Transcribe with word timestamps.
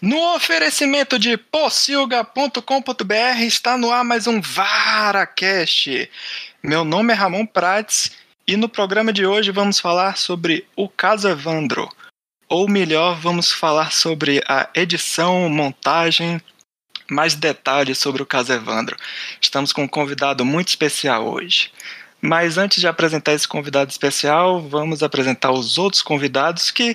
No 0.00 0.36
oferecimento 0.36 1.18
de 1.18 1.36
pocilga.com.br 1.36 3.40
está 3.40 3.76
no 3.76 3.90
ar 3.90 4.04
mais 4.04 4.28
um 4.28 4.40
VaraCast. 4.40 6.08
Meu 6.62 6.84
nome 6.84 7.12
é 7.12 7.16
Ramon 7.16 7.44
Prates 7.44 8.12
e 8.46 8.56
no 8.56 8.68
programa 8.68 9.12
de 9.12 9.26
hoje 9.26 9.50
vamos 9.50 9.80
falar 9.80 10.16
sobre 10.16 10.64
o 10.76 10.88
caso 10.88 11.28
Evandro. 11.28 11.88
Ou 12.48 12.68
melhor, 12.68 13.18
vamos 13.18 13.50
falar 13.50 13.92
sobre 13.92 14.40
a 14.46 14.70
edição, 14.72 15.48
montagem, 15.48 16.40
mais 17.10 17.34
detalhes 17.34 17.98
sobre 17.98 18.22
o 18.22 18.26
caso 18.26 18.52
Evandro. 18.52 18.96
Estamos 19.40 19.72
com 19.72 19.82
um 19.82 19.88
convidado 19.88 20.44
muito 20.44 20.68
especial 20.68 21.26
hoje. 21.26 21.72
Mas 22.22 22.56
antes 22.56 22.80
de 22.80 22.86
apresentar 22.86 23.32
esse 23.32 23.48
convidado 23.48 23.90
especial, 23.90 24.60
vamos 24.60 25.02
apresentar 25.02 25.50
os 25.50 25.76
outros 25.76 26.02
convidados 26.02 26.70
que 26.70 26.94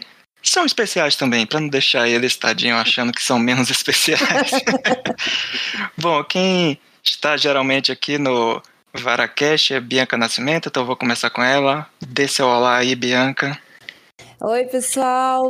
são 0.50 0.66
especiais 0.66 1.16
também, 1.16 1.46
para 1.46 1.60
não 1.60 1.70
deixar 1.70 2.08
eles 2.08 2.36
tadinho 2.36 2.76
achando 2.76 3.14
que 3.14 3.24
são 3.24 3.40
menos 3.40 3.70
especiais. 3.70 4.52
Bom, 5.98 6.24
quem 6.24 6.80
está 7.04 7.38
geralmente 7.38 7.92
aqui 7.92 8.18
no 8.18 8.62
Varacast 8.94 9.74
é 9.74 9.80
Bianca 9.80 10.18
Nascimento, 10.18 10.70
então 10.70 10.84
eu 10.84 10.88
vou 10.88 10.98
começar 10.98 11.30
com 11.30 11.42
ela. 11.42 11.88
Dê 12.02 12.28
seu 12.28 12.48
olá 12.48 12.78
aí, 12.78 12.96
Bianca. 12.96 13.58
Oi, 14.42 14.66
pessoal. 14.66 15.42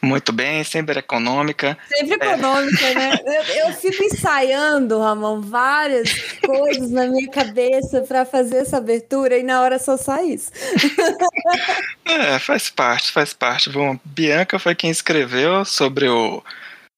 Muito 0.00 0.32
bem, 0.32 0.62
sempre 0.62 1.00
econômica. 1.00 1.76
Sempre 1.88 2.18
é. 2.20 2.32
econômica, 2.32 2.86
é. 2.86 2.94
né? 2.94 3.18
Eu, 3.24 3.66
eu, 3.66 3.72
fico 3.72 4.02
ensaiando, 4.04 5.00
Ramon, 5.00 5.40
várias 5.40 6.12
coisas 6.44 6.90
na 6.90 7.06
minha 7.08 7.28
cabeça 7.28 8.02
para 8.02 8.24
fazer 8.24 8.58
essa 8.58 8.76
abertura 8.76 9.36
e 9.36 9.42
na 9.42 9.60
hora 9.60 9.78
só 9.78 9.96
sai 9.96 10.26
isso. 10.26 10.50
É, 12.10 12.38
faz 12.38 12.70
parte, 12.70 13.12
faz 13.12 13.34
parte. 13.34 13.68
Bom, 13.68 13.98
Bianca 14.02 14.58
foi 14.58 14.74
quem 14.74 14.90
escreveu 14.90 15.62
sobre 15.66 16.08
o, 16.08 16.42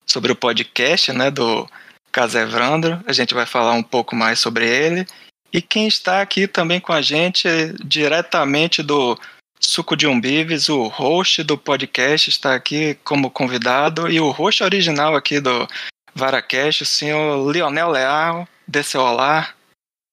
sobre 0.07 0.31
o 0.31 0.37
podcast, 0.37 1.12
né, 1.12 1.33
do 1.33 1.69
Casevrandro. 2.12 3.03
A 3.05 3.12
gente 3.12 3.35
vai 3.35 3.45
falar 3.45 3.73
um 3.73 3.83
pouco 3.83 4.14
mais 4.14 4.39
sobre 4.39 4.69
ele. 4.69 5.05
E 5.53 5.61
quem 5.61 5.89
está 5.89 6.20
aqui 6.20 6.47
também 6.47 6.81
com 6.81 6.92
a 6.92 7.03
gente, 7.03 7.48
diretamente 7.85 8.85
do 8.85 9.19
Suco 9.62 9.94
de 9.94 10.06
Umbives, 10.06 10.70
o 10.70 10.89
host 10.89 11.42
do 11.42 11.56
podcast, 11.58 12.30
está 12.30 12.55
aqui 12.55 12.94
como 13.05 13.30
convidado 13.30 14.11
e 14.11 14.19
o 14.19 14.30
host 14.30 14.64
original 14.64 15.14
aqui 15.14 15.39
do 15.39 15.69
Varacast, 16.14 16.83
o 16.83 16.86
senhor 16.86 17.52
Lionel 17.52 17.91
Leal. 17.91 18.48
Seu 18.83 19.02
olá. 19.02 19.52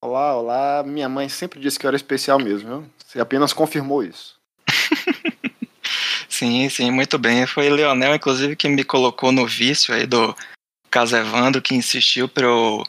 Olá, 0.03 0.35
olá. 0.35 0.83
Minha 0.85 1.07
mãe 1.07 1.29
sempre 1.29 1.61
disse 1.61 1.79
que 1.79 1.85
eu 1.85 1.87
era 1.87 1.95
especial 1.95 2.37
mesmo, 2.37 2.67
viu? 2.67 2.89
Você 3.05 3.21
apenas 3.21 3.53
confirmou 3.53 4.03
isso. 4.03 4.35
sim, 6.27 6.67
sim, 6.67 6.91
muito 6.91 7.17
bem. 7.17 7.47
Foi 7.47 7.69
o 7.69 7.73
Leonel, 7.73 8.15
inclusive, 8.15 8.55
que 8.55 8.67
me 8.67 8.83
colocou 8.83 9.31
no 9.31 9.47
vício 9.47 9.93
aí 9.93 10.05
do 10.05 10.35
Caso 10.91 11.15
Evandro, 11.15 11.61
que 11.61 11.73
insistiu 11.73 12.27
para 12.27 12.45
eu 12.45 12.83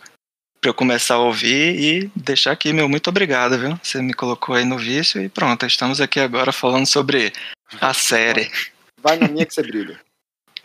para 0.61 0.71
eu 0.71 0.75
começar 0.75 1.15
a 1.15 1.19
ouvir 1.19 1.79
e 1.79 2.11
deixar 2.17 2.53
aqui 2.53 2.73
meu 2.73 2.89
muito 2.89 3.09
obrigado, 3.09 3.59
viu? 3.59 3.79
Você 3.83 4.03
me 4.03 4.13
colocou 4.13 4.55
aí 4.55 4.65
no 4.65 4.79
vício 4.79 5.23
e 5.23 5.29
pronto, 5.29 5.65
estamos 5.67 6.01
aqui 6.01 6.21
agora 6.21 6.53
falando 6.53 6.87
sobre 6.87 7.33
a 7.81 7.93
série. 7.95 8.51
Vai 9.03 9.17
na 9.17 9.29
minha 9.29 9.47
que 9.47 9.55
você 9.55 9.63
brilha. 9.63 10.01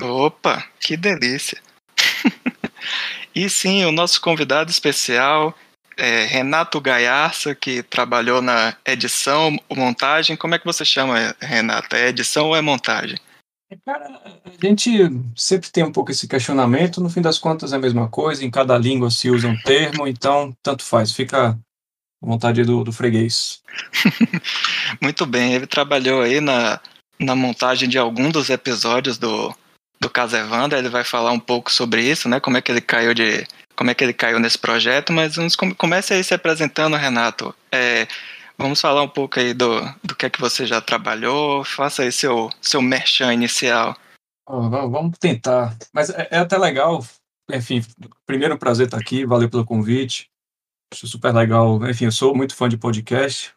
Opa, 0.02 0.66
que 0.80 0.98
delícia. 0.98 1.62
e 3.36 3.50
sim, 3.50 3.86
o 3.86 3.92
nosso 3.92 4.20
convidado 4.20 4.72
especial 4.72 5.56
é 5.96 6.26
Renato 6.26 6.82
Gaiarça, 6.82 7.54
que 7.54 7.84
trabalhou 7.84 8.42
na 8.42 8.76
edição, 8.86 9.56
montagem. 9.70 10.36
Como 10.36 10.56
é 10.56 10.60
que 10.60 10.66
você 10.66 10.84
chama, 10.84 11.36
Renato? 11.40 11.96
É 11.96 12.08
edição 12.08 12.48
ou 12.48 12.56
é 12.56 12.62
montagem? 12.62 13.18
Cara, 13.86 14.08
a 14.46 14.66
gente 14.66 14.92
sempre 15.36 15.70
tem 15.70 15.84
um 15.84 15.92
pouco 15.92 16.12
esse 16.12 16.28
questionamento, 16.28 17.02
no 17.02 17.10
fim 17.10 17.22
das 17.22 17.40
contas 17.40 17.74
é 17.74 17.76
a 17.76 17.80
mesma 17.80 18.08
coisa, 18.08 18.44
em 18.44 18.52
cada 18.52 18.78
língua 18.78 19.10
se 19.10 19.30
usa 19.30 19.48
um 19.48 19.58
termo, 19.58 20.08
então 20.08 20.56
tanto 20.62 20.84
faz, 20.84 21.12
fica 21.12 21.50
à 21.50 22.26
vontade 22.26 22.64
do, 22.64 22.84
do 22.84 22.92
freguês. 22.92 23.62
Muito 25.02 25.26
bem, 25.26 25.54
ele 25.54 25.68
trabalhou 25.68 26.22
aí 26.22 26.40
na, 26.40 26.80
na 27.20 27.36
montagem 27.36 27.90
de 27.90 27.98
algum 27.98 28.30
dos 28.30 28.50
episódios 28.50 29.18
do, 29.18 29.54
do 30.00 30.10
Casa 30.10 30.40
Evandro, 30.40 30.78
ele 30.78 30.90
vai 30.90 31.04
falar 31.04 31.32
um 31.32 31.40
pouco 31.40 31.72
sobre 31.72 32.04
isso, 32.04 32.28
né, 32.30 32.40
como 32.40 32.58
é 32.58 32.62
que 32.62 32.72
ele 32.72 32.82
caiu 32.82 33.14
de... 33.14 33.46
como 33.76 33.90
é 33.90 33.94
que 33.94 34.04
ele 34.04 34.14
caiu 34.14 34.40
nesse 34.40 34.58
projeto, 34.58 35.12
mas 35.12 35.36
vamos, 35.36 35.56
comece 35.56 36.14
aí 36.14 36.24
se 36.24 36.34
apresentando, 36.34 36.98
Renato. 36.98 37.54
É, 37.72 38.08
Vamos 38.58 38.80
falar 38.80 39.02
um 39.02 39.10
pouco 39.10 39.40
aí 39.40 39.54
do, 39.54 39.82
do 40.04 40.16
que 40.16 40.26
é 40.26 40.30
que 40.30 40.40
você 40.40 40.66
já 40.66 40.80
trabalhou. 40.80 41.64
Faça 41.64 42.04
aí 42.04 42.12
seu, 42.12 42.50
seu 42.62 42.82
merchan 42.82 43.34
inicial. 43.34 43.98
Oh, 44.48 44.70
vamos 44.70 45.18
tentar. 45.18 45.76
Mas 45.94 46.10
é, 46.10 46.28
é, 46.32 46.38
até 46.38 46.58
legal. 46.58 47.06
Enfim, 47.52 47.84
primeiro 48.26 48.58
prazer 48.58 48.86
estar 48.86 48.98
aqui. 48.98 49.26
Valeu 49.26 49.50
pelo 49.50 49.66
convite. 49.66 50.30
Acho 50.94 51.08
super 51.08 51.34
legal. 51.34 51.80
Enfim, 51.90 52.06
eu 52.06 52.12
sou 52.12 52.36
muito 52.36 52.56
fã 52.56 52.70
de 52.70 52.78
podcast. 52.78 53.54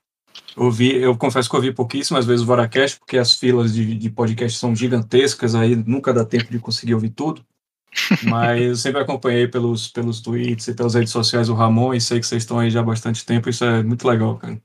Ouvi, 0.56 0.96
eu 0.96 1.16
confesso 1.16 1.48
que 1.48 1.56
ouvi 1.56 1.72
pouquíssimas 1.72 2.24
vezes 2.24 2.42
o 2.42 2.46
Varacast, 2.46 2.98
porque 2.98 3.18
as 3.18 3.34
filas 3.34 3.74
de, 3.74 3.94
de 3.94 4.10
podcast 4.10 4.58
são 4.58 4.74
gigantescas, 4.74 5.54
aí 5.54 5.76
nunca 5.76 6.12
dá 6.12 6.24
tempo 6.24 6.50
de 6.50 6.58
conseguir 6.58 6.94
ouvir 6.94 7.10
tudo. 7.10 7.44
Mas 8.24 8.62
eu 8.62 8.76
sempre 8.76 9.00
acompanhei 9.00 9.48
pelos, 9.48 9.88
pelos 9.88 10.20
tweets 10.20 10.68
e 10.68 10.74
pelas 10.74 10.94
redes 10.94 11.12
sociais 11.12 11.48
o 11.48 11.54
Ramon 11.54 11.94
e 11.94 12.00
sei 12.00 12.20
que 12.20 12.26
vocês 12.26 12.42
estão 12.42 12.58
aí 12.58 12.70
já 12.70 12.80
há 12.80 12.82
bastante 12.82 13.24
tempo. 13.24 13.48
Isso 13.48 13.64
é 13.64 13.82
muito 13.82 14.06
legal, 14.06 14.36
cara. 14.36 14.60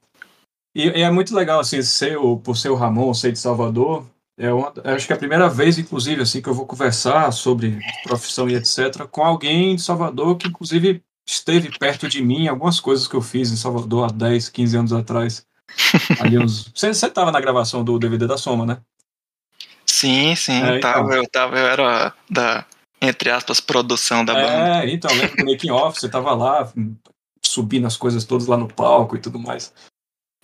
E, 0.74 0.88
e, 0.88 1.02
é 1.02 1.12
muito 1.12 1.36
legal, 1.36 1.60
assim, 1.60 1.82
ser 1.82 2.18
o, 2.18 2.38
por 2.38 2.56
ser 2.56 2.70
o 2.70 2.76
Ramon, 2.76 3.14
ser 3.14 3.32
de 3.32 3.40
Salvador. 3.40 4.06
É 4.38 4.52
uma, 4.52 4.74
acho 4.86 5.06
que 5.06 5.14
é 5.14 5.16
a 5.16 5.20
primeira 5.20 5.50
vez, 5.50 5.78
inclusive, 5.78 6.22
assim, 6.22 6.42
que 6.42 6.50
eu 6.50 6.54
vou 6.54 6.66
conversar 6.66 7.32
sobre 7.32 7.80
profissão 8.04 8.50
e 8.50 8.56
etc. 8.56 9.06
com 9.10 9.24
alguém 9.24 9.76
de 9.76 9.82
Salvador 9.82 10.38
que, 10.38 10.48
inclusive, 10.48 11.04
esteve 11.28 11.78
perto 11.78 12.08
de 12.08 12.22
mim, 12.22 12.48
algumas 12.48 12.80
coisas 12.80 13.08
que 13.08 13.16
eu 13.16 13.22
fiz 13.22 13.52
em 13.52 13.56
Salvador 13.56 14.06
há 14.06 14.12
10, 14.12 14.50
15 14.50 14.78
anos 14.78 14.94
atrás. 14.94 15.46
Ali 16.20 16.38
uns... 16.38 16.72
Você 16.74 16.90
estava 16.90 17.32
na 17.32 17.40
gravação 17.40 17.84
do 17.84 18.00
DVD 18.00 18.26
da 18.28 18.38
Soma, 18.38 18.66
né? 18.66 18.78
Sim, 19.86 20.36
sim, 20.36 20.62
é, 20.64 20.80
tava, 20.80 21.10
então. 21.10 21.14
eu 21.14 21.30
tava, 21.30 21.60
eu 21.60 21.68
era 21.68 22.14
da, 22.30 22.66
entre 23.02 23.30
aspas, 23.30 23.60
produção 23.60 24.24
da 24.24 24.34
é, 24.34 24.42
banda. 24.42 24.86
É, 24.86 24.94
então, 24.94 25.14
lembro 25.14 25.36
do 25.38 25.46
making 25.46 25.72
off, 25.72 26.00
você 26.00 26.08
tava 26.08 26.34
lá, 26.34 26.72
subindo 27.44 27.86
as 27.86 27.98
coisas 27.98 28.24
todas 28.24 28.48
lá 28.48 28.58
no 28.58 28.68
palco 28.68 29.16
e 29.16 29.20
tudo 29.20 29.38
mais. 29.38 29.74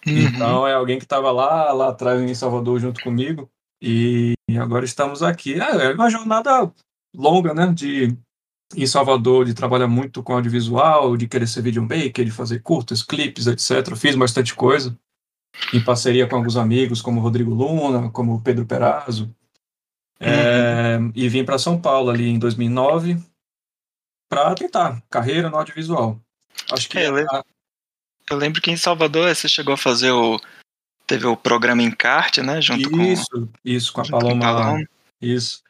Uhum. 0.07 0.18
Então 0.19 0.68
é 0.68 0.73
alguém 0.73 0.97
que 0.97 1.06
estava 1.06 1.31
lá, 1.31 1.72
lá 1.73 1.90
atrás 1.90 2.22
em 2.22 2.34
Salvador 2.34 2.79
junto 2.79 3.01
comigo. 3.01 3.50
E 3.81 4.34
agora 4.59 4.85
estamos 4.85 5.22
aqui. 5.22 5.59
É, 5.59 5.91
é 5.91 5.94
uma 5.94 6.09
jornada 6.09 6.72
longa, 7.16 7.53
né? 7.53 7.68
De 7.73 8.17
em 8.75 8.85
Salvador, 8.85 9.46
de 9.46 9.53
trabalhar 9.53 9.88
muito 9.88 10.22
com 10.22 10.34
audiovisual, 10.34 11.16
de 11.16 11.28
querer 11.28 11.47
ser 11.47 11.62
videomaker, 11.62 12.25
de 12.25 12.31
fazer 12.31 12.62
curtas, 12.62 13.01
clipes, 13.01 13.47
etc. 13.47 13.96
Fiz 13.96 14.16
bastante 14.16 14.53
coisa. 14.53 14.97
Em 15.73 15.84
parceria 15.84 16.28
com 16.28 16.35
alguns 16.35 16.57
amigos, 16.57 17.01
como 17.01 17.22
Rodrigo 17.22 17.53
Luna, 17.53 18.09
como 18.12 18.41
Pedro 18.41 18.66
Perazzo. 18.66 19.34
É, 20.19 20.97
uhum. 20.97 21.12
e 21.16 21.29
vim 21.29 21.46
para 21.46 21.59
São 21.59 21.79
Paulo 21.79 22.09
ali 22.09 22.28
em 22.28 22.40
2009 22.40 23.17
para 24.29 24.53
tentar 24.56 25.01
carreira 25.09 25.50
no 25.50 25.57
audiovisual. 25.57 26.19
Acho 26.72 26.90
que 26.90 26.97
é, 26.97 27.07
a, 27.07 27.44
eu 28.30 28.38
lembro 28.38 28.62
que 28.62 28.72
em 28.72 28.78
Salvador 28.78 29.34
você 29.34 29.48
chegou 29.48 29.74
a 29.74 29.78
fazer 29.78 30.12
o. 30.12 30.40
Teve 31.06 31.26
o 31.26 31.38
programa 31.38 31.82
Encarte, 31.82 32.42
né? 32.42 32.62
Junto 32.62 33.02
isso, 33.02 33.26
com, 33.32 33.48
isso, 33.64 33.94
com 33.94 34.02
a 34.02 34.06
Paloma. 34.06 34.34
Com 34.34 34.40
Paloma. 34.40 34.88
Isso. 35.22 35.64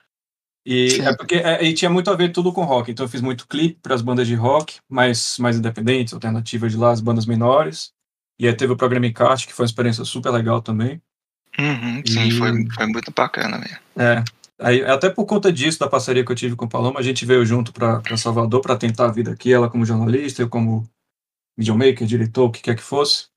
E 0.66 0.90
Sim. 0.90 1.08
é 1.08 1.16
porque 1.16 1.36
é, 1.36 1.64
e 1.64 1.74
tinha 1.74 1.90
muito 1.90 2.10
a 2.10 2.16
ver 2.16 2.32
tudo 2.32 2.52
com 2.52 2.66
rock. 2.66 2.92
Então 2.92 3.06
eu 3.06 3.10
fiz 3.10 3.22
muito 3.22 3.48
clipe 3.48 3.80
para 3.82 3.96
as 3.96 4.02
bandas 4.02 4.28
de 4.28 4.36
rock, 4.36 4.80
mais, 4.90 5.38
mais 5.38 5.58
independentes, 5.58 6.14
alternativas 6.14 6.72
de 6.72 6.78
lá, 6.78 6.92
as 6.92 7.00
bandas 7.00 7.26
menores. 7.26 7.92
E 8.40 8.48
aí 8.48 8.54
teve 8.54 8.74
o 8.74 8.78
programa 8.78 9.06
Encarte, 9.06 9.48
que 9.48 9.54
foi 9.54 9.64
uma 9.64 9.70
experiência 9.70 10.04
super 10.04 10.32
legal 10.32 10.62
também. 10.62 11.02
Uhum, 11.58 12.02
e... 12.06 12.12
Sim, 12.12 12.32
foi, 12.32 12.66
foi 12.72 12.86
muito 12.88 13.12
bacana 13.12 13.58
mesmo. 13.58 13.78
É. 13.96 14.24
Aí, 14.60 14.84
até 14.84 15.10
por 15.10 15.26
conta 15.26 15.54
disso, 15.54 15.80
da 15.80 15.88
parceria 15.88 16.26
que 16.26 16.32
eu 16.32 16.36
tive 16.36 16.56
com 16.56 16.66
a 16.66 16.68
Paloma, 16.68 17.00
a 17.00 17.04
gente 17.04 17.26
veio 17.26 17.46
junto 17.46 17.72
para 17.72 18.02
Salvador 18.18 18.60
para 18.62 18.76
tentar 18.76 19.06
a 19.06 19.12
vida 19.12 19.32
aqui, 19.32 19.54
ela 19.54 19.70
como 19.70 19.86
jornalista, 19.86 20.42
eu 20.42 20.50
como 20.50 20.88
videomaker, 21.58 22.08
diretor, 22.08 22.46
o 22.46 22.52
que 22.52 22.62
quer 22.62 22.76
que 22.76 22.84
fosse. 22.84 23.28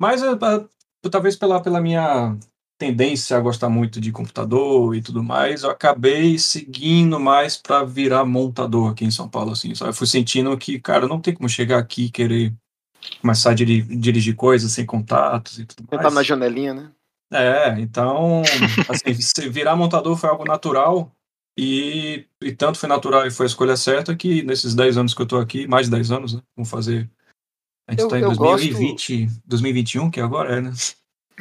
Mas 0.00 0.22
uh, 0.22 0.34
uh, 0.34 1.10
talvez 1.10 1.36
pela, 1.36 1.60
pela 1.60 1.80
minha 1.80 2.36
tendência 2.78 3.36
a 3.36 3.40
gostar 3.40 3.68
muito 3.68 4.00
de 4.00 4.10
computador 4.10 4.96
e 4.96 5.02
tudo 5.02 5.22
mais, 5.22 5.62
eu 5.62 5.70
acabei 5.70 6.36
seguindo 6.38 7.20
mais 7.20 7.56
para 7.56 7.84
virar 7.84 8.24
montador 8.24 8.90
aqui 8.90 9.04
em 9.04 9.10
São 9.10 9.28
Paulo, 9.28 9.52
assim. 9.52 9.74
Só 9.74 9.86
eu 9.86 9.94
fui 9.94 10.06
sentindo 10.06 10.56
que, 10.58 10.80
cara, 10.80 11.06
não 11.06 11.20
tem 11.20 11.32
como 11.32 11.48
chegar 11.48 11.78
aqui 11.78 12.06
e 12.06 12.10
querer 12.10 12.52
começar 13.20 13.50
a 13.50 13.54
dirigir, 13.54 13.96
dirigir 13.96 14.34
coisas 14.34 14.72
sem 14.72 14.84
contatos 14.84 15.58
e 15.58 15.64
tudo 15.64 15.86
mais. 15.90 16.02
Tá 16.02 16.10
na 16.10 16.22
janelinha, 16.22 16.74
né? 16.74 16.90
É, 17.32 17.80
então, 17.80 18.42
assim, 18.88 19.48
virar 19.48 19.76
montador 19.76 20.16
foi 20.16 20.28
algo 20.28 20.44
natural 20.44 21.10
e, 21.56 22.26
e 22.42 22.52
tanto 22.52 22.78
foi 22.78 22.88
natural 22.88 23.26
e 23.26 23.30
foi 23.30 23.46
a 23.46 23.48
escolha 23.48 23.76
certa 23.76 24.14
que 24.14 24.42
nesses 24.42 24.74
10 24.74 24.98
anos 24.98 25.14
que 25.14 25.22
eu 25.22 25.26
tô 25.26 25.38
aqui, 25.38 25.66
mais 25.66 25.86
de 25.86 25.92
10 25.92 26.10
anos, 26.10 26.34
né, 26.34 26.42
vamos 26.56 26.68
fazer 26.70 27.08
a 27.88 27.92
gente 27.92 28.02
está 28.04 28.18
em 28.18 28.22
2020, 28.22 29.24
gosto... 29.26 29.42
2021, 29.46 30.10
que 30.10 30.20
agora 30.20 30.56
é, 30.56 30.60
né? 30.60 30.72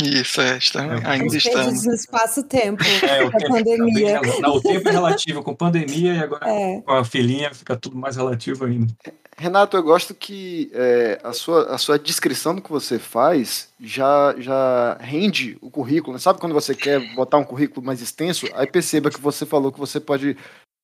Isso, 0.01 0.41
é, 0.41 0.57
está, 0.57 0.83
É. 0.97 1.05
ainda 1.05 1.25
Os 1.27 1.33
estamos. 1.35 1.85
no 1.85 1.93
espaço-tempo. 1.93 2.83
É, 3.03 3.25
Da 3.25 3.31
tá 3.31 3.37
bem 3.39 3.49
pandemia. 3.49 4.21
não, 4.41 4.55
o 4.55 4.61
tempo 4.61 4.87
é 4.87 4.91
relativo 4.91 5.43
com 5.43 5.53
pandemia 5.53 6.13
e 6.13 6.19
agora 6.19 6.49
É. 6.49 6.81
com 6.81 6.91
a 6.91 7.03
filhinha 7.03 7.53
fica 7.53 7.75
tudo 7.75 7.95
mais 7.97 8.15
relativo 8.15 8.65
ainda. 8.65 8.93
Renato, 9.37 9.75
eu 9.75 9.81
gosto 9.83 10.13
que 10.13 10.69
é, 10.73 11.19
a, 11.23 11.33
sua, 11.33 11.73
a 11.73 11.77
sua 11.77 11.97
descrição 11.97 12.53
do 12.55 12.61
que 12.61 12.69
você 12.71 12.99
faz 12.99 13.69
já, 13.79 14.35
já 14.37 14.97
rende 14.99 15.57
o 15.61 15.69
currículo. 15.69 16.13
né? 16.13 16.19
Sabe 16.19 16.39
quando 16.39 16.53
você 16.53 16.75
quer 16.75 16.99
botar 17.15 17.37
um 17.37 17.43
currículo 17.43 17.85
mais 17.85 18.01
extenso? 18.01 18.47
Aí 18.53 18.67
perceba 18.67 19.09
que 19.09 19.19
você 19.21 19.45
falou 19.45 19.71
que 19.71 19.79
você 19.79 19.99
pode 19.99 20.37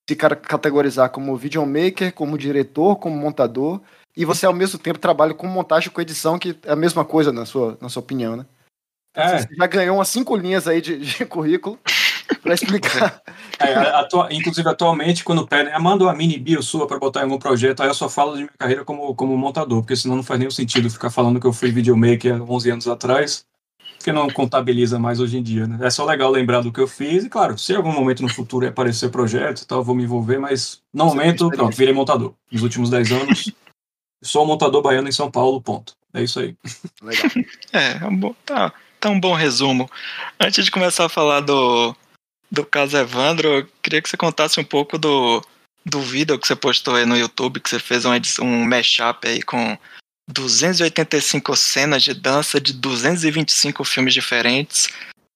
se 0.09 0.15
categorizar 0.15 1.09
como 1.12 1.36
videomaker, 1.36 2.13
como 2.13 2.38
diretor, 2.38 2.95
como 2.95 3.15
montador, 3.15 3.80
e 4.17 4.25
você 4.25 4.45
ao 4.47 4.53
mesmo 4.53 4.79
tempo 4.79 4.97
trabalha 4.97 5.33
com 5.33 5.45
montagem 5.47 5.87
e 5.87 5.91
com 5.91 6.01
edição, 6.01 6.39
que 6.39 6.57
é 6.65 6.71
a 6.71 6.75
mesma 6.75 7.05
coisa 7.05 7.31
na 7.31 7.45
sua, 7.45 7.77
na 7.79 7.87
sua 7.87 8.01
opinião, 8.01 8.35
né? 8.35 8.45
É, 9.15 9.39
Você 9.39 9.55
já 9.55 9.67
ganhou 9.67 9.97
umas 9.97 10.09
cinco 10.09 10.35
linhas 10.35 10.67
aí 10.67 10.81
de, 10.81 10.97
de 10.97 11.25
currículo 11.25 11.79
para 12.41 12.53
explicar. 12.55 13.21
é, 13.59 13.73
atua- 13.73 14.27
inclusive 14.31 14.67
atualmente 14.67 15.23
quando 15.23 15.47
pedem, 15.47 15.71
ah, 15.71 15.79
manda 15.79 16.03
uma 16.03 16.13
mini 16.13 16.37
bio 16.37 16.61
sua 16.63 16.87
para 16.87 16.99
botar 16.99 17.21
em 17.21 17.23
algum 17.23 17.37
projeto, 17.37 17.81
aí 17.81 17.89
eu 17.89 17.93
só 17.93 18.09
falo 18.09 18.33
de 18.33 18.39
minha 18.39 18.49
carreira 18.57 18.83
como, 18.83 19.13
como 19.15 19.37
montador, 19.37 19.81
porque 19.81 19.95
senão 19.95 20.15
não 20.15 20.23
faz 20.23 20.39
nenhum 20.39 20.51
sentido 20.51 20.89
ficar 20.89 21.09
falando 21.11 21.39
que 21.39 21.47
eu 21.47 21.53
fui 21.53 21.71
videomaker 21.71 22.35
há 22.35 22.43
11 22.43 22.71
anos 22.71 22.87
atrás, 22.87 23.45
porque 23.97 24.11
não 24.11 24.29
contabiliza 24.29 24.97
mais 24.99 25.19
hoje 25.19 25.37
em 25.37 25.43
dia, 25.43 25.67
né? 25.67 25.77
É 25.81 25.89
só 25.89 26.05
legal 26.05 26.31
lembrar 26.31 26.61
do 26.61 26.71
que 26.71 26.79
eu 26.79 26.87
fiz 26.87 27.23
e, 27.23 27.29
claro, 27.29 27.57
se 27.57 27.73
em 27.73 27.75
algum 27.75 27.91
momento 27.91 28.21
no 28.23 28.29
futuro 28.29 28.67
aparecer 28.67 29.09
projeto 29.09 29.61
e 29.61 29.65
tal, 29.65 29.79
eu 29.79 29.83
vou 29.83 29.95
me 29.95 30.03
envolver, 30.03 30.37
mas 30.39 30.81
no 30.93 31.05
momento, 31.05 31.49
pronto, 31.49 31.75
virei 31.75 31.93
montador. 31.93 32.33
Nos 32.51 32.61
últimos 32.63 32.89
10 32.89 33.11
anos, 33.11 33.51
sou 34.23 34.45
montador 34.45 34.81
baiano 34.81 35.07
em 35.07 35.11
São 35.11 35.29
Paulo, 35.29 35.61
ponto. 35.61 35.93
É 36.13 36.23
isso 36.23 36.39
aí. 36.39 36.55
Legal. 37.01 37.31
É, 37.73 37.97
é 38.03 38.05
um 38.05 38.15
bom, 38.15 38.35
tá, 38.45 38.73
tá 38.99 39.09
um 39.09 39.19
bom 39.19 39.33
resumo. 39.33 39.89
Antes 40.39 40.65
de 40.65 40.71
começar 40.71 41.05
a 41.05 41.09
falar 41.09 41.41
do, 41.41 41.95
do 42.49 42.65
caso 42.65 42.97
Evandro, 42.97 43.47
eu 43.47 43.67
queria 43.81 44.01
que 44.01 44.09
você 44.09 44.17
contasse 44.17 44.59
um 44.59 44.63
pouco 44.63 44.97
do, 44.97 45.43
do 45.85 46.01
vídeo 46.01 46.39
que 46.39 46.47
você 46.47 46.55
postou 46.55 46.95
aí 46.95 47.05
no 47.05 47.17
YouTube, 47.17 47.59
que 47.59 47.69
você 47.69 47.79
fez 47.79 48.05
um, 48.05 48.11
um 48.41 48.65
mashup 48.65 49.27
aí 49.27 49.41
com 49.41 49.77
285 50.27 51.55
cenas 51.55 52.03
de 52.03 52.13
dança 52.13 52.59
de 52.59 52.73
225 52.73 53.83
filmes 53.83 54.13
diferentes. 54.13 54.89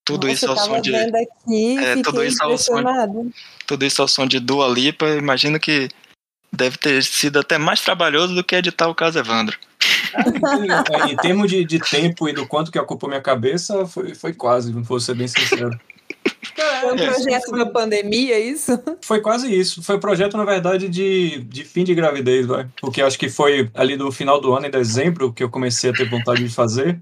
Tudo 0.03 0.27
Nossa, 0.27 0.45
isso 0.45 0.49
ao 0.49 0.57
som 0.57 0.81
de. 0.81 0.95
aqui, 0.95 1.77
É, 1.77 2.01
tudo 2.01 2.23
isso 2.23 2.43
ao 2.43 2.57
som. 2.57 3.31
Tudo 3.67 3.85
isso 3.85 4.01
ao 4.01 4.07
som 4.07 4.25
de 4.25 4.39
Dua 4.39 4.67
Lipa. 4.67 5.07
Imagino 5.09 5.59
que 5.59 5.89
deve 6.51 6.77
ter 6.77 7.03
sido 7.03 7.39
até 7.39 7.57
mais 7.57 7.81
trabalhoso 7.81 8.35
do 8.35 8.43
que 8.43 8.55
editar 8.55 8.87
o 8.87 8.95
caso 8.95 9.19
Evandro. 9.19 9.57
em, 11.07 11.11
em 11.11 11.15
termos 11.17 11.49
de, 11.49 11.63
de 11.63 11.79
tempo 11.79 12.27
e 12.27 12.33
do 12.33 12.45
quanto 12.47 12.71
que 12.71 12.79
ocupou 12.79 13.09
minha 13.09 13.21
cabeça, 13.21 13.85
foi, 13.85 14.13
foi 14.13 14.33
quase, 14.33 14.73
não 14.73 14.83
vou 14.83 14.99
ser 14.99 15.15
bem 15.15 15.27
sincero. 15.27 15.77
Foi 16.81 16.93
um 16.93 16.97
projeto 16.97 17.51
da 17.51 17.65
pandemia, 17.65 18.39
isso? 18.39 18.71
Foi 19.01 19.21
quase 19.21 19.53
isso. 19.53 19.81
Foi 19.81 19.95
um 19.95 19.99
projeto, 19.99 20.37
na 20.37 20.45
verdade, 20.45 20.89
de, 20.89 21.39
de 21.43 21.63
fim 21.63 21.83
de 21.83 21.95
gravidez, 21.95 22.45
vai. 22.45 22.67
Porque 22.79 23.01
acho 23.01 23.17
que 23.17 23.29
foi 23.29 23.69
ali 23.73 23.95
no 23.95 24.11
final 24.11 24.39
do 24.39 24.53
ano, 24.53 24.65
em 24.65 24.71
dezembro, 24.71 25.33
que 25.33 25.43
eu 25.43 25.49
comecei 25.49 25.89
a 25.89 25.93
ter 25.93 26.09
vontade 26.09 26.43
de 26.43 26.53
fazer. 26.53 26.99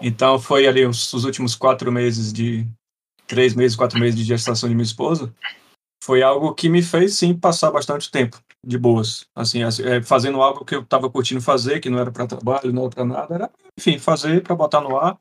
Então 0.00 0.38
foi 0.38 0.66
ali 0.66 0.86
os, 0.86 1.12
os 1.12 1.24
últimos 1.24 1.54
quatro 1.54 1.90
meses 1.90 2.32
de. 2.32 2.66
Três 3.26 3.54
meses, 3.54 3.76
quatro 3.76 3.98
meses 4.00 4.18
de 4.18 4.24
gestação 4.24 4.68
de 4.68 4.74
minha 4.74 4.84
esposa. 4.84 5.32
Foi 6.02 6.22
algo 6.22 6.54
que 6.54 6.68
me 6.68 6.82
fez, 6.82 7.16
sim, 7.16 7.34
passar 7.34 7.70
bastante 7.70 8.10
tempo 8.10 8.40
de 8.64 8.78
boas. 8.78 9.26
Assim, 9.34 9.62
é, 9.62 10.02
fazendo 10.02 10.42
algo 10.42 10.64
que 10.64 10.74
eu 10.74 10.80
estava 10.80 11.10
curtindo 11.10 11.40
fazer, 11.40 11.80
que 11.80 11.90
não 11.90 11.98
era 11.98 12.10
para 12.10 12.26
trabalho, 12.26 12.72
não 12.72 12.82
era 12.82 12.90
para 12.90 13.04
nada. 13.04 13.34
Era, 13.34 13.50
enfim, 13.78 13.98
fazer 13.98 14.42
para 14.42 14.54
botar 14.54 14.80
no 14.80 14.96
ar. 14.96 15.18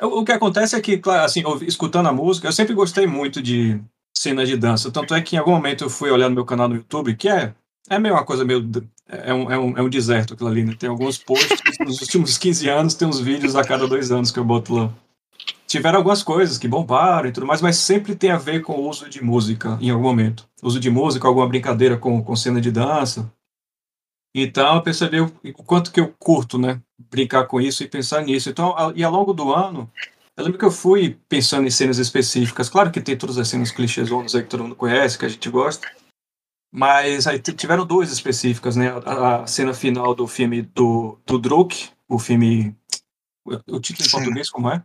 O, 0.00 0.20
o 0.20 0.24
que 0.24 0.32
acontece 0.32 0.76
é 0.76 0.80
que, 0.80 0.98
claro, 0.98 1.24
assim, 1.24 1.42
escutando 1.62 2.08
a 2.08 2.12
música, 2.12 2.48
eu 2.48 2.52
sempre 2.52 2.74
gostei 2.74 3.06
muito 3.06 3.42
de 3.42 3.80
cenas 4.16 4.48
de 4.48 4.56
dança. 4.56 4.90
Tanto 4.90 5.14
é 5.14 5.20
que 5.20 5.36
em 5.36 5.38
algum 5.38 5.52
momento 5.52 5.84
eu 5.84 5.90
fui 5.90 6.10
olhar 6.10 6.28
no 6.28 6.34
meu 6.34 6.44
canal 6.44 6.68
no 6.68 6.76
YouTube, 6.76 7.16
que 7.16 7.28
é, 7.28 7.54
é 7.88 7.98
meio 7.98 8.14
uma 8.14 8.24
coisa 8.24 8.44
meio. 8.44 8.68
É 9.08 9.34
um, 9.34 9.50
é, 9.50 9.58
um, 9.58 9.78
é 9.78 9.82
um 9.82 9.88
deserto 9.88 10.34
aquilo 10.34 10.48
ali, 10.48 10.64
né? 10.64 10.74
Tem 10.78 10.88
alguns 10.88 11.18
posts 11.18 11.60
nos 11.80 12.00
últimos 12.00 12.36
15 12.38 12.68
anos, 12.68 12.94
tem 12.94 13.08
uns 13.08 13.20
vídeos 13.20 13.56
a 13.56 13.64
cada 13.64 13.86
dois 13.88 14.12
anos 14.12 14.30
que 14.30 14.38
eu 14.38 14.44
boto 14.44 14.74
lá. 14.74 14.90
Tiveram 15.70 15.98
algumas 15.98 16.20
coisas 16.20 16.58
que 16.58 16.66
bombaram 16.66 17.28
e 17.28 17.32
tudo 17.32 17.46
mais, 17.46 17.62
mas 17.62 17.76
sempre 17.76 18.16
tem 18.16 18.32
a 18.32 18.36
ver 18.36 18.60
com 18.60 18.72
o 18.72 18.88
uso 18.88 19.08
de 19.08 19.22
música 19.22 19.78
em 19.80 19.88
algum 19.88 20.02
momento. 20.02 20.48
Uso 20.60 20.80
de 20.80 20.90
música, 20.90 21.28
alguma 21.28 21.46
brincadeira 21.46 21.96
com, 21.96 22.20
com 22.24 22.34
cena 22.34 22.60
de 22.60 22.72
dança. 22.72 23.32
Então 24.34 24.74
eu 24.74 24.82
percebi 24.82 25.20
o, 25.20 25.32
o 25.44 25.62
quanto 25.62 25.92
que 25.92 26.00
eu 26.00 26.12
curto, 26.18 26.58
né? 26.58 26.82
Brincar 26.98 27.46
com 27.46 27.60
isso 27.60 27.84
e 27.84 27.88
pensar 27.88 28.24
nisso. 28.24 28.50
Então, 28.50 28.76
a, 28.76 28.92
e 28.96 29.04
ao 29.04 29.12
longo 29.12 29.32
do 29.32 29.54
ano, 29.54 29.88
eu 30.36 30.42
lembro 30.42 30.58
que 30.58 30.64
eu 30.64 30.72
fui 30.72 31.16
pensando 31.28 31.68
em 31.68 31.70
cenas 31.70 31.98
específicas. 31.98 32.68
Claro 32.68 32.90
que 32.90 33.00
tem 33.00 33.16
todas 33.16 33.38
as 33.38 33.46
cenas 33.46 33.70
clichêzonas 33.70 34.34
aí 34.34 34.42
que 34.42 34.48
todo 34.48 34.64
mundo 34.64 34.74
conhece, 34.74 35.16
que 35.16 35.24
a 35.24 35.28
gente 35.28 35.48
gosta. 35.48 35.88
Mas 36.72 37.28
aí 37.28 37.38
tiveram 37.38 37.86
duas 37.86 38.10
específicas, 38.10 38.74
né? 38.74 38.88
A, 39.06 39.42
a 39.42 39.46
cena 39.46 39.72
final 39.72 40.16
do 40.16 40.26
filme 40.26 40.62
do, 40.62 41.16
do 41.24 41.38
Druk, 41.38 41.90
o 42.08 42.18
filme. 42.18 42.74
O, 43.68 43.78
título 43.78 44.08
em 44.08 44.10
português, 44.10 44.50
como 44.50 44.68
é? 44.68 44.84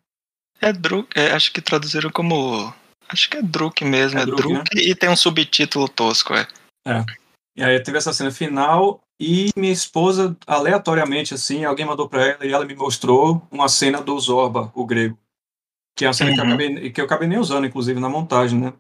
É 0.62 0.72
Druk, 0.74 1.08
é, 1.16 1.32
acho 1.32 1.52
que 1.52 1.62
traduziram 1.62 2.10
como. 2.10 2.74
Acho 3.08 3.30
que 3.30 3.38
é 3.38 3.42
Druk 3.42 3.84
mesmo, 3.86 4.20
É 4.20 4.24
é, 4.24 4.26
Druk, 4.26 4.42
Druk, 4.42 4.76
né? 4.76 4.82
e 4.82 4.96
tem 4.96 5.10
um 5.10 5.16
subtítulo 5.16 5.88
tosco, 5.88 6.34
é. 6.34 6.48
E 7.56 7.64
aí 7.64 7.80
teve 7.80 7.98
essa 7.98 8.12
cena 8.14 8.32
final 8.32 9.00
e 9.20 9.50
minha 9.56 9.72
esposa, 9.72 10.36
aleatoriamente, 10.46 11.34
assim, 11.34 11.64
alguém 11.64 11.86
mandou 11.86 12.10
pra 12.10 12.26
ela 12.26 12.46
e 12.46 12.52
ela 12.52 12.66
me 12.66 12.76
mostrou 12.76 13.42
uma 13.52 13.70
cena 13.70 14.02
do 14.02 14.20
Zorba, 14.20 14.72
o 14.76 14.86
grego. 14.86 15.18
Que 15.98 16.04
é 16.04 16.08
uma 16.10 16.14
cena 16.14 16.34
que, 16.34 16.40
eu 16.40 16.44
Uhum. 16.44 16.50
acabei, 16.50 16.90
que 16.92 17.02
eu 17.02 17.06
acabei 17.06 17.28
nem 17.28 17.38
usando, 17.40 17.66
inclusive, 17.66 18.00
na 18.00 18.10
montagem, 18.10 18.60
né? 18.60 18.74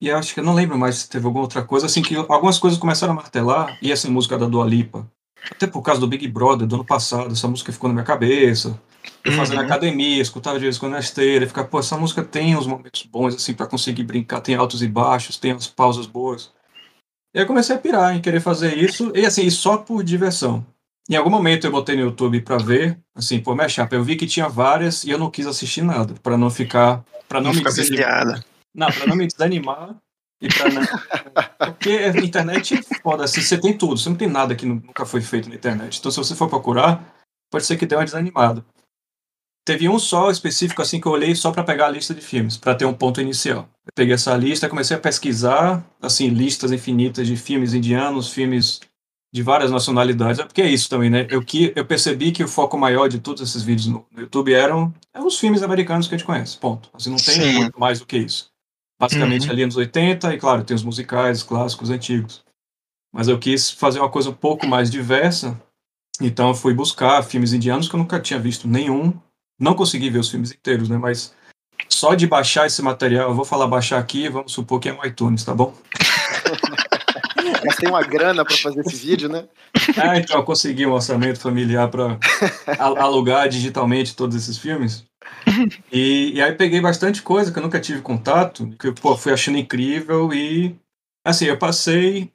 E 0.00 0.08
eu 0.08 0.16
acho 0.16 0.34
que 0.34 0.40
eu 0.40 0.44
não 0.44 0.54
lembro 0.54 0.78
mais 0.78 0.96
se 0.96 1.08
teve 1.08 1.26
alguma 1.26 1.42
outra 1.44 1.62
coisa, 1.64 1.86
assim, 1.86 2.02
que 2.02 2.14
algumas 2.14 2.58
coisas 2.58 2.78
começaram 2.78 3.12
a 3.12 3.16
martelar, 3.16 3.76
e 3.82 3.90
essa 3.90 4.08
música 4.08 4.38
da 4.38 4.46
Dua 4.46 4.64
Lipa, 4.66 5.06
até 5.50 5.66
por 5.66 5.82
causa 5.82 6.00
do 6.00 6.06
Big 6.06 6.26
Brother 6.28 6.66
do 6.66 6.76
ano 6.76 6.84
passado, 6.84 7.32
essa 7.32 7.48
música 7.48 7.72
ficou 7.72 7.88
na 7.88 7.94
minha 7.94 8.04
cabeça. 8.06 8.80
Eu 9.24 9.32
fazendo 9.32 9.58
Uhum. 9.60 9.64
academia, 9.66 10.20
escutava 10.20 10.58
de 10.58 10.64
vez 10.64 10.76
em 10.76 10.80
quando 10.80 10.92
na 10.92 10.98
esteira, 11.00 11.46
ficava, 11.46 11.68
pô, 11.68 11.78
essa 11.78 11.96
música 11.96 12.22
tem 12.22 12.56
uns 12.56 12.66
momentos 12.66 13.02
bons, 13.04 13.34
assim, 13.34 13.54
pra 13.54 13.66
conseguir 13.66 14.02
brincar, 14.04 14.40
tem 14.40 14.54
altos 14.54 14.82
e 14.82 14.88
baixos, 14.88 15.36
tem 15.36 15.52
umas 15.52 15.66
pausas 15.66 16.06
boas. 16.06 16.52
E 17.34 17.38
aí 17.38 17.44
eu 17.44 17.46
comecei 17.46 17.74
a 17.74 17.78
pirar 17.78 18.14
em 18.14 18.20
querer 18.20 18.40
fazer 18.40 18.76
isso, 18.76 19.12
e 19.14 19.24
assim, 19.24 19.48
só 19.50 19.76
por 19.78 20.02
diversão. 20.04 20.64
Em 21.08 21.16
algum 21.16 21.30
momento 21.30 21.66
eu 21.66 21.70
botei 21.72 21.96
no 21.96 22.02
YouTube 22.02 22.40
pra 22.42 22.58
ver, 22.58 22.98
assim, 23.14 23.40
pô, 23.40 23.54
mashup, 23.54 23.92
eu 23.94 24.04
vi 24.04 24.16
que 24.16 24.26
tinha 24.26 24.48
várias 24.48 25.02
e 25.04 25.10
eu 25.10 25.18
não 25.18 25.30
quis 25.30 25.46
assistir 25.46 25.82
nada, 25.82 26.14
pra 26.22 26.36
não 26.36 26.50
ficar, 26.50 27.04
para 27.28 27.40
não, 27.40 27.52
Não 27.52 27.58
me 27.58 27.64
desanimar. 27.64 28.44
Não, 28.74 28.86
pra 28.90 29.06
não 29.06 29.16
me 29.16 29.26
desanimar 29.26 29.96
e 30.40 30.48
pra 30.48 30.68
não. 30.70 30.82
Porque 31.58 31.90
a 31.90 32.08
internet 32.18 32.74
é 32.74 32.82
foda, 33.02 33.24
assim, 33.24 33.40
você 33.40 33.58
tem 33.58 33.76
tudo, 33.76 33.96
você 33.96 34.08
não 34.08 34.16
tem 34.16 34.28
nada 34.28 34.54
que 34.54 34.66
nu- 34.66 34.82
nunca 34.84 35.06
foi 35.06 35.20
feito 35.20 35.48
na 35.48 35.54
internet. 35.54 35.98
Então, 35.98 36.10
se 36.10 36.18
você 36.18 36.34
for 36.34 36.48
procurar, 36.48 37.04
pode 37.50 37.64
ser 37.64 37.76
que 37.76 37.86
dê 37.86 37.94
uma 37.96 38.04
desanimada. 38.04 38.64
Teve 39.64 39.88
um 39.88 39.98
só 39.98 40.30
específico, 40.30 40.82
assim, 40.82 41.00
que 41.00 41.06
eu 41.06 41.12
olhei 41.12 41.34
só 41.34 41.52
pra 41.52 41.62
pegar 41.62 41.86
a 41.86 41.90
lista 41.90 42.12
de 42.12 42.20
filmes, 42.20 42.56
pra 42.56 42.74
ter 42.74 42.84
um 42.84 42.94
ponto 42.94 43.20
inicial. 43.20 43.68
Eu 43.86 43.92
peguei 43.94 44.14
essa 44.14 44.36
lista, 44.36 44.68
comecei 44.68 44.96
a 44.96 45.00
pesquisar, 45.00 45.84
assim, 46.00 46.28
listas 46.28 46.72
infinitas 46.72 47.26
de 47.26 47.36
filmes 47.36 47.72
indianos, 47.72 48.32
filmes 48.32 48.80
de 49.32 49.42
várias 49.42 49.70
nacionalidades. 49.70 50.40
É 50.40 50.44
porque 50.44 50.62
é 50.62 50.68
isso 50.68 50.90
também, 50.90 51.08
né? 51.08 51.26
Eu, 51.30 51.42
que, 51.42 51.72
eu 51.76 51.86
percebi 51.86 52.32
que 52.32 52.42
o 52.42 52.48
foco 52.48 52.76
maior 52.76 53.08
de 53.08 53.18
todos 53.20 53.40
esses 53.40 53.62
vídeos 53.62 53.86
no, 53.86 54.04
no 54.10 54.22
YouTube 54.22 54.52
eram, 54.52 54.92
eram 55.14 55.26
os 55.26 55.38
filmes 55.38 55.62
americanos 55.62 56.08
que 56.08 56.14
a 56.14 56.18
gente 56.18 56.26
conhece, 56.26 56.58
ponto. 56.58 56.90
Assim, 56.92 57.10
não 57.10 57.16
tem 57.16 57.34
Sim. 57.34 57.54
muito 57.54 57.78
mais 57.78 58.00
do 58.00 58.06
que 58.06 58.18
isso. 58.18 58.50
Basicamente 59.00 59.46
Uhum. 59.46 59.52
ali 59.52 59.66
nos 59.66 59.76
80, 59.76 60.34
e 60.34 60.38
claro, 60.38 60.64
tem 60.64 60.74
os 60.74 60.84
musicais, 60.84 61.38
os 61.38 61.44
clássicos, 61.44 61.88
antigos. 61.90 62.44
Mas 63.12 63.28
eu 63.28 63.38
quis 63.38 63.70
fazer 63.70 63.98
uma 64.00 64.10
coisa 64.10 64.30
um 64.30 64.34
pouco 64.34 64.66
mais 64.66 64.90
diversa, 64.90 65.60
então 66.20 66.48
eu 66.48 66.54
fui 66.54 66.74
buscar 66.74 67.22
filmes 67.22 67.52
indianos 67.52 67.88
que 67.88 67.94
eu 67.94 67.98
nunca 67.98 68.20
tinha 68.20 68.38
visto 68.38 68.68
nenhum. 68.68 69.12
Não 69.62 69.74
consegui 69.74 70.10
ver 70.10 70.18
os 70.18 70.28
filmes 70.28 70.50
inteiros, 70.50 70.88
né? 70.88 70.98
Mas 70.98 71.32
só 71.88 72.16
de 72.16 72.26
baixar 72.26 72.66
esse 72.66 72.82
material, 72.82 73.30
eu 73.30 73.34
vou 73.34 73.44
falar 73.44 73.68
baixar 73.68 73.98
aqui, 73.98 74.28
vamos 74.28 74.50
supor 74.50 74.80
que 74.80 74.88
é 74.88 74.92
no 74.92 75.06
iTunes, 75.06 75.44
tá 75.44 75.54
bom? 75.54 75.72
Mas 77.64 77.76
tem 77.76 77.88
uma 77.88 78.02
grana 78.02 78.44
pra 78.44 78.56
fazer 78.56 78.80
esse 78.80 78.96
vídeo, 78.96 79.28
né? 79.28 79.46
Ah, 79.96 80.18
então 80.18 80.36
eu 80.36 80.44
consegui 80.44 80.86
um 80.86 80.92
orçamento 80.92 81.40
familiar 81.40 81.88
para 81.88 82.18
alugar 82.78 83.48
digitalmente 83.48 84.14
todos 84.14 84.36
esses 84.36 84.58
filmes. 84.58 85.04
E, 85.90 86.32
e 86.34 86.42
aí 86.42 86.52
peguei 86.52 86.80
bastante 86.80 87.22
coisa 87.22 87.50
que 87.50 87.58
eu 87.58 87.62
nunca 87.62 87.80
tive 87.80 88.00
contato, 88.00 88.68
que 88.78 88.88
eu 88.88 88.94
pô, 88.94 89.16
fui 89.16 89.32
achando 89.32 89.58
incrível 89.58 90.32
e 90.32 90.76
assim, 91.24 91.46
eu 91.46 91.58
passei, 91.58 92.30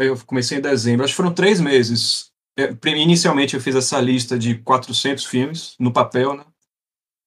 eu 0.00 0.18
comecei 0.26 0.58
em 0.58 0.62
dezembro, 0.62 1.04
acho 1.04 1.12
que 1.12 1.16
foram 1.16 1.34
três 1.34 1.60
meses. 1.60 2.30
É, 2.58 2.74
Inicialmente 2.90 3.54
eu 3.54 3.60
fiz 3.60 3.74
essa 3.74 4.00
lista 4.00 4.38
de 4.38 4.56
400 4.56 5.24
filmes 5.24 5.74
no 5.78 5.92
papel, 5.92 6.34
né? 6.34 6.44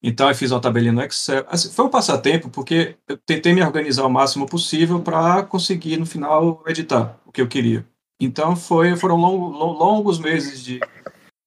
Então 0.03 0.27
eu 0.27 0.35
fiz 0.35 0.51
uma 0.51 0.59
tabelinha 0.59 0.91
no 0.91 1.01
Excel. 1.01 1.45
Assim, 1.47 1.71
foi 1.71 1.85
um 1.85 1.89
passatempo 1.89 2.49
porque 2.49 2.97
eu 3.07 3.17
tentei 3.17 3.53
me 3.53 3.63
organizar 3.63 4.05
o 4.05 4.09
máximo 4.09 4.45
possível 4.45 4.99
para 5.01 5.43
conseguir 5.43 5.97
no 5.97 6.05
final 6.05 6.61
editar 6.67 7.17
o 7.25 7.31
que 7.31 7.41
eu 7.41 7.47
queria. 7.47 7.87
Então 8.19 8.55
foi, 8.55 8.95
foram 8.97 9.15
longo- 9.15 9.57
lo- 9.57 9.71
longos 9.71 10.19
meses 10.19 10.63
de, 10.63 10.79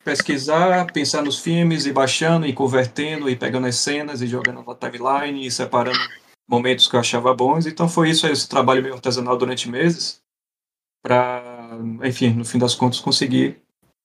pesquisar, 0.06 0.86
pensar 0.92 1.22
nos 1.22 1.40
filmes 1.40 1.84
e 1.84 1.92
baixando 1.92 2.46
e 2.46 2.52
convertendo 2.52 3.28
e 3.28 3.34
pegando 3.34 3.66
as 3.66 3.74
cenas 3.74 4.22
e 4.22 4.26
jogando 4.28 4.62
na 4.62 4.74
timeline 4.74 5.44
e 5.44 5.50
separando 5.50 5.98
momentos 6.48 6.86
que 6.86 6.94
eu 6.94 7.00
achava 7.00 7.34
bons. 7.34 7.66
Então 7.66 7.88
foi 7.88 8.10
isso 8.10 8.26
esse 8.26 8.48
trabalho 8.48 8.82
meio 8.82 8.94
artesanal 8.94 9.36
durante 9.36 9.68
meses 9.68 10.20
para, 11.02 11.70
enfim, 12.04 12.30
no 12.30 12.44
fim 12.44 12.58
das 12.58 12.74
contas 12.74 13.00
conseguir 13.00 13.60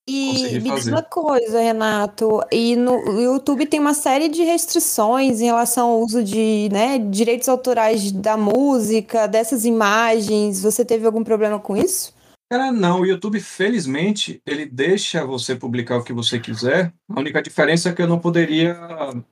e 0.08 0.60
me 0.60 0.72
diz 0.72 0.88
uma 0.88 1.03
coisa, 1.03 1.62
Renato, 1.62 2.41
e 2.51 2.75
no 2.75 3.20
YouTube 3.20 3.65
tem 3.65 3.79
uma 3.79 3.93
série 3.93 4.29
de 4.29 4.43
restrições 4.43 5.39
em 5.39 5.46
relação 5.46 5.89
ao 5.89 6.01
uso 6.01 6.24
de 6.24 6.70
né, 6.72 6.98
direitos 6.98 7.48
autorais 7.48 8.12
da 8.12 8.36
música, 8.36 9.27
dessas 9.27 9.63
imagens. 9.63 10.62
Você 10.62 10.84
teve 10.84 11.05
algum 11.05 11.24
problema 11.24 11.60
com 11.60 11.77
isso? 11.77 12.13
Cara, 12.51 12.70
não. 12.70 13.00
O 13.00 13.05
YouTube, 13.05 13.39
felizmente, 13.39 14.41
ele 14.46 14.65
deixa 14.65 15.25
você 15.25 15.55
publicar 15.55 15.98
o 15.98 16.03
que 16.03 16.12
você 16.12 16.38
quiser. 16.38 16.93
A 17.10 17.20
única 17.20 17.41
diferença 17.41 17.88
é 17.88 17.93
que 17.93 18.01
eu 18.01 18.08
não 18.08 18.20
poderia 18.20 18.77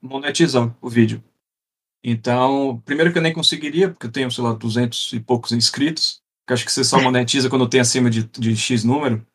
monetizar 0.02 0.74
o 0.82 0.90
vídeo. 0.90 1.22
Então, 2.02 2.82
primeiro 2.86 3.12
que 3.12 3.18
eu 3.18 3.22
nem 3.22 3.34
conseguiria, 3.34 3.90
porque 3.90 4.08
eu 4.08 4.12
tenho, 4.12 4.32
sei 4.32 4.42
lá, 4.42 4.54
200 4.54 5.12
e 5.12 5.20
poucos 5.20 5.52
inscritos, 5.52 6.22
que 6.48 6.54
acho 6.54 6.64
que 6.64 6.72
você 6.72 6.84
só 6.84 6.98
monetiza 7.04 7.50
quando 7.50 7.68
tem 7.68 7.82
acima 7.82 8.10
de, 8.10 8.24
de 8.24 8.56
X 8.56 8.86
número. 8.86 9.26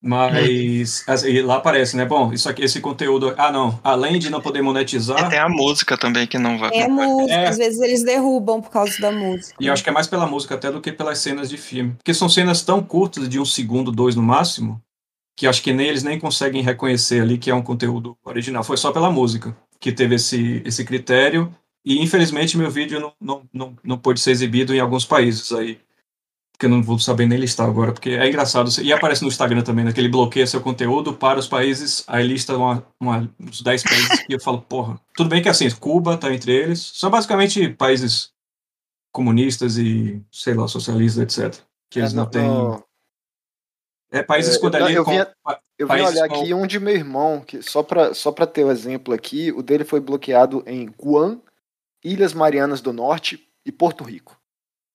Mas 0.00 1.02
assim, 1.08 1.40
lá 1.42 1.56
aparece, 1.56 1.96
né? 1.96 2.04
Bom, 2.04 2.32
isso 2.32 2.48
aqui, 2.48 2.62
esse 2.62 2.80
conteúdo. 2.80 3.34
Ah, 3.36 3.50
não. 3.50 3.78
Além 3.82 4.18
de 4.18 4.30
não 4.30 4.40
poder 4.40 4.62
monetizar. 4.62 5.26
E 5.26 5.30
tem 5.30 5.38
a 5.38 5.48
música 5.48 5.98
também 5.98 6.26
que 6.26 6.38
não 6.38 6.56
vai. 6.56 6.70
É 6.72 6.84
a 6.84 6.88
música, 6.88 7.32
é. 7.32 7.48
às 7.48 7.58
vezes 7.58 7.80
eles 7.80 8.04
derrubam 8.04 8.62
por 8.62 8.70
causa 8.70 8.98
da 9.00 9.10
música. 9.10 9.56
E 9.60 9.66
eu 9.66 9.72
acho 9.72 9.82
que 9.82 9.90
é 9.90 9.92
mais 9.92 10.06
pela 10.06 10.26
música 10.26 10.54
até 10.54 10.70
do 10.70 10.80
que 10.80 10.92
pelas 10.92 11.18
cenas 11.18 11.50
de 11.50 11.56
filme. 11.56 11.94
Porque 11.96 12.14
são 12.14 12.28
cenas 12.28 12.62
tão 12.62 12.82
curtas, 12.82 13.28
de 13.28 13.40
um 13.40 13.44
segundo, 13.44 13.90
dois 13.90 14.14
no 14.14 14.22
máximo, 14.22 14.80
que 15.36 15.48
acho 15.48 15.62
que 15.62 15.72
nem 15.72 15.88
eles 15.88 16.04
nem 16.04 16.18
conseguem 16.18 16.62
reconhecer 16.62 17.20
ali 17.20 17.36
que 17.36 17.50
é 17.50 17.54
um 17.54 17.62
conteúdo 17.62 18.16
original. 18.24 18.62
Foi 18.62 18.76
só 18.76 18.92
pela 18.92 19.10
música 19.10 19.56
que 19.80 19.90
teve 19.90 20.14
esse, 20.14 20.62
esse 20.64 20.84
critério. 20.84 21.52
E 21.84 22.00
infelizmente 22.02 22.56
meu 22.56 22.70
vídeo 22.70 23.00
não, 23.00 23.12
não, 23.20 23.42
não, 23.52 23.76
não 23.82 23.98
pôde 23.98 24.20
ser 24.20 24.30
exibido 24.30 24.74
em 24.74 24.80
alguns 24.80 25.04
países 25.04 25.50
aí 25.52 25.78
que 26.58 26.66
eu 26.66 26.70
não 26.70 26.82
vou 26.82 26.98
saber 26.98 27.26
nem 27.26 27.38
listar 27.38 27.68
agora, 27.68 27.92
porque 27.92 28.10
é 28.10 28.28
engraçado. 28.28 28.68
E 28.82 28.92
aparece 28.92 29.22
no 29.22 29.28
Instagram 29.28 29.62
também, 29.62 29.84
né, 29.84 29.92
que 29.92 30.00
ele 30.00 30.08
bloqueia 30.08 30.46
seu 30.46 30.60
conteúdo 30.60 31.14
para 31.14 31.38
os 31.38 31.46
países, 31.46 32.02
aí 32.08 32.26
lista 32.26 32.56
uma, 32.56 32.84
uma, 32.98 33.32
uns 33.38 33.62
10 33.62 33.82
países 33.84 34.24
e 34.28 34.32
eu 34.32 34.40
falo, 34.40 34.60
porra. 34.62 35.00
Tudo 35.16 35.30
bem 35.30 35.40
que 35.40 35.48
assim, 35.48 35.70
Cuba 35.70 36.16
tá 36.16 36.34
entre 36.34 36.52
eles, 36.52 36.80
são 36.94 37.10
basicamente 37.10 37.68
países 37.68 38.32
comunistas 39.12 39.78
e, 39.78 40.20
sei 40.32 40.54
lá, 40.54 40.66
socialistas, 40.66 41.38
etc. 41.38 41.62
Que 41.88 42.00
eles 42.00 42.12
é, 42.12 42.16
não, 42.16 42.24
não 42.24 42.30
têm. 42.30 42.84
É 44.10 44.22
países 44.22 44.56
é, 44.56 44.58
com 44.58 44.68
eu, 44.68 44.88
eu, 44.88 45.04
vim, 45.04 45.18
eu 45.78 45.86
vim 45.86 46.00
olhar 46.00 46.28
com... 46.28 46.40
aqui 46.40 46.54
um 46.54 46.66
de 46.66 46.80
meu 46.80 46.94
irmão, 46.94 47.40
que 47.40 47.62
só 47.62 47.84
para 47.84 48.14
só 48.14 48.32
ter 48.32 48.64
o 48.64 48.68
um 48.68 48.70
exemplo 48.72 49.14
aqui, 49.14 49.52
o 49.52 49.62
dele 49.62 49.84
foi 49.84 50.00
bloqueado 50.00 50.64
em 50.66 50.86
Guam, 50.86 51.40
Ilhas 52.02 52.32
Marianas 52.32 52.80
do 52.80 52.92
Norte 52.92 53.46
e 53.64 53.70
Porto 53.70 54.02
Rico. 54.02 54.37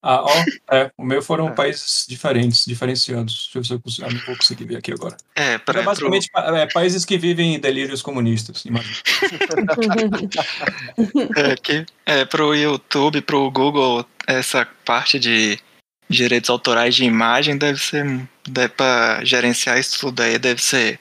Ah, 0.06 0.22
ó, 0.22 0.30
é, 0.70 0.90
o 0.98 1.02
meu 1.02 1.22
foram 1.22 1.48
é. 1.48 1.52
países 1.52 2.04
diferentes, 2.06 2.66
diferenciados. 2.66 3.48
Deixa 3.54 3.56
eu 3.56 3.62
ver 3.62 3.66
se 3.66 3.72
eu 3.72 3.80
consigo, 3.80 4.12
não 4.12 4.20
vou 4.26 4.36
conseguir 4.36 4.66
ver 4.66 4.76
aqui 4.76 4.92
agora. 4.92 5.16
É, 5.34 5.56
pra, 5.56 5.80
é 5.80 5.82
basicamente 5.82 6.30
pro... 6.30 6.42
é, 6.42 6.66
países 6.66 7.06
que 7.06 7.16
vivem 7.16 7.54
em 7.54 7.58
delírios 7.58 8.02
comunistas, 8.02 8.66
imagina. 8.66 8.98
é, 11.36 11.56
que, 11.56 11.86
é, 12.04 12.26
pro 12.26 12.54
YouTube, 12.54 13.22
pro 13.22 13.50
Google, 13.50 14.04
essa 14.26 14.68
parte 14.84 15.18
de 15.18 15.58
direitos 16.06 16.50
autorais 16.50 16.94
de 16.94 17.04
imagem 17.04 17.56
deve 17.56 17.80
ser, 17.80 18.28
deve 18.46 18.74
pra 18.74 19.24
gerenciar 19.24 19.78
isso 19.78 20.00
tudo 20.00 20.20
aí, 20.20 20.38
deve 20.38 20.62
ser 20.62 21.00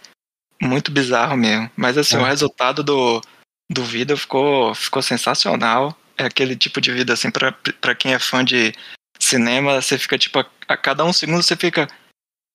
muito 0.61 0.91
bizarro 0.91 1.35
mesmo. 1.35 1.69
Mas 1.75 1.97
assim, 1.97 2.15
é. 2.15 2.19
o 2.19 2.23
resultado 2.23 2.81
do, 2.81 3.21
do 3.69 3.83
vídeo 3.83 4.15
ficou, 4.15 4.73
ficou 4.73 5.01
sensacional 5.01 5.93
é 6.17 6.25
aquele 6.25 6.55
tipo 6.55 6.79
de 6.79 6.91
vida, 6.91 7.13
assim, 7.13 7.31
pra, 7.31 7.51
pra 7.51 7.95
quem 7.95 8.13
é 8.13 8.19
fã 8.19 8.43
de 8.43 8.73
cinema, 9.19 9.81
você 9.81 9.97
fica, 9.97 10.17
tipo, 10.17 10.39
a, 10.39 10.45
a 10.67 10.77
cada 10.77 11.03
um 11.05 11.13
segundo 11.13 11.41
você 11.41 11.55
fica. 11.55 11.87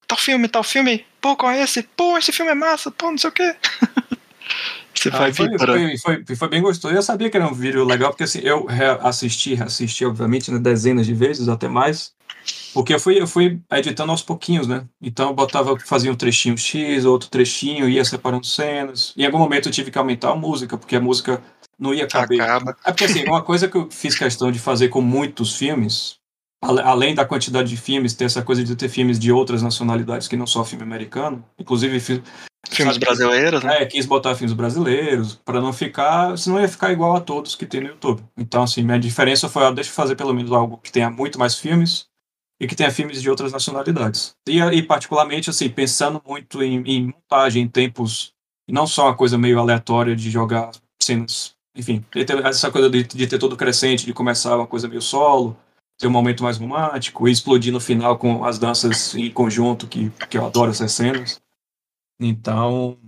Tal 0.07 0.19
filme, 0.19 0.49
tal 0.49 0.65
filme, 0.65 1.05
pô, 1.21 1.37
qual 1.37 1.53
é 1.53 1.62
esse? 1.62 1.83
Pô, 1.83 2.17
esse 2.17 2.33
filme 2.33 2.53
é 2.53 2.55
massa, 2.55 2.91
pô, 2.91 3.11
não 3.11 3.19
sei 3.19 3.31
o 3.31 3.33
quê. 3.33 3.57
Você 4.95 5.11
ah, 5.11 5.19
vai 5.19 5.33
foi, 5.33 5.47
foi, 5.57 5.99
foi, 5.99 6.37
foi, 6.37 6.49
bem 6.49 6.61
gostoso. 6.61 6.93
Eu 6.93 7.03
sabia 7.03 7.31
que 7.31 7.37
era 7.37 7.47
um 7.47 7.55
vídeo 7.55 7.85
legal, 7.85 8.11
porque 8.11 8.25
assim, 8.25 8.41
eu 8.43 8.67
assisti, 9.03 9.55
assisti, 9.62 10.05
obviamente, 10.05 10.50
né, 10.50 10.59
dezenas 10.59 11.07
de 11.07 11.15
vezes, 11.15 11.49
até 11.49 11.69
mais. 11.69 12.12
Porque 12.75 12.95
eu 12.95 13.00
fui, 13.00 13.21
eu 13.21 13.27
fui 13.27 13.61
editando 13.71 14.11
aos 14.11 14.23
pouquinhos, 14.23 14.67
né? 14.67 14.85
Então 15.00 15.29
eu 15.29 15.35
botava, 15.35 15.79
fazia 15.81 16.11
um 16.11 16.17
trechinho 16.17 16.57
X, 16.57 17.05
outro 17.05 17.29
trechinho, 17.29 17.88
ia 17.88 18.05
separando 18.05 18.47
cenas. 18.47 19.15
Em 19.17 19.25
algum 19.25 19.38
momento 19.38 19.69
eu 19.69 19.73
tive 19.73 19.91
que 19.91 19.99
aumentar 19.99 20.31
a 20.31 20.37
música, 20.37 20.77
porque 20.77 20.97
a 20.97 21.00
música 21.00 21.43
não 21.79 21.95
ia 21.95 22.07
caber. 22.07 22.41
Acaba. 22.41 22.77
É 22.85 22.91
porque 22.91 23.05
assim, 23.05 23.25
uma 23.25 23.43
coisa 23.43 23.69
que 23.69 23.77
eu 23.77 23.89
fiz 23.91 24.17
questão 24.17 24.51
de 24.51 24.59
fazer 24.59 24.89
com 24.89 25.01
muitos 25.01 25.57
filmes, 25.57 26.17
além 26.63 27.15
da 27.15 27.25
quantidade 27.25 27.69
de 27.69 27.77
filmes, 27.77 28.15
ter 28.15 28.25
essa 28.25 28.43
coisa 28.43 28.65
de 28.65 28.75
ter 28.75 28.89
filmes 28.89 29.19
de 29.19 29.31
outras 29.31 29.63
nacionalidades 29.63 30.27
que 30.27 30.37
não 30.37 30.47
só 30.47 30.65
filme 30.65 30.83
americano, 30.83 31.45
inclusive 31.59 32.01
filmes 32.01 32.25
sabe, 32.95 32.99
brasileiros, 32.99 33.63
né? 33.63 33.83
É, 33.83 33.87
quis 33.87 34.07
botar 34.07 34.35
filmes 34.35 34.55
brasileiros 34.55 35.37
para 35.45 35.61
não 35.61 35.73
ficar, 35.73 36.37
senão 36.37 36.61
ia 36.61 36.69
ficar 36.69 36.93
igual 36.93 37.17
a 37.17 37.21
todos 37.21 37.55
que 37.55 37.65
tem 37.65 37.81
no 37.81 37.89
YouTube. 37.89 38.23
Então 38.37 38.63
assim, 38.63 38.83
minha 38.83 38.99
diferença 38.99 39.49
foi, 39.49 39.63
ó, 39.63 39.71
deixa 39.71 39.91
eu 39.91 39.95
fazer 39.95 40.17
pelo 40.17 40.35
menos 40.35 40.51
algo 40.51 40.79
que 40.79 40.91
tenha 40.91 41.09
muito 41.09 41.39
mais 41.39 41.57
filmes 41.57 42.07
e 42.61 42.67
que 42.67 42.75
tenha 42.75 42.91
filmes 42.91 43.23
de 43.23 43.31
outras 43.31 43.53
nacionalidades. 43.53 44.35
E, 44.49 44.59
e 44.59 44.83
particularmente 44.83 45.49
assim, 45.49 45.69
pensando 45.69 46.21
muito 46.27 46.61
em, 46.61 46.83
em 46.85 47.07
montagem, 47.07 47.63
em 47.63 47.69
tempos, 47.69 48.33
não 48.69 48.87
só 48.87 49.05
uma 49.05 49.17
coisa 49.17 49.39
meio 49.39 49.61
aleatória 49.61 50.17
de 50.17 50.29
jogar 50.29 50.73
cenas 51.01 51.57
enfim, 51.75 52.05
essa 52.45 52.71
coisa 52.71 52.91
de, 52.91 53.05
de, 53.05 53.27
ter 53.27 53.39
todo 53.39 53.57
crescente, 53.57 54.05
de 54.05 54.13
começar 54.13 54.57
uma 54.57 54.67
coisa 54.67 54.89
meio 54.89 55.03
solo, 55.03 55.57
ter 55.99 56.07
um 56.07 56.11
momento 56.11 56.43
mais 56.43 56.57
romântico 56.57 57.29
e 57.29 57.33
explodir 57.33 57.73
no 57.73 57.81
final 57.81 58.19
com 58.19 58.45
as 58.45 58.59
danças 58.59 59.15
em 59.15 59.31
conjunto, 59.31 59.87
que, 59.87 60.11
que 60.29 60.39
eu 60.39 60.47
adoro 60.47 60.71
essas 60.71 60.93
cenas. 60.93 61.41
Então, 62.21 62.99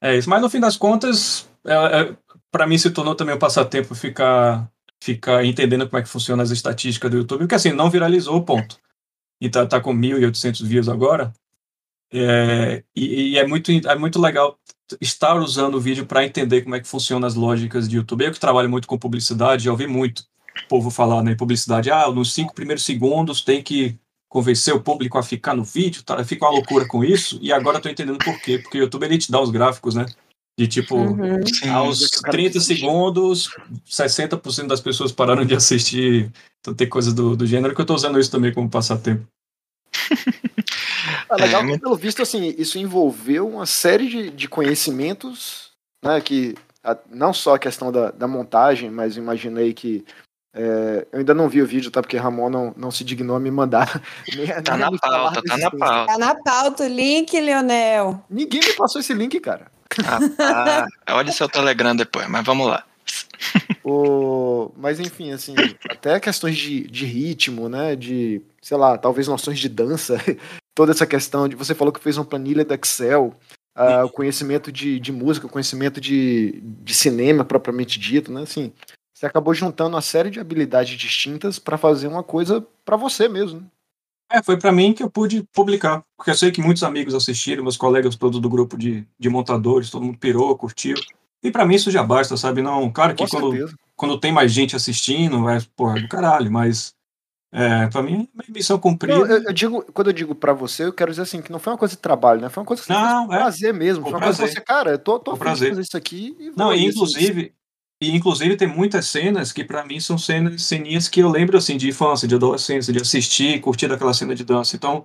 é 0.00 0.16
isso. 0.16 0.28
Mas 0.28 0.40
no 0.40 0.50
fim 0.50 0.60
das 0.60 0.76
contas, 0.76 1.48
é, 1.64 1.74
é, 1.74 2.16
para 2.50 2.66
mim 2.66 2.78
se 2.78 2.90
tornou 2.90 3.14
também 3.14 3.34
um 3.34 3.38
passatempo 3.38 3.94
ficar, 3.94 4.70
ficar 5.02 5.44
entendendo 5.44 5.88
como 5.88 5.98
é 5.98 6.02
que 6.02 6.08
funciona 6.08 6.42
as 6.42 6.50
estatísticas 6.50 7.10
do 7.10 7.18
YouTube, 7.18 7.40
porque 7.40 7.54
assim, 7.54 7.72
não 7.72 7.90
viralizou, 7.90 8.42
ponto. 8.44 8.78
E 9.40 9.48
tá, 9.48 9.66
tá 9.66 9.80
com 9.80 9.94
1.800 9.94 10.64
views 10.64 10.88
agora. 10.88 11.32
É, 12.12 12.82
e, 12.94 13.32
e, 13.32 13.38
é, 13.38 13.46
muito, 13.46 13.70
é 13.70 13.96
muito 13.96 14.20
legal 14.20 14.58
estar 15.00 15.36
usando 15.36 15.74
o 15.74 15.80
vídeo 15.80 16.06
para 16.06 16.24
entender 16.24 16.62
como 16.62 16.74
é 16.74 16.80
que 16.80 16.88
funcionam 16.88 17.26
as 17.26 17.34
lógicas 17.34 17.88
de 17.88 17.96
YouTube. 17.96 18.24
Eu 18.24 18.32
que 18.32 18.40
trabalho 18.40 18.68
muito 18.68 18.88
com 18.88 18.98
publicidade, 18.98 19.64
já 19.64 19.70
ouvi 19.70 19.86
muito 19.86 20.24
o 20.64 20.68
povo 20.68 20.90
falar 20.90 21.22
né, 21.22 21.32
em 21.32 21.36
publicidade, 21.36 21.90
ah, 21.90 22.10
nos 22.10 22.32
cinco 22.32 22.54
primeiros 22.54 22.84
segundos 22.84 23.42
tem 23.42 23.62
que 23.62 23.98
convencer 24.28 24.74
o 24.74 24.80
público 24.80 25.16
a 25.16 25.22
ficar 25.22 25.54
no 25.54 25.64
vídeo, 25.64 26.02
tá? 26.02 26.22
fica 26.24 26.44
uma 26.44 26.52
loucura 26.52 26.86
com 26.86 27.02
isso, 27.02 27.38
e 27.40 27.52
agora 27.52 27.78
estou 27.78 27.90
entendendo 27.90 28.18
por 28.18 28.38
quê, 28.40 28.58
porque 28.58 28.78
o 28.78 28.82
YouTube 28.82 29.04
ele 29.04 29.18
te 29.18 29.30
dá 29.30 29.40
os 29.40 29.50
gráficos, 29.50 29.94
né? 29.94 30.04
De 30.58 30.66
tipo, 30.66 30.96
uhum. 30.96 31.40
aos 31.72 32.00
30 32.30 32.60
segundos, 32.60 33.48
60% 33.88 34.66
das 34.66 34.80
pessoas 34.80 35.12
pararam 35.12 35.44
de 35.44 35.54
assistir. 35.54 36.32
Então 36.58 36.74
tem 36.74 36.88
coisas 36.88 37.14
do, 37.14 37.36
do 37.36 37.46
gênero 37.46 37.74
que 37.74 37.80
eu 37.80 37.84
estou 37.84 37.94
usando 37.94 38.18
isso 38.18 38.30
também 38.30 38.52
como 38.52 38.68
passatempo. 38.68 39.24
É 41.30 41.36
legal 41.36 41.66
que, 41.66 41.78
pelo 41.78 41.96
visto, 41.96 42.22
assim, 42.22 42.54
isso 42.58 42.78
envolveu 42.78 43.48
uma 43.48 43.66
série 43.66 44.08
de, 44.08 44.30
de 44.30 44.48
conhecimentos, 44.48 45.70
né, 46.02 46.20
que 46.20 46.54
a, 46.82 46.96
não 47.10 47.32
só 47.32 47.54
a 47.54 47.58
questão 47.58 47.92
da, 47.92 48.10
da 48.10 48.26
montagem, 48.26 48.90
mas 48.90 49.16
imaginei 49.16 49.72
que 49.72 50.04
é, 50.54 51.06
eu 51.12 51.18
ainda 51.20 51.34
não 51.34 51.48
vi 51.48 51.62
o 51.62 51.66
vídeo, 51.66 51.90
tá? 51.90 52.00
Porque 52.00 52.16
Ramon 52.16 52.48
não, 52.48 52.74
não 52.76 52.90
se 52.90 53.04
dignou 53.04 53.36
a 53.36 53.40
me 53.40 53.50
mandar. 53.50 54.02
Nem, 54.34 54.46
tá 54.62 54.76
nem 54.76 54.90
na 54.90 54.98
pauta, 54.98 55.42
tá 55.42 55.56
na 55.56 55.70
pauta. 55.70 56.12
Tá 56.12 56.18
na 56.18 56.34
pauta 56.34 56.84
o 56.84 56.88
link, 56.88 57.38
Leonel. 57.38 58.24
Ninguém 58.28 58.60
me 58.60 58.72
passou 58.72 59.00
esse 59.00 59.12
link, 59.12 59.38
cara. 59.40 59.66
Ah, 60.04 60.86
ah, 61.06 61.14
olha 61.16 61.32
seu 61.32 61.48
Telegram 61.48 61.94
depois, 61.94 62.28
mas 62.28 62.44
vamos 62.44 62.66
lá. 62.66 62.84
o, 63.84 64.70
mas 64.76 65.00
enfim, 65.00 65.32
assim, 65.32 65.54
até 65.88 66.18
questões 66.20 66.56
de, 66.56 66.86
de 66.88 67.06
ritmo, 67.06 67.68
né? 67.68 67.96
De, 67.96 68.42
sei 68.60 68.76
lá, 68.76 68.98
talvez 68.98 69.28
noções 69.28 69.58
de 69.58 69.68
dança, 69.68 70.16
toda 70.74 70.92
essa 70.92 71.06
questão 71.06 71.48
de. 71.48 71.56
Você 71.56 71.74
falou 71.74 71.92
que 71.92 72.00
fez 72.00 72.16
uma 72.16 72.24
planilha 72.24 72.64
do 72.64 72.74
Excel, 72.74 73.34
uh, 73.76 74.04
o 74.04 74.10
conhecimento 74.10 74.70
de, 74.72 74.98
de 74.98 75.12
música, 75.12 75.46
o 75.46 75.50
conhecimento 75.50 76.00
de, 76.00 76.60
de 76.62 76.94
cinema 76.94 77.44
propriamente 77.44 77.98
dito, 77.98 78.32
né? 78.32 78.42
Assim, 78.42 78.72
você 79.14 79.26
acabou 79.26 79.52
juntando 79.52 79.96
uma 79.96 80.02
série 80.02 80.30
de 80.30 80.38
habilidades 80.38 80.96
distintas 80.96 81.58
para 81.58 81.76
fazer 81.76 82.06
uma 82.06 82.22
coisa 82.22 82.64
para 82.84 82.96
você 82.96 83.28
mesmo. 83.28 83.60
Né? 83.60 83.66
É, 84.30 84.42
foi 84.42 84.58
para 84.58 84.70
mim 84.70 84.92
que 84.92 85.02
eu 85.02 85.10
pude 85.10 85.42
publicar, 85.54 86.04
porque 86.16 86.30
eu 86.30 86.36
sei 86.36 86.52
que 86.52 86.60
muitos 86.60 86.82
amigos 86.82 87.14
assistiram, 87.14 87.62
meus 87.62 87.78
colegas 87.78 88.14
todos 88.14 88.38
do 88.40 88.48
grupo 88.48 88.76
de, 88.76 89.06
de 89.18 89.28
montadores, 89.28 89.90
todo 89.90 90.04
mundo 90.04 90.18
pirou, 90.18 90.56
curtiu. 90.56 90.94
E 91.42 91.50
para 91.50 91.64
mim 91.66 91.74
isso 91.76 91.90
já 91.90 92.02
basta, 92.02 92.36
sabe? 92.36 92.62
Não, 92.62 92.90
claro 92.90 93.14
que 93.14 93.26
quando, 93.28 93.70
quando 93.96 94.18
tem 94.20 94.32
mais 94.32 94.52
gente 94.52 94.74
assistindo, 94.74 95.48
é, 95.48 95.60
porra, 95.76 96.00
do 96.00 96.08
caralho, 96.08 96.50
mas 96.50 96.94
É, 97.50 97.86
pra 97.86 98.02
mim 98.02 98.28
é 98.46 98.52
missão 98.52 98.78
cumprida. 98.78 99.18
Não, 99.18 99.26
eu, 99.26 99.42
eu, 99.44 99.52
digo, 99.52 99.82
quando 99.92 100.08
eu 100.08 100.12
digo 100.12 100.34
pra 100.34 100.52
você, 100.52 100.84
eu 100.84 100.92
quero 100.92 101.10
dizer 101.10 101.22
assim, 101.22 101.40
que 101.40 101.50
não 101.50 101.58
foi 101.58 101.72
uma 101.72 101.78
coisa 101.78 101.94
de 101.94 102.00
trabalho, 102.00 102.40
né? 102.42 102.50
Foi 102.50 102.60
uma 102.60 102.66
coisa 102.66 102.82
que 102.82 102.86
você 102.86 102.92
não, 102.92 103.32
é. 103.32 103.38
prazer 103.38 103.72
mesmo. 103.72 104.02
Foi, 104.02 104.12
uma 104.12 104.18
prazer. 104.18 104.40
coisa 104.40 104.52
que 104.52 104.60
você, 104.60 104.64
cara, 104.64 104.90
eu 104.90 104.98
tô, 104.98 105.18
tô 105.18 105.36
prazer. 105.36 105.70
fazer 105.70 105.80
isso 105.80 105.96
aqui. 105.96 106.36
E 106.38 106.52
não, 106.54 106.74
e 106.74 106.84
inclusive, 106.84 107.54
e 108.02 108.14
inclusive 108.14 108.56
tem 108.56 108.68
muitas 108.68 109.06
cenas 109.06 109.50
que 109.50 109.64
para 109.64 109.84
mim 109.84 109.98
são 109.98 110.18
cenas, 110.18 110.62
ceninhas 110.62 111.08
que 111.08 111.20
eu 111.20 111.30
lembro 111.30 111.56
assim 111.56 111.78
de 111.78 111.88
infância, 111.88 112.28
de 112.28 112.34
adolescência, 112.34 112.92
de 112.92 113.00
assistir, 113.00 113.60
curtir 113.60 113.90
aquela 113.90 114.12
cena 114.12 114.34
de 114.34 114.44
dança. 114.44 114.76
Então, 114.76 115.04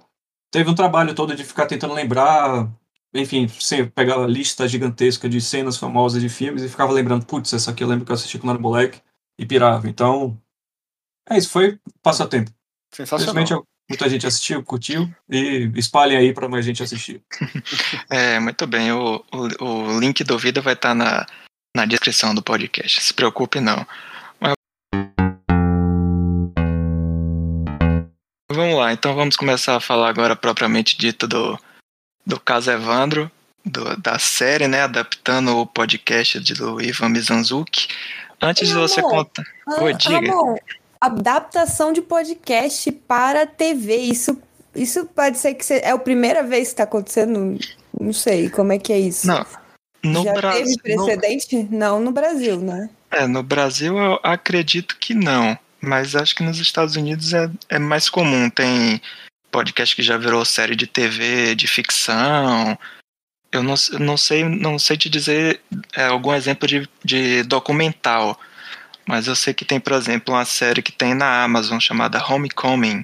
teve 0.51 0.69
um 0.69 0.75
trabalho 0.75 1.15
todo 1.15 1.33
de 1.35 1.43
ficar 1.45 1.65
tentando 1.65 1.93
lembrar, 1.93 2.69
enfim, 3.13 3.47
pegar 3.93 4.23
a 4.23 4.27
lista 4.27 4.67
gigantesca 4.67 5.29
de 5.29 5.39
cenas 5.39 5.77
famosas 5.77 6.21
de 6.21 6.29
filmes 6.29 6.63
e 6.63 6.69
ficava 6.69 6.91
lembrando, 6.91 7.25
putz, 7.25 7.53
essa 7.53 7.71
aqui 7.71 7.83
eu 7.83 7.87
lembro 7.87 8.05
que 8.05 8.11
eu 8.11 8.15
assisti 8.15 8.39
quando 8.39 8.51
era 8.51 8.59
moleque 8.59 9.01
e 9.37 9.45
pirava. 9.45 9.87
Então, 9.87 10.39
é 11.29 11.37
isso, 11.37 11.49
foi 11.49 11.79
passatempo. 12.01 12.51
Sensacional. 12.91 13.65
muita 13.89 14.09
gente 14.09 14.25
assistiu, 14.25 14.63
curtiu 14.63 15.09
e 15.29 15.71
espalhem 15.75 16.17
aí 16.17 16.33
para 16.33 16.49
mais 16.49 16.65
gente 16.65 16.81
assistir. 16.81 17.21
É, 18.09 18.39
muito 18.39 18.67
bem. 18.67 18.91
O, 18.91 19.23
o, 19.31 19.63
o 19.65 19.99
link 19.99 20.23
do 20.23 20.37
vídeo 20.37 20.61
vai 20.61 20.73
estar 20.73 20.89
tá 20.89 20.95
na, 20.95 21.25
na 21.75 21.85
descrição 21.85 22.33
do 22.33 22.43
podcast. 22.43 23.01
Se 23.01 23.13
preocupe, 23.13 23.59
não. 23.59 23.85
Mas... 24.39 24.53
Vamos 28.51 28.77
lá, 28.77 28.93
então 28.93 29.15
vamos 29.15 29.35
começar 29.35 29.75
a 29.75 29.79
falar 29.79 30.09
agora 30.09 30.35
propriamente 30.35 30.95
dito 30.97 31.27
do, 31.27 31.59
do 32.25 32.39
caso 32.39 32.71
Evandro, 32.71 33.31
do, 33.65 33.95
da 33.97 34.19
série, 34.19 34.67
né? 34.67 34.81
Adaptando 34.81 35.57
o 35.57 35.65
podcast 35.65 36.39
de, 36.39 36.53
do 36.53 36.81
Ivan 36.81 37.09
Mizanzuki. 37.09 37.87
Antes 38.41 38.67
de 38.67 38.73
você 38.73 39.01
contar. 39.01 39.43
Oi, 39.79 39.93
diga. 39.93 40.17
Amor, 40.17 40.59
adaptação 40.99 41.93
de 41.93 42.01
podcast 42.01 42.91
para 42.91 43.45
TV. 43.45 43.97
Isso, 43.97 44.37
isso 44.75 45.05
pode 45.05 45.37
ser 45.37 45.53
que 45.53 45.73
é 45.73 45.91
a 45.91 45.97
primeira 45.97 46.43
vez 46.43 46.69
que 46.69 46.73
está 46.73 46.83
acontecendo? 46.83 47.57
Não 47.99 48.13
sei, 48.13 48.49
como 48.49 48.73
é 48.73 48.79
que 48.79 48.91
é 48.91 48.99
isso? 48.99 49.27
Não. 49.27 49.45
No 50.03 50.23
Já 50.23 50.33
Brasil, 50.33 50.65
teve 50.65 50.81
precedente? 50.81 51.55
No... 51.55 51.77
Não 51.77 51.99
no 52.01 52.11
Brasil, 52.11 52.57
né? 52.57 52.89
É, 53.09 53.25
no 53.25 53.41
Brasil 53.41 53.97
eu 53.97 54.19
acredito 54.21 54.97
que 54.97 55.13
não. 55.13 55.57
Mas 55.79 56.15
acho 56.15 56.35
que 56.35 56.43
nos 56.43 56.59
Estados 56.59 56.95
Unidos 56.95 57.33
é, 57.33 57.49
é 57.69 57.79
mais 57.79 58.09
comum. 58.09 58.49
Tem 58.49 59.01
podcast 59.53 59.95
que 59.95 60.01
já 60.01 60.17
virou 60.17 60.43
série 60.43 60.75
de 60.75 60.87
TV, 60.87 61.55
de 61.55 61.67
ficção. 61.67 62.77
Eu 63.51 63.63
não, 63.63 63.75
não 63.99 64.17
sei 64.17 64.43
não 64.43 64.77
sei 64.77 64.97
te 64.97 65.09
dizer 65.09 65.61
é, 65.95 66.05
algum 66.05 66.33
exemplo 66.33 66.67
de, 66.67 66.89
de 67.05 67.43
documental 67.43 68.37
mas 69.05 69.27
eu 69.27 69.35
sei 69.35 69.53
que 69.53 69.65
tem, 69.65 69.79
por 69.79 69.93
exemplo, 69.93 70.33
uma 70.33 70.45
série 70.45 70.81
que 70.81 70.91
tem 70.91 71.13
na 71.13 71.43
Amazon 71.43 71.79
chamada 71.79 72.23
Homecoming, 72.23 73.03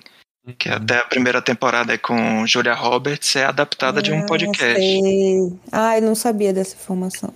que 0.57 0.69
uhum. 0.69 0.75
até 0.75 0.97
a 0.97 1.05
primeira 1.05 1.41
temporada 1.41 1.93
é 1.93 1.97
com 1.97 2.45
Julia 2.47 2.73
Roberts, 2.73 3.35
é 3.35 3.45
adaptada 3.45 3.99
ah, 3.99 4.03
de 4.03 4.11
um 4.11 4.19
ah, 4.19 4.25
podcast. 4.25 4.81
Sei. 4.81 5.53
Ah, 5.71 5.97
eu 5.97 6.01
não 6.01 6.15
sabia 6.15 6.53
dessa 6.53 6.75
informação. 6.75 7.33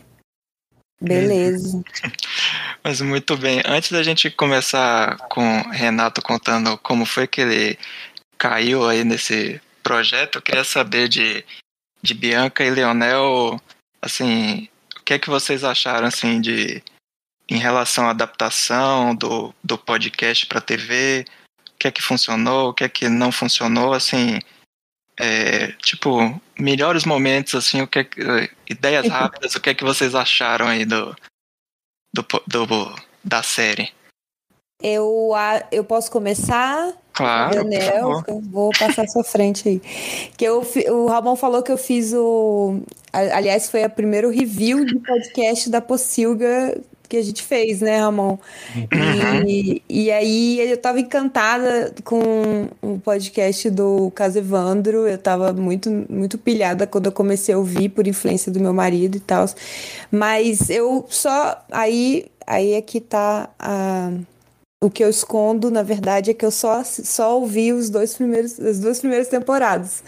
Beleza. 1.02 1.84
Mas 2.82 3.02
muito 3.02 3.36
bem. 3.36 3.62
Antes 3.66 3.92
da 3.92 4.02
gente 4.02 4.30
começar 4.32 5.18
com 5.30 5.62
Renato 5.70 6.22
contando 6.22 6.78
como 6.78 7.06
foi 7.06 7.28
que 7.28 7.42
ele 7.42 7.78
caiu 8.44 8.86
aí 8.86 9.06
nesse 9.06 9.62
projeto, 9.82 10.36
eu 10.36 10.42
queria 10.42 10.66
saber 10.66 11.08
de, 11.08 11.46
de 12.02 12.14
Bianca 12.14 12.62
e 12.62 12.70
Leonel, 12.70 13.58
assim, 14.02 14.68
o 15.00 15.04
que 15.06 15.14
é 15.14 15.20
que 15.20 15.30
vocês 15.30 15.64
acharam 15.64 16.08
assim 16.08 16.42
de 16.42 16.84
em 17.48 17.58
relação 17.58 18.06
à 18.06 18.10
adaptação 18.10 19.16
do, 19.16 19.56
do 19.64 19.78
podcast 19.78 20.46
para 20.46 20.60
TV, 20.60 21.24
o 21.70 21.78
que 21.80 21.88
é 21.88 21.92
que 21.92 22.02
funcionou, 22.02 22.70
o 22.70 22.74
que 22.74 22.84
é 22.84 22.90
que 22.90 23.08
não 23.08 23.32
funcionou, 23.32 23.94
assim, 23.94 24.40
é, 25.18 25.72
tipo, 25.74 26.42
melhores 26.60 27.06
momentos, 27.06 27.56
assim, 27.56 27.82
o 27.82 27.88
que, 27.88 28.00
é 28.00 28.04
que 28.04 28.22
ideias 28.70 29.08
rápidas, 29.08 29.56
o 29.56 29.62
que 29.62 29.70
é 29.70 29.74
que 29.74 29.86
vocês 29.86 30.16
acharam 30.16 30.68
aí 30.68 30.84
do, 30.84 31.16
do, 32.14 32.26
do 32.46 32.96
da 33.24 33.42
série? 33.42 33.94
Eu, 34.82 35.32
eu 35.72 35.86
posso 35.86 36.12
começar? 36.12 36.94
Claro. 37.14 37.56
Daniel, 37.56 38.24
vou 38.52 38.72
passar 38.78 39.04
à 39.04 39.08
sua 39.08 39.24
frente 39.24 39.70
aí. 39.70 39.82
Que 40.36 40.46
eu, 40.46 40.66
o 40.90 41.08
Ramon 41.08 41.36
falou 41.36 41.62
que 41.62 41.72
eu 41.72 41.78
fiz 41.78 42.14
o. 42.14 42.82
Aliás, 43.12 43.70
foi 43.70 43.86
o 43.86 43.90
primeiro 43.90 44.32
review 44.32 44.84
de 44.84 44.98
podcast 45.00 45.70
da 45.70 45.80
Pocilga 45.80 46.76
que 47.08 47.18
a 47.18 47.22
gente 47.22 47.44
fez, 47.44 47.82
né, 47.82 48.00
Ramon? 48.00 48.40
Uhum. 48.76 49.48
E, 49.48 49.84
e 49.88 50.12
aí 50.12 50.72
eu 50.72 50.78
tava 50.78 51.00
encantada 51.00 51.94
com 52.04 52.68
o 52.82 53.00
podcast 53.00 53.70
do 53.70 54.10
Caso 54.16 54.40
Evandro. 54.40 55.08
Eu 55.08 55.20
tava 55.20 55.54
muito, 55.54 55.92
muito 56.10 56.40
pilhada 56.40 56.88
quando 56.88 57.06
eu 57.06 57.12
comecei 57.12 57.54
a 57.54 57.58
ouvir 57.60 57.90
por 57.90 58.08
influência 58.08 58.52
do 58.52 58.60
meu 58.60 58.74
marido 58.74 59.18
e 59.18 59.20
tal. 59.20 59.46
Mas 60.10 60.72
eu 60.72 61.06
só. 61.08 61.64
Aí, 61.72 62.26
aí 62.48 62.74
é 62.74 62.82
que 62.82 63.00
tá 63.00 63.48
a 63.60 64.12
o 64.84 64.90
que 64.90 65.02
eu 65.02 65.10
escondo, 65.10 65.72
na 65.72 65.82
verdade, 65.82 66.32
é 66.32 66.34
que 66.34 66.46
eu 66.46 66.52
só, 66.52 66.84
só 66.84 67.40
ouvi 67.40 67.72
os 67.72 67.90
dois 67.90 68.16
primeiros, 68.16 68.60
as 68.60 68.80
duas 68.80 69.00
primeiras 69.00 69.30
temporadas, 69.30 70.04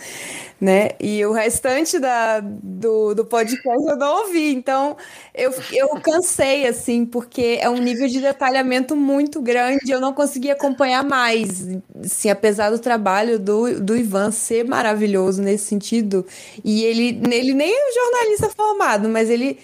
né? 0.60 0.90
E 1.00 1.26
o 1.26 1.32
restante 1.32 1.98
da, 1.98 2.42
do, 2.42 3.14
do 3.14 3.24
podcast 3.24 3.88
eu 3.88 3.96
não 3.96 4.24
ouvi. 4.24 4.54
Então, 4.54 4.98
eu, 5.34 5.54
eu 5.72 5.88
cansei, 6.02 6.68
assim, 6.68 7.06
porque 7.06 7.58
é 7.62 7.70
um 7.70 7.78
nível 7.78 8.06
de 8.10 8.20
detalhamento 8.20 8.98
muito 8.98 9.42
grande. 9.42 9.90
Eu 9.90 10.02
não 10.02 10.12
consegui 10.14 10.52
acompanhar 10.52 11.06
mais. 11.06 11.66
Assim, 12.04 12.30
apesar 12.30 12.70
do 12.70 12.78
trabalho 12.78 13.40
do, 13.40 13.80
do 13.80 13.96
Ivan 13.96 14.30
ser 14.32 14.66
maravilhoso 14.66 15.42
nesse 15.42 15.68
sentido. 15.68 16.26
E 16.66 16.84
ele, 16.84 17.22
ele 17.32 17.54
nem 17.54 17.74
é 17.74 17.94
jornalista 17.94 18.50
formado, 18.50 19.08
mas 19.08 19.30
ele 19.30 19.58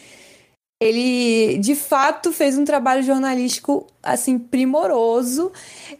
ele 0.81 1.59
de 1.59 1.75
fato 1.75 2.33
fez 2.33 2.57
um 2.57 2.65
trabalho 2.65 3.03
jornalístico 3.03 3.85
assim 4.01 4.39
primoroso 4.39 5.51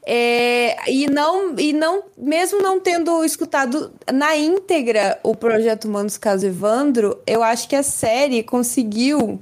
é, 0.04 0.76
e 0.92 1.06
não 1.08 1.54
e 1.56 1.72
não 1.72 2.06
mesmo 2.18 2.60
não 2.60 2.80
tendo 2.80 3.24
escutado 3.24 3.94
na 4.12 4.36
íntegra 4.36 5.20
o 5.22 5.36
projeto 5.36 5.86
Humanos 5.86 6.18
Caso 6.18 6.48
Evandro 6.48 7.22
eu 7.28 7.44
acho 7.44 7.70
que 7.70 7.76
a 7.76 7.84
série 7.84 8.42
conseguiu 8.42 9.40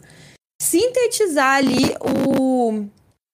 sintetizar 0.61 1.55
ali 1.55 1.95
o 2.01 2.83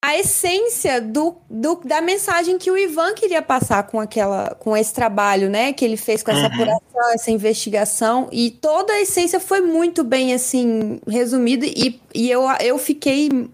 a 0.05 0.15
essência 0.19 1.01
do, 1.01 1.35
do, 1.49 1.81
da 1.83 1.99
mensagem 1.99 2.59
que 2.59 2.69
o 2.69 2.77
Ivan 2.77 3.15
queria 3.15 3.41
passar 3.41 3.81
com 3.87 3.99
aquela 3.99 4.55
com 4.59 4.77
esse 4.77 4.93
trabalho, 4.93 5.49
né, 5.49 5.73
que 5.73 5.83
ele 5.83 5.97
fez 5.97 6.21
com 6.21 6.29
essa 6.29 6.41
uhum. 6.41 6.45
apuração, 6.45 7.13
essa 7.13 7.31
investigação 7.31 8.29
e 8.31 8.51
toda 8.51 8.93
a 8.93 9.01
essência 9.01 9.39
foi 9.39 9.61
muito 9.61 10.03
bem 10.03 10.31
assim 10.31 10.99
resumida 11.07 11.65
e, 11.65 11.99
e 12.13 12.29
eu, 12.29 12.43
eu 12.61 12.77
fiquei 12.77 13.49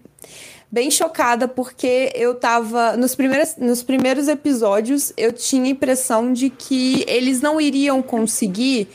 bem 0.70 0.90
chocada 0.90 1.48
porque 1.48 2.12
eu 2.14 2.34
tava 2.34 2.98
nos 2.98 3.14
primeiros, 3.14 3.56
nos 3.56 3.82
primeiros 3.82 4.28
episódios 4.28 5.10
eu 5.16 5.32
tinha 5.32 5.64
a 5.64 5.68
impressão 5.68 6.34
de 6.34 6.50
que 6.50 7.02
eles 7.08 7.40
não 7.40 7.58
iriam 7.58 8.02
conseguir 8.02 8.88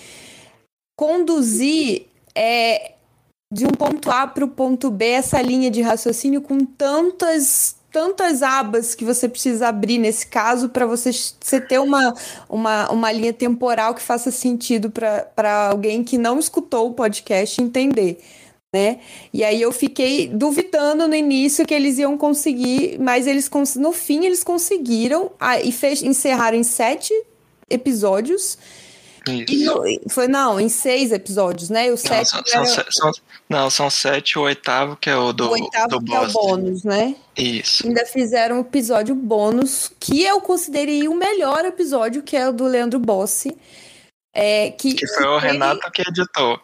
conduzir 0.96 2.06
é, 2.36 2.92
de 3.52 3.66
um 3.66 3.70
ponto 3.70 4.12
A 4.12 4.28
para 4.28 4.44
o 4.44 4.50
ponto 4.50 4.92
B 4.92 5.06
essa 5.06 5.42
linha 5.42 5.72
de 5.72 5.82
raciocínio 5.82 6.42
com 6.42 6.60
tantas 6.60 7.78
tantas 7.90 8.44
abas 8.44 8.94
que 8.94 9.04
você 9.04 9.28
precisa 9.28 9.70
abrir 9.70 9.98
nesse 9.98 10.28
caso 10.28 10.70
para 10.70 10.86
você, 10.86 11.10
você 11.12 11.60
ter 11.60 11.80
uma, 11.80 12.14
uma, 12.48 12.92
uma 12.92 13.12
linha 13.12 13.34
temporal 13.34 13.96
que 13.96 14.02
faça 14.04 14.30
sentido 14.30 14.92
para 14.92 15.70
alguém 15.70 16.04
que 16.04 16.16
não 16.16 16.38
escutou 16.38 16.90
o 16.90 16.94
podcast 16.94 17.60
entender. 17.60 18.20
Né? 18.76 19.00
E 19.34 19.44
aí 19.44 19.60
eu 19.60 19.72
fiquei 19.72 20.28
duvidando 20.28 21.08
no 21.08 21.16
início 21.16 21.66
que 21.66 21.74
eles 21.74 21.98
iam 21.98 22.18
conseguir, 22.18 23.00
mas 23.00 23.26
eles 23.26 23.50
no 23.78 23.92
fim 23.92 24.26
eles 24.26 24.44
conseguiram 24.44 25.32
e 25.64 25.72
fez, 25.72 26.04
encerraram 26.04 26.58
em 26.58 26.64
sete 26.64 27.14
episódios 27.70 28.60
isso. 29.32 30.00
foi, 30.10 30.28
não, 30.28 30.60
em 30.60 30.70
seis 30.70 31.12
episódios, 31.12 31.70
né? 31.70 31.92
O 31.92 31.98
sete 31.98 32.34
não, 32.34 32.44
são, 32.44 32.62
era... 32.62 32.92
são, 32.92 33.12
não, 33.50 33.70
são 33.70 33.90
sete, 33.90 34.38
o 34.38 34.44
oitavo 34.44 34.96
que 34.96 35.10
é 35.10 35.16
o 35.16 35.32
do, 35.34 35.48
o 35.48 35.52
oitavo 35.52 36.00
do 36.00 36.06
que 36.06 36.14
é 36.14 36.20
o 36.20 36.32
bônus, 36.32 36.84
né? 36.84 37.16
Isso. 37.36 37.86
Ainda 37.86 38.06
fizeram 38.06 38.58
um 38.58 38.62
episódio 38.62 39.14
bônus, 39.14 39.92
que 40.00 40.24
eu 40.24 40.42
considerei 40.42 41.08
o 41.08 41.16
melhor 41.16 41.66
episódio, 41.66 42.24
que 42.24 42.36
é 42.36 42.48
o 42.48 42.54
do 42.54 42.66
Leandro 42.66 43.00
Bossi. 43.00 43.56
É, 44.34 44.72
que, 44.72 44.94
que 44.94 45.08
foi 45.08 45.26
o 45.26 45.40
Renato 45.40 45.92
que 45.92 46.04
editou. 46.04 46.60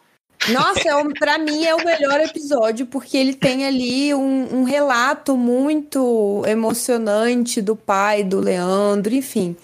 Nossa, 0.50 0.90
é, 0.90 1.04
para 1.18 1.38
mim 1.38 1.66
é 1.66 1.74
o 1.74 1.84
melhor 1.84 2.20
episódio, 2.20 2.86
porque 2.86 3.18
ele 3.18 3.34
tem 3.34 3.66
ali 3.66 4.14
um, 4.14 4.60
um 4.60 4.64
relato 4.64 5.38
muito 5.38 6.44
emocionante 6.46 7.62
do 7.62 7.76
pai 7.76 8.24
do 8.24 8.40
Leandro, 8.40 9.14
enfim. 9.14 9.56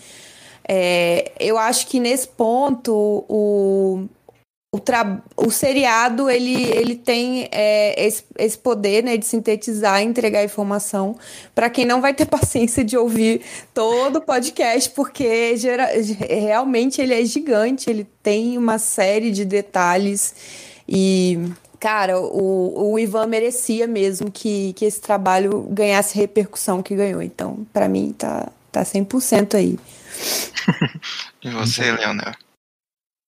É, 0.72 1.32
eu 1.40 1.58
acho 1.58 1.88
que 1.88 2.00
nesse 2.00 2.28
ponto 2.28 2.94
o, 3.28 4.06
o, 4.72 4.80
tra... 4.80 5.20
o 5.36 5.50
seriado 5.50 6.30
ele, 6.30 6.64
ele 6.64 6.94
tem 6.94 7.50
é, 7.52 8.06
esse, 8.06 8.24
esse 8.38 8.56
poder 8.56 9.04
né, 9.04 9.18
de 9.18 9.26
sintetizar 9.26 10.00
e 10.00 10.06
entregar 10.06 10.44
informação 10.44 11.18
para 11.56 11.72
quem 11.72 11.86
não 11.86 12.00
vai 12.00 12.14
ter 12.14 12.26
paciência 12.30 12.84
de 12.84 12.96
ouvir 12.96 13.42
todo 13.74 14.18
o 14.18 14.22
podcast, 14.22 14.92
porque 14.92 15.58
gera... 15.58 15.90
realmente 16.30 17.02
ele 17.02 17.20
é 17.20 17.26
gigante, 17.26 17.90
ele 17.90 18.08
tem 18.22 18.56
uma 18.56 18.78
série 18.78 19.32
de 19.32 19.44
detalhes 19.44 20.36
e. 20.88 21.40
Cara, 21.80 22.20
o, 22.20 22.92
o 22.92 23.00
Ivan 23.00 23.26
merecia 23.26 23.88
mesmo 23.88 24.30
que, 24.30 24.74
que 24.74 24.84
esse 24.84 25.00
trabalho 25.00 25.66
ganhasse 25.72 26.14
repercussão 26.18 26.84
que 26.84 26.94
ganhou. 26.94 27.22
Então, 27.22 27.66
para 27.72 27.88
mim, 27.88 28.14
tá, 28.18 28.50
tá 28.70 28.84
100% 28.84 29.56
aí. 29.56 29.80
e 31.42 31.50
você, 31.50 31.92
Leonel? 31.92 32.34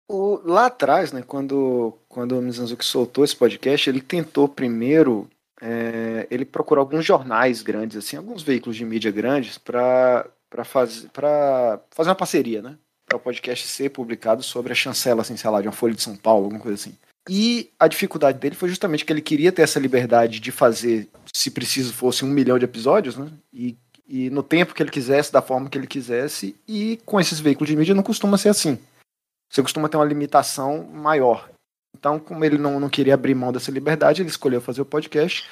O, 0.08 0.40
lá 0.44 0.66
atrás, 0.66 1.12
né, 1.12 1.22
quando, 1.22 1.96
quando 2.08 2.36
o 2.36 2.42
Mizanzuki 2.42 2.84
soltou 2.84 3.24
esse 3.24 3.36
podcast, 3.36 3.88
ele 3.88 4.00
tentou 4.00 4.48
primeiro 4.48 5.30
é, 5.60 6.26
ele 6.30 6.44
procurou 6.44 6.80
alguns 6.80 7.04
jornais 7.04 7.62
grandes, 7.62 7.98
assim, 7.98 8.16
alguns 8.16 8.42
veículos 8.42 8.76
de 8.76 8.84
mídia 8.84 9.10
grandes 9.10 9.58
para 9.58 10.24
faz, 10.64 11.06
fazer 11.90 12.08
uma 12.08 12.14
parceria, 12.14 12.62
né? 12.62 12.76
Para 13.06 13.18
o 13.18 13.20
podcast 13.20 13.66
ser 13.66 13.90
publicado 13.90 14.42
sobre 14.42 14.72
a 14.72 14.74
chancela, 14.74 15.20
assim, 15.20 15.36
sei 15.36 15.50
lá, 15.50 15.60
de 15.60 15.68
uma 15.68 15.72
Folha 15.72 15.94
de 15.94 16.02
São 16.02 16.16
Paulo, 16.16 16.44
alguma 16.44 16.62
coisa 16.62 16.76
assim. 16.76 16.96
E 17.28 17.70
a 17.78 17.86
dificuldade 17.86 18.38
dele 18.38 18.54
foi 18.54 18.70
justamente 18.70 19.04
que 19.04 19.12
ele 19.12 19.20
queria 19.20 19.52
ter 19.52 19.62
essa 19.62 19.78
liberdade 19.78 20.40
de 20.40 20.50
fazer, 20.50 21.08
se 21.32 21.50
preciso 21.50 21.92
fosse, 21.92 22.24
um 22.24 22.28
milhão 22.28 22.58
de 22.58 22.64
episódios, 22.64 23.16
né? 23.16 23.30
E, 23.52 23.76
e 24.10 24.30
no 24.30 24.42
tempo 24.42 24.74
que 24.74 24.82
ele 24.82 24.90
quisesse, 24.90 25.32
da 25.32 25.40
forma 25.40 25.70
que 25.70 25.78
ele 25.78 25.86
quisesse, 25.86 26.56
e 26.66 26.98
com 27.06 27.20
esses 27.20 27.38
veículos 27.38 27.68
de 27.70 27.76
mídia 27.76 27.94
não 27.94 28.02
costuma 28.02 28.36
ser 28.36 28.48
assim 28.48 28.78
você 29.50 29.62
costuma 29.62 29.88
ter 29.88 29.96
uma 29.96 30.06
limitação 30.06 30.84
maior. 30.84 31.50
Então, 31.96 32.20
como 32.20 32.44
ele 32.44 32.56
não, 32.56 32.78
não 32.78 32.88
queria 32.88 33.14
abrir 33.14 33.34
mão 33.34 33.52
dessa 33.52 33.70
liberdade, 33.70 34.22
ele 34.22 34.28
escolheu 34.28 34.60
fazer 34.60 34.80
o 34.80 34.86
podcast 34.86 35.48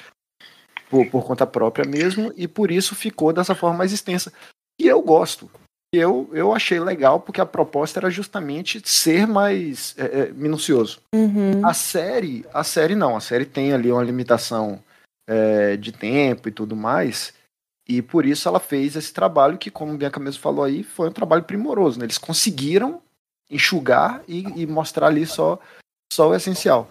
por, 0.89 1.05
por 1.07 1.25
conta 1.25 1.45
própria 1.45 1.85
mesmo, 1.85 2.33
e 2.35 2.47
por 2.47 2.71
isso 2.71 2.95
ficou 2.95 3.33
dessa 3.33 3.53
forma 3.53 3.77
mais 3.77 3.91
extensa. 3.91 4.31
E 4.79 4.87
eu 4.87 5.01
gosto. 5.01 5.51
Eu, 5.93 6.29
eu 6.33 6.53
achei 6.53 6.79
legal 6.79 7.19
porque 7.19 7.41
a 7.41 7.45
proposta 7.45 7.99
era 7.99 8.09
justamente 8.09 8.81
ser 8.87 9.27
mais 9.27 9.95
é, 9.97 10.03
é, 10.03 10.31
minucioso. 10.31 11.01
Uhum. 11.13 11.65
A 11.65 11.73
série, 11.73 12.45
a 12.53 12.63
série 12.63 12.95
não, 12.95 13.17
a 13.17 13.19
série 13.19 13.45
tem 13.45 13.73
ali 13.73 13.91
uma 13.91 14.03
limitação 14.03 14.81
é, 15.27 15.75
de 15.75 15.91
tempo 15.91 16.47
e 16.47 16.51
tudo 16.51 16.75
mais. 16.75 17.33
E 17.89 18.03
por 18.03 18.23
isso 18.23 18.47
ela 18.47 18.59
fez 18.59 18.95
esse 18.95 19.11
trabalho 19.11 19.57
que, 19.57 19.71
como 19.71 19.91
o 19.91 19.97
Bianca 19.97 20.19
mesmo 20.19 20.39
falou 20.39 20.63
aí, 20.63 20.83
foi 20.83 21.09
um 21.09 21.11
trabalho 21.11 21.43
primoroso. 21.43 21.97
Né? 21.97 22.05
Eles 22.05 22.19
conseguiram 22.19 23.01
enxugar 23.49 24.23
e, 24.27 24.43
e 24.61 24.67
mostrar 24.67 25.07
ali 25.07 25.25
só, 25.25 25.59
só 26.13 26.29
o 26.29 26.35
essencial. 26.35 26.87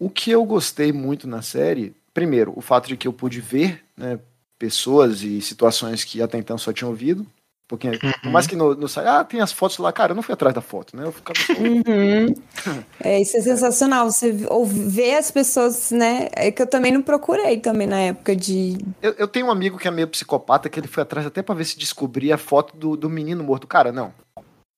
O 0.00 0.08
que 0.08 0.30
eu 0.30 0.42
gostei 0.46 0.92
muito 0.92 1.28
na 1.28 1.42
série, 1.42 1.94
primeiro, 2.14 2.54
o 2.56 2.62
fato 2.62 2.88
de 2.88 2.96
que 2.96 3.06
eu 3.06 3.12
pude 3.12 3.38
ver 3.38 3.84
né, 3.94 4.18
pessoas 4.58 5.22
e 5.22 5.42
situações 5.42 6.04
que 6.04 6.22
até 6.22 6.38
então 6.38 6.56
só 6.56 6.72
tinha 6.72 6.88
ouvido. 6.88 7.26
Porque, 7.70 7.86
uhum. 7.86 8.12
por 8.20 8.32
mais 8.32 8.48
que 8.48 8.56
no, 8.56 8.74
no 8.74 8.88
site, 8.88 9.06
ah, 9.06 9.22
tem 9.22 9.40
as 9.40 9.52
fotos 9.52 9.78
lá, 9.78 9.92
cara, 9.92 10.10
eu 10.10 10.16
não 10.16 10.24
fui 10.24 10.32
atrás 10.32 10.52
da 10.52 10.60
foto, 10.60 10.96
né? 10.96 11.04
Eu 11.04 11.12
ficava 11.12 11.38
só... 11.38 11.52
uhum. 11.52 12.34
É, 12.98 13.20
isso 13.20 13.36
é 13.36 13.40
sensacional. 13.40 14.10
Você 14.10 14.34
ver 14.64 15.14
as 15.14 15.30
pessoas, 15.30 15.92
né? 15.92 16.28
É 16.32 16.50
que 16.50 16.60
eu 16.60 16.66
também 16.66 16.90
não 16.90 17.00
procurei 17.00 17.60
também 17.60 17.86
na 17.86 18.00
época 18.00 18.34
de. 18.34 18.76
Eu, 19.00 19.12
eu 19.16 19.28
tenho 19.28 19.46
um 19.46 19.52
amigo 19.52 19.78
que 19.78 19.86
é 19.86 19.90
meio 19.92 20.08
psicopata 20.08 20.68
que 20.68 20.80
ele 20.80 20.88
foi 20.88 21.04
atrás 21.04 21.24
até 21.24 21.42
para 21.42 21.54
ver 21.54 21.64
se 21.64 21.78
descobria 21.78 22.34
a 22.34 22.38
foto 22.38 22.76
do, 22.76 22.96
do 22.96 23.08
menino 23.08 23.44
morto. 23.44 23.68
Cara, 23.68 23.92
não. 23.92 24.12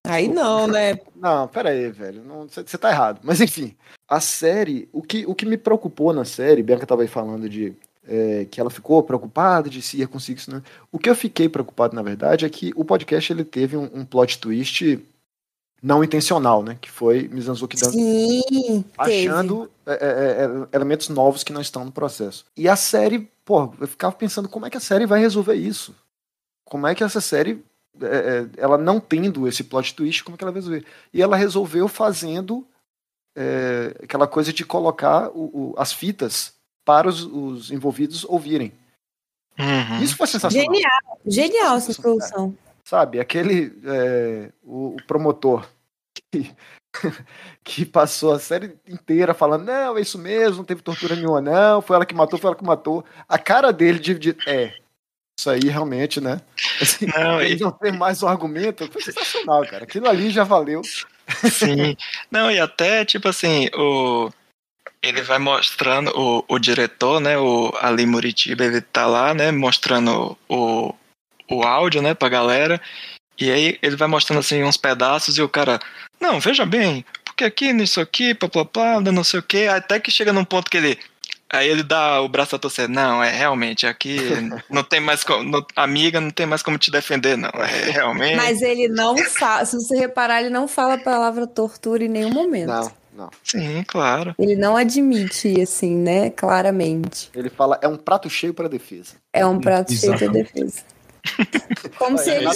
Aí 0.07 0.29
não, 0.29 0.67
né? 0.67 0.99
Não, 1.17 1.49
pera 1.49 1.71
aí, 1.71 1.91
velho. 1.91 2.23
Você 2.47 2.77
tá 2.77 2.91
errado. 2.91 3.21
Mas 3.23 3.41
enfim, 3.41 3.75
a 4.07 4.21
série, 4.21 4.87
o 4.93 5.03
que, 5.03 5.25
o 5.27 5.35
que 5.35 5.47
me 5.47 5.57
preocupou 5.57 6.13
na 6.13 6.27
série, 6.27 6.63
Bianca 6.63 6.87
tava 6.87 7.01
aí 7.01 7.09
falando 7.09 7.49
de 7.49 7.75
é, 8.07 8.47
que 8.51 8.61
ela 8.61 8.71
ficou 8.71 9.03
preocupada 9.03 9.71
de 9.71 9.81
se 9.81 9.99
ia 9.99 10.09
conseguir 10.09 10.39
isso. 10.39 10.51
Né? 10.51 10.63
O 10.91 10.99
que 10.99 11.09
eu 11.09 11.15
fiquei 11.15 11.49
preocupado, 11.49 11.95
na 11.95 12.03
verdade, 12.03 12.45
é 12.45 12.49
que 12.49 12.73
o 12.77 12.85
podcast 12.85 13.33
ele 13.33 13.45
teve 13.45 13.77
um, 13.77 13.89
um 13.93 14.05
plot 14.05 14.39
twist 14.39 15.01
não 15.83 16.05
intencional, 16.05 16.63
né? 16.63 16.79
Que 16.81 16.89
foi 16.89 17.29
Mizanzuki 17.29 17.77
dando, 17.77 17.93
Sim, 17.93 18.85
achando 18.97 19.69
é, 19.85 19.93
é, 19.93 19.97
é, 19.97 20.77
elementos 20.77 21.09
novos 21.09 21.43
que 21.43 21.53
não 21.53 21.61
estão 21.61 21.85
no 21.85 21.91
processo. 21.91 22.45
E 22.57 22.69
a 22.69 22.77
série, 22.77 23.29
pô, 23.45 23.75
eu 23.81 23.89
ficava 23.89 24.15
pensando 24.15 24.49
como 24.49 24.65
é 24.65 24.71
que 24.71 24.77
a 24.77 24.81
série 24.81 25.07
vai 25.07 25.19
resolver 25.19 25.55
isso? 25.55 25.93
Como 26.65 26.87
é 26.87 26.95
que 26.95 27.03
essa 27.03 27.21
série 27.21 27.65
é, 28.01 28.07
é, 28.07 28.49
ela 28.57 28.79
não 28.79 29.01
tendo 29.01 29.49
esse 29.49 29.65
plot 29.65 29.95
twist, 29.95 30.23
como 30.23 30.37
é 30.37 30.39
que 30.39 30.45
ela 30.45 30.53
vai 30.53 30.63
resolver? 30.63 30.87
E 31.13 31.21
ela 31.21 31.37
resolveu 31.37 31.89
fazendo 31.89 32.65
é, 33.37 33.97
aquela 34.05 34.29
coisa 34.29 34.53
de 34.53 34.65
colocar 34.65 35.31
o, 35.31 35.73
o, 35.73 35.75
as 35.77 35.93
fitas 35.93 36.55
para 36.85 37.09
os, 37.09 37.23
os 37.23 37.71
envolvidos 37.71 38.25
ouvirem. 38.25 38.73
Uhum. 39.59 40.03
Isso 40.03 40.17
foi 40.17 40.27
sensacional. 40.27 40.67
Genial, 40.67 41.21
genial 41.27 41.77
essa 41.77 41.93
solução. 41.93 42.57
Sabe, 42.85 43.21
aquele 43.21 43.73
é, 43.85 44.51
o, 44.63 44.97
o, 44.97 45.07
promotor 45.07 45.69
que, 46.31 46.53
que, 47.63 47.87
passou 47.87 48.33
a 48.33 48.41
série 48.41 48.77
inteira 48.89 49.33
falando, 49.33 49.65
não, 49.65 49.97
é 49.97 50.01
isso 50.01 50.19
mesmo, 50.19 50.59
não 50.59 50.65
teve 50.65 50.83
tortura 50.83 51.15
nenhuma, 51.15 51.41
não, 51.41 51.81
foi 51.81 51.97
ela 51.97 52.07
que 52.07 52.15
matou, 52.15 52.39
foi 52.39 52.49
ela 52.49 52.57
que 52.57 52.65
matou. 52.65 53.05
A 53.29 53.39
cara 53.39 53.73
dele 53.73 53.99
de, 53.99 54.19
de 54.19 54.37
é, 54.47 54.75
isso 55.39 55.49
aí 55.51 55.69
realmente, 55.69 56.21
né? 56.21 56.41
Assim, 56.81 57.07
não, 57.07 57.43
e... 57.43 57.59
não 57.59 57.71
tem 57.71 57.93
mais 57.93 58.23
um 58.23 58.29
argumento, 58.29 58.91
foi 58.91 59.03
sensacional, 59.03 59.67
cara. 59.67 59.85
Aquilo 59.85 60.09
ali 60.09 60.31
já 60.31 60.45
valeu. 60.45 60.83
Sim. 61.51 61.97
Não, 62.31 62.51
e 62.51 62.61
até, 62.61 63.05
tipo 63.05 63.29
assim, 63.29 63.69
o. 63.75 64.31
Ele 65.03 65.23
vai 65.23 65.39
mostrando, 65.39 66.13
o, 66.15 66.45
o 66.49 66.59
diretor, 66.59 67.21
né, 67.21 67.37
o 67.37 67.73
Ali 67.81 68.07
Muritiba, 68.07 68.65
ele 68.65 68.81
tá 68.81 69.07
lá, 69.07 69.35
né, 69.35 69.51
mostrando 69.51 70.39
o, 70.49 70.95
o 71.51 71.63
áudio, 71.65 72.01
né, 72.01 72.15
pra 72.15 72.29
galera, 72.29 72.81
e 73.39 73.51
aí 73.51 73.79
ele 73.83 73.97
vai 73.97 74.07
mostrando, 74.07 74.39
assim, 74.39 74.63
uns 74.63 74.77
pedaços 74.77 75.37
e 75.37 75.43
o 75.43 75.49
cara, 75.49 75.81
não, 76.21 76.39
veja 76.39 76.65
bem, 76.65 77.05
porque 77.25 77.45
aqui, 77.45 77.73
nisso 77.73 78.01
aqui, 78.01 78.35
blá, 78.35 78.49
blá, 78.49 79.01
blá, 79.01 79.13
não 79.13 79.25
sei 79.25 79.41
o 79.41 79.43
que, 79.43 79.67
até 79.67 79.99
que 79.99 80.11
chega 80.11 80.33
num 80.33 80.45
ponto 80.45 80.71
que 80.71 80.77
ele, 80.77 80.99
Aí 81.53 81.69
ele 81.69 81.83
dá 81.83 82.19
o 82.23 82.29
braço 82.31 82.57
a 82.57 82.59
torcer. 82.59 82.89
Não, 82.89 83.23
é 83.23 83.31
realmente, 83.31 83.87
aqui 83.87 84.17
não 84.71 84.83
tem 84.83 85.01
mais 85.01 85.23
como. 85.23 85.65
amiga, 85.77 86.19
não 86.19 86.31
tem 86.31 86.47
mais 86.47 86.63
como 86.63 86.79
te 86.79 86.91
defender, 86.91 87.37
não. 87.37 87.51
É 87.51 87.91
realmente. 87.91 88.37
Mas 88.37 88.63
ele 88.63 88.89
não 88.89 89.15
fala. 89.19 89.67
Se 89.67 89.77
você 89.77 89.99
reparar, 89.99 90.41
ele 90.41 90.49
não 90.49 90.67
fala 90.67 90.95
a 90.95 90.99
palavra 90.99 91.47
tortura 91.47 92.03
em 92.03 92.09
nenhum 92.09 92.31
momento. 92.31 92.69
Não, 92.69 92.91
não. 93.15 93.31
Sim, 93.45 93.85
claro. 93.87 94.35
Ele 94.39 94.57
não 94.57 94.77
admite, 94.77 95.61
assim, 95.61 95.95
né? 95.95 96.31
Claramente. 96.31 97.31
Ele 97.35 97.51
fala, 97.51 97.79
é 97.83 97.89
um 97.89 97.97
prato 97.97 98.29
cheio 98.31 98.55
para 98.55 98.69
defesa. 98.69 99.15
É 99.33 99.45
um 99.45 99.61
prato 99.61 99.93
Exato. 99.93 100.19
cheio 100.19 100.31
para 100.33 100.43
defesa. 100.43 100.83
Como 101.99 102.19
se, 102.19 102.31
ele, 102.31 102.47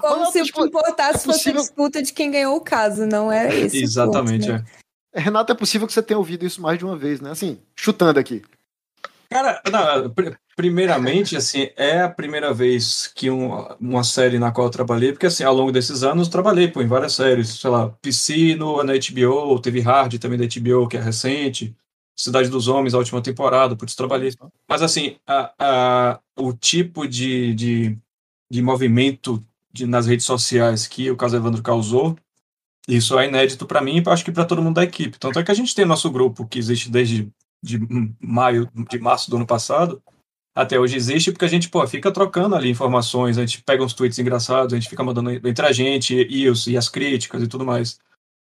como 0.00 0.26
se 0.32 0.42
o 0.42 0.44
que 0.44 0.60
importasse 0.60 1.18
é 1.18 1.32
fosse 1.32 1.50
a 1.50 1.52
disputa 1.52 2.02
de 2.02 2.12
quem 2.12 2.30
ganhou 2.30 2.56
o 2.56 2.60
caso, 2.60 3.06
não 3.06 3.30
é 3.30 3.54
esse. 3.54 3.82
Exatamente, 3.82 4.48
ponto, 4.48 4.58
né? 4.58 4.64
é. 5.14 5.20
Renato, 5.20 5.52
é 5.52 5.54
possível 5.54 5.86
que 5.86 5.92
você 5.92 6.02
tenha 6.02 6.18
ouvido 6.18 6.44
isso 6.44 6.60
mais 6.60 6.78
de 6.78 6.84
uma 6.84 6.96
vez, 6.96 7.20
né? 7.20 7.30
Assim, 7.30 7.60
chutando 7.76 8.18
aqui. 8.18 8.42
Cara, 9.30 9.62
não, 9.70 10.12
primeiramente, 10.56 11.36
assim, 11.36 11.68
é 11.76 12.00
a 12.00 12.08
primeira 12.10 12.52
vez 12.52 13.06
que 13.06 13.30
um, 13.30 13.62
uma 13.80 14.02
série 14.02 14.40
na 14.40 14.50
qual 14.50 14.66
eu 14.66 14.72
trabalhei, 14.72 15.12
porque, 15.12 15.26
assim, 15.26 15.44
ao 15.44 15.54
longo 15.54 15.70
desses 15.70 16.02
anos 16.02 16.26
eu 16.26 16.32
trabalhei 16.32 16.66
pô, 16.66 16.82
em 16.82 16.88
várias 16.88 17.12
séries, 17.12 17.48
sei 17.60 17.70
lá, 17.70 17.88
Piscino 18.02 18.82
na 18.82 18.94
HBO, 18.94 19.60
teve 19.60 19.78
Hard 19.78 20.18
também 20.18 20.36
da 20.36 20.46
HBO, 20.46 20.88
que 20.88 20.96
é 20.96 21.00
recente, 21.00 21.76
Cidade 22.16 22.50
dos 22.50 22.66
Homens, 22.66 22.92
a 22.92 22.98
última 22.98 23.22
temporada, 23.22 23.76
putz, 23.76 23.94
trabalhei. 23.94 24.32
Mas, 24.68 24.82
assim, 24.82 25.16
a, 25.24 25.54
a, 25.58 26.20
o 26.36 26.52
tipo 26.52 27.06
de, 27.06 27.54
de, 27.54 27.98
de 28.50 28.60
movimento 28.60 29.40
de, 29.72 29.86
nas 29.86 30.06
redes 30.06 30.26
sociais 30.26 30.88
que 30.88 31.08
o 31.08 31.16
caso 31.16 31.36
Evandro 31.36 31.62
causou, 31.62 32.16
isso 32.88 33.16
é 33.16 33.28
inédito 33.28 33.64
para 33.64 33.80
mim 33.80 34.02
e 34.04 34.10
acho 34.10 34.24
que 34.24 34.32
para 34.32 34.44
todo 34.44 34.60
mundo 34.60 34.74
da 34.74 34.84
equipe. 34.84 35.18
Tanto 35.20 35.38
é 35.38 35.44
que 35.44 35.52
a 35.52 35.54
gente 35.54 35.72
tem 35.72 35.84
nosso 35.84 36.10
grupo 36.10 36.46
que 36.46 36.58
existe 36.58 36.90
desde 36.90 37.30
de 37.62 37.78
maio, 38.20 38.70
de 38.88 38.98
março 38.98 39.30
do 39.30 39.36
ano 39.36 39.46
passado, 39.46 40.02
até 40.54 40.78
hoje 40.78 40.96
existe, 40.96 41.30
porque 41.30 41.44
a 41.44 41.48
gente 41.48 41.68
pô, 41.68 41.86
fica 41.86 42.10
trocando 42.10 42.54
ali 42.54 42.70
informações, 42.70 43.38
a 43.38 43.42
gente 43.42 43.62
pega 43.62 43.84
uns 43.84 43.94
tweets 43.94 44.18
engraçados, 44.18 44.72
a 44.72 44.76
gente 44.76 44.88
fica 44.88 45.02
mandando 45.02 45.30
entre 45.30 45.66
a 45.66 45.72
gente 45.72 46.14
e, 46.14 46.48
os, 46.48 46.66
e 46.66 46.76
as 46.76 46.88
críticas 46.88 47.42
e 47.42 47.48
tudo 47.48 47.64
mais. 47.64 47.98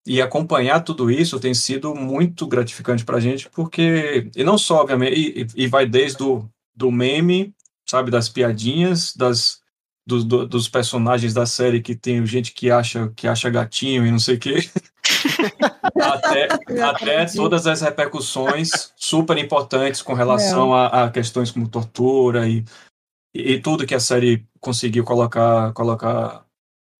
E 0.07 0.21
acompanhar 0.21 0.81
tudo 0.81 1.11
isso 1.11 1.39
tem 1.39 1.55
sido 1.55 1.95
muito 1.95 2.47
gratificante 2.47 3.05
para 3.05 3.19
a 3.19 3.21
gente, 3.21 3.49
porque, 3.51 4.31
e 4.35 4.43
não 4.43 4.59
só, 4.59 4.81
obviamente, 4.81 5.15
e, 5.17 5.47
e 5.65 5.67
vai 5.69 5.87
desde 5.87 6.23
o 6.23 6.49
do 6.75 6.91
meme, 6.91 7.55
sabe, 7.89 8.11
das 8.11 8.29
piadinhas, 8.29 9.15
das, 9.15 9.61
do, 10.07 10.25
do, 10.25 10.47
dos 10.47 10.69
personagens 10.69 11.35
da 11.35 11.47
série 11.47 11.81
que 11.81 11.95
tem 11.95 12.25
gente 12.27 12.53
que 12.53 12.71
acha 12.71 13.13
que 13.15 13.29
acha 13.29 13.51
gatinho 13.51 14.07
e 14.07 14.11
não 14.11 14.19
sei 14.19 14.37
o 14.37 14.39
quê. 14.39 14.57
até, 16.01 16.49
até 16.83 17.27
todas 17.27 17.67
as 17.67 17.81
repercussões 17.81 18.93
super 18.97 19.37
importantes 19.39 20.03
com 20.03 20.15
relação 20.15 20.75
a, 20.75 21.05
a, 21.05 21.11
questões 21.11 21.51
como 21.51 21.69
tortura 21.69 22.49
e, 22.49 22.65
e, 23.35 23.59
tudo 23.61 23.87
que 23.87 23.95
a 23.95 24.01
série 24.01 24.47
conseguiu 24.61 25.05
colocar 25.05 25.73
colocar 25.73 26.45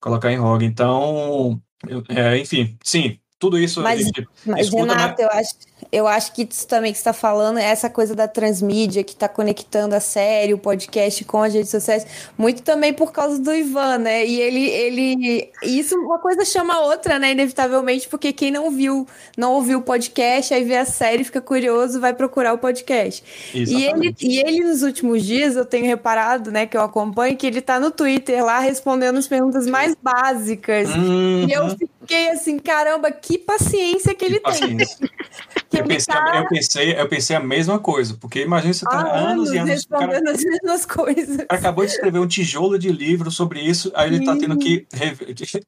colocar 0.01 0.33
em 0.33 0.37
roga. 0.37 0.65
Então, 0.65 1.61
é, 2.09 2.37
enfim, 2.39 2.77
sim, 2.83 3.19
tudo 3.39 3.59
isso 3.59 3.83
mas, 3.83 4.01
a 4.01 4.03
gente 4.05 4.29
Mas, 4.47 4.67
escuta, 4.67 4.93
Renato, 4.93 5.21
né? 5.21 5.29
eu, 5.29 5.31
acho, 5.33 5.55
eu 5.93 6.09
acho 6.09 6.33
que 6.33 6.49
isso 6.51 6.67
também 6.67 6.91
que 6.91 6.97
você 6.97 7.03
está 7.03 7.13
falando 7.13 7.59
é 7.59 7.65
essa 7.65 7.91
coisa 7.91 8.15
da 8.15 8.27
transmídia 8.27 9.05
que 9.05 9.13
está 9.13 9.29
conectando 9.29 9.95
a 9.95 10.01
série, 10.01 10.55
o 10.55 10.59
podcast 10.59 11.23
com 11.27 11.43
as 11.43 11.53
redes 11.53 11.71
sociais, 11.71 12.07
muito 12.39 12.63
também 12.63 12.95
por 12.95 13.13
causa 13.13 13.39
do 13.39 13.55
Ivan, 13.55 13.99
né? 13.99 14.25
E 14.25 14.41
ele, 14.41 14.71
ele. 14.71 15.51
Isso, 15.63 15.95
uma 15.97 16.19
coisa 16.19 16.47
chama 16.47 16.77
a 16.77 16.81
outra, 16.81 17.19
né? 17.19 17.33
Inevitavelmente, 17.33 18.09
porque 18.09 18.33
quem 18.33 18.51
não 18.51 18.71
viu, 18.71 19.07
não 19.37 19.53
ouviu 19.53 19.81
o 19.81 19.83
podcast, 19.83 20.55
aí 20.55 20.65
vê 20.65 20.79
a 20.79 20.87
série, 20.87 21.25
fica 21.25 21.43
curioso, 21.43 22.01
vai 22.01 22.15
procurar 22.15 22.55
o 22.55 22.59
podcast. 22.59 23.23
E 23.53 23.85
ele, 23.85 24.17
e 24.19 24.39
ele, 24.39 24.65
nos 24.65 24.83
últimos 24.83 25.23
dias, 25.23 25.57
eu 25.57 25.67
tenho 25.67 25.85
reparado, 25.85 26.51
né, 26.51 26.65
que 26.65 26.75
eu 26.75 26.81
acompanho, 26.81 27.37
que 27.37 27.47
ele 27.47 27.59
está 27.59 27.79
no 27.79 27.91
Twitter 27.91 28.43
lá 28.43 28.61
respondendo 28.61 29.19
as 29.19 29.29
perguntas 29.29 29.67
mais 29.67 29.95
básicas. 30.03 30.89
Uhum. 30.89 31.47
E 31.47 31.53
eu 31.53 31.77
fiquei 32.03 32.29
assim, 32.31 32.59
caramba, 32.59 33.11
que 33.11 33.39
paciência 33.39 34.15
que, 34.15 34.21
que 34.21 34.25
ele 34.25 34.41
paciência. 34.41 34.99
tem. 35.71 35.81
eu, 35.81 35.87
pensei, 35.87 36.15
tá... 36.15 36.37
eu, 36.37 36.49
pensei, 36.49 37.01
eu 37.01 37.09
pensei 37.09 37.37
a 37.37 37.41
mesma 37.41 37.79
coisa, 37.79 38.17
porque 38.21 38.43
imagina 38.43 38.75
você 38.75 38.85
tá 38.85 38.91
há 38.91 39.17
anos, 39.17 39.51
anos 39.51 39.53
e 39.53 39.59
anos 39.59 39.71
respondendo 39.71 40.25
cara, 40.25 40.31
as 40.33 40.45
mesmas 40.45 40.87
coisas. 40.87 41.47
acabou 41.49 41.85
de 41.85 41.93
escrever 41.93 42.19
um 42.19 42.27
tijolo 42.27 42.79
de 42.79 42.91
livro 42.91 43.31
sobre 43.31 43.61
isso, 43.61 43.91
aí 43.95 44.09
ele 44.09 44.19
está 44.19 44.37
tendo 44.37 44.59
que 44.59 44.87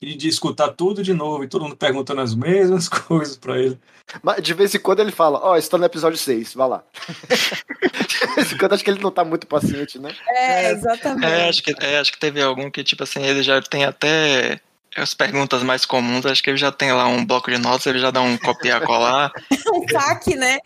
de, 0.01 0.17
de, 0.17 0.29
escutar 0.29 0.69
tudo 0.69 1.03
de 1.03 1.15
novo 1.15 1.45
e 1.45 1.49
todo 1.49 1.63
mundo 1.63 1.77
perguntando 1.77 2.21
as 2.21 2.35
mesmas 2.35 2.89
coisas 2.89 3.37
para 3.37 3.59
ele. 3.59 3.79
Mas 4.23 4.43
de 4.43 4.53
vez 4.53 4.75
em 4.75 4.79
quando 4.79 5.01
ele 5.01 5.13
fala, 5.13 5.39
ó, 5.39 5.53
oh, 5.53 5.57
estou 5.57 5.79
no 5.79 5.87
episódio 5.87 6.19
6, 6.19 6.55
vai 6.55 6.69
lá. 6.69 6.85
de 8.07 8.35
vez 8.35 8.53
em 8.53 8.59
quando 8.59 8.75
acho 8.75 8.85
que 8.85 8.91
ele 8.91 9.03
não 9.03 9.11
tá 9.11 9.25
muito 9.25 9.47
paciente, 9.47 9.99
né? 9.99 10.15
É, 10.29 10.73
exatamente. 10.73 11.25
É, 11.27 11.49
acho 11.49 11.63
que, 11.63 11.75
é, 11.81 11.99
acho 11.99 12.13
que 12.13 12.19
teve 12.19 12.43
algum 12.43 12.71
que, 12.71 12.85
tipo 12.85 13.03
assim, 13.03 13.23
ele 13.23 13.43
já 13.43 13.63
tem 13.63 13.85
até 13.85 14.61
as 14.97 15.15
perguntas 15.15 15.63
mais 15.63 15.85
comuns, 15.85 16.27
acho 16.27 16.43
que 16.43 16.51
ele 16.51 16.57
já 16.57 16.71
tem 16.71 16.93
lá 16.93 17.07
um 17.07 17.25
bloco 17.25 17.51
de 17.51 17.59
notas, 17.59 17.87
ele 17.87 17.99
já 17.99 18.11
dá 18.11 18.21
um 18.21 18.37
copiar 18.37 18.83
colar. 18.83 19.33
um 19.73 19.85
CAC, 19.87 20.37
né? 20.37 20.59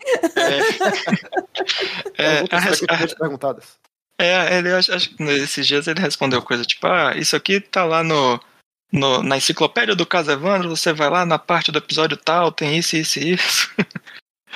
É, 2.17 2.23
é, 2.23 2.39
a, 2.51 3.03
a, 3.03 3.15
perguntadas. 3.17 3.77
É, 4.19 4.57
ele 4.57 4.73
acho, 4.73 4.93
acho 4.93 5.09
que 5.09 5.23
nesses 5.23 5.65
dias 5.65 5.87
ele 5.87 6.01
respondeu 6.01 6.41
coisa 6.41 6.63
tipo, 6.65 6.85
ah, 6.87 7.13
isso 7.15 7.35
aqui 7.35 7.61
tá 7.61 7.85
lá 7.85 8.03
no, 8.03 8.39
no, 8.91 9.23
na 9.23 9.37
enciclopédia 9.37 9.95
do 9.95 10.05
caso 10.05 10.31
Evandro, 10.31 10.69
você 10.69 10.91
vai 10.91 11.09
lá 11.09 11.25
na 11.25 11.39
parte 11.39 11.71
do 11.71 11.77
episódio 11.77 12.17
tal, 12.17 12.51
tem 12.51 12.77
isso, 12.77 12.97
isso 12.97 13.19
e 13.19 13.33
isso. 13.33 13.71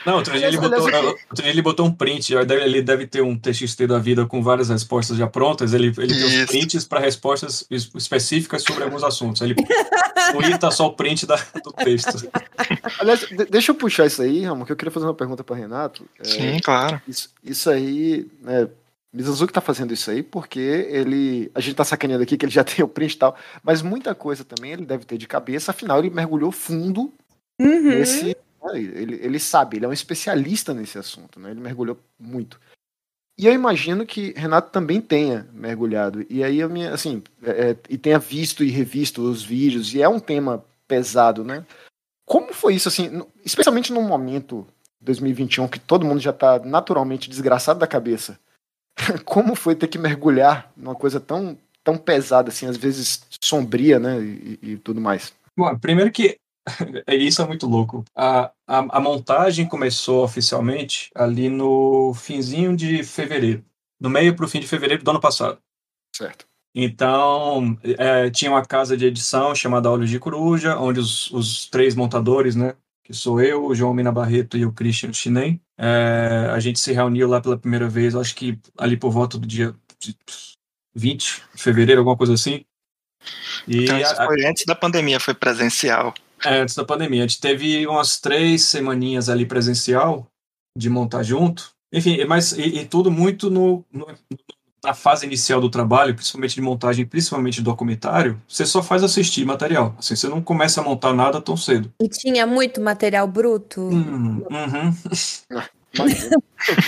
Não, 0.05 0.15
outro 0.15 0.37
dia, 0.37 0.47
ele 0.47 0.57
botou, 0.57 0.81
outro 0.81 1.17
dia 1.33 1.49
ele 1.49 1.61
botou 1.61 1.85
um 1.85 1.91
print, 1.91 2.33
ele 2.33 2.81
deve 2.81 3.07
ter 3.07 3.21
um 3.21 3.37
TXT 3.37 3.87
da 3.87 3.99
vida 3.99 4.25
com 4.25 4.41
várias 4.41 4.69
respostas 4.69 5.17
já 5.17 5.27
prontas, 5.27 5.73
ele, 5.73 5.93
ele 5.97 6.13
tem 6.13 6.43
os 6.43 6.45
prints 6.45 6.85
para 6.85 6.99
respostas 6.99 7.65
específicas 7.69 8.63
sobre 8.63 8.83
alguns 8.83 9.03
assuntos. 9.03 9.41
Ele 9.41 9.55
tweeta 10.33 10.71
só 10.71 10.87
o 10.87 10.93
print 10.93 11.25
da, 11.25 11.35
do 11.63 11.71
texto. 11.71 12.29
Aliás, 12.99 13.25
deixa 13.49 13.71
eu 13.71 13.75
puxar 13.75 14.05
isso 14.05 14.21
aí, 14.21 14.43
Ramon, 14.43 14.65
que 14.65 14.71
eu 14.71 14.75
queria 14.75 14.91
fazer 14.91 15.05
uma 15.05 15.13
pergunta 15.13 15.43
para 15.43 15.55
Renato. 15.55 16.05
É, 16.19 16.23
Sim, 16.23 16.59
claro. 16.59 17.01
Isso, 17.07 17.29
isso 17.43 17.69
aí, 17.69 18.27
né, 18.41 18.67
Mizanzuki 19.13 19.53
tá 19.53 19.61
fazendo 19.61 19.93
isso 19.93 20.09
aí 20.09 20.23
porque 20.23 20.59
ele. 20.59 21.51
A 21.53 21.61
gente 21.61 21.75
tá 21.75 21.83
sacaneando 21.83 22.23
aqui 22.23 22.35
que 22.35 22.45
ele 22.45 22.51
já 22.51 22.63
tem 22.63 22.83
o 22.83 22.87
print 22.87 23.13
e 23.13 23.17
tal, 23.17 23.35
mas 23.63 23.81
muita 23.81 24.15
coisa 24.15 24.43
também 24.43 24.71
ele 24.71 24.85
deve 24.85 25.05
ter 25.05 25.17
de 25.17 25.27
cabeça, 25.27 25.71
afinal 25.71 25.99
ele 25.99 26.09
mergulhou 26.09 26.51
fundo 26.51 27.13
uhum. 27.61 27.89
nesse 27.89 28.35
ele, 28.71 29.15
ele 29.21 29.39
sabe, 29.39 29.77
ele 29.77 29.85
é 29.85 29.89
um 29.89 29.93
especialista 29.93 30.73
nesse 30.73 30.97
assunto, 30.97 31.39
né? 31.39 31.51
Ele 31.51 31.59
mergulhou 31.59 31.97
muito. 32.19 32.59
E 33.37 33.47
eu 33.47 33.53
imagino 33.53 34.05
que 34.05 34.31
Renato 34.37 34.71
também 34.71 35.01
tenha 35.01 35.47
mergulhado. 35.51 36.25
E 36.29 36.43
aí, 36.43 36.59
eu 36.59 36.69
me, 36.69 36.87
assim, 36.87 37.23
é, 37.41 37.71
é, 37.71 37.77
e 37.89 37.97
tenha 37.97 38.19
visto 38.19 38.63
e 38.63 38.69
revisto 38.69 39.21
os 39.21 39.43
vídeos, 39.43 39.93
e 39.93 40.01
é 40.01 40.07
um 40.07 40.19
tema 40.19 40.63
pesado, 40.87 41.43
né? 41.43 41.65
Como 42.25 42.53
foi 42.53 42.75
isso, 42.75 42.87
assim, 42.87 43.23
especialmente 43.43 43.91
num 43.91 44.07
momento 44.07 44.65
2021 45.01 45.67
que 45.67 45.79
todo 45.79 46.05
mundo 46.05 46.19
já 46.19 46.29
está 46.29 46.59
naturalmente 46.59 47.29
desgraçado 47.29 47.79
da 47.79 47.87
cabeça? 47.87 48.39
Como 49.25 49.55
foi 49.55 49.75
ter 49.75 49.87
que 49.87 49.97
mergulhar 49.97 50.71
numa 50.77 50.95
coisa 50.95 51.19
tão, 51.19 51.57
tão 51.83 51.97
pesada, 51.97 52.49
assim, 52.49 52.67
às 52.67 52.77
vezes 52.77 53.23
sombria, 53.43 53.99
né? 53.99 54.21
E, 54.21 54.59
e 54.61 54.77
tudo 54.77 55.01
mais? 55.01 55.33
Bom, 55.57 55.77
primeiro 55.77 56.11
que 56.11 56.37
isso 57.07 57.41
é 57.41 57.47
muito 57.47 57.67
louco. 57.67 58.03
A, 58.15 58.51
a, 58.67 58.97
a, 58.97 58.99
montagem 58.99 59.67
começou 59.67 60.23
oficialmente 60.23 61.09
ali 61.13 61.49
no 61.49 62.13
finzinho 62.13 62.75
de 62.75 63.03
fevereiro, 63.03 63.63
no 63.99 64.09
meio 64.09 64.35
para 64.35 64.45
o 64.45 64.47
fim 64.47 64.59
de 64.59 64.67
fevereiro 64.67 65.03
do 65.03 65.11
ano 65.11 65.19
passado. 65.19 65.59
Certo. 66.15 66.45
Então, 66.75 67.77
é, 67.97 68.29
tinha 68.31 68.49
uma 68.49 68.65
casa 68.65 68.97
de 68.97 69.05
edição 69.05 69.53
chamada 69.53 69.91
Olhos 69.91 70.09
de 70.09 70.19
Coruja, 70.19 70.77
onde 70.77 70.99
os, 70.99 71.29
os 71.31 71.67
três 71.67 71.93
montadores, 71.93 72.55
né, 72.55 72.75
que 73.03 73.13
sou 73.13 73.39
eu, 73.41 73.65
o 73.65 73.75
João 73.75 73.93
Mina 73.93 74.11
Barreto 74.11 74.57
e 74.57 74.65
o 74.65 74.71
Christian 74.71 75.13
Chinem, 75.13 75.61
é, 75.77 76.49
a 76.51 76.59
gente 76.59 76.79
se 76.79 76.91
reuniu 76.91 77.27
lá 77.27 77.39
pela 77.39 77.57
primeira 77.57 77.87
vez, 77.87 78.15
acho 78.15 78.33
que 78.35 78.59
ali 78.77 78.97
por 78.97 79.11
volta 79.11 79.37
do 79.37 79.45
dia 79.45 79.75
20 80.95 81.43
de 81.53 81.61
fevereiro, 81.61 82.01
alguma 82.01 82.17
coisa 82.17 82.33
assim. 82.33 82.65
E 83.67 83.83
então, 83.83 83.99
isso 83.99 84.13
a, 84.13 84.25
foi 84.25 84.45
antes 84.45 84.65
da 84.65 84.75
pandemia, 84.75 85.19
foi 85.19 85.33
presencial. 85.33 86.13
É, 86.45 86.59
antes 86.59 86.75
da 86.75 86.85
pandemia. 86.85 87.23
A 87.23 87.27
gente 87.27 87.39
teve 87.39 87.85
umas 87.87 88.19
três 88.19 88.63
semaninhas 88.63 89.29
ali 89.29 89.45
presencial 89.45 90.27
de 90.77 90.89
montar 90.89 91.23
junto. 91.23 91.71
Enfim, 91.91 92.23
mas 92.25 92.53
e, 92.53 92.79
e 92.79 92.85
tudo 92.85 93.11
muito 93.11 93.49
no, 93.49 93.85
no, 93.91 94.07
na 94.83 94.93
fase 94.93 95.25
inicial 95.25 95.61
do 95.61 95.69
trabalho, 95.69 96.13
principalmente 96.13 96.55
de 96.55 96.61
montagem, 96.61 97.05
principalmente 97.05 97.61
documentário, 97.61 98.41
você 98.47 98.65
só 98.65 98.83
faz 98.83 99.03
assistir 99.03 99.45
material. 99.45 99.95
Assim, 99.97 100.15
você 100.15 100.27
não 100.27 100.41
começa 100.41 100.81
a 100.81 100.83
montar 100.83 101.13
nada 101.13 101.39
tão 101.39 101.55
cedo. 101.55 101.93
E 102.01 102.09
tinha 102.09 102.45
muito 102.45 102.81
material 102.81 103.25
bruto? 103.27 103.81
Hum, 103.81 104.43
uhum. 104.49 104.93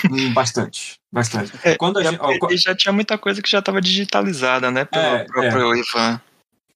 Hum, 0.10 0.34
bastante, 0.34 1.00
bastante. 1.12 1.52
É, 1.64 1.76
Quando 1.76 2.00
a 2.00 2.04
já, 2.04 2.10
gente, 2.10 2.20
ó, 2.22 2.50
já 2.54 2.76
tinha 2.76 2.92
muita 2.92 3.20
coisa 3.20 3.40
que 3.40 3.48
já 3.48 3.60
estava 3.60 3.80
digitalizada, 3.80 4.72
né, 4.72 4.84
pelo 4.84 5.04
é, 5.04 5.24
próprio 5.26 5.76
é. 5.76 5.80
Ivan. 5.80 6.22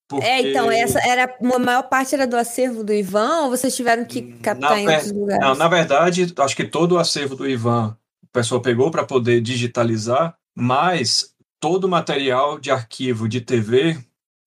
Porque... 0.10 0.26
É, 0.26 0.50
então, 0.50 0.72
essa 0.72 1.00
era 1.08 1.26
a 1.40 1.60
maior 1.60 1.84
parte 1.84 2.16
era 2.16 2.26
do 2.26 2.36
acervo 2.36 2.84
do 2.84 2.92
Ivan 2.92 3.44
ou 3.44 3.52
vocês 3.52 3.76
tiveram 3.76 4.04
que 4.04 4.34
captar 4.40 4.72
na 4.72 4.82
em 4.82 4.88
outros 4.88 5.12
lugares? 5.12 5.46
Não, 5.46 5.54
na 5.54 5.68
verdade, 5.68 6.34
acho 6.36 6.56
que 6.56 6.66
todo 6.66 6.94
o 6.94 6.98
acervo 6.98 7.36
do 7.36 7.48
Ivan 7.48 7.96
o 8.24 8.28
pessoal 8.32 8.60
pegou 8.60 8.90
para 8.90 9.06
poder 9.06 9.40
digitalizar, 9.40 10.36
mas 10.56 11.36
todo 11.60 11.86
o 11.86 11.90
material 11.90 12.60
de 12.60 12.72
arquivo 12.72 13.30
de 13.30 13.40
TV, 13.42 13.98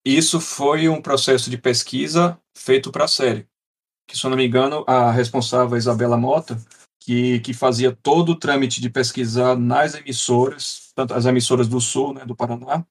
isso 0.05 0.40
foi 0.40 0.88
um 0.88 1.01
processo 1.01 1.48
de 1.48 1.57
pesquisa 1.57 2.38
feito 2.57 2.90
para 2.90 3.05
a 3.05 3.09
série. 3.09 3.46
Que, 4.09 4.18
se 4.18 4.25
eu 4.25 4.31
não 4.31 4.37
me 4.37 4.46
engano, 4.46 4.85
a 4.87 5.12
responsável, 5.12 5.77
Isabela 5.77 6.16
Mota, 6.16 6.61
que, 7.01 7.40
que 7.40 7.53
fazia 7.53 7.96
todo 8.03 8.33
o 8.33 8.38
trâmite 8.38 8.81
de 8.81 8.90
pesquisar 8.90 9.57
nas 9.57 9.94
emissoras, 9.94 10.90
tanto 10.94 11.14
as 11.14 11.25
emissoras 11.25 11.68
do 11.68 11.81
Sul, 11.81 12.14
né, 12.14 12.25
do 12.25 12.35
Paraná, 12.35 12.85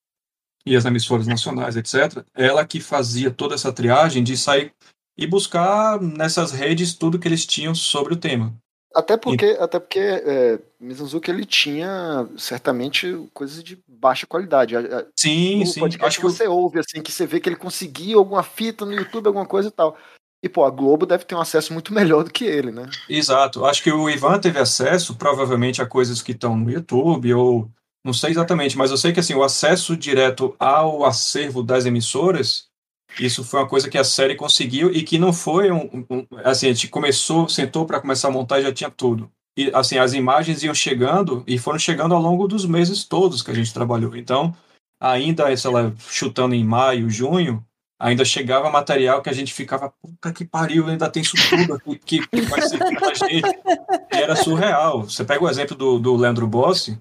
e 0.65 0.76
as 0.76 0.86
emissoras 0.86 1.28
nacionais, 1.28 1.76
etc., 1.76 2.24
ela 2.34 2.65
que 2.65 2.80
fazia 2.80 3.32
toda 3.32 3.56
essa 3.56 3.71
triagem 3.71 4.24
de 4.24 4.38
sair 4.38 4.74
e 5.17 5.28
buscar 5.28 6.02
nessas 6.02 6.52
redes 6.52 6.93
tudo 6.93 7.19
que 7.19 7.28
eles 7.28 7.45
tinham 7.45 7.76
sobre 7.76 8.13
o 8.13 8.17
tema. 8.17 8.56
Até 8.93 9.15
porque, 9.15 9.45
e... 9.45 9.58
até 9.58 9.80
porque 9.80 10.00
é, 10.00 10.60
Mizanzuki 10.80 11.32
ele 11.32 11.45
tinha 11.45 12.28
certamente 12.38 13.30
coisas 13.34 13.63
de 13.63 13.82
baixa 13.88 14.28
qualidade. 14.28 14.76
Sim, 15.17 15.65
sim. 15.65 15.82
Acho 16.02 16.17
que 16.17 16.26
você 16.26 16.47
ouve 16.47 16.80
assim 16.80 17.02
que 17.02 17.12
você 17.12 17.26
vê 17.26 17.39
que 17.39 17.47
ele 17.47 17.56
conseguiu 17.56 18.19
alguma 18.19 18.43
fita 18.43 18.86
no 18.86 18.93
YouTube, 18.93 19.28
alguma 19.28 19.45
coisa 19.45 19.69
e 19.69 19.71
tal. 19.71 19.97
E 20.43 20.50
pô, 20.50 20.65
a 20.65 20.69
Globo 20.71 21.06
deve 21.06 21.24
ter 21.24 21.36
um 21.36 21.41
acesso 21.41 21.71
muito 21.71 21.93
melhor 21.93 22.24
do 22.24 22.32
que 22.32 22.43
ele, 22.43 22.71
né? 22.71 22.89
Exato. 23.08 23.65
Acho 23.65 23.84
que 23.84 23.91
o 23.91 24.10
Ivan 24.10 24.39
teve 24.39 24.60
acesso 24.60 25.15
provavelmente 25.15 25.82
a 25.82 25.86
coisas 25.86 26.21
que 26.21 26.32
estão 26.32 26.58
no 26.58 26.69
YouTube 26.69 27.34
ou 27.34 27.71
não 28.04 28.14
sei 28.14 28.32
exatamente, 28.32 28.78
mas 28.78 28.92
eu 28.92 28.98
sei 28.98 29.14
que 29.14 29.20
assim, 29.20 29.36
o 29.36 29.44
acesso 29.44 29.96
direto 29.96 30.56
ao 30.60 31.06
acervo 31.06 31.62
das 31.62 31.86
emissoras, 31.86 32.66
isso 33.20 33.44
foi 33.44 33.60
uma 33.60 33.68
coisa 33.68 33.90
que 33.90 33.98
a 33.98 34.04
série 34.04 34.36
conseguiu 34.36 34.92
e 34.92 35.04
que 35.04 35.20
não 35.20 35.34
foi 35.34 35.72
um, 35.72 36.06
um 36.10 36.26
assim, 36.44 36.68
a 36.68 36.74
gente 36.74 36.88
começou, 36.88 37.48
sentou 37.50 37.86
para 37.86 38.00
começar 38.00 38.30
a 38.30 38.32
montar 38.32 38.60
e 38.60 38.64
já 38.64 38.74
tinha 38.74 38.90
tudo. 38.90 39.30
E 39.58 39.70
assim, 39.74 39.98
as 39.98 40.14
imagens 40.14 40.64
iam 40.64 40.74
chegando 40.74 41.44
e 41.46 41.58
foram 41.58 41.78
chegando 41.78 42.16
ao 42.16 42.22
longo 42.22 42.48
dos 42.48 42.66
meses 42.66 43.04
todos 43.04 43.42
que 43.42 43.52
a 43.52 43.54
gente 43.54 43.74
trabalhou. 43.74 44.16
Então, 44.16 44.56
ainda, 45.00 45.56
sei 45.58 45.72
lá, 45.72 45.92
chutando 46.08 46.56
em 46.56 46.64
maio, 46.64 47.10
junho, 47.10 47.64
ainda 48.00 48.24
chegava 48.24 48.70
material 48.70 49.22
que 49.22 49.30
a 49.30 49.34
gente 49.34 49.54
ficava, 49.54 49.94
puta 50.02 50.32
que 50.32 50.46
pariu, 50.46 50.88
ainda 50.88 51.10
tem 51.10 51.22
isso 51.22 51.36
tudo 51.50 51.74
aqui 51.74 52.26
que 52.28 52.42
vai 52.42 52.62
ser 52.62 52.78
pra 52.78 53.14
gente. 53.14 53.60
E 54.14 54.16
era 54.16 54.36
surreal. 54.36 55.04
Você 55.04 55.26
pega 55.26 55.44
o 55.44 55.50
exemplo 55.50 55.76
do, 55.76 56.00
do 56.00 56.16
Leandro 56.16 56.48
Bossi, 56.48 56.98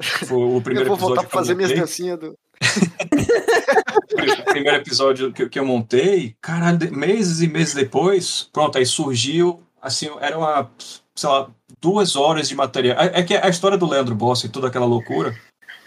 foi 0.00 0.38
o 0.38 0.60
primeiro 0.60 0.88
eu 0.90 0.96
vou 0.96 1.08
voltar 1.08 1.22
para 1.22 1.30
fazer 1.30 1.54
minhas 1.54 1.74
dancinhas 1.74 2.18
do. 2.18 2.38
o 4.40 4.44
primeiro 4.50 4.78
episódio 4.78 5.32
que, 5.32 5.48
que 5.48 5.58
eu 5.58 5.66
montei, 5.66 6.34
caralho, 6.40 6.92
meses 6.92 7.40
e 7.40 7.48
meses 7.48 7.74
depois, 7.74 8.48
pronto, 8.52 8.78
aí 8.78 8.86
surgiu, 8.86 9.62
assim, 9.80 10.08
era 10.20 10.38
uma, 10.38 10.70
sei 11.14 11.28
lá, 11.28 11.50
duas 11.80 12.16
horas 12.16 12.48
de 12.48 12.54
material. 12.54 12.98
É, 12.98 13.20
é 13.20 13.22
que 13.22 13.34
a 13.34 13.48
história 13.48 13.76
do 13.76 13.88
Leandro 13.88 14.14
Boss 14.14 14.44
e 14.44 14.48
toda 14.48 14.68
aquela 14.68 14.86
loucura, 14.86 15.36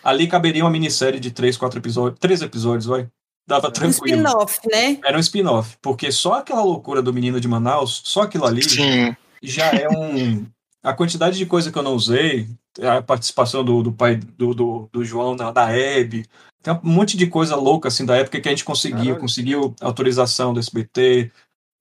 ali 0.03 0.27
caberia 0.27 0.63
uma 0.63 0.69
minissérie 0.69 1.19
de 1.19 1.31
três, 1.31 1.57
quatro 1.57 1.79
episódios, 1.79 2.19
três 2.19 2.41
episódios, 2.41 2.85
vai. 2.85 3.07
dava 3.47 3.71
tranquilo. 3.71 4.17
Um 4.17 4.25
spin-off, 4.25 4.59
né? 4.71 4.99
Era 5.03 5.17
um 5.17 5.21
spin-off, 5.21 5.77
porque 5.81 6.11
só 6.11 6.33
aquela 6.33 6.63
loucura 6.63 7.01
do 7.01 7.13
menino 7.13 7.39
de 7.39 7.47
Manaus, 7.47 8.01
só 8.05 8.21
aquilo 8.21 8.45
ali, 8.45 8.63
Sim. 8.63 9.15
já 9.41 9.71
é 9.71 9.89
um. 9.89 10.45
A 10.83 10.93
quantidade 10.93 11.35
de 11.35 11.47
coisa 11.47 11.71
que 11.71 11.77
eu 11.79 11.81
não 11.81 11.95
usei, 11.95 12.47
a 12.81 13.01
participação 13.01 13.63
do, 13.63 13.83
do 13.83 13.91
pai 13.91 14.15
do, 14.15 14.53
do, 14.53 14.89
do 14.91 15.05
João 15.05 15.35
na, 15.35 15.51
da 15.51 15.71
Hebe, 15.71 16.25
tem 16.61 16.73
um 16.73 16.79
monte 16.83 17.15
de 17.15 17.27
coisa 17.27 17.55
louca 17.55 17.87
assim 17.87 18.05
da 18.05 18.15
época 18.15 18.41
que 18.41 18.47
a 18.47 18.51
gente 18.51 18.65
conseguiu, 18.65 18.97
Caralho. 18.97 19.19
conseguiu 19.19 19.75
autorização 19.79 20.53
do 20.53 20.59
SBT 20.59 21.31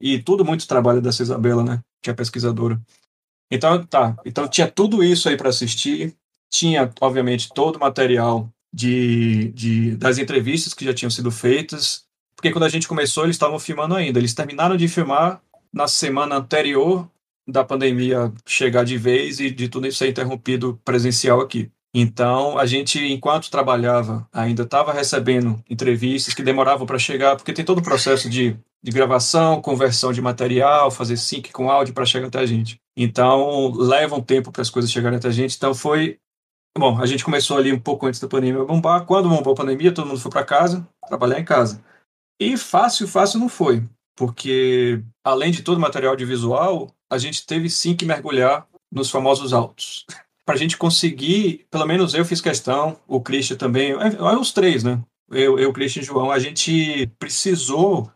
e 0.00 0.18
tudo 0.18 0.44
muito 0.44 0.68
trabalho 0.68 1.00
dessa 1.00 1.22
Isabela, 1.22 1.64
né? 1.64 1.80
Que 2.02 2.10
é 2.10 2.12
pesquisadora. 2.12 2.80
Então, 3.50 3.84
tá. 3.86 4.16
Então 4.24 4.46
tinha 4.46 4.70
tudo 4.70 5.02
isso 5.02 5.28
aí 5.28 5.36
para 5.36 5.48
assistir. 5.48 6.14
Tinha, 6.50 6.90
obviamente, 7.00 7.48
todo 7.54 7.76
o 7.76 7.80
material 7.80 8.50
de, 8.72 9.52
de, 9.52 9.96
das 9.96 10.18
entrevistas 10.18 10.74
que 10.74 10.84
já 10.84 10.92
tinham 10.92 11.10
sido 11.10 11.30
feitas. 11.30 12.04
Porque 12.36 12.52
quando 12.52 12.64
a 12.64 12.68
gente 12.68 12.86
começou, 12.86 13.24
eles 13.24 13.36
estavam 13.36 13.58
filmando 13.58 13.94
ainda. 13.94 14.18
Eles 14.18 14.34
terminaram 14.34 14.76
de 14.76 14.86
filmar 14.88 15.40
na 15.72 15.88
semana 15.88 16.36
anterior 16.36 17.08
da 17.46 17.64
pandemia 17.64 18.32
chegar 18.46 18.84
de 18.84 18.96
vez 18.96 19.40
e 19.40 19.50
de 19.50 19.68
tudo 19.68 19.86
isso 19.86 19.98
ser 19.98 20.08
interrompido 20.08 20.80
presencial 20.84 21.40
aqui. 21.40 21.70
Então, 21.96 22.58
a 22.58 22.66
gente, 22.66 22.98
enquanto 22.98 23.50
trabalhava, 23.50 24.28
ainda 24.32 24.64
estava 24.64 24.92
recebendo 24.92 25.62
entrevistas 25.70 26.34
que 26.34 26.42
demoravam 26.42 26.86
para 26.86 26.98
chegar, 26.98 27.36
porque 27.36 27.52
tem 27.52 27.64
todo 27.64 27.78
o 27.78 27.82
processo 27.82 28.28
de, 28.28 28.58
de 28.82 28.90
gravação, 28.90 29.62
conversão 29.62 30.12
de 30.12 30.20
material, 30.20 30.90
fazer 30.90 31.16
sync 31.16 31.52
com 31.52 31.70
áudio 31.70 31.94
para 31.94 32.04
chegar 32.04 32.26
até 32.26 32.40
a 32.40 32.46
gente. 32.46 32.80
Então, 32.96 33.70
leva 33.70 34.16
um 34.16 34.20
tempo 34.20 34.50
para 34.50 34.62
as 34.62 34.70
coisas 34.70 34.90
chegarem 34.90 35.18
até 35.18 35.28
a 35.28 35.32
gente. 35.32 35.56
Então, 35.56 35.72
foi. 35.72 36.18
Bom, 36.76 37.00
a 37.00 37.06
gente 37.06 37.24
começou 37.24 37.56
ali 37.56 37.72
um 37.72 37.78
pouco 37.78 38.06
antes 38.06 38.18
da 38.18 38.26
pandemia 38.26 38.64
bombar. 38.64 39.06
Quando 39.06 39.28
bombou 39.28 39.52
a 39.52 39.56
pandemia, 39.56 39.92
todo 39.92 40.08
mundo 40.08 40.18
foi 40.18 40.32
para 40.32 40.44
casa, 40.44 40.84
trabalhar 41.06 41.38
em 41.38 41.44
casa. 41.44 41.80
E 42.40 42.56
fácil, 42.56 43.06
fácil 43.06 43.38
não 43.38 43.48
foi, 43.48 43.84
porque 44.16 45.00
além 45.24 45.52
de 45.52 45.62
todo 45.62 45.76
o 45.76 45.80
material 45.80 46.14
audiovisual, 46.14 46.90
a 47.14 47.18
gente 47.18 47.46
teve 47.46 47.70
sim 47.70 47.96
que 47.96 48.04
mergulhar 48.04 48.66
nos 48.92 49.10
famosos 49.10 49.52
autos. 49.52 50.04
Para 50.44 50.56
a 50.56 50.58
gente 50.58 50.76
conseguir, 50.76 51.66
pelo 51.70 51.86
menos 51.86 52.12
eu 52.12 52.24
fiz 52.24 52.40
questão, 52.40 52.98
o 53.08 53.18
Christian 53.20 53.56
também, 53.56 53.92
é, 53.92 54.14
é 54.14 54.36
os 54.36 54.52
três, 54.52 54.84
né? 54.84 55.00
Eu, 55.30 55.58
eu, 55.58 55.72
Christian 55.72 56.02
e 56.02 56.04
João, 56.04 56.30
a 56.30 56.38
gente 56.38 57.10
precisou, 57.18 58.10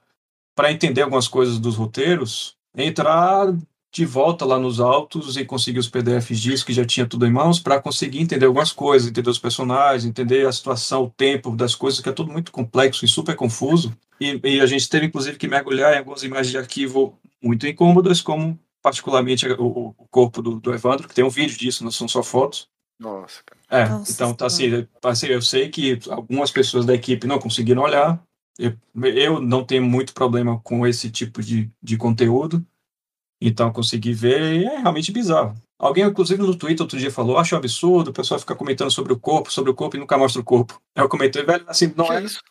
para 0.55 0.71
entender 0.71 1.01
algumas 1.01 1.27
coisas 1.27 1.59
dos 1.59 1.75
roteiros, 1.77 2.55
entrar 2.77 3.47
de 3.91 4.05
volta 4.05 4.45
lá 4.45 4.59
nos 4.59 4.81
autos 4.81 5.37
e 5.37 5.45
conseguir 5.45 5.79
os 5.79 5.89
PDFs 5.89 6.39
disso, 6.39 6.67
que 6.67 6.73
já 6.73 6.85
tinha 6.85 7.07
tudo 7.07 7.27
em 7.27 7.33
mãos, 7.33 7.59
para 7.59 7.81
conseguir 7.81 8.21
entender 8.21 8.45
algumas 8.45 8.73
coisas, 8.73 9.09
entender 9.09 9.31
os 9.31 9.39
personagens, 9.39 10.05
entender 10.05 10.47
a 10.47 10.53
situação, 10.53 11.05
o 11.05 11.11
tempo 11.11 11.57
das 11.57 11.75
coisas, 11.75 12.01
que 12.01 12.09
é 12.09 12.13
tudo 12.13 12.31
muito 12.31 12.53
complexo 12.53 13.05
e 13.05 13.09
super 13.09 13.35
confuso. 13.35 13.97
E, 14.21 14.39
e 14.45 14.61
a 14.61 14.67
gente 14.67 14.89
teve, 14.89 15.07
inclusive, 15.07 15.39
que 15.39 15.49
mergulhar 15.49 15.95
em 15.95 15.99
algumas 15.99 16.23
imagens 16.23 16.51
de 16.51 16.59
arquivo 16.59 17.19
muito 17.43 17.67
incômodas, 17.67 18.21
como 18.21 18.59
particularmente 18.83 19.47
o, 19.47 19.95
o 19.97 20.09
corpo 20.11 20.41
do, 20.43 20.61
do, 20.61 20.73
Evandro, 20.73 21.09
que 21.09 21.15
tem 21.15 21.25
um 21.25 21.31
vídeo 21.31 21.57
disso, 21.57 21.85
não 21.85 21.91
são 21.91 22.09
só 22.09 22.23
fotos. 22.23 22.69
Nossa, 22.99 23.43
cara. 23.45 23.61
É, 23.71 23.89
Nossa, 23.89 24.13
então, 24.13 24.35
tá 24.35 24.47
assim, 24.47 24.87
assim, 25.05 25.27
eu 25.27 25.43
sei 25.43 25.69
que 25.69 25.99
algumas 26.09 26.51
pessoas 26.51 26.85
da 26.85 26.95
equipe 26.95 27.27
não 27.27 27.39
conseguiram 27.39 27.83
olhar. 27.83 28.21
Eu, 28.59 28.77
eu 29.15 29.41
não 29.41 29.65
tenho 29.65 29.85
muito 29.85 30.13
problema 30.13 30.61
com 30.61 30.87
esse 30.87 31.11
tipo 31.11 31.43
de, 31.43 31.71
de 31.83 31.97
conteúdo. 31.97 32.65
Então, 33.41 33.73
consegui 33.73 34.13
ver 34.13 34.63
e 34.63 34.65
é 34.65 34.79
realmente 34.79 35.13
bizarro. 35.13 35.55
Alguém, 35.79 36.05
inclusive, 36.05 36.43
no 36.43 36.57
Twitter 36.57 36.83
outro 36.83 36.99
dia 36.99 37.11
falou: 37.11 37.39
acho 37.39 37.55
um 37.55 37.59
absurdo, 37.59 38.09
o 38.09 38.13
pessoal 38.13 38.41
fica 38.41 38.57
comentando 38.57 38.91
sobre 38.91 39.13
o 39.13 39.19
corpo, 39.19 39.53
sobre 39.53 39.71
o 39.71 39.75
corpo 39.75 39.97
e 39.97 40.01
nunca 40.01 40.19
mostra 40.19 40.41
o 40.43 40.45
corpo. 40.45 40.81
Eu 40.97 41.09
comentei, 41.09 41.45
velho, 41.45 41.65
assim, 41.69 41.93
não 41.97 42.13
é 42.13 42.25
isso. 42.25 42.43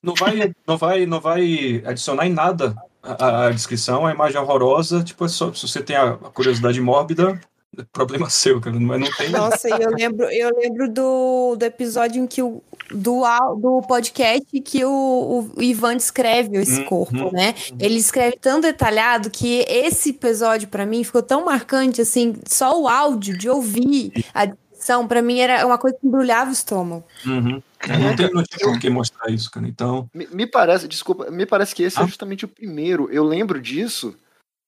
Não 0.00 0.14
vai, 0.14 0.52
não 0.66 0.78
vai, 0.78 1.06
não 1.06 1.20
vai 1.20 1.82
adicionar 1.84 2.26
em 2.26 2.32
nada 2.32 2.76
a, 3.06 3.46
a 3.46 3.50
descrição, 3.50 4.06
a 4.06 4.12
imagem 4.12 4.40
horrorosa. 4.40 5.02
Tipo, 5.02 5.24
é 5.24 5.28
só, 5.28 5.52
se 5.52 5.66
você 5.66 5.82
tem 5.82 5.96
a 5.96 6.12
curiosidade 6.14 6.80
mórbida, 6.80 7.40
é 7.78 7.84
problema 7.92 8.28
seu, 8.30 8.60
cara. 8.60 8.78
Mas 8.78 9.00
não 9.00 9.10
tem. 9.12 9.30
Nossa, 9.30 9.68
eu 9.68 9.90
lembro, 9.90 10.26
eu 10.26 10.56
lembro 10.56 10.88
do, 10.90 11.56
do 11.56 11.64
episódio 11.64 12.22
em 12.22 12.26
que 12.26 12.42
o 12.42 12.62
do, 12.90 13.22
do 13.56 13.82
podcast 13.82 14.60
que 14.60 14.84
o, 14.84 15.50
o 15.56 15.62
Ivan 15.62 15.96
descreve 15.96 16.56
esse 16.58 16.80
Uhum, 16.80 16.84
corpo, 16.84 17.32
né? 17.32 17.54
Ele 17.80 17.96
escreve 17.96 18.36
tão 18.36 18.60
detalhado 18.60 19.30
que 19.30 19.64
esse 19.68 20.10
episódio 20.10 20.68
para 20.68 20.86
mim 20.86 21.02
ficou 21.02 21.22
tão 21.22 21.44
marcante 21.44 22.00
assim, 22.00 22.36
só 22.46 22.80
o 22.80 22.88
áudio 22.88 23.36
de 23.36 23.48
ouvir 23.48 24.12
a 24.32 24.46
descrição 24.46 25.06
para 25.06 25.20
mim 25.20 25.40
era 25.40 25.66
uma 25.66 25.78
coisa 25.78 25.96
que 26.00 26.06
embrulhava 26.06 26.50
o 26.50 26.52
estômago. 26.52 27.04
Uhum. 27.26 27.60
Não 28.00 28.16
tem, 28.16 28.32
não 28.32 28.42
tem 28.42 28.58
por 28.68 28.78
que 28.80 28.88
mostrar 28.90 29.30
isso, 29.30 29.50
cara. 29.50 29.66
Então, 29.68 30.08
Me, 30.14 30.26
me 30.32 30.46
parece, 30.46 30.88
desculpa, 30.88 31.30
me 31.30 31.44
parece 31.46 31.74
que 31.74 31.82
esse 31.82 31.98
é 31.98 32.02
Ah. 32.02 32.06
justamente 32.06 32.44
o 32.44 32.48
primeiro. 32.48 33.08
Eu 33.12 33.22
lembro 33.24 33.60
disso 33.60 34.16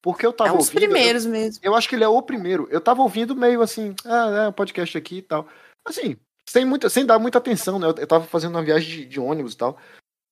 porque 0.03 0.25
eu 0.25 0.33
tava 0.33 0.51
é 0.51 0.53
um 0.53 0.59
dos 0.59 0.67
ouvindo. 0.69 0.81
primeiros 0.83 1.27
mesmo. 1.27 1.61
Eu, 1.63 1.73
eu 1.73 1.77
acho 1.77 1.89
que 1.89 1.95
ele 1.95 2.05
é 2.05 2.09
o 2.09 2.23
primeiro. 2.23 2.69
Eu 2.71 2.81
tava 2.81 3.03
ouvindo 3.03 3.35
meio 3.35 3.63
assim, 3.63 3.95
ah, 4.05 4.45
é 4.45 4.49
um 4.49 4.53
podcast 4.53 4.97
aqui 4.97 5.17
e 5.19 5.23
tal. 5.23 5.49
Assim, 5.87 6.17
sem, 6.49 6.65
muita, 6.65 6.89
sem 6.89 7.05
dar 7.05 7.19
muita 7.19 7.39
atenção, 7.39 7.79
né? 7.79 7.89
Eu, 7.89 7.95
eu 7.97 8.07
tava 8.07 8.25
fazendo 8.27 8.53
uma 8.55 8.63
viagem 8.63 8.89
de, 8.89 9.05
de 9.07 9.21
ônibus 9.21 9.55
e 9.55 9.57
tal. 9.57 9.79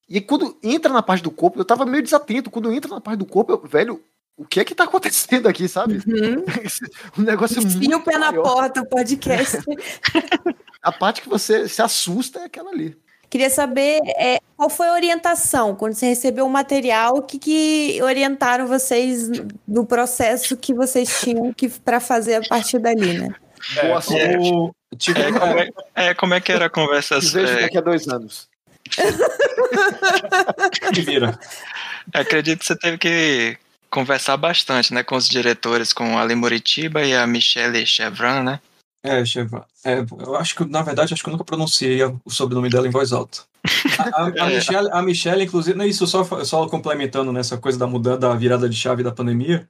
E 0.09 0.21
quando 0.21 0.57
entra 0.63 0.93
na 0.93 1.03
parte 1.03 1.23
do 1.23 1.31
corpo, 1.33 1.59
eu 1.59 1.65
tava 1.65 1.85
meio 1.85 2.03
desatento. 2.03 2.51
Quando 2.51 2.71
entra 2.73 2.89
na 2.91 3.01
parte 3.01 3.19
do 3.19 3.27
corpo, 3.27 3.53
eu, 3.53 3.61
velho, 3.69 4.01
o 4.39 4.45
que 4.45 4.61
é 4.61 4.65
que 4.65 4.75
tá 4.75 4.85
acontecendo 4.85 5.49
aqui, 5.49 5.67
sabe? 5.67 5.95
Uhum. 6.07 6.45
o 7.19 7.23
negócio 7.23 7.59
é 7.59 7.65
muito 7.65 7.97
o 7.97 8.03
pé 8.05 8.13
na 8.19 8.31
maior. 8.31 8.43
porta, 8.45 8.83
o 8.83 8.87
podcast. 8.87 9.59
A 10.83 10.93
parte 10.93 11.23
que 11.23 11.29
você 11.29 11.69
se 11.69 11.83
assusta 11.83 12.41
é 12.41 12.45
aquela 12.45 12.71
ali. 12.71 12.97
Queria 13.29 13.51
saber 13.51 14.01
é, 14.19 14.39
qual 14.57 14.71
foi 14.71 14.89
a 14.89 14.93
orientação 14.93 15.75
quando 15.75 15.95
você 15.95 16.07
recebeu 16.07 16.47
o 16.47 16.51
material, 16.51 17.17
o 17.17 17.23
que, 17.23 17.39
que 17.39 18.01
orientaram 18.03 18.67
vocês 18.67 19.29
no 19.67 19.85
processo 19.85 20.57
que 20.57 20.73
vocês 20.73 21.21
tinham 21.21 21.53
que 21.53 21.69
para 21.69 21.99
fazer 21.99 22.37
a 22.37 22.49
partir 22.49 22.79
dali, 22.79 23.19
né? 23.19 23.35
Boa 23.75 23.99
é, 23.99 24.01
sorte. 24.01 24.53
o, 24.53 24.73
tipo, 24.97 25.19
É, 25.19 25.33
como 25.33 25.59
é, 25.59 25.69
é, 25.95 26.15
como 26.15 26.35
é 26.35 26.41
que 26.41 26.53
era 26.53 26.67
a 26.67 26.71
conversa? 26.71 27.19
Te 27.19 27.27
vejo 27.27 27.53
é, 27.53 27.63
daqui 27.63 27.79
a 27.79 27.81
dois 27.81 28.07
anos. 28.09 28.49
que 30.95 31.01
vira. 31.01 31.37
acredito 32.15 32.61
que 32.61 32.67
você 32.67 32.77
teve 32.77 32.99
que 32.99 33.59
conversar 33.91 34.37
bastante, 34.37 34.95
né, 34.95 35.03
com 35.03 35.17
os 35.17 35.29
diretores, 35.29 35.93
com 35.93 36.17
a 36.17 36.23
Ali 36.23 36.37
Muritiba 36.37 37.03
e 37.03 37.15
a 37.15 37.27
Michelle 37.27 37.85
Chevron, 37.85 38.45
né? 38.45 38.61
É, 39.07 39.25
Cheva. 39.25 39.67
É, 39.85 40.05
eu 40.21 40.37
acho 40.37 40.55
que, 40.57 40.65
na 40.65 40.83
verdade, 40.83 41.15
acho 41.15 41.23
que 41.23 41.29
eu 41.29 41.33
nunca 41.33 41.45
pronunciei 41.45 42.03
o 42.03 42.31
sobrenome 42.31 42.69
dela 42.69 42.87
em 42.87 42.91
voz 42.91 43.13
alta. 43.13 43.41
A, 43.99 44.23
a, 44.23 44.27
a, 44.27 44.31
É. 44.53 44.57
Michelle, 44.57 44.89
a 44.93 45.03
Michelle, 45.03 45.45
inclusive, 45.45 45.77
não 45.77 45.85
é 45.85 45.89
isso, 45.89 46.07
só, 46.07 46.25
só 46.45 46.67
complementando 46.69 47.33
nessa 47.33 47.57
coisa 47.59 47.79
da 47.79 47.87
mudança, 47.87 48.19
da 48.19 48.35
virada 48.35 48.69
de 48.69 48.77
chave 48.77 49.03
da 49.03 49.13
pandemia. 49.13 49.69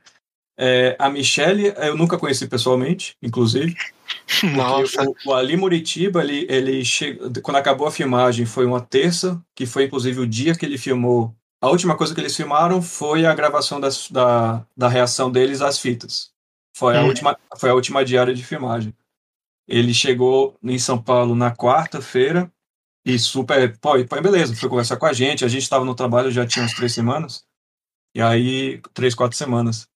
É, 0.59 0.96
a 0.99 1.11
Michelle, 1.11 1.75
eu 1.77 1.96
nunca 1.96 2.16
conheci 2.18 2.46
pessoalmente, 2.46 3.16
inclusive. 3.22 3.75
Nossa. 4.57 5.03
O, 5.03 5.14
o 5.27 5.35
Ali 5.35 5.57
Muritiba, 5.57 6.22
ele, 6.22 6.46
ele 6.49 6.85
che... 6.85 7.18
quando 7.42 7.57
acabou 7.57 7.87
a 7.87 7.90
filmagem, 7.90 8.46
foi 8.46 8.64
uma 8.64 8.81
terça, 8.81 9.42
que 9.55 9.66
foi 9.66 9.85
inclusive 9.85 10.20
o 10.20 10.27
dia 10.27 10.55
que 10.55 10.64
ele 10.64 10.79
filmou. 10.79 11.35
A 11.61 11.68
última 11.68 11.96
coisa 11.96 12.14
que 12.14 12.20
eles 12.20 12.37
filmaram 12.37 12.81
foi 12.81 13.27
a 13.27 13.35
gravação 13.35 13.81
das, 13.81 14.11
da, 14.11 14.64
da 14.77 14.88
reação 14.88 15.31
deles 15.31 15.61
às 15.61 15.79
fitas. 15.79 16.31
Foi 16.77 16.96
a, 16.96 17.03
Hum. 17.03 17.07
última, 17.07 17.37
foi 17.59 17.70
a 17.70 17.75
última 17.75 18.05
diária 18.05 18.35
de 18.35 18.44
filmagem. 18.44 18.94
Ele 19.66 19.92
chegou 19.92 20.57
em 20.62 20.79
São 20.79 21.02
Paulo 21.02 21.35
na 21.35 21.55
quarta-feira 21.55 22.50
e 23.05 23.18
super. 23.18 23.76
Pô, 23.79 23.96
e, 23.96 24.07
pô, 24.07 24.20
beleza, 24.20 24.55
foi 24.55 24.68
conversar 24.68 24.96
com 24.96 25.07
a 25.07 25.12
gente. 25.12 25.44
A 25.44 25.48
gente 25.48 25.62
estava 25.62 25.85
no 25.85 25.94
trabalho 25.94 26.31
já 26.31 26.46
tinha 26.46 26.62
umas 26.62 26.74
três 26.74 26.92
semanas. 26.92 27.44
E 28.14 28.20
aí, 28.20 28.81
três, 28.94 29.14
quatro 29.14 29.37
semanas. 29.37 29.88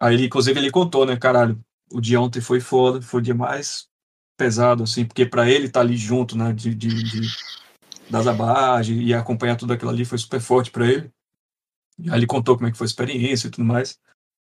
Aí, 0.00 0.14
ele, 0.14 0.26
inclusive, 0.26 0.58
ele 0.58 0.70
contou, 0.70 1.06
né, 1.06 1.16
caralho, 1.16 1.58
o 1.90 2.00
dia 2.00 2.20
ontem 2.20 2.40
foi 2.40 2.60
foda, 2.60 3.00
foi 3.00 3.20
o 3.20 3.22
dia 3.22 3.34
mais 3.34 3.88
pesado, 4.36 4.82
assim, 4.82 5.04
porque 5.04 5.24
para 5.24 5.48
ele 5.48 5.66
estar 5.66 5.80
ali 5.80 5.96
junto, 5.96 6.36
né, 6.36 6.52
de, 6.52 6.74
de, 6.74 6.88
de 6.88 7.20
das 8.10 8.26
abagens 8.26 9.00
e 9.00 9.14
acompanhar 9.14 9.56
tudo 9.56 9.72
aquilo 9.72 9.90
ali 9.90 10.04
foi 10.04 10.18
super 10.18 10.40
forte 10.40 10.70
para 10.70 10.86
ele. 10.86 11.10
Aí 12.08 12.18
ele 12.18 12.26
contou 12.26 12.56
como 12.56 12.68
é 12.68 12.72
que 12.72 12.76
foi 12.76 12.86
a 12.86 12.88
experiência 12.88 13.48
e 13.48 13.50
tudo 13.50 13.64
mais. 13.64 13.98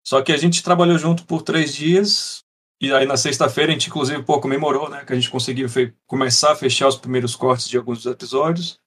Só 0.06 0.22
que 0.22 0.32
a 0.32 0.36
gente 0.36 0.62
trabalhou 0.62 0.98
junto 0.98 1.24
por 1.24 1.42
três 1.42 1.74
dias 1.74 2.44
e 2.80 2.92
aí 2.92 3.06
na 3.06 3.16
sexta-feira 3.16 3.70
a 3.70 3.74
gente 3.74 3.88
inclusive 3.88 4.22
pô, 4.22 4.40
comemorou, 4.40 4.88
né, 4.88 5.04
que 5.04 5.12
a 5.12 5.16
gente 5.16 5.30
conseguiu 5.30 5.68
começar 6.06 6.52
a 6.52 6.56
fechar 6.56 6.88
os 6.88 6.96
primeiros 6.96 7.36
cortes 7.36 7.68
de 7.68 7.76
alguns 7.76 8.02
dos 8.02 8.12
episódios. 8.12 8.78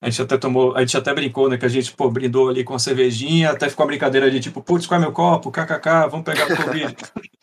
A 0.00 0.08
gente 0.08 0.22
até 0.22 0.38
tomou, 0.38 0.76
a 0.76 0.80
gente 0.80 0.96
até 0.96 1.12
brincou, 1.12 1.48
né, 1.48 1.56
que 1.56 1.66
a 1.66 1.68
gente, 1.68 1.92
pô, 1.92 2.08
brindou 2.10 2.48
ali 2.48 2.62
com 2.62 2.74
a 2.74 2.78
cervejinha, 2.78 3.50
até 3.50 3.68
ficou 3.68 3.84
a 3.84 3.86
brincadeira 3.86 4.30
de 4.30 4.38
tipo, 4.38 4.62
putz, 4.62 4.86
qual 4.86 4.98
é 4.98 5.00
meu 5.00 5.12
copo? 5.12 5.50
KKK, 5.50 6.08
vamos 6.08 6.24
pegar 6.24 6.46
o 6.52 6.56
Covid. 6.56 6.94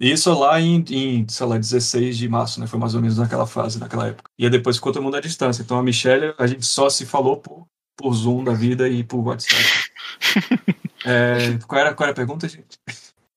Isso 0.00 0.32
lá 0.38 0.60
em, 0.60 0.84
em, 0.90 1.26
sei 1.28 1.46
lá, 1.46 1.58
16 1.58 2.16
de 2.16 2.28
março, 2.28 2.60
né? 2.60 2.68
Foi 2.68 2.78
mais 2.78 2.94
ou 2.94 3.00
menos 3.00 3.18
naquela 3.18 3.46
fase, 3.46 3.80
naquela 3.80 4.06
época. 4.06 4.30
E 4.38 4.44
aí 4.44 4.50
depois 4.50 4.76
ficou 4.76 4.92
todo 4.92 5.02
mundo 5.02 5.16
à 5.16 5.20
distância. 5.20 5.60
Então 5.60 5.76
a 5.76 5.82
Michelle, 5.82 6.34
a 6.38 6.46
gente 6.46 6.64
só 6.64 6.88
se 6.88 7.04
falou 7.04 7.38
por, 7.38 7.66
por 7.96 8.14
Zoom 8.14 8.44
da 8.44 8.52
vida 8.52 8.88
e 8.88 9.02
por 9.02 9.18
WhatsApp. 9.18 9.64
É, 11.06 11.56
qual, 11.66 11.80
era, 11.80 11.94
qual 11.94 12.06
era 12.08 12.12
a 12.12 12.14
pergunta, 12.14 12.48
gente? 12.48 12.76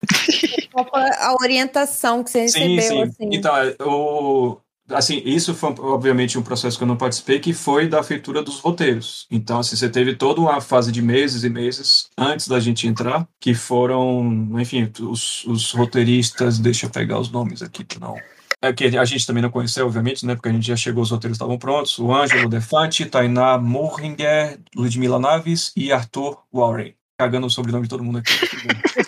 Qual 0.72 0.88
foi 0.90 1.02
a 1.02 1.36
orientação 1.42 2.24
que 2.24 2.30
você 2.30 2.48
Sim, 2.48 2.76
recebeu? 2.76 3.06
sim. 3.06 3.10
Assim? 3.10 3.30
Então, 3.36 3.56
é, 3.58 3.76
o, 3.82 4.58
assim, 4.90 5.22
isso 5.26 5.54
foi 5.54 5.74
obviamente 5.80 6.38
um 6.38 6.42
processo 6.42 6.78
que 6.78 6.84
eu 6.84 6.88
não 6.88 6.98
participei, 6.98 7.40
que 7.40 7.54
foi 7.54 7.88
da 7.88 8.04
feitura 8.04 8.42
dos 8.42 8.60
roteiros. 8.60 9.28
Então, 9.30 9.60
assim, 9.60 9.76
você 9.76 9.90
teve 9.90 10.16
toda 10.16 10.42
uma 10.42 10.62
fase 10.62 10.92
de 10.92 11.02
meses 11.02 11.44
e 11.44 11.50
meses 11.50 12.10
antes 12.18 12.48
da 12.48 12.60
gente 12.60 12.88
entrar, 12.88 13.28
que 13.40 13.54
foram, 13.54 14.50
enfim, 14.60 14.92
os, 15.02 15.46
os 15.46 15.72
roteiristas, 15.72 16.60
deixa 16.60 16.86
eu 16.86 16.90
pegar 16.90 17.20
os 17.20 17.30
nomes 17.32 17.62
aqui, 17.62 17.86
não 18.00 18.16
é, 18.62 18.72
que 18.72 18.86
a 18.96 19.06
gente 19.06 19.26
também 19.26 19.42
não 19.42 19.50
conheceu, 19.50 19.88
obviamente, 19.88 20.26
né, 20.26 20.36
porque 20.36 20.50
a 20.50 20.52
gente 20.52 20.68
já 20.68 20.76
chegou, 20.76 21.02
os 21.02 21.10
roteiros 21.10 21.36
estavam 21.36 21.58
prontos, 21.58 21.98
o 21.98 22.14
Ângelo 22.14 22.48
Defante, 22.48 23.06
Tainá 23.06 23.58
Murringer, 23.58 24.60
Ludmila 24.76 25.20
Naves 25.20 25.72
e 25.76 25.92
Arthur 25.92 26.38
Warren. 26.54 26.94
Cagando 27.18 27.48
o 27.48 27.50
sobrenome 27.50 27.84
de 27.84 27.90
todo 27.90 28.04
mundo 28.04 28.20
aqui. 28.20 28.32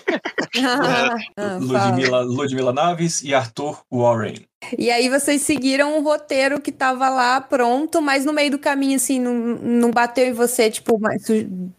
ah, 1.36 1.58
Ludmila, 1.60 2.22
Ludmila 2.22 2.74
Naves 2.74 3.24
e 3.24 3.34
Arthur 3.34 3.82
Warren. 3.92 4.36
E 4.78 4.90
aí 4.90 5.10
vocês 5.10 5.42
seguiram 5.42 5.98
um 5.98 6.04
roteiro 6.04 6.62
que 6.62 6.70
estava 6.70 7.10
lá 7.10 7.42
pronto, 7.42 8.02
mas 8.02 8.26
no 8.26 8.32
meio 8.32 8.52
do 8.52 8.60
caminho, 8.60 8.96
assim, 8.96 9.20
não, 9.20 9.34
não 9.34 9.92
bateu 9.92 10.26
em 10.26 10.34
você, 10.34 10.70
tipo, 10.70 11.00
su 11.20 11.34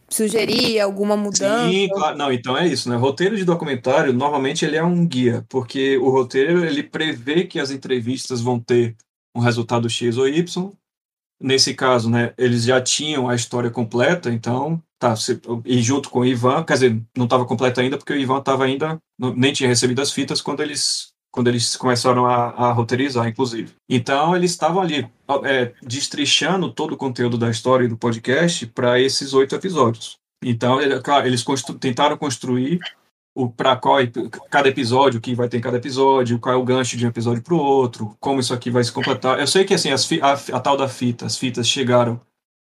sugerir 0.08 0.80
alguma 0.80 1.16
mudança? 1.16 1.68
Sim, 1.68 1.88
claro. 1.88 2.16
Não, 2.16 2.32
então 2.32 2.56
é 2.56 2.66
isso, 2.66 2.88
né? 2.88 2.96
Roteiro 2.96 3.36
de 3.36 3.44
documentário, 3.44 4.12
normalmente 4.12 4.64
ele 4.64 4.76
é 4.76 4.84
um 4.84 5.06
guia, 5.06 5.44
porque 5.48 5.96
o 5.96 6.10
roteiro, 6.10 6.64
ele 6.64 6.82
prevê 6.82 7.44
que 7.44 7.58
as 7.58 7.70
entrevistas 7.70 8.40
vão 8.40 8.60
ter 8.60 8.96
um 9.34 9.40
resultado 9.40 9.88
X 9.88 10.16
ou 10.16 10.28
Y. 10.28 10.72
Nesse 11.40 11.74
caso, 11.74 12.08
né, 12.08 12.32
eles 12.38 12.64
já 12.64 12.80
tinham 12.80 13.28
a 13.28 13.34
história 13.34 13.70
completa, 13.70 14.30
então, 14.30 14.80
tá, 14.98 15.14
e 15.64 15.82
junto 15.82 16.08
com 16.08 16.20
o 16.20 16.24
Ivan, 16.24 16.64
quer 16.64 16.74
dizer, 16.74 17.02
não 17.16 17.24
estava 17.24 17.44
completa 17.44 17.80
ainda, 17.80 17.98
porque 17.98 18.12
o 18.12 18.16
Ivan 18.16 18.38
estava 18.38 18.64
ainda, 18.64 18.98
nem 19.18 19.52
tinha 19.52 19.68
recebido 19.68 20.00
as 20.00 20.12
fitas 20.12 20.40
quando 20.40 20.62
eles 20.62 21.12
quando 21.34 21.48
eles 21.48 21.74
começaram 21.74 22.26
a, 22.26 22.50
a 22.50 22.72
roteirizar, 22.72 23.26
inclusive. 23.26 23.72
Então, 23.90 24.36
eles 24.36 24.52
estavam 24.52 24.80
ali 24.80 25.10
é, 25.42 25.72
destrichando 25.82 26.72
todo 26.72 26.92
o 26.92 26.96
conteúdo 26.96 27.36
da 27.36 27.50
história 27.50 27.86
e 27.86 27.88
do 27.88 27.96
podcast 27.96 28.64
para 28.68 29.00
esses 29.00 29.34
oito 29.34 29.52
episódios. 29.56 30.16
Então, 30.44 30.78
eles 31.24 31.42
constru 31.42 31.74
tentaram 31.74 32.16
construir 32.16 32.78
o 33.34 33.48
para 33.50 33.76
qual 33.76 33.98
cada 34.50 34.68
episódio, 34.68 35.18
o 35.18 35.20
que 35.20 35.34
vai 35.34 35.48
ter 35.48 35.58
em 35.58 35.60
cada 35.60 35.76
episódio, 35.76 36.38
qual 36.38 36.54
é 36.54 36.58
o 36.58 36.64
gancho 36.64 36.96
de 36.96 37.04
um 37.04 37.08
episódio 37.08 37.42
para 37.42 37.54
o 37.54 37.58
outro, 37.58 38.16
como 38.20 38.40
isso 38.40 38.54
aqui 38.54 38.70
vai 38.70 38.84
se 38.84 38.92
completar. 38.92 39.40
Eu 39.40 39.46
sei 39.46 39.64
que 39.64 39.74
assim 39.74 39.90
as 39.90 40.08
a, 40.22 40.32
a, 40.56 40.60
tal 40.60 40.76
da 40.76 40.88
fita, 40.88 41.26
as 41.26 41.36
fitas 41.36 41.68
chegaram 41.68 42.20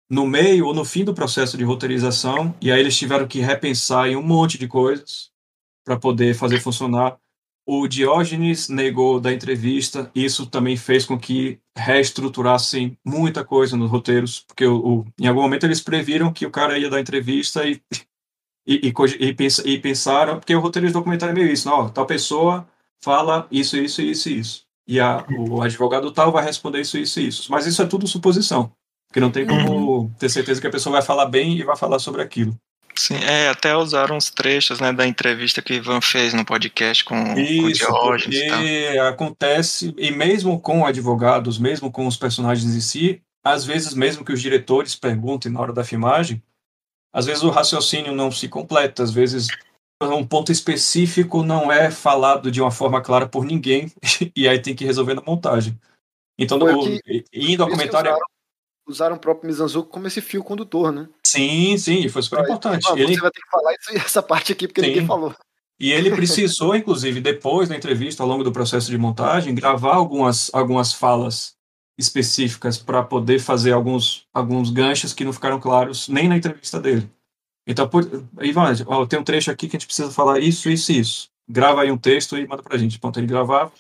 no 0.10 0.28
meio 0.28 0.66
ou 0.66 0.74
no 0.74 0.84
fim 0.84 1.05
do 1.05 1.14
processo 1.14 1.57
de 1.57 1.64
roteirização 1.64 2.53
e 2.60 2.72
aí 2.72 2.80
eles 2.80 2.97
tiveram 2.97 3.28
que 3.28 3.39
repensar 3.39 4.10
em 4.10 4.16
um 4.16 4.24
monte 4.24 4.57
de 4.57 4.68
coisas 4.68 5.32
para 5.86 5.97
poder 5.97 6.34
fazer 6.34 6.60
funcionar 6.60 7.18
o 7.72 7.88
Diógenes 7.88 8.68
negou 8.68 9.20
da 9.20 9.32
entrevista, 9.32 10.10
isso 10.16 10.47
também 10.47 10.76
fez 10.76 11.05
com 11.05 11.20
que 11.20 11.60
reestruturassem 11.78 12.97
muita 13.05 13.45
coisa 13.45 13.78
nos 13.78 13.91
roteiros, 13.91 14.39
porque 14.39 14.66
o, 14.66 14.78
o, 14.78 15.05
em 15.20 15.28
algum 15.28 15.43
momento 15.43 15.68
eles 15.68 15.80
previram 15.80 16.34
que 16.34 16.47
o 16.47 16.49
cara 16.49 16.80
ia 16.80 16.89
dar 16.89 16.99
entrevista 16.99 17.68
e, 17.68 17.80
e, 18.66 18.91
e, 18.91 19.74
e, 19.74 19.80
pensaram, 19.80 20.39
porque 20.39 20.55
o 20.55 20.60
roteiro 20.60 20.88
de 20.88 20.93
documentário 20.93 21.32
é 21.32 21.36
meio 21.36 21.51
isso, 21.51 21.68
não, 21.68 21.86
ó, 21.86 21.89
tal 21.89 22.05
pessoa 22.05 22.68
fala 23.01 23.47
isso, 23.51 23.78
isso, 23.78 24.01
isso 24.01 24.30
isso. 24.30 24.64
E 24.88 24.99
a, 24.99 25.24
o 25.38 25.62
advogado 25.62 26.12
tal 26.12 26.32
vai 26.32 26.43
responder 26.43 26.82
isso, 26.82 26.97
isso, 26.97 27.20
isso. 27.20 27.51
Mas 27.51 27.66
isso 27.68 27.82
é 27.82 27.86
tudo 27.86 28.07
suposição, 28.07 28.72
porque 29.07 29.20
não 29.20 29.30
tem 29.30 29.45
como 29.45 29.99
uhum. 29.99 30.14
ter 30.18 30.30
certeza 30.30 30.60
que 30.60 30.68
a 30.68 30.72
pessoa 30.72 30.93
vai 30.93 31.01
falar 31.01 31.28
bem 31.28 31.57
e 31.57 31.64
vai 31.64 31.78
falar 31.78 31.99
sobre 31.99 32.22
aquilo. 32.22 32.57
Sim, 32.95 33.16
é, 33.24 33.47
até 33.47 33.76
usaram 33.78 34.18
uns 34.18 34.30
trechos 34.30 34.82
né, 34.82 34.91
da 34.91 35.07
entrevista 35.07 35.62
que 35.62 35.72
o 35.72 35.76
Ivan 35.76 36.01
fez 36.01 36.34
no 36.34 36.43
podcast 36.43 37.05
com, 37.05 37.34
Isso, 37.39 37.62
com 37.62 37.68
o 37.68 37.72
Diógenes. 37.72 38.41
Porque 38.41 38.97
acontece, 39.07 39.93
e 39.97 40.12
mesmo 40.12 40.60
com 40.60 40.86
advogados, 40.86 41.57
mesmo 41.57 41.89
com 41.89 42.05
os 42.05 42.18
personagens 42.18 42.76
em 42.76 42.82
si, 42.82 43.22
às 43.41 43.64
vezes, 43.64 43.93
mesmo 43.93 44.26
que 44.26 44.34
os 44.34 44.41
diretores 44.41 44.95
perguntem 44.95 45.51
na 45.51 45.62
hora 45.62 45.72
da 45.72 45.84
filmagem, 45.84 46.43
às 47.14 47.26
vezes 47.26 47.43
o 47.43 47.49
raciocínio 47.49 48.14
não 48.14 48.32
se 48.32 48.47
completa, 48.47 49.03
às 49.03 49.12
vezes 49.12 49.47
um 50.01 50.26
ponto 50.26 50.51
específico 50.51 51.43
não 51.43 51.72
é 51.72 51.91
falado 51.91 52.49
de 52.49 52.62
uma 52.62 52.72
forma 52.72 53.01
clara 53.01 53.28
por 53.28 53.43
ninguém, 53.43 53.91
e 54.36 54.47
aí 54.47 54.60
tem 54.60 54.76
que 54.76 54.86
resolver 54.86 55.14
na 55.14 55.22
montagem. 55.22 55.80
Então, 56.38 56.57
no, 56.57 56.82
que, 56.82 57.26
em 57.34 57.57
documentário 57.57 58.16
usaram 58.88 59.18
o 59.18 59.20
próprio 59.20 59.47
Mizanzuki 59.47 59.89
como 59.89 60.07
esse 60.07 60.20
fio 60.20 60.43
condutor, 60.43 60.91
né? 60.91 61.07
Sim, 61.26 61.78
sim, 61.78 62.10
foi 62.10 62.24
super 62.24 62.39
importante. 62.39 62.88
Ah, 62.89 62.93
ele... 62.93 63.14
Você 63.14 63.22
vai 63.22 63.32
ter 63.32 63.41
que 63.41 63.49
falar 63.49 63.74
isso, 63.74 63.91
essa 64.05 64.24
parte 64.24 64.51
aqui, 64.51 64.68
porque 64.68 64.82
sim. 64.82 64.88
ninguém 64.88 65.05
falou. 65.05 65.36
E 65.80 65.91
ele 65.91 66.12
precisou, 66.12 66.76
inclusive, 66.76 67.22
depois 67.22 67.70
da 67.70 67.76
entrevista, 67.76 68.22
ao 68.24 68.28
longo 68.28 68.43
do 68.43 68.51
processo 68.51 68.89
de 68.89 68.97
montagem, 68.97 69.55
gravar 69.55 69.95
algumas, 69.95 70.49
algumas 70.53 70.91
falas 70.91 71.55
específicas 72.00 72.78
para 72.78 73.04
poder 73.04 73.39
fazer 73.39 73.74
alguns, 73.74 74.26
alguns 74.34 74.72
ganchos 74.72 75.14
que 75.14 75.24
não 75.24 75.34
ficaram 75.34 75.60
claros 75.60 76.08
nem 76.08 76.28
na 76.28 76.38
entrevista 76.38 76.80
dele. 76.80 77.08
Então, 77.68 77.88
por, 77.88 78.04
Ivan, 78.41 78.74
ó, 78.88 79.06
tem 79.06 79.20
um 79.20 79.24
trecho 79.24 79.52
aqui 79.52 79.68
que 79.68 79.76
a 79.76 79.80
gente 79.80 79.86
precisa 79.86 80.10
falar 80.10 80.39
isso, 80.39 80.70
isso 80.70 80.91
e 80.91 81.00
isso. 81.00 81.30
Grava 81.47 81.82
aí 81.82 81.91
um 81.91 81.97
texto 81.97 82.38
e 82.38 82.47
manda 82.47 82.64
para 82.64 82.76
a 82.76 82.80
gente. 82.80 82.97
Pronto, 82.97 83.20
ele 83.20 83.28
gravava 83.28 83.72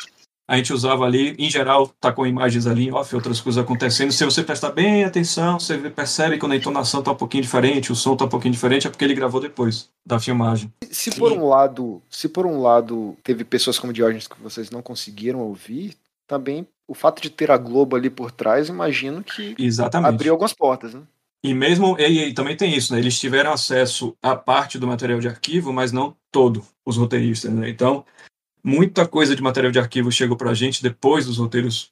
a 0.49 0.57
gente 0.57 0.73
usava 0.73 1.05
ali, 1.05 1.35
em 1.37 1.47
geral, 1.47 1.87
tá 2.01 2.11
com 2.11 2.25
imagens 2.25 2.65
ali 2.65 2.91
off, 2.91 3.13
outras 3.13 3.39
coisas 3.39 3.63
acontecendo. 3.63 4.11
Se 4.11 4.25
você 4.25 4.41
prestar 4.41 4.71
bem 4.71 5.03
atenção, 5.03 5.59
você 5.59 5.77
percebe 5.77 6.39
quando 6.39 6.53
a 6.53 6.55
entonação 6.55 7.03
tá 7.03 7.11
um 7.11 7.15
pouquinho 7.15 7.43
diferente, 7.43 7.91
o 7.91 7.95
som 7.95 8.15
tá 8.15 8.25
um 8.25 8.29
pouquinho 8.29 8.51
diferente, 8.51 8.87
é 8.87 8.89
porque 8.89 9.05
ele 9.05 9.13
gravou 9.13 9.39
depois 9.39 9.91
da 10.03 10.19
filmagem. 10.19 10.73
Se 10.89 11.11
por 11.11 11.31
um 11.31 11.47
lado, 11.47 12.01
se 12.09 12.27
por 12.27 12.47
um 12.47 12.59
lado 12.63 13.15
teve 13.23 13.43
pessoas 13.43 13.77
como 13.77 13.93
Diógenes 13.93 14.27
que 14.27 14.41
vocês 14.41 14.71
não 14.71 14.81
conseguiram 14.81 15.39
ouvir, 15.39 15.95
também 16.29 16.67
o 16.87 16.93
fato 16.93 17.21
de 17.21 17.29
ter 17.29 17.49
a 17.49 17.57
Globo 17.57 17.95
ali 17.95 18.09
por 18.09 18.31
trás, 18.31 18.69
imagino 18.69 19.23
que 19.23 19.55
Exatamente. 19.57 20.13
abriu 20.13 20.31
algumas 20.31 20.53
portas, 20.53 20.93
né? 20.93 21.01
E 21.43 21.53
mesmo, 21.53 21.97
e, 21.99 22.29
e, 22.29 22.33
também 22.33 22.55
tem 22.55 22.75
isso, 22.75 22.93
né? 22.93 22.99
Eles 22.99 23.19
tiveram 23.19 23.51
acesso 23.51 24.15
a 24.21 24.35
parte 24.35 24.77
do 24.77 24.87
material 24.87 25.19
de 25.19 25.27
arquivo, 25.27 25.73
mas 25.73 25.91
não 25.91 26.15
todo, 26.31 26.63
os 26.85 26.97
roteiristas, 26.97 27.51
né? 27.51 27.69
Então, 27.69 28.05
muita 28.63 29.07
coisa 29.07 29.35
de 29.35 29.41
material 29.41 29.71
de 29.71 29.79
arquivo 29.79 30.11
chegou 30.11 30.37
para 30.37 30.51
a 30.51 30.53
gente 30.53 30.83
depois 30.83 31.25
dos 31.25 31.37
roteiros 31.37 31.91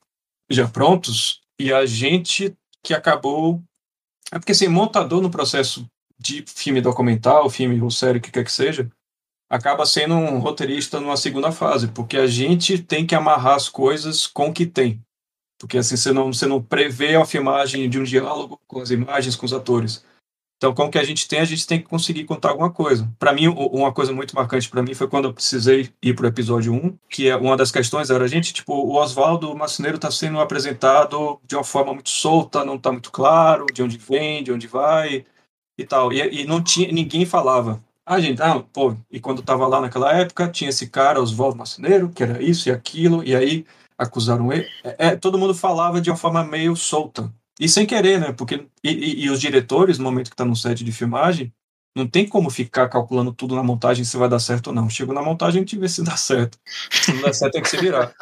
já 0.50 0.68
prontos, 0.68 1.42
e 1.60 1.74
a 1.74 1.86
gente 1.86 2.56
que 2.84 2.94
acabou. 2.94 3.62
É 4.32 4.38
porque, 4.38 4.52
assim, 4.52 4.68
montador 4.68 5.22
no 5.22 5.32
processo 5.32 5.90
de 6.20 6.44
filme 6.46 6.82
documental, 6.82 7.50
filme 7.50 7.82
ou 7.82 7.90
série, 7.90 8.20
o 8.20 8.22
que 8.22 8.32
quer 8.32 8.44
que 8.44 8.52
seja, 8.52 8.90
acaba 9.50 9.86
sendo 9.86 10.16
um 10.16 10.40
roteirista 10.40 11.00
numa 11.00 11.18
segunda 11.18 11.52
fase, 11.52 11.88
porque 11.88 12.18
a 12.18 12.28
gente 12.28 12.80
tem 12.80 13.06
que 13.06 13.16
amarrar 13.16 13.56
as 13.56 13.70
coisas 13.70 14.28
com 14.28 14.50
o 14.50 14.54
que 14.54 14.66
tem. 14.66 15.02
Porque 15.60 15.78
assim, 15.78 15.98
você 15.98 16.12
não, 16.12 16.32
você 16.32 16.46
não 16.46 16.62
prevê 16.62 17.16
a 17.16 17.26
filmagem 17.26 17.90
de 17.90 18.00
um 18.00 18.04
diálogo 18.04 18.60
com 18.68 18.82
as 18.82 18.92
imagens, 18.92 19.36
com 19.36 19.46
os 19.46 19.54
atores. 19.54 20.06
Então, 20.58 20.74
com 20.74 20.86
o 20.86 20.90
que 20.90 20.98
a 20.98 21.04
gente 21.04 21.28
tem, 21.28 21.40
a 21.40 21.46
gente 21.46 21.68
tem 21.68 21.80
que 21.80 21.88
conseguir 21.88 22.26
contar 22.26 22.50
alguma 22.50 22.72
coisa. 22.72 23.08
Para 23.20 23.32
mim, 23.32 23.48
uma 23.48 23.94
coisa 23.94 24.12
muito 24.12 24.36
marcante 24.36 24.68
para 24.68 24.82
mim 24.82 24.96
foi 24.96 25.08
quando 25.08 25.26
eu 25.26 25.34
precisei 25.34 25.92
ir 26.02 26.16
para 26.16 26.26
o 26.26 26.28
episódio 26.28 26.74
1, 26.74 26.98
que 27.08 27.30
é 27.30 27.36
uma 27.36 27.56
das 27.56 27.72
questões 27.72 28.10
era, 28.10 28.28
gente, 28.28 28.52
tipo, 28.52 28.74
o 28.74 28.96
Oswaldo 28.96 29.56
Macineiro 29.56 29.98
está 29.98 30.10
sendo 30.10 30.40
apresentado 30.40 31.40
de 31.46 31.56
uma 31.56 31.64
forma 31.64 31.94
muito 31.94 32.10
solta, 32.10 32.66
não 32.66 32.76
está 32.76 32.92
muito 32.92 33.12
claro 33.12 33.68
de 33.72 33.84
onde 33.84 34.00
vem, 34.00 34.44
de 34.44 34.52
onde 34.52 34.66
vai 34.66 35.24
e 35.78 35.86
tal. 35.86 36.12
E, 36.12 36.42
e 36.42 36.46
não 36.46 36.62
tinha, 36.62 36.92
ninguém 36.92 37.24
falava. 37.24 37.80
Ah, 38.10 38.22
gente, 38.22 38.42
ah, 38.42 38.64
pô, 38.72 38.96
e 39.12 39.20
quando 39.20 39.42
estava 39.42 39.68
lá 39.68 39.82
naquela 39.82 40.14
época, 40.14 40.48
tinha 40.48 40.70
esse 40.70 40.88
cara, 40.88 41.22
Oswaldo 41.22 41.58
Macineiro, 41.58 42.08
que 42.08 42.24
era 42.24 42.42
isso 42.42 42.70
e 42.70 42.72
aquilo, 42.72 43.22
e 43.22 43.36
aí 43.36 43.66
acusaram 43.98 44.50
ele. 44.54 44.66
É, 44.82 45.08
é, 45.08 45.16
todo 45.18 45.38
mundo 45.38 45.54
falava 45.54 46.00
de 46.00 46.10
uma 46.10 46.16
forma 46.16 46.42
meio 46.42 46.74
solta. 46.74 47.30
E 47.60 47.68
sem 47.68 47.86
querer, 47.86 48.18
né? 48.22 48.32
Porque 48.32 48.66
e, 48.82 48.92
e, 48.92 49.26
e 49.26 49.30
os 49.30 49.42
diretores, 49.42 49.98
no 49.98 50.06
momento 50.06 50.30
que 50.30 50.36
está 50.36 50.46
no 50.46 50.56
set 50.56 50.86
de 50.86 50.92
filmagem, 50.94 51.52
não 51.94 52.08
tem 52.08 52.26
como 52.26 52.50
ficar 52.50 52.88
calculando 52.88 53.34
tudo 53.34 53.58
na 53.58 53.64
montagem 53.64 54.06
se 54.06 54.16
vai 54.16 54.30
dar 54.30 54.40
certo 54.40 54.68
ou 54.68 54.74
não. 54.74 54.90
Chegou 54.90 55.14
na 55.14 55.22
montagem, 55.22 55.60
a 55.60 55.62
gente 55.64 55.78
vê 55.78 55.90
se 55.90 56.02
dá 56.02 56.16
certo. 56.16 56.58
Se 56.90 57.12
não 57.12 57.24
dá 57.24 57.34
certo, 57.34 57.54
tem 57.54 57.62
que 57.62 57.70
se 57.70 57.76
virar. 57.76 58.14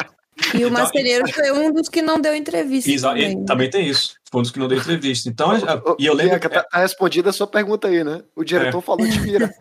E 0.54 0.58
então, 0.58 0.70
o 0.70 0.72
Macereiro 0.72 1.32
foi 1.32 1.52
um 1.52 1.72
dos 1.72 1.88
que 1.88 2.02
não 2.02 2.20
deu 2.20 2.36
entrevista. 2.36 2.90
Exa 2.90 3.10
também, 3.10 3.36
né? 3.36 3.44
também 3.46 3.70
tem 3.70 3.88
isso. 3.88 4.16
Dos 4.42 4.52
que 4.52 4.60
não 4.60 4.68
deu 4.68 4.78
entrevista. 4.78 5.30
Então, 5.30 5.52
o, 5.52 5.96
e 6.00 6.06
eu 6.06 6.14
lembro. 6.14 6.32
Bianca, 6.32 6.50
tá, 6.50 6.64
tá 6.64 6.80
respondida 6.80 7.30
a 7.30 7.34
sua 7.34 7.48
pergunta 7.48 7.88
aí, 7.88 8.04
né? 8.04 8.22
O 8.36 8.44
diretor 8.44 8.80
é. 8.80 8.82
falou 8.82 9.08
de 9.08 9.20
vira. 9.20 9.54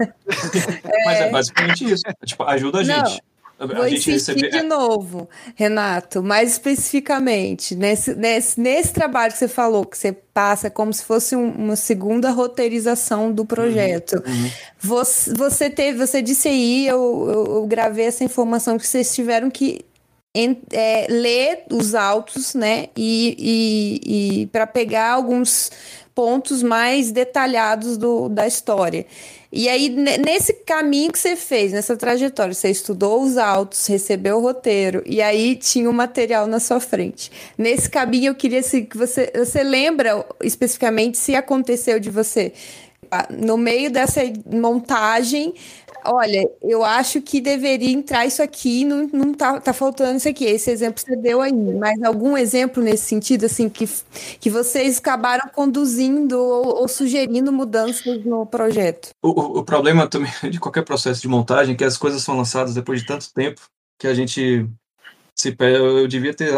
É. 0.84 1.04
Mas 1.04 1.20
é 1.20 1.30
basicamente 1.30 1.84
isso. 1.84 2.02
Tipo, 2.24 2.44
ajuda 2.44 2.78
a 2.78 2.84
gente. 2.84 3.22
Não. 3.22 3.34
Vou 3.58 3.86
insistir 3.86 4.32
recebe... 4.32 4.50
de 4.50 4.62
novo, 4.62 5.28
Renato, 5.54 6.22
mais 6.22 6.52
especificamente, 6.52 7.76
nesse, 7.76 8.14
nesse, 8.14 8.60
nesse 8.60 8.92
trabalho 8.92 9.32
que 9.32 9.38
você 9.38 9.46
falou, 9.46 9.86
que 9.86 9.96
você 9.96 10.12
passa 10.12 10.68
como 10.68 10.92
se 10.92 11.04
fosse 11.04 11.36
um, 11.36 11.50
uma 11.50 11.76
segunda 11.76 12.30
roteirização 12.30 13.32
do 13.32 13.44
projeto. 13.44 14.14
Uhum, 14.26 14.32
uhum. 14.32 14.50
Você, 14.80 15.34
você 15.34 15.70
teve, 15.70 16.04
você 16.04 16.20
disse 16.20 16.48
aí, 16.48 16.86
eu, 16.88 17.28
eu, 17.28 17.56
eu, 17.56 17.66
gravei 17.66 18.06
essa 18.06 18.24
informação 18.24 18.76
que 18.76 18.86
vocês 18.86 19.14
tiveram 19.14 19.48
que 19.48 19.84
é, 20.72 21.06
ler 21.08 21.64
os 21.70 21.94
autos, 21.94 22.54
né? 22.54 22.88
E, 22.96 24.00
e, 24.06 24.40
e 24.42 24.46
para 24.46 24.66
pegar 24.66 25.12
alguns 25.12 25.70
pontos 26.14 26.62
mais 26.62 27.10
detalhados 27.10 27.96
do, 27.96 28.28
da 28.28 28.46
história. 28.46 29.06
E 29.56 29.68
aí, 29.68 29.88
nesse 29.88 30.52
caminho 30.52 31.12
que 31.12 31.18
você 31.18 31.36
fez, 31.36 31.72
nessa 31.72 31.96
trajetória, 31.96 32.52
você 32.52 32.70
estudou 32.70 33.22
os 33.22 33.38
autos, 33.38 33.86
recebeu 33.86 34.38
o 34.38 34.40
roteiro, 34.40 35.00
e 35.06 35.22
aí 35.22 35.54
tinha 35.54 35.88
o 35.88 35.92
material 35.92 36.48
na 36.48 36.58
sua 36.58 36.80
frente. 36.80 37.30
Nesse 37.56 37.88
caminho, 37.88 38.30
eu 38.30 38.34
queria 38.34 38.58
assim, 38.58 38.84
que 38.84 38.96
você. 38.96 39.32
Você 39.36 39.62
lembra 39.62 40.24
especificamente 40.42 41.18
se 41.18 41.36
aconteceu 41.36 42.00
de 42.00 42.10
você, 42.10 42.52
no 43.30 43.56
meio 43.56 43.90
dessa 43.90 44.20
montagem, 44.50 45.54
olha, 46.06 46.48
eu 46.62 46.84
acho 46.84 47.20
que 47.20 47.40
deveria 47.40 47.90
entrar 47.90 48.26
isso 48.26 48.42
aqui, 48.42 48.84
não, 48.84 49.08
não 49.12 49.34
tá, 49.34 49.60
tá 49.60 49.72
faltando 49.72 50.16
isso 50.16 50.28
aqui. 50.28 50.44
Esse 50.44 50.70
exemplo 50.70 51.00
você 51.00 51.16
deu 51.16 51.40
aí, 51.40 51.52
mas 51.52 52.02
algum 52.02 52.36
exemplo 52.36 52.82
nesse 52.82 53.04
sentido, 53.04 53.46
assim, 53.46 53.68
que, 53.68 53.88
que 54.40 54.50
vocês 54.50 54.98
acabaram 54.98 55.48
conduzindo 55.48 56.38
ou, 56.38 56.82
ou 56.82 56.88
sugerindo 56.88 57.52
mudanças 57.52 58.24
no 58.24 58.46
projeto? 58.46 59.10
O, 59.22 59.58
o, 59.60 59.64
problema 59.64 60.06
também 60.06 60.32
de 60.50 60.60
qualquer 60.60 60.84
processo 60.84 61.20
de 61.20 61.28
montagem 61.28 61.74
é 61.74 61.76
que 61.76 61.84
as 61.84 61.96
coisas 61.96 62.22
são 62.22 62.36
lançadas 62.36 62.74
depois 62.74 63.00
de 63.00 63.06
tanto 63.06 63.32
tempo 63.32 63.60
que 63.98 64.06
a 64.06 64.14
gente 64.14 64.68
se 65.34 65.54
eu 65.58 66.06
devia 66.06 66.32
ter 66.32 66.52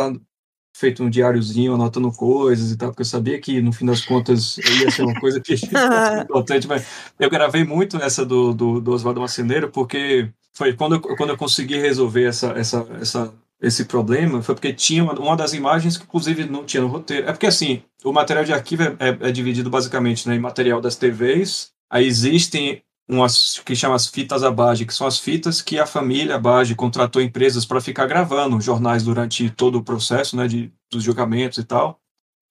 feito 0.79 1.03
um 1.03 1.09
diáriozinho, 1.09 1.75
anotando 1.75 2.13
coisas 2.13 2.71
e 2.71 2.77
tal, 2.77 2.91
porque 2.91 3.01
eu 3.01 3.07
sabia 3.07 3.41
que 3.41 3.63
no 3.63 3.73
fim 3.73 3.87
das 3.87 4.03
contas 4.03 4.59
ia 4.59 4.91
ser 4.91 5.03
uma 5.03 5.19
coisa 5.19 5.41
que 5.41 5.55
importante, 6.23 6.69
mas 6.69 6.87
eu 7.19 7.31
gravei 7.31 7.65
muito 7.65 7.97
essa 7.97 8.27
do, 8.27 8.53
do, 8.53 8.81
do 8.81 8.93
Oswaldo 8.93 9.21
Marceneiro, 9.21 9.71
porque 9.71 10.31
foi 10.53 10.75
quando 10.75 10.97
eu, 10.97 11.01
quando 11.01 11.31
eu 11.31 11.37
consegui 11.37 11.79
resolver 11.79 12.25
essa, 12.25 12.49
essa, 12.49 12.87
essa, 13.01 13.35
esse 13.61 13.87
problema, 13.87 14.43
foi 14.43 14.55
porque 14.55 14.73
tinha 14.73 15.03
uma, 15.03 15.15
uma 15.15 15.37
das 15.37 15.55
imagens 15.55 15.97
que 15.97 16.05
inclusive 16.05 16.45
não 16.45 16.63
tinha 16.65 16.83
no 16.83 16.89
roteiro. 16.89 17.27
É 17.27 17.33
porque 17.33 17.47
assim, 17.47 17.83
o 18.05 18.13
material 18.13 18.45
de 18.45 18.53
arquivo 18.53 18.83
é, 18.83 18.97
é, 18.99 19.29
é 19.29 19.33
dividido 19.33 19.71
basicamente 19.71 20.29
né, 20.29 20.35
em 20.35 20.41
material 20.41 20.81
das 20.81 20.97
TVs, 20.97 21.71
aí 21.91 22.07
existem 22.07 22.83
umas 23.09 23.61
que 23.65 23.77
chama 23.77 23.95
as 23.95 24.07
fitas 24.07 24.43
Abage, 24.43 24.85
que 24.85 24.95
são 24.95 25.07
as 25.07 25.19
fitas 25.19 25.63
que 25.63 25.79
a 25.79 25.87
família 25.87 26.37
Abage 26.37 26.75
contratou 26.75 27.23
empresas 27.23 27.65
para 27.65 27.81
ficar 27.81 28.07
gravando 28.07 28.61
jornais 28.61 29.05
durante 29.05 29.49
todo 29.51 29.79
o 29.79 29.85
processo, 29.85 30.37
né, 30.37 30.49
de, 30.49 30.73
dos 30.91 31.03
julgamentos 31.03 31.59
e 31.59 31.65
tal. 31.65 32.01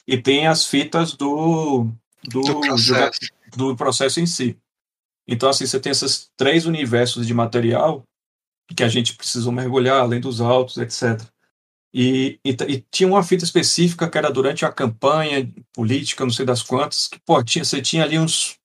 E 0.07 0.17
tem 0.17 0.47
as 0.47 0.65
fitas 0.65 1.13
do 1.13 1.87
do, 2.23 2.41
do 2.41 2.61
processo. 2.61 3.19
do 3.55 3.75
processo 3.75 4.19
em 4.19 4.25
si. 4.25 4.57
Então, 5.27 5.49
assim, 5.49 5.65
você 5.65 5.79
tem 5.79 5.91
esses 5.91 6.29
três 6.37 6.65
universos 6.65 7.25
de 7.25 7.33
material 7.33 8.03
que 8.75 8.83
a 8.83 8.87
gente 8.87 9.15
precisou 9.15 9.51
mergulhar, 9.51 10.01
além 10.01 10.19
dos 10.19 10.41
autos, 10.41 10.77
etc. 10.77 11.21
E, 11.93 12.39
e, 12.43 12.51
e, 12.51 12.85
tinha 12.91 13.07
uma 13.07 13.23
fita 13.23 13.43
específica 13.43 14.09
que 14.09 14.17
era 14.17 14.31
durante 14.31 14.65
a 14.65 14.71
campanha 14.71 15.49
política, 15.73 16.25
não 16.25 16.31
sei 16.31 16.45
das 16.45 16.61
quantas, 16.61 17.07
que, 17.07 17.19
pô, 17.19 17.41
tinha, 17.43 17.63
você 17.63 17.81
tinha 17.81 18.03
ali 18.03 18.19
uns 18.19 18.57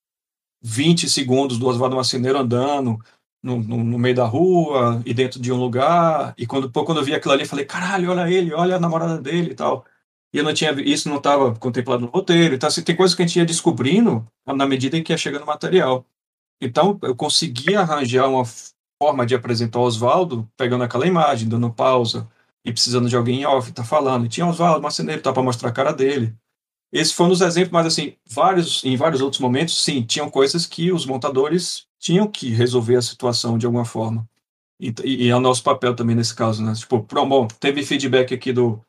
20 0.62 1.08
segundos 1.08 1.58
do 1.58 1.66
Oswaldo 1.66 1.96
Marceneiro 1.96 2.38
andando 2.38 2.98
no, 3.42 3.58
no, 3.58 3.82
no, 3.84 3.98
meio 3.98 4.14
da 4.14 4.24
rua 4.24 5.02
e 5.06 5.14
dentro 5.14 5.40
de 5.40 5.52
um 5.52 5.56
lugar. 5.56 6.34
E 6.36 6.46
quando, 6.46 6.70
pô, 6.70 6.84
quando 6.84 6.98
eu 6.98 7.04
vi 7.04 7.14
aquilo 7.14 7.32
ali, 7.32 7.42
eu 7.42 7.48
falei, 7.48 7.64
caralho, 7.64 8.11
olha 8.11 8.30
ele, 8.30 8.52
olha 8.52 8.76
a 8.76 8.80
namorada 8.80 9.20
dele 9.20 9.52
e 9.52 9.54
tal. 9.54 9.84
E 10.32 10.38
eu 10.38 10.44
não 10.44 10.54
tinha 10.54 10.72
isso 10.72 11.08
não 11.08 11.16
estava 11.16 11.54
contemplado 11.56 12.02
no 12.02 12.08
roteiro. 12.08 12.54
Então, 12.54 12.68
assim, 12.68 12.82
tem 12.82 12.94
coisas 12.96 13.16
que 13.16 13.22
a 13.22 13.26
gente 13.26 13.38
ia 13.38 13.44
descobrindo 13.44 14.26
na 14.46 14.66
medida 14.66 14.96
em 14.96 15.02
que 15.02 15.12
ia 15.12 15.18
chegando 15.18 15.42
o 15.42 15.46
material. 15.46 16.06
Então, 16.61 16.98
eu 17.02 17.16
conseguia 17.16 17.80
arranjar 17.80 18.28
uma 18.28 18.44
forma 19.02 19.26
de 19.26 19.34
apresentar 19.34 19.78
o 19.78 19.82
Oswaldo, 19.82 20.48
pegando 20.56 20.84
aquela 20.84 21.06
imagem, 21.06 21.48
dando 21.48 21.72
pausa 21.72 22.28
e 22.64 22.72
precisando 22.72 23.08
de 23.08 23.16
alguém 23.16 23.40
em 23.40 23.46
off, 23.46 23.72
tá 23.72 23.82
falando. 23.82 24.26
E 24.26 24.28
tinha 24.28 24.46
Oswaldo 24.46 24.82
Marceneiro, 24.82 25.22
tá 25.22 25.32
para 25.32 25.42
mostrar 25.42 25.70
a 25.70 25.72
cara 25.72 25.92
dele. 25.92 26.34
Esse 26.93 27.14
foi 27.14 27.26
um 27.26 27.28
dos 27.30 27.41
exemplos, 27.41 27.72
mas 27.72 27.86
assim, 27.86 28.14
vários, 28.28 28.84
em 28.84 28.97
vários 28.97 29.20
outros 29.20 29.41
momentos, 29.41 29.82
sim, 29.82 30.03
tinham 30.03 30.28
coisas 30.28 30.66
que 30.66 30.91
os 30.91 31.07
montadores 31.07 31.86
tinham 31.99 32.26
que 32.26 32.51
resolver 32.51 32.97
a 32.97 33.03
situação 33.03 33.57
de 33.57 33.66
alguma 33.66 33.84
forma. 33.84 34.28
E, 34.80 34.93
e, 35.05 35.28
é 35.28 35.36
o 35.36 35.41
nosso 35.41 35.62
papel 35.62 35.95
também 35.95 36.16
nesse 36.16 36.34
caso, 36.34 36.64
né? 36.64 36.72
Tipo, 36.74 37.07
bom, 37.26 37.47
teve 37.47 37.84
feedback 37.84 38.34
aqui 38.34 38.53
do, 38.53 38.80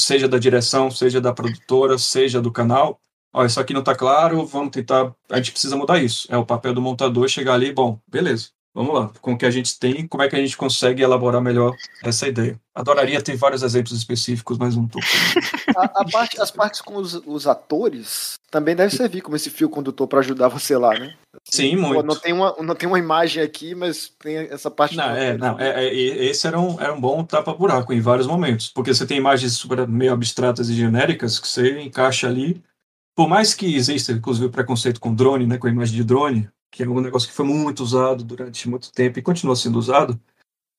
seja 0.00 0.28
da 0.28 0.38
direção, 0.38 0.90
seja 0.90 1.20
da 1.20 1.32
produtora, 1.32 1.96
seja 1.98 2.42
do 2.42 2.52
canal. 2.52 3.00
Ó, 3.32 3.44
isso 3.44 3.60
aqui 3.60 3.72
não 3.72 3.80
está 3.80 3.94
claro, 3.94 4.44
vamos 4.44 4.70
tentar, 4.70 5.14
a 5.30 5.36
gente 5.36 5.52
precisa 5.52 5.76
mudar 5.76 6.02
isso. 6.02 6.26
É 6.30 6.36
o 6.36 6.44
papel 6.44 6.74
do 6.74 6.82
montador 6.82 7.28
chegar 7.28 7.54
ali, 7.54 7.72
bom, 7.72 8.00
beleza, 8.08 8.50
vamos 8.76 8.94
lá, 8.94 9.10
com 9.22 9.32
o 9.32 9.38
que 9.38 9.46
a 9.46 9.50
gente 9.50 9.78
tem, 9.78 10.06
como 10.06 10.22
é 10.22 10.28
que 10.28 10.36
a 10.36 10.38
gente 10.38 10.54
consegue 10.54 11.02
elaborar 11.02 11.40
melhor 11.40 11.74
essa 12.04 12.28
ideia. 12.28 12.60
Adoraria 12.74 13.22
ter 13.22 13.34
vários 13.34 13.62
exemplos 13.62 13.96
específicos, 13.96 14.58
mas 14.58 14.76
não 14.76 14.84
estou. 14.84 15.00
A, 15.74 15.84
a 16.02 16.04
parte, 16.04 16.38
as 16.38 16.50
partes 16.50 16.82
com 16.82 16.96
os, 16.96 17.14
os, 17.26 17.46
atores 17.46 18.34
também 18.50 18.76
deve 18.76 18.94
servir 18.94 19.22
como 19.22 19.34
esse 19.34 19.48
fio 19.48 19.70
condutor 19.70 20.06
para 20.06 20.18
ajudar 20.18 20.48
você 20.48 20.76
lá, 20.76 20.92
né? 20.92 21.14
Assim, 21.48 21.70
Sim, 21.70 21.76
muito. 21.76 22.02
Não 22.02 22.14
tem, 22.14 22.34
uma, 22.34 22.54
não 22.60 22.74
tem 22.74 22.86
uma 22.86 22.98
imagem 22.98 23.42
aqui, 23.42 23.74
mas 23.74 24.12
tem 24.18 24.36
essa 24.36 24.70
parte. 24.70 24.94
Não, 24.94 25.16
é, 25.16 25.38
não 25.38 25.58
é, 25.58 25.86
é, 25.86 25.94
esse 25.94 26.46
era 26.46 26.60
um, 26.60 26.78
era 26.78 26.92
um 26.92 27.00
bom 27.00 27.24
tapa-buraco 27.24 27.94
em 27.94 28.00
vários 28.00 28.26
momentos, 28.26 28.68
porque 28.68 28.92
você 28.92 29.06
tem 29.06 29.16
imagens 29.16 29.54
super 29.54 29.88
meio 29.88 30.12
abstratas 30.12 30.68
e 30.68 30.74
genéricas 30.74 31.38
que 31.38 31.48
você 31.48 31.80
encaixa 31.80 32.28
ali. 32.28 32.62
Por 33.16 33.26
mais 33.26 33.54
que 33.54 33.74
exista, 33.74 34.12
inclusive, 34.12 34.48
o 34.48 34.50
preconceito 34.50 35.00
com 35.00 35.14
drone, 35.14 35.46
né, 35.46 35.56
com 35.56 35.66
a 35.66 35.70
imagem 35.70 35.96
de 35.96 36.04
drone, 36.04 36.50
que 36.70 36.82
é 36.82 36.88
um 36.88 37.00
negócio 37.00 37.28
que 37.28 37.34
foi 37.34 37.46
muito 37.46 37.82
usado 37.82 38.24
durante 38.24 38.68
muito 38.68 38.92
tempo 38.92 39.18
e 39.18 39.22
continua 39.22 39.56
sendo 39.56 39.78
usado, 39.78 40.20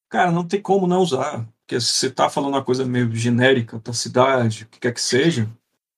cara, 0.10 0.32
não 0.32 0.48
tem 0.48 0.62
como 0.62 0.88
não 0.88 1.02
usar. 1.02 1.48
Porque 1.66 1.80
se 1.82 1.88
você 1.88 2.08
está 2.08 2.30
falando 2.30 2.54
uma 2.54 2.64
coisa 2.64 2.86
meio 2.86 3.14
genérica 3.14 3.80
da 3.80 3.94
cidade, 3.94 4.64
o 4.64 4.68
que 4.68 4.80
quer 4.80 4.94
que 4.94 5.02
seja, 5.02 5.50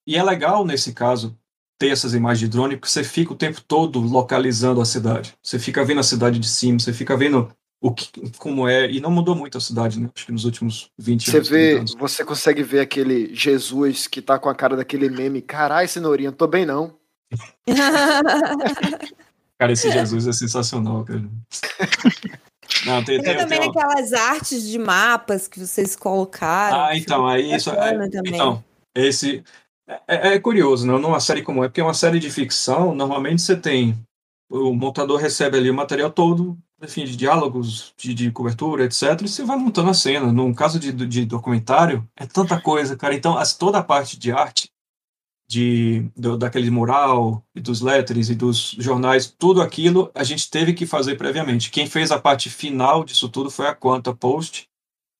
e 0.08 0.16
é 0.16 0.24
legal 0.24 0.66
nesse 0.66 0.94
caso 0.94 1.38
ter 1.78 1.90
essas 1.90 2.14
imagens 2.14 2.40
de 2.40 2.48
drone, 2.50 2.76
porque 2.76 2.92
você 2.92 3.04
fica 3.04 3.32
o 3.32 3.38
tempo 3.38 3.62
todo 3.62 4.00
localizando 4.00 4.82
a 4.82 4.86
cidade. 4.86 5.34
Você 5.42 5.58
fica 5.58 5.86
vendo 5.86 6.00
a 6.00 6.04
cidade 6.04 6.40
de 6.40 6.48
cima, 6.48 6.80
você 6.80 6.92
fica 6.92 7.16
vendo 7.16 7.50
o 7.82 7.94
que, 7.94 8.10
como 8.38 8.68
é, 8.68 8.92
e 8.92 9.00
não 9.00 9.10
mudou 9.10 9.34
muito 9.34 9.58
a 9.58 9.62
cidade, 9.62 10.00
né? 10.00 10.10
Acho 10.14 10.26
que 10.26 10.32
nos 10.32 10.44
últimos 10.44 10.92
20 10.98 11.30
você 11.30 11.38
anos. 11.38 11.50
Vê, 11.50 11.86
você 11.98 12.26
consegue 12.26 12.62
ver 12.64 12.82
aquele 12.82 13.34
Jesus 13.34 14.08
que 14.08 14.22
tá 14.22 14.38
com 14.38 14.50
a 14.50 14.56
cara 14.56 14.76
daquele 14.76 15.10
meme, 15.10 15.42
carai, 15.42 15.88
cenourinha, 15.88 16.32
tô 16.32 16.48
bem 16.48 16.66
não. 16.66 16.98
Cara, 19.60 19.74
esse 19.74 19.92
Jesus 19.92 20.26
é 20.26 20.32
sensacional, 20.32 21.04
cara. 21.04 21.22
Não, 22.86 23.04
tem, 23.04 23.22
tem, 23.22 23.36
também 23.36 23.60
tem 23.60 23.70
aquelas 23.70 24.14
artes 24.14 24.64
de 24.64 24.78
mapas 24.78 25.48
que 25.48 25.60
vocês 25.60 25.96
colocaram. 25.96 26.80
Ah, 26.80 26.96
então, 26.96 27.28
aí 27.28 27.54
isso. 27.54 27.70
É, 27.72 28.08
então, 28.26 28.64
esse. 28.96 29.44
É, 29.88 30.00
é, 30.08 30.34
é, 30.36 30.40
curioso, 30.40 30.88
né? 30.88 30.98
Numa 30.98 31.20
série 31.20 31.42
como 31.42 31.64
é, 31.64 31.68
porque 31.68 31.82
é 31.82 31.84
uma 31.84 31.94
série 31.94 32.20
de 32.20 32.30
ficção, 32.30 32.96
normalmente 32.96 33.42
você 33.42 33.56
tem. 33.56 33.98
O 34.50 34.74
montador 34.74 35.20
recebe 35.20 35.58
ali 35.58 35.70
o 35.70 35.74
material 35.74 36.10
todo, 36.10 36.58
enfim, 36.82 37.04
de 37.04 37.18
diálogos, 37.18 37.94
de, 37.98 38.14
de 38.14 38.32
cobertura, 38.32 38.86
etc. 38.86 39.22
E 39.22 39.28
você 39.28 39.44
vai 39.44 39.58
montando 39.58 39.90
a 39.90 39.94
cena. 39.94 40.32
No 40.32 40.56
caso 40.56 40.80
de, 40.80 40.92
de 40.92 41.26
documentário, 41.26 42.08
é 42.16 42.26
tanta 42.26 42.62
coisa, 42.62 42.96
cara. 42.96 43.14
Então, 43.14 43.38
as, 43.38 43.54
toda 43.54 43.80
a 43.80 43.84
parte 43.84 44.18
de 44.18 44.32
arte 44.32 44.70
de, 45.50 46.08
do, 46.16 46.38
daquele 46.38 46.70
mural, 46.70 47.44
e 47.56 47.60
dos 47.60 47.82
letters 47.82 48.30
e 48.30 48.36
dos 48.36 48.76
jornais, 48.78 49.26
tudo 49.26 49.62
aquilo 49.62 50.12
a 50.14 50.24
gente 50.24 50.50
teve 50.50 50.74
que 50.74 50.86
fazer 50.86 51.16
previamente. 51.16 51.72
Quem 51.72 51.88
fez 51.88 52.12
a 52.12 52.20
parte 52.20 52.50
final 52.50 53.04
disso 53.04 53.28
tudo 53.28 53.50
foi 53.50 53.66
a 53.66 53.74
Quanta 53.74 54.14
Post, 54.14 54.70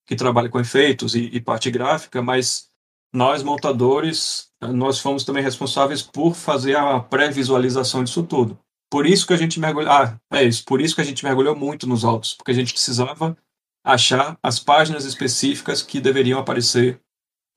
que 0.06 0.16
trabalha 0.16 0.50
com 0.50 0.60
efeitos 0.60 1.16
e, 1.16 1.30
e 1.34 1.42
parte 1.42 1.72
gráfica, 1.72 2.22
mas 2.22 2.70
nós, 3.12 3.42
montadores, 3.42 4.50
nós 4.62 5.00
fomos 5.00 5.24
também 5.24 5.42
responsáveis 5.42 6.04
por 6.04 6.36
fazer 6.36 6.76
a 6.78 7.00
pré-visualização 7.00 8.04
disso 8.04 8.22
tudo. 8.22 8.60
Por 8.92 9.08
isso 9.08 9.26
que 9.26 9.34
a 9.34 9.38
gente 9.38 9.60
mergulhou. 9.60 9.92
Ah, 9.92 10.20
é 10.32 10.44
isso. 10.44 10.64
Por 10.66 10.80
isso 10.80 10.94
que 10.94 11.02
a 11.02 11.06
gente 11.06 11.24
mergulhou 11.24 11.56
muito 11.56 11.88
nos 11.88 12.06
autos, 12.06 12.36
porque 12.36 12.52
a 12.52 12.56
gente 12.56 12.74
precisava 12.74 13.36
achar 13.84 14.38
as 14.44 14.60
páginas 14.60 15.06
específicas 15.06 15.82
que 15.82 16.00
deveriam 16.00 16.40
aparecer 16.40 17.00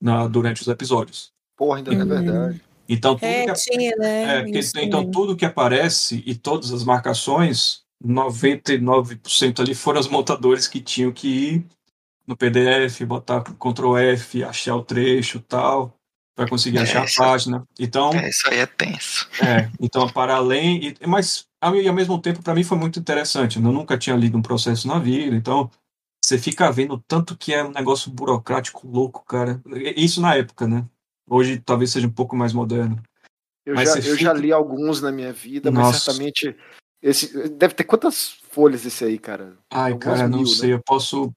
na, 0.01 0.27
durante 0.27 0.61
os 0.61 0.67
episódios. 0.67 1.32
Porra, 1.63 1.77
ainda 1.77 1.91
uhum. 1.91 2.01
é 2.01 2.05
verdade. 2.05 2.61
Então, 2.89 3.15
tudo 3.15 3.25
é, 3.25 3.45
que, 3.45 3.53
tinha, 3.53 3.95
né? 3.95 4.41
É, 4.41 4.83
então, 4.83 5.09
tudo 5.09 5.35
que 5.35 5.45
aparece 5.45 6.21
e 6.25 6.35
todas 6.35 6.73
as 6.73 6.83
marcações, 6.83 7.83
99% 8.05 9.61
ali 9.61 9.73
foram 9.73 10.01
os 10.01 10.09
montadores 10.09 10.67
que 10.67 10.81
tinham 10.81 11.13
que 11.13 11.27
ir 11.27 11.65
no 12.27 12.35
PDF, 12.35 13.01
botar 13.05 13.41
Ctrl 13.41 13.97
F, 13.97 14.43
achar 14.43 14.75
o 14.75 14.83
trecho 14.83 15.39
tal, 15.39 15.97
para 16.35 16.49
conseguir 16.49 16.79
é, 16.79 16.81
achar 16.81 17.05
a 17.05 17.25
página. 17.25 17.65
Então, 17.79 18.11
é, 18.11 18.29
isso 18.29 18.49
aí 18.49 18.59
é 18.59 18.65
tenso. 18.65 19.29
É, 19.41 19.69
então, 19.79 20.09
para 20.09 20.35
além, 20.35 20.87
e, 20.87 21.07
mas 21.07 21.45
ao, 21.61 21.73
ao 21.73 21.93
mesmo 21.93 22.19
tempo, 22.19 22.43
para 22.43 22.53
mim 22.53 22.63
foi 22.63 22.77
muito 22.77 22.99
interessante. 22.99 23.55
Eu 23.55 23.61
nunca 23.61 23.97
tinha 23.97 24.17
lido 24.17 24.37
um 24.37 24.41
processo 24.41 24.85
na 24.85 24.99
vida, 24.99 25.33
então 25.33 25.71
você 26.21 26.37
fica 26.37 26.69
vendo 26.69 27.01
tanto 27.07 27.37
que 27.37 27.53
é 27.53 27.63
um 27.63 27.71
negócio 27.71 28.11
burocrático 28.11 28.85
louco, 28.85 29.23
cara. 29.25 29.61
Isso 29.95 30.19
na 30.19 30.35
época, 30.35 30.67
né? 30.67 30.85
Hoje 31.33 31.61
talvez 31.63 31.91
seja 31.91 32.07
um 32.07 32.11
pouco 32.11 32.35
mais 32.35 32.53
moderno. 32.53 33.01
Eu, 33.65 33.75
já, 33.77 33.95
eu 33.95 34.01
fica... 34.01 34.17
já 34.17 34.33
li 34.33 34.51
alguns 34.51 35.01
na 35.01 35.11
minha 35.11 35.33
vida, 35.33 35.71
Nossa. 35.71 35.91
mas 35.91 36.03
certamente 36.03 36.55
esse 37.01 37.49
deve 37.49 37.73
ter 37.73 37.85
quantas 37.85 38.37
folhas 38.49 38.85
esse 38.85 39.03
aí, 39.03 39.17
cara? 39.17 39.57
Ai, 39.71 39.93
Algumas 39.93 40.17
cara, 40.17 40.29
mil, 40.29 40.39
não 40.39 40.45
sei. 40.45 40.69
Né? 40.69 40.75
Eu 40.75 40.81
posso 40.85 41.33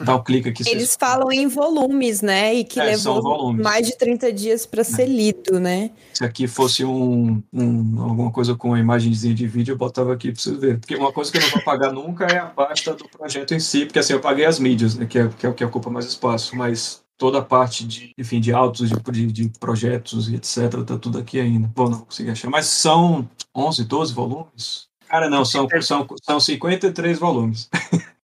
Dá 0.00 0.16
o 0.16 0.18
um 0.18 0.24
clique 0.24 0.48
aqui. 0.48 0.66
Eles 0.66 0.96
falam 0.98 1.30
em 1.30 1.46
volumes, 1.46 2.22
né? 2.22 2.54
E 2.54 2.64
que 2.64 2.80
é, 2.80 2.84
levou 2.84 3.52
mais 3.52 3.86
de 3.86 3.96
30 3.98 4.32
dias 4.32 4.64
para 4.64 4.82
ser 4.82 5.02
é. 5.02 5.06
lido, 5.06 5.60
né? 5.60 5.90
Se 6.14 6.24
aqui 6.24 6.46
fosse 6.46 6.84
um, 6.84 7.42
um, 7.52 8.02
alguma 8.02 8.32
coisa 8.32 8.54
com 8.54 8.68
uma 8.68 8.80
imagenzinha 8.80 9.34
de 9.34 9.46
vídeo, 9.46 9.72
eu 9.72 9.76
botava 9.76 10.14
aqui 10.14 10.32
para 10.32 10.40
você 10.40 10.54
ver. 10.54 10.78
Porque 10.78 10.96
uma 10.96 11.12
coisa 11.12 11.30
que 11.30 11.36
eu 11.36 11.42
não 11.42 11.50
vou 11.50 11.62
pagar 11.62 11.92
nunca 11.92 12.24
é 12.24 12.38
a 12.38 12.46
pasta 12.46 12.94
do 12.94 13.06
projeto 13.08 13.52
em 13.52 13.60
si, 13.60 13.84
porque 13.84 13.98
assim, 13.98 14.14
eu 14.14 14.20
paguei 14.20 14.46
as 14.46 14.58
mídias, 14.58 14.94
né? 14.94 15.04
Que 15.04 15.18
é, 15.18 15.28
que 15.28 15.44
é 15.44 15.48
o 15.48 15.54
que 15.54 15.64
ocupa 15.64 15.90
mais 15.90 16.06
espaço, 16.06 16.56
mas 16.56 17.02
toda 17.18 17.38
a 17.38 17.42
parte 17.42 17.84
de, 17.84 18.14
enfim, 18.16 18.40
de 18.40 18.52
autos, 18.52 18.88
de, 18.88 19.26
de, 19.26 19.48
projetos 19.58 20.28
e 20.28 20.36
etc, 20.36 20.84
tá 20.86 20.96
tudo 20.96 21.18
aqui 21.18 21.40
ainda. 21.40 21.70
Bom, 21.74 21.90
não 21.90 22.00
consegui 22.00 22.30
achar. 22.30 22.48
Mas 22.48 22.66
são 22.66 23.28
11, 23.54 23.84
12 23.84 24.14
volumes? 24.14 24.88
Cara, 25.08 25.28
não, 25.28 25.44
são, 25.44 25.66
são, 25.80 26.06
são 26.22 26.38
53 26.38 27.18
volumes. 27.18 27.68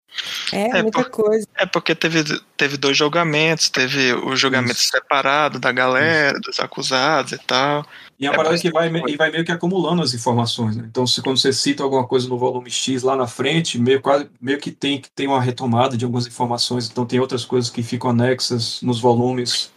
É, 0.52 0.78
é 0.78 0.82
muita 0.82 1.02
por, 1.02 1.10
coisa. 1.10 1.46
É 1.56 1.66
porque 1.66 1.94
teve, 1.94 2.24
teve 2.56 2.76
dois 2.76 2.96
julgamentos, 2.96 3.68
teve 3.68 4.12
o 4.12 4.36
julgamento 4.36 4.74
Isso. 4.74 4.90
separado 4.90 5.58
da 5.58 5.72
galera, 5.72 6.32
Isso. 6.32 6.42
dos 6.42 6.60
acusados 6.60 7.32
e 7.32 7.38
tal. 7.38 7.86
E 8.18 8.26
é 8.26 8.30
a 8.30 8.34
parada 8.34 8.56
que 8.58 8.70
vai, 8.70 8.88
e 9.08 9.16
vai 9.16 9.30
meio 9.30 9.44
que 9.44 9.52
acumulando 9.52 10.02
as 10.02 10.14
informações, 10.14 10.76
né? 10.76 10.84
Então, 10.88 11.06
se 11.06 11.20
quando 11.20 11.38
você 11.38 11.52
cita 11.52 11.82
alguma 11.82 12.06
coisa 12.06 12.28
no 12.28 12.38
volume 12.38 12.70
X 12.70 13.02
lá 13.02 13.16
na 13.16 13.26
frente, 13.26 13.78
meio, 13.78 14.00
quase, 14.00 14.28
meio 14.40 14.58
que 14.58 14.70
tem 14.70 15.00
que 15.00 15.10
tem 15.10 15.26
uma 15.26 15.40
retomada 15.40 15.96
de 15.96 16.04
algumas 16.04 16.26
informações, 16.26 16.88
então 16.88 17.04
tem 17.04 17.18
outras 17.18 17.44
coisas 17.44 17.70
que 17.70 17.82
ficam 17.82 18.10
anexas 18.10 18.80
nos 18.82 19.00
volumes 19.00 19.72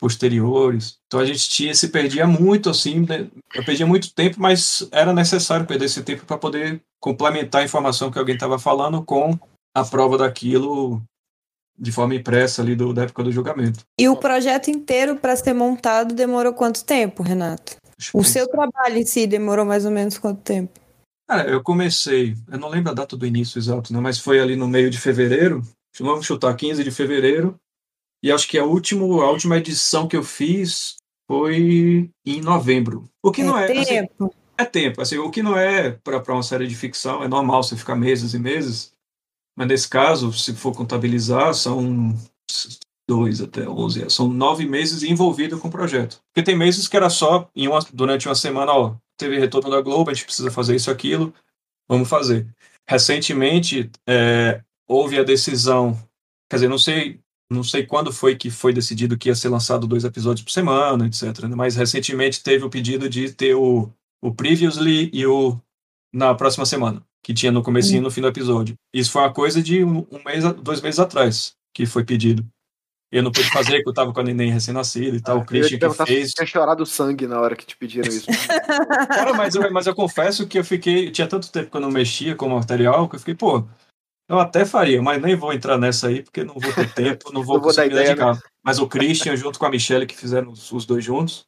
posteriores. 0.00 0.98
Então 1.06 1.20
a 1.20 1.26
gente 1.26 1.48
tinha, 1.50 1.74
se 1.74 1.88
perdia 1.88 2.26
muito 2.26 2.70
assim, 2.70 3.00
né? 3.00 3.28
eu 3.54 3.64
perdia 3.64 3.86
muito 3.86 4.12
tempo, 4.14 4.36
mas 4.40 4.88
era 4.90 5.12
necessário 5.12 5.66
perder 5.66 5.84
esse 5.84 6.02
tempo 6.02 6.24
para 6.24 6.38
poder 6.38 6.80
complementar 6.98 7.60
a 7.60 7.64
informação 7.64 8.10
que 8.10 8.18
alguém 8.18 8.34
estava 8.34 8.58
falando 8.58 9.02
com 9.04 9.38
a 9.74 9.84
prova 9.84 10.18
daquilo 10.18 11.02
de 11.78 11.90
forma 11.90 12.14
impressa 12.14 12.60
ali 12.60 12.76
do, 12.76 12.92
da 12.92 13.04
época 13.04 13.24
do 13.24 13.32
julgamento. 13.32 13.80
E 13.98 14.08
o 14.08 14.16
projeto 14.16 14.70
inteiro 14.70 15.16
para 15.16 15.34
ser 15.34 15.54
montado 15.54 16.14
demorou 16.14 16.52
quanto 16.52 16.84
tempo, 16.84 17.22
Renato? 17.22 17.76
O 18.12 18.22
seu 18.22 18.46
trabalho 18.48 18.98
em 18.98 19.06
si 19.06 19.26
demorou 19.26 19.64
mais 19.64 19.84
ou 19.84 19.90
menos 19.90 20.18
quanto 20.18 20.42
tempo? 20.42 20.78
Cara, 21.28 21.48
eu 21.48 21.62
comecei, 21.62 22.34
eu 22.50 22.58
não 22.58 22.68
lembro 22.68 22.90
a 22.90 22.94
data 22.94 23.16
do 23.16 23.26
início 23.26 23.58
exato, 23.58 23.92
né, 23.92 24.00
mas 24.00 24.18
foi 24.18 24.40
ali 24.40 24.56
no 24.56 24.66
meio 24.66 24.90
de 24.90 24.98
fevereiro, 24.98 25.62
vamos 25.98 26.26
chutar 26.26 26.54
15 26.56 26.82
de 26.82 26.90
fevereiro, 26.90 27.56
e 28.22 28.30
acho 28.32 28.48
que 28.48 28.58
a, 28.58 28.64
último, 28.64 29.22
a 29.22 29.30
última 29.30 29.56
edição 29.56 30.08
que 30.08 30.16
eu 30.16 30.22
fiz 30.22 30.96
foi 31.30 32.10
em 32.26 32.40
novembro. 32.40 33.08
O 33.22 33.30
que 33.30 33.42
é 33.42 33.44
não 33.44 33.56
é. 33.56 33.70
Assim, 33.70 33.84
tempo. 33.84 34.24
Assim, 34.24 34.34
é 34.58 34.64
tempo. 34.64 35.00
Assim, 35.00 35.18
o 35.18 35.30
que 35.30 35.42
não 35.42 35.56
é 35.56 35.92
para 35.92 36.20
uma 36.32 36.42
série 36.42 36.66
de 36.66 36.74
ficção, 36.74 37.22
é 37.22 37.28
normal 37.28 37.62
você 37.62 37.76
ficar 37.76 37.94
meses 37.94 38.34
e 38.34 38.38
meses. 38.38 38.92
Mas 39.60 39.68
nesse 39.68 39.90
caso, 39.90 40.32
se 40.32 40.54
for 40.54 40.74
contabilizar, 40.74 41.52
são 41.52 42.16
dois 43.06 43.42
até 43.42 43.68
onze, 43.68 44.08
são 44.08 44.26
nove 44.26 44.64
meses 44.64 45.02
envolvido 45.02 45.58
com 45.58 45.68
o 45.68 45.70
projeto. 45.70 46.18
Porque 46.32 46.42
tem 46.42 46.56
meses 46.56 46.88
que 46.88 46.96
era 46.96 47.10
só 47.10 47.46
em 47.54 47.68
uma, 47.68 47.78
durante 47.92 48.26
uma 48.26 48.34
semana, 48.34 48.72
ó, 48.72 48.96
teve 49.18 49.38
retorno 49.38 49.68
da 49.68 49.82
Globo, 49.82 50.10
a 50.10 50.14
gente 50.14 50.24
precisa 50.24 50.50
fazer 50.50 50.76
isso, 50.76 50.90
aquilo, 50.90 51.34
vamos 51.86 52.08
fazer. 52.08 52.48
Recentemente 52.88 53.90
é, 54.08 54.62
houve 54.88 55.18
a 55.18 55.22
decisão, 55.22 55.92
quer 56.48 56.56
dizer, 56.56 56.68
não 56.68 56.78
sei, 56.78 57.20
não 57.52 57.62
sei 57.62 57.84
quando 57.84 58.10
foi 58.14 58.36
que 58.36 58.48
foi 58.48 58.72
decidido 58.72 59.18
que 59.18 59.28
ia 59.28 59.34
ser 59.34 59.50
lançado 59.50 59.86
dois 59.86 60.04
episódios 60.04 60.42
por 60.42 60.52
semana, 60.52 61.06
etc. 61.06 61.38
Né? 61.40 61.54
Mas 61.54 61.76
recentemente 61.76 62.42
teve 62.42 62.64
o 62.64 62.70
pedido 62.70 63.10
de 63.10 63.30
ter 63.30 63.54
o, 63.54 63.92
o 64.22 64.34
Previously 64.34 65.10
e 65.12 65.26
o 65.26 65.60
na 66.14 66.34
próxima 66.34 66.64
semana 66.64 67.04
que 67.22 67.34
tinha 67.34 67.52
no 67.52 67.62
comecinho 67.62 67.98
e 67.98 68.02
no 68.02 68.10
fim 68.10 68.20
do 68.20 68.28
episódio. 68.28 68.74
Isso 68.92 69.10
foi 69.10 69.22
uma 69.22 69.32
coisa 69.32 69.62
de 69.62 69.84
um, 69.84 70.06
um, 70.10 70.22
mês, 70.24 70.44
dois 70.54 70.80
meses 70.80 70.98
atrás 70.98 71.54
que 71.74 71.86
foi 71.86 72.04
pedido. 72.04 72.46
Eu 73.12 73.24
não 73.24 73.32
pude 73.32 73.50
fazer, 73.50 73.78
porque 73.78 73.88
eu 73.88 73.94
tava 73.94 74.12
com 74.12 74.20
a 74.20 74.22
neném 74.22 74.52
recém-nascida 74.52 75.16
e 75.16 75.20
tal. 75.20 75.38
Ah, 75.38 75.40
o 75.40 75.44
Christian 75.44 75.78
que 75.78 76.06
fez. 76.06 76.30
tinha 76.30 76.46
chorado 76.46 76.86
sangue 76.86 77.26
na 77.26 77.40
hora 77.40 77.56
que 77.56 77.66
te 77.66 77.76
pediram 77.76 78.08
isso. 78.08 78.26
Cara, 79.08 79.34
mas 79.34 79.56
eu, 79.56 79.72
mas 79.72 79.86
eu 79.88 79.94
confesso 79.94 80.46
que 80.46 80.58
eu 80.58 80.64
fiquei. 80.64 81.10
Tinha 81.10 81.26
tanto 81.26 81.50
tempo 81.50 81.70
que 81.70 81.76
eu 81.76 81.80
não 81.80 81.90
mexia 81.90 82.36
com 82.36 82.46
o 82.46 82.50
material 82.50 83.08
que 83.08 83.16
eu 83.16 83.18
fiquei, 83.18 83.34
pô, 83.34 83.66
eu 84.28 84.38
até 84.38 84.64
faria, 84.64 85.02
mas 85.02 85.20
nem 85.20 85.34
vou 85.34 85.52
entrar 85.52 85.76
nessa 85.76 86.06
aí, 86.06 86.22
porque 86.22 86.44
não 86.44 86.54
vou 86.54 86.72
ter 86.72 86.88
tempo, 86.94 87.32
não 87.32 87.42
vou, 87.42 87.56
não 87.56 87.60
vou 87.60 87.60
conseguir 87.62 87.90
ideia, 87.94 88.06
dedicar. 88.10 88.34
Né? 88.34 88.40
Mas 88.62 88.78
o 88.78 88.86
Christian, 88.86 89.34
junto 89.34 89.58
com 89.58 89.66
a 89.66 89.70
Michelle, 89.70 90.06
que 90.06 90.16
fizeram 90.16 90.52
os, 90.52 90.70
os 90.70 90.86
dois 90.86 91.04
juntos, 91.04 91.44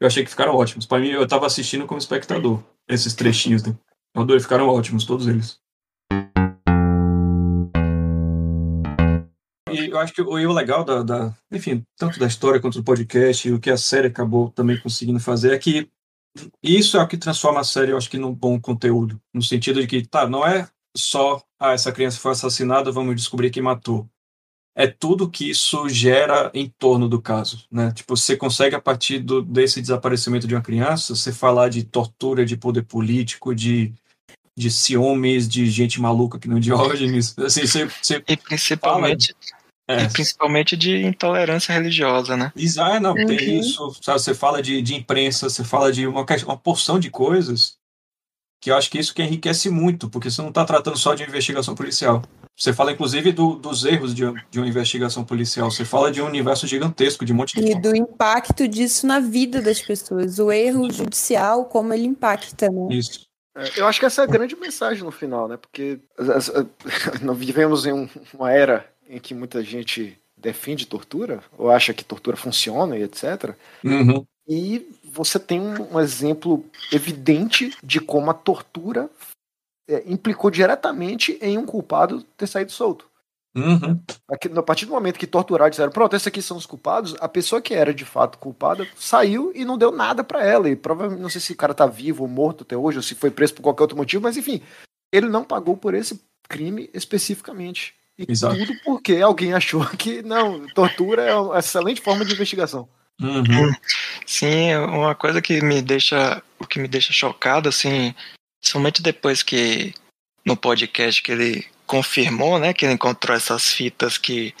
eu 0.00 0.08
achei 0.08 0.24
que 0.24 0.30
ficaram 0.30 0.56
ótimos. 0.56 0.84
Para 0.84 0.98
mim, 0.98 1.10
eu 1.10 1.28
tava 1.28 1.46
assistindo 1.46 1.86
como 1.86 1.98
espectador, 1.98 2.60
esses 2.88 3.14
trechinhos. 3.14 3.62
Né? 3.62 3.72
Os 4.16 4.42
ficaram 4.44 4.68
ótimos, 4.68 5.04
todos 5.04 5.26
eles. 5.26 5.58
E 9.70 9.90
eu 9.90 9.98
acho 9.98 10.12
que 10.12 10.22
o, 10.22 10.52
legal 10.52 10.84
da, 10.84 11.02
da, 11.02 11.36
enfim, 11.50 11.84
tanto 11.96 12.20
da 12.20 12.28
história 12.28 12.60
quanto 12.60 12.78
do 12.78 12.84
podcast, 12.84 13.48
e 13.48 13.52
o 13.52 13.58
que 13.58 13.70
a 13.70 13.76
série 13.76 14.06
acabou 14.06 14.50
também 14.50 14.80
conseguindo 14.80 15.18
fazer 15.18 15.52
é 15.52 15.58
que 15.58 15.90
isso 16.62 16.96
é 16.96 17.02
o 17.02 17.08
que 17.08 17.16
transforma 17.16 17.60
a 17.60 17.64
série, 17.64 17.90
eu 17.90 17.96
acho 17.96 18.08
que, 18.08 18.16
num 18.18 18.32
bom 18.32 18.60
conteúdo. 18.60 19.20
No 19.32 19.42
sentido 19.42 19.80
de 19.80 19.88
que, 19.88 20.06
tá, 20.06 20.28
não 20.28 20.46
é 20.46 20.68
só, 20.96 21.42
ah, 21.58 21.72
essa 21.72 21.90
criança 21.90 22.20
foi 22.20 22.32
assassinada, 22.32 22.92
vamos 22.92 23.16
descobrir 23.16 23.50
quem 23.50 23.62
matou. 23.62 24.08
É 24.76 24.86
tudo 24.86 25.30
que 25.30 25.50
isso 25.50 25.88
gera 25.88 26.52
em 26.54 26.68
torno 26.78 27.08
do 27.08 27.20
caso, 27.20 27.64
né? 27.70 27.92
Tipo, 27.92 28.16
você 28.16 28.36
consegue, 28.36 28.76
a 28.76 28.80
partir 28.80 29.20
do, 29.20 29.42
desse 29.42 29.80
desaparecimento 29.80 30.46
de 30.46 30.54
uma 30.54 30.62
criança, 30.62 31.14
você 31.14 31.32
falar 31.32 31.68
de 31.68 31.84
tortura, 31.84 32.44
de 32.44 32.56
poder 32.56 32.82
político, 32.82 33.54
de 33.54 33.94
de 34.56 34.70
ciúmes, 34.70 35.48
de 35.48 35.66
gente 35.66 36.00
maluca 36.00 36.38
que 36.38 36.48
não 36.48 36.60
Diógenes. 36.60 37.36
Assim, 37.38 37.66
você, 37.66 37.86
você 37.86 38.22
e 38.28 38.36
principalmente. 38.36 39.34
É. 39.86 40.04
E 40.04 40.08
principalmente 40.08 40.76
de 40.76 41.04
intolerância 41.04 41.72
religiosa, 41.72 42.36
né? 42.36 42.52
Exato, 42.56 43.00
não, 43.00 43.10
uhum. 43.14 43.26
tem 43.26 43.58
isso. 43.58 43.94
Sabe, 44.00 44.18
você 44.18 44.34
fala 44.34 44.62
de, 44.62 44.80
de 44.80 44.94
imprensa, 44.94 45.50
você 45.50 45.62
fala 45.62 45.92
de 45.92 46.06
uma, 46.06 46.24
uma 46.46 46.56
porção 46.56 46.98
de 46.98 47.10
coisas 47.10 47.76
que 48.62 48.70
eu 48.70 48.76
acho 48.76 48.90
que 48.90 48.98
isso 48.98 49.14
que 49.14 49.22
enriquece 49.22 49.68
muito, 49.68 50.08
porque 50.08 50.30
você 50.30 50.40
não 50.40 50.48
está 50.48 50.64
tratando 50.64 50.96
só 50.96 51.14
de 51.14 51.22
investigação 51.22 51.74
policial. 51.74 52.22
Você 52.56 52.72
fala, 52.72 52.92
inclusive, 52.92 53.30
do, 53.32 53.56
dos 53.56 53.84
erros 53.84 54.14
de, 54.14 54.22
de, 54.50 54.58
uma 54.58 54.66
investigação 54.66 55.22
policial. 55.22 55.70
Você 55.70 55.84
fala 55.84 56.10
de 56.10 56.22
um 56.22 56.26
universo 56.26 56.66
gigantesco, 56.66 57.24
de 57.26 57.32
um 57.32 57.36
monte 57.36 57.60
de. 57.60 57.72
E 57.72 57.74
do 57.74 57.94
impacto 57.94 58.66
disso 58.66 59.06
na 59.06 59.18
vida 59.18 59.60
das 59.60 59.82
pessoas. 59.82 60.38
O 60.38 60.50
erro 60.50 60.90
judicial, 60.90 61.64
como 61.66 61.92
ele 61.92 62.06
impacta, 62.06 62.70
né? 62.70 62.94
Isso. 62.94 63.23
É, 63.54 63.80
eu 63.80 63.86
acho 63.86 64.00
que 64.00 64.06
essa 64.06 64.22
é 64.22 64.24
a 64.24 64.28
grande 64.28 64.56
mensagem 64.56 65.04
no 65.04 65.10
final, 65.10 65.46
né? 65.46 65.56
Porque 65.56 66.00
nós 67.22 67.38
vivemos 67.38 67.86
em 67.86 68.10
uma 68.32 68.50
era 68.50 68.88
em 69.08 69.18
que 69.18 69.34
muita 69.34 69.62
gente 69.62 70.18
defende 70.36 70.86
tortura, 70.86 71.42
ou 71.56 71.70
acha 71.70 71.94
que 71.94 72.04
tortura 72.04 72.36
funciona 72.36 72.98
e 72.98 73.02
etc. 73.02 73.54
Uhum. 73.82 74.26
E 74.46 74.86
você 75.04 75.38
tem 75.38 75.60
um 75.60 75.98
exemplo 75.98 76.64
evidente 76.92 77.74
de 77.82 78.00
como 78.00 78.30
a 78.30 78.34
tortura 78.34 79.08
é, 79.88 80.02
implicou 80.06 80.50
diretamente 80.50 81.38
em 81.40 81.56
um 81.56 81.64
culpado 81.64 82.22
ter 82.36 82.46
saído 82.46 82.72
solto. 82.72 83.08
Uhum. 83.54 84.00
A 84.56 84.62
partir 84.62 84.84
do 84.84 84.92
momento 84.92 85.18
que 85.18 85.26
torturaram 85.26 85.70
disseram, 85.70 85.92
pronto, 85.92 86.16
esses 86.16 86.26
aqui 86.26 86.42
são 86.42 86.56
os 86.56 86.66
culpados, 86.66 87.14
a 87.20 87.28
pessoa 87.28 87.62
que 87.62 87.72
era 87.72 87.94
de 87.94 88.04
fato 88.04 88.38
culpada 88.38 88.86
saiu 88.96 89.52
e 89.54 89.64
não 89.64 89.78
deu 89.78 89.92
nada 89.92 90.24
para 90.24 90.44
ela. 90.44 90.68
E 90.68 90.74
provavelmente, 90.74 91.22
não 91.22 91.28
sei 91.28 91.40
se 91.40 91.52
o 91.52 91.56
cara 91.56 91.72
tá 91.72 91.86
vivo 91.86 92.24
ou 92.24 92.28
morto 92.28 92.62
até 92.64 92.76
hoje, 92.76 92.98
ou 92.98 93.02
se 93.02 93.14
foi 93.14 93.30
preso 93.30 93.54
por 93.54 93.62
qualquer 93.62 93.82
outro 93.82 93.96
motivo, 93.96 94.24
mas 94.24 94.36
enfim, 94.36 94.60
ele 95.12 95.28
não 95.28 95.44
pagou 95.44 95.76
por 95.76 95.94
esse 95.94 96.20
crime 96.48 96.90
especificamente. 96.92 97.94
E 98.18 98.30
Exato. 98.30 98.56
tudo 98.56 98.72
porque 98.84 99.16
alguém 99.16 99.52
achou 99.54 99.84
que, 99.96 100.22
não, 100.22 100.66
tortura 100.68 101.22
é 101.22 101.34
uma 101.34 101.58
excelente 101.58 102.00
forma 102.00 102.24
de 102.24 102.32
investigação. 102.32 102.88
Uhum. 103.20 103.72
Sim, 104.26 104.74
uma 104.76 105.14
coisa 105.14 105.40
que 105.40 105.60
me 105.62 105.80
deixa, 105.80 106.42
o 106.58 106.66
que 106.66 106.80
me 106.80 106.88
deixa 106.88 107.12
chocado, 107.12 107.68
assim, 107.68 108.14
somente 108.60 109.00
depois 109.00 109.42
que 109.42 109.94
no 110.44 110.56
podcast 110.56 111.22
que 111.22 111.30
ele 111.30 111.66
confirmou, 111.86 112.58
né, 112.58 112.72
que 112.72 112.84
ele 112.84 112.94
encontrou 112.94 113.36
essas 113.36 113.72
fitas 113.72 114.18
que 114.18 114.54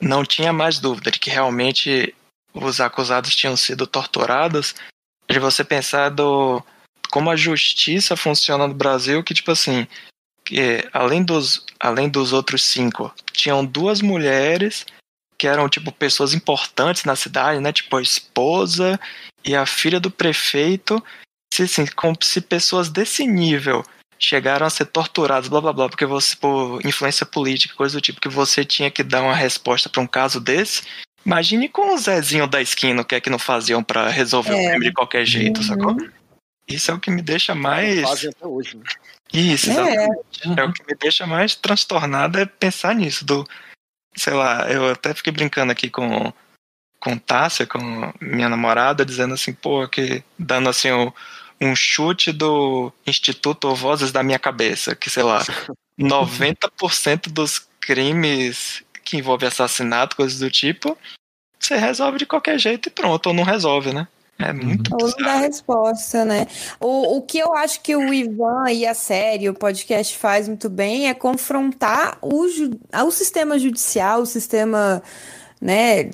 não 0.00 0.24
tinha 0.24 0.52
mais 0.52 0.78
dúvida 0.78 1.10
de 1.10 1.18
que 1.18 1.30
realmente 1.30 2.14
os 2.52 2.80
acusados 2.80 3.34
tinham 3.34 3.56
sido 3.56 3.86
torturados, 3.86 4.74
de 5.28 5.38
você 5.38 5.64
pensar 5.64 6.10
do 6.10 6.62
como 7.10 7.30
a 7.30 7.36
justiça 7.36 8.16
funciona 8.16 8.66
no 8.66 8.74
Brasil, 8.74 9.22
que 9.22 9.34
tipo 9.34 9.50
assim, 9.50 9.86
que 10.44 10.86
além 10.92 11.22
dos 11.22 11.64
além 11.78 12.08
dos 12.08 12.32
outros 12.32 12.64
cinco, 12.64 13.14
tinham 13.32 13.64
duas 13.64 14.00
mulheres 14.00 14.84
que 15.38 15.46
eram 15.46 15.68
tipo 15.68 15.92
pessoas 15.92 16.32
importantes 16.34 17.04
na 17.04 17.16
cidade, 17.16 17.60
né, 17.60 17.72
tipo 17.72 17.96
a 17.96 18.02
esposa 18.02 18.98
e 19.44 19.54
a 19.54 19.66
filha 19.66 20.00
do 20.00 20.10
prefeito, 20.10 21.02
se 21.52 21.62
assim, 21.62 21.86
como 21.86 22.16
se 22.22 22.40
pessoas 22.40 22.88
desse 22.88 23.26
nível 23.26 23.84
chegaram 24.18 24.66
a 24.66 24.70
ser 24.70 24.86
torturados, 24.86 25.48
blá 25.48 25.60
blá 25.60 25.72
blá, 25.72 25.88
porque 25.88 26.06
você, 26.06 26.36
por 26.36 26.84
influência 26.84 27.26
política, 27.26 27.74
coisa 27.74 27.98
do 27.98 28.00
tipo, 28.00 28.20
que 28.20 28.28
você 28.28 28.64
tinha 28.64 28.90
que 28.90 29.02
dar 29.02 29.22
uma 29.22 29.34
resposta 29.34 29.88
para 29.88 30.00
um 30.00 30.06
caso 30.06 30.40
desse. 30.40 30.82
Imagine 31.24 31.68
com 31.68 31.94
o 31.94 31.98
Zezinho 31.98 32.46
da 32.46 32.62
esquina, 32.62 33.02
o 33.02 33.04
que 33.04 33.14
é 33.14 33.20
que 33.20 33.30
não 33.30 33.38
faziam 33.38 33.82
para 33.82 34.08
resolver 34.08 34.54
é. 34.54 34.66
o 34.66 34.70
crime 34.70 34.86
de 34.86 34.92
qualquer 34.92 35.26
jeito, 35.26 35.58
uhum. 35.58 35.66
sacou? 35.66 35.96
Isso 36.68 36.90
é 36.90 36.94
o 36.94 37.00
que 37.00 37.10
me 37.10 37.22
deixa 37.22 37.54
mais. 37.54 38.00
Fazem 38.02 38.30
até 38.30 38.46
hoje, 38.46 38.76
né? 38.76 38.84
Isso, 39.32 39.70
é. 39.70 39.72
exatamente. 39.72 40.58
É. 40.58 40.60
é 40.60 40.64
o 40.64 40.72
que 40.72 40.86
me 40.86 40.96
deixa 40.98 41.26
mais 41.26 41.54
transtornado 41.54 42.38
é 42.38 42.46
pensar 42.46 42.94
nisso, 42.94 43.24
do 43.24 43.46
sei 44.16 44.32
lá, 44.32 44.70
eu 44.70 44.90
até 44.90 45.12
fiquei 45.12 45.32
brincando 45.32 45.70
aqui 45.70 45.90
com 45.90 46.32
com 46.98 47.18
Tássia, 47.18 47.66
com 47.66 48.12
minha 48.20 48.48
namorada, 48.48 49.04
dizendo 49.04 49.34
assim, 49.34 49.52
pô, 49.52 49.86
que 49.86 50.24
dando 50.38 50.68
assim 50.68 50.90
um, 50.90 51.12
um 51.60 51.74
chute 51.74 52.32
do 52.32 52.92
Instituto 53.06 53.74
Vozes 53.74 54.12
da 54.12 54.22
minha 54.22 54.38
cabeça, 54.38 54.94
que 54.94 55.10
sei 55.10 55.22
lá, 55.22 55.42
90% 55.98 57.30
dos 57.30 57.66
crimes 57.80 58.82
que 59.04 59.16
envolvem 59.16 59.48
assassinato, 59.48 60.16
coisas 60.16 60.38
do 60.38 60.50
tipo, 60.50 60.98
você 61.58 61.76
resolve 61.76 62.18
de 62.18 62.26
qualquer 62.26 62.58
jeito 62.58 62.88
e 62.88 62.90
pronto, 62.90 63.28
ou 63.28 63.34
não 63.34 63.44
resolve, 63.44 63.92
né? 63.92 64.06
É 64.38 64.52
muito 64.52 64.92
Ou 64.92 65.08
não 65.08 65.16
dá 65.16 65.36
resposta, 65.36 66.24
né? 66.24 66.46
O, 66.78 67.16
o 67.16 67.22
que 67.22 67.38
eu 67.38 67.54
acho 67.54 67.80
que 67.80 67.96
o 67.96 68.12
Ivan 68.12 68.70
e 68.70 68.84
a 68.84 68.92
série, 68.92 69.48
o 69.48 69.54
podcast 69.54 70.16
faz 70.18 70.46
muito 70.46 70.68
bem 70.68 71.08
é 71.08 71.14
confrontar 71.14 72.18
o, 72.20 72.44
o 72.44 73.10
sistema 73.10 73.58
judicial, 73.58 74.20
o 74.20 74.26
sistema 74.26 75.02
né, 75.58 76.10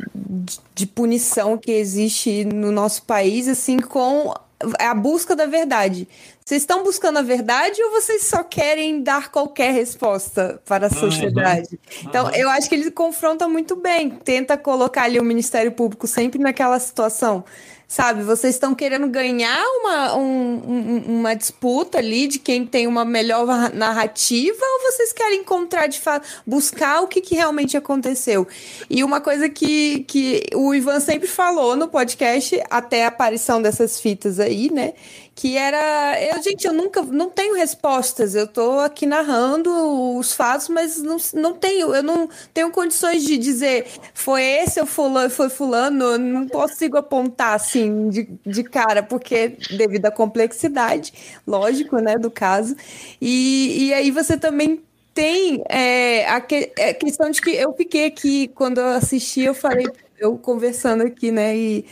de 0.72 0.86
punição 0.86 1.58
que 1.58 1.72
existe 1.72 2.44
no 2.44 2.70
nosso 2.70 3.02
país, 3.02 3.48
assim, 3.48 3.78
com 3.78 4.32
a 4.78 4.94
busca 4.94 5.34
da 5.36 5.46
verdade. 5.46 6.08
Vocês 6.44 6.62
estão 6.62 6.82
buscando 6.82 7.18
a 7.18 7.22
verdade 7.22 7.82
ou 7.82 7.90
vocês 7.90 8.24
só 8.24 8.42
querem 8.42 9.02
dar 9.02 9.30
qualquer 9.30 9.72
resposta 9.72 10.60
para 10.64 10.86
a 10.86 10.90
uhum. 10.90 10.98
sociedade? 11.00 11.78
Uhum. 12.02 12.08
Então, 12.08 12.30
eu 12.30 12.50
acho 12.50 12.68
que 12.68 12.74
ele 12.74 12.90
confronta 12.90 13.48
muito 13.48 13.76
bem, 13.76 14.10
tenta 14.10 14.56
colocar 14.56 15.04
ali 15.04 15.20
o 15.20 15.24
Ministério 15.24 15.72
Público 15.72 16.06
sempre 16.06 16.38
naquela 16.38 16.78
situação 16.78 17.44
sabe? 17.92 18.22
Vocês 18.22 18.54
estão 18.54 18.74
querendo 18.74 19.06
ganhar 19.06 19.62
uma, 19.78 20.16
um, 20.16 21.02
uma 21.06 21.34
disputa 21.34 21.98
ali 21.98 22.26
de 22.26 22.38
quem 22.38 22.64
tem 22.64 22.86
uma 22.86 23.04
melhor 23.04 23.46
narrativa 23.74 24.64
ou 24.64 24.90
vocês 24.90 25.12
querem 25.12 25.40
encontrar 25.40 25.88
de 25.88 26.00
fato, 26.00 26.26
buscar 26.46 27.02
o 27.02 27.06
que, 27.06 27.20
que 27.20 27.34
realmente 27.34 27.76
aconteceu? 27.76 28.48
E 28.88 29.04
uma 29.04 29.20
coisa 29.20 29.46
que, 29.46 30.04
que 30.08 30.42
o 30.54 30.74
Ivan 30.74 31.00
sempre 31.00 31.28
falou 31.28 31.76
no 31.76 31.86
podcast, 31.86 32.58
até 32.70 33.04
a 33.04 33.08
aparição 33.08 33.60
dessas 33.60 34.00
fitas 34.00 34.40
aí, 34.40 34.72
né? 34.72 34.94
Que 35.34 35.56
era. 35.56 36.20
Eu, 36.22 36.42
gente, 36.42 36.66
eu 36.66 36.72
nunca 36.72 37.02
não 37.02 37.30
tenho 37.30 37.54
respostas. 37.54 38.34
Eu 38.34 38.44
estou 38.44 38.80
aqui 38.80 39.06
narrando 39.06 39.70
os 40.16 40.32
fatos, 40.32 40.68
mas 40.68 41.02
não, 41.02 41.16
não 41.34 41.54
tenho, 41.54 41.94
eu 41.94 42.02
não 42.02 42.28
tenho 42.52 42.70
condições 42.70 43.24
de 43.24 43.38
dizer 43.38 43.86
foi 44.14 44.42
esse 44.42 44.80
ou 44.80 44.86
fulano, 44.86 45.30
foi 45.30 45.48
fulano, 45.48 46.18
não 46.18 46.48
consigo 46.48 46.96
apontar 46.96 47.54
assim 47.54 48.08
de, 48.08 48.28
de 48.46 48.62
cara, 48.64 49.02
porque 49.02 49.56
devido 49.76 50.06
à 50.06 50.10
complexidade, 50.10 51.12
lógico, 51.46 51.98
né, 51.98 52.18
do 52.18 52.30
caso. 52.30 52.76
E, 53.20 53.86
e 53.88 53.94
aí 53.94 54.10
você 54.10 54.36
também 54.36 54.82
tem 55.14 55.62
é, 55.68 56.26
a, 56.28 56.40
que, 56.40 56.72
a 56.78 56.94
questão 56.94 57.30
de 57.30 57.40
que 57.40 57.50
eu 57.50 57.72
fiquei 57.74 58.06
aqui, 58.06 58.48
quando 58.48 58.78
eu 58.78 58.88
assisti, 58.88 59.42
eu 59.42 59.54
falei, 59.54 59.86
eu 60.18 60.38
conversando 60.38 61.02
aqui, 61.02 61.30
né, 61.30 61.56
e, 61.56 61.84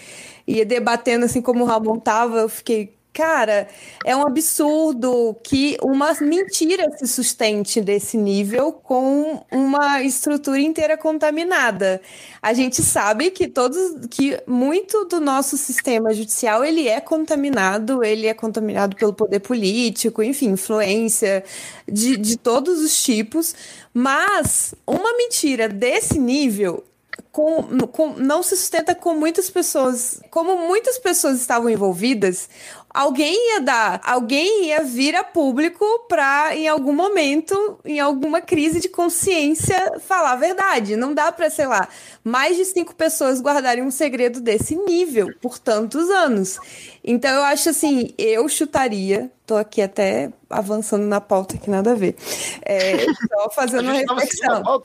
e 0.46 0.64
debatendo 0.64 1.24
assim 1.24 1.42
como 1.42 1.64
o 1.64 1.66
Ramon 1.66 1.98
tava, 1.98 2.38
eu 2.40 2.48
fiquei, 2.48 2.94
Cara, 3.12 3.66
é 4.04 4.14
um 4.14 4.22
absurdo 4.22 5.36
que 5.42 5.76
uma 5.82 6.14
mentira 6.20 6.86
se 6.96 7.08
sustente 7.08 7.80
desse 7.80 8.16
nível 8.16 8.72
com 8.72 9.44
uma 9.50 10.00
estrutura 10.00 10.60
inteira 10.60 10.96
contaminada. 10.96 12.00
A 12.40 12.52
gente 12.54 12.80
sabe 12.82 13.32
que 13.32 13.48
todos, 13.48 14.06
que 14.08 14.40
muito 14.46 15.06
do 15.06 15.18
nosso 15.20 15.58
sistema 15.58 16.14
judicial 16.14 16.64
ele 16.64 16.86
é 16.86 17.00
contaminado, 17.00 18.04
ele 18.04 18.28
é 18.28 18.34
contaminado 18.34 18.94
pelo 18.94 19.12
poder 19.12 19.40
político, 19.40 20.22
enfim, 20.22 20.50
influência 20.50 21.42
de, 21.88 22.16
de 22.16 22.36
todos 22.38 22.78
os 22.78 23.02
tipos. 23.02 23.56
Mas 23.92 24.72
uma 24.86 25.16
mentira 25.16 25.68
desse 25.68 26.16
nível 26.16 26.84
com, 27.32 27.62
com, 27.86 28.14
não 28.14 28.42
se 28.42 28.56
sustenta 28.56 28.94
com 28.94 29.14
muitas 29.14 29.50
pessoas. 29.50 30.20
Como 30.30 30.66
muitas 30.66 30.98
pessoas 30.98 31.40
estavam 31.40 31.70
envolvidas, 31.70 32.48
alguém 32.92 33.54
ia 33.54 33.60
dar, 33.60 34.00
alguém 34.04 34.66
ia 34.66 34.82
vir 34.82 35.14
a 35.14 35.24
público 35.24 35.84
para, 36.08 36.54
em 36.56 36.68
algum 36.68 36.92
momento, 36.92 37.78
em 37.84 38.00
alguma 38.00 38.40
crise 38.40 38.80
de 38.80 38.88
consciência, 38.88 39.98
falar 40.00 40.32
a 40.32 40.36
verdade. 40.36 40.96
Não 40.96 41.14
dá 41.14 41.30
para, 41.32 41.48
sei 41.48 41.66
lá, 41.66 41.88
mais 42.24 42.56
de 42.56 42.64
cinco 42.64 42.94
pessoas 42.94 43.40
guardarem 43.40 43.84
um 43.84 43.90
segredo 43.90 44.40
desse 44.40 44.76
nível 44.76 45.28
por 45.40 45.58
tantos 45.58 46.10
anos. 46.10 46.58
Então 47.02 47.30
eu 47.30 47.42
acho 47.44 47.70
assim, 47.70 48.12
eu 48.18 48.48
chutaria, 48.48 49.30
tô 49.46 49.56
aqui 49.56 49.80
até 49.80 50.30
avançando 50.50 51.04
na 51.06 51.20
pauta 51.20 51.56
que 51.56 51.70
nada 51.70 51.92
a 51.92 51.94
ver. 51.94 52.14
É, 52.62 53.04
só 53.04 53.50
fazendo 53.54 53.84
uma 53.84 53.94
reflexão. 53.94 54.62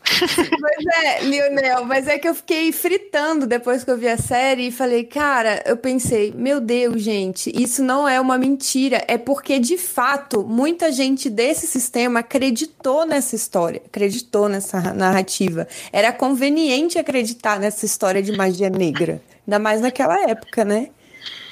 Mas 0.59 1.03
é, 1.03 1.21
Lionel, 1.23 1.85
mas 1.85 2.07
é 2.07 2.17
que 2.17 2.27
eu 2.27 2.35
fiquei 2.35 2.71
fritando 2.71 3.45
depois 3.45 3.83
que 3.83 3.91
eu 3.91 3.97
vi 3.97 4.07
a 4.07 4.17
série 4.17 4.67
e 4.67 4.71
falei, 4.71 5.03
cara, 5.03 5.61
eu 5.65 5.77
pensei, 5.77 6.33
meu 6.35 6.59
Deus, 6.59 7.01
gente, 7.01 7.51
isso 7.55 7.83
não 7.83 7.94
é 8.07 8.19
uma 8.19 8.37
mentira, 8.37 9.03
é 9.07 9.17
porque 9.17 9.59
de 9.59 9.77
fato 9.77 10.43
muita 10.43 10.91
gente 10.91 11.29
desse 11.29 11.67
sistema 11.67 12.21
acreditou 12.21 13.05
nessa 13.05 13.35
história, 13.35 13.81
acreditou 13.85 14.49
nessa 14.49 14.81
narrativa. 14.93 15.67
Era 15.93 16.11
conveniente 16.11 16.97
acreditar 16.97 17.59
nessa 17.59 17.85
história 17.85 18.21
de 18.21 18.31
magia 18.31 18.69
negra, 18.69 19.21
ainda 19.47 19.59
mais 19.59 19.81
naquela 19.81 20.19
época, 20.29 20.65
né? 20.65 20.89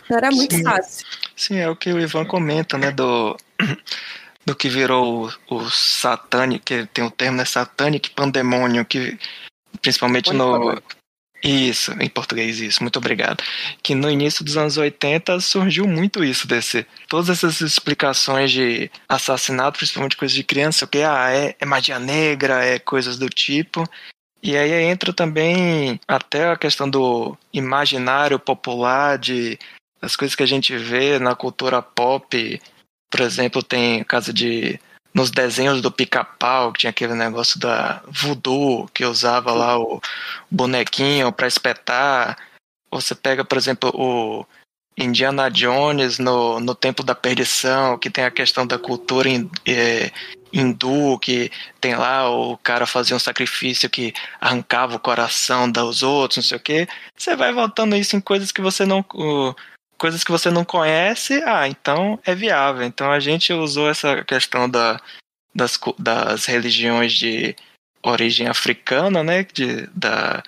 Não 0.10 0.18
era 0.18 0.32
muito 0.32 0.56
sim, 0.56 0.64
fácil. 0.64 1.06
Sim, 1.36 1.58
é 1.58 1.70
o 1.70 1.76
que 1.76 1.92
o 1.92 2.00
Ivan 2.00 2.26
comenta, 2.26 2.78
né? 2.78 2.92
Do, 2.92 3.38
do 4.46 4.56
que 4.56 4.68
virou 4.68 5.30
o, 5.50 5.56
o 5.56 5.70
satânico, 5.70 6.66
que 6.66 6.86
tem 6.88 7.04
o 7.04 7.12
termo, 7.12 7.38
né? 7.38 7.46
Satânico 7.46 8.12
pandemônio, 8.12 8.84
que 8.86 9.18
principalmente 9.82 10.34
no. 10.34 10.82
Isso, 11.44 11.92
em 12.00 12.08
português, 12.08 12.62
isso, 12.62 12.82
muito 12.82 12.98
obrigado. 12.98 13.44
Que 13.82 13.94
no 13.94 14.10
início 14.10 14.46
dos 14.46 14.56
anos 14.56 14.78
80 14.78 15.42
surgiu 15.42 15.86
muito 15.86 16.24
isso, 16.24 16.48
desse. 16.48 16.86
Todas 17.10 17.30
essas 17.30 17.60
explicações 17.60 18.50
de 18.50 18.90
assassinato, 19.10 19.78
principalmente 19.78 20.16
coisas 20.16 20.34
de 20.34 20.44
criança, 20.44 20.88
que 20.88 21.00
ah, 21.00 21.30
é, 21.32 21.54
é 21.60 21.66
magia 21.66 22.00
negra, 22.00 22.64
é 22.64 22.80
coisas 22.80 23.18
do 23.18 23.28
tipo. 23.28 23.84
E 24.42 24.56
aí 24.56 24.72
entra 24.86 25.12
também 25.12 26.00
até 26.08 26.50
a 26.50 26.58
questão 26.58 26.90
do 26.90 27.38
imaginário 27.52 28.40
popular, 28.40 29.18
de 29.18 29.60
as 30.02 30.16
coisas 30.16 30.36
que 30.36 30.44
a 30.44 30.48
gente 30.48 30.78
vê 30.78 31.20
na 31.20 31.36
cultura 31.36 31.82
pop, 31.82 32.62
por 33.10 33.20
exemplo, 33.20 33.62
tem 33.62 34.04
caso 34.06 34.34
de 34.34 34.80
nos 35.14 35.30
desenhos 35.30 35.82
do 35.82 35.92
pica-pau, 35.92 36.74
que 36.74 36.80
tinha 36.80 36.90
aquele 36.90 37.14
negócio 37.14 37.60
da 37.60 38.02
voodoo, 38.08 38.88
que 38.94 39.06
usava 39.06 39.52
lá 39.52 39.78
o 39.78 40.02
bonequinho 40.50 41.32
para 41.32 41.48
espetar. 41.48 42.38
Você 42.92 43.14
pega, 43.14 43.46
por 43.46 43.58
exemplo, 43.58 43.92
o 43.94 44.46
Indiana 44.98 45.50
Jones 45.50 46.20
no, 46.20 46.60
no 46.60 46.76
Tempo 46.76 47.04
da 47.04 47.16
Perdição, 47.16 47.98
que 47.98 48.10
tem 48.10 48.24
a 48.24 48.32
questão 48.32 48.66
da 48.66 48.78
cultura 48.80 49.30
é, 49.66 50.12
hindu, 50.52 51.18
que 51.20 51.52
tem 51.82 51.96
lá 51.96 52.30
o 52.30 52.58
cara 52.58 52.86
fazia 52.86 53.16
um 53.16 53.20
sacrifício 53.20 53.90
que 53.90 54.14
arrancava 54.40 54.96
o 54.96 55.00
coração 55.00 55.70
dos 55.70 56.04
outros, 56.04 56.38
não 56.38 56.44
sei 56.44 56.58
o 56.58 56.62
quê. 56.62 56.88
Você 57.18 57.36
vai 57.36 57.52
voltando 57.52 57.96
isso 57.96 58.16
em 58.16 58.22
coisas 58.22 58.52
que 58.52 58.62
você 58.62 58.86
não 58.86 59.04
coisas 60.04 60.22
que 60.22 60.32
você 60.32 60.52
não 60.52 60.66
conhece, 60.66 61.42
ah, 61.46 61.66
então 61.66 62.20
é 62.26 62.36
viável. 62.36 62.84
Então 62.84 63.10
a 63.10 63.22
gente 63.22 63.54
usou 63.54 63.90
essa 63.90 64.22
questão 64.26 64.70
da, 64.70 65.00
das, 65.56 65.80
das 65.98 66.44
religiões 66.46 67.14
de 67.14 67.56
origem 68.04 68.50
africana, 68.50 69.24
né? 69.24 69.46
De, 69.46 69.88
da, 69.96 70.44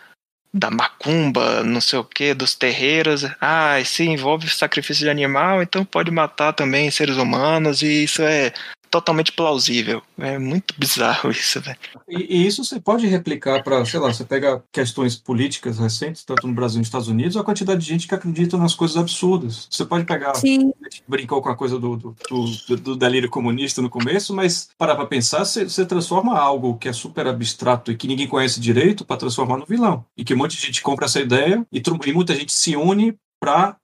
da 0.54 0.70
macumba, 0.70 1.64
não 1.64 1.80
sei 1.80 1.98
o 2.00 2.04
que, 2.04 2.34
dos 2.34 2.54
terreiros. 2.54 3.24
Ah, 3.40 3.82
se 3.86 4.04
envolve 4.04 4.50
sacrifício 4.50 5.06
de 5.06 5.10
animal, 5.10 5.62
então 5.62 5.86
pode 5.86 6.12
matar 6.12 6.52
também 6.52 6.92
seres 6.92 7.16
humanos, 7.16 7.82
e 7.82 8.04
isso 8.04 8.22
é 8.24 8.52
totalmente 8.96 9.34
plausível. 9.34 10.02
É 10.18 10.40
muito 10.40 10.74
bizarro 10.78 11.30
isso, 11.30 11.60
velho. 11.60 11.78
E, 12.08 12.38
e, 12.38 12.48
isso 12.48 12.64
você 12.64 12.80
pode 12.80 13.06
replicar 13.06 13.62
para, 13.62 13.84
sei 13.84 14.00
lá, 14.00 14.14
você 14.14 14.24
pega 14.24 14.64
questões 14.72 15.18
políticas 15.18 15.78
recentes, 15.78 16.24
tanto 16.24 16.48
no 16.48 16.54
Brasil 16.54 16.78
e 16.78 16.80
nos 16.80 16.88
Estados 16.88 17.10
Unidos, 17.10 17.36
a 17.36 17.44
quantidade 17.44 17.82
de 17.82 17.88
gente 17.88 18.08
que 18.08 18.16
acredita 18.16 18.58
nas 18.58 18.74
coisas 18.74 18.96
absurdas. 18.96 19.68
Você 19.70 19.84
pode 19.84 20.06
pegar. 20.06 20.34
Sim. 20.36 20.72
A 20.82 20.90
gente 20.90 21.04
brincou 21.06 21.42
com 21.42 21.50
a 21.50 21.56
coisa 21.56 21.78
do, 21.78 21.98
do, 21.98 22.16
do, 22.30 22.78
do 22.78 22.96
delírio 22.96 23.30
comunista 23.30 23.82
no 23.82 23.90
começo, 23.90 24.34
mas 24.34 24.70
parar 24.78 24.96
para 24.96 25.06
pensar, 25.06 25.44
você, 25.44 25.66
você 25.66 25.86
transforma 25.86 26.38
algo 26.38 26.78
que 26.78 26.88
é 26.88 26.94
super 26.94 27.28
abstrato 27.28 27.92
e 27.92 27.98
que 27.98 28.08
ninguém 28.08 28.28
conhece 28.28 28.62
direito 28.62 29.04
para 29.04 29.18
transformar 29.18 29.58
no 29.58 29.66
vilão. 29.66 30.06
E 30.16 30.24
que 30.24 30.34
um 30.34 30.38
monte 30.38 30.56
de 30.56 30.66
gente 30.66 30.82
compra 30.82 31.06
essa 31.06 31.20
ideia 31.20 31.66
e, 31.70 31.82
e 32.06 32.14
muita 32.14 32.34
gente 32.34 32.54
se 32.54 32.78
une 32.78 33.18
para 33.42 33.76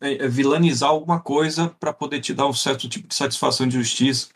é, 0.00 0.24
é, 0.24 0.28
vilanizar 0.28 0.88
alguma 0.88 1.20
coisa 1.20 1.68
para 1.78 1.92
poder 1.92 2.20
te 2.20 2.32
dar 2.32 2.46
um 2.46 2.54
certo 2.54 2.88
tipo 2.88 3.06
de 3.06 3.14
satisfação 3.14 3.68
de 3.68 3.76
justiça 3.76 4.28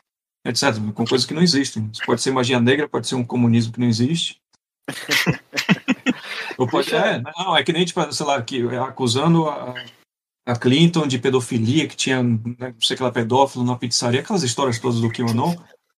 etc. 0.44 0.74
Com 0.94 1.06
coisas 1.06 1.26
que 1.26 1.34
não 1.34 1.42
existem. 1.42 1.88
Isso 1.92 2.02
pode 2.04 2.22
ser 2.22 2.30
magia 2.30 2.60
negra, 2.60 2.88
pode 2.88 3.06
ser 3.06 3.14
um 3.14 3.24
comunismo 3.24 3.72
que 3.72 3.80
não 3.80 3.88
existe. 3.88 4.40
Ou 6.58 6.66
pode, 6.66 6.94
é, 6.94 7.22
não, 7.38 7.56
é 7.56 7.62
que 7.62 7.72
nem, 7.72 7.84
tipo, 7.84 8.12
sei 8.12 8.26
lá, 8.26 8.40
que, 8.42 8.62
acusando 8.76 9.48
a, 9.48 9.74
a 10.46 10.56
Clinton 10.56 11.06
de 11.06 11.18
pedofilia, 11.18 11.88
que 11.88 11.96
tinha, 11.96 12.22
né, 12.22 12.34
não 12.58 12.80
sei 12.80 12.96
que 12.96 13.02
ela 13.02 13.12
pedófilo 13.12 13.64
na 13.64 13.76
pizzaria, 13.76 14.20
aquelas 14.20 14.42
histórias 14.42 14.78
todas 14.78 15.00
do 15.00 15.10
QAnon. 15.10 15.54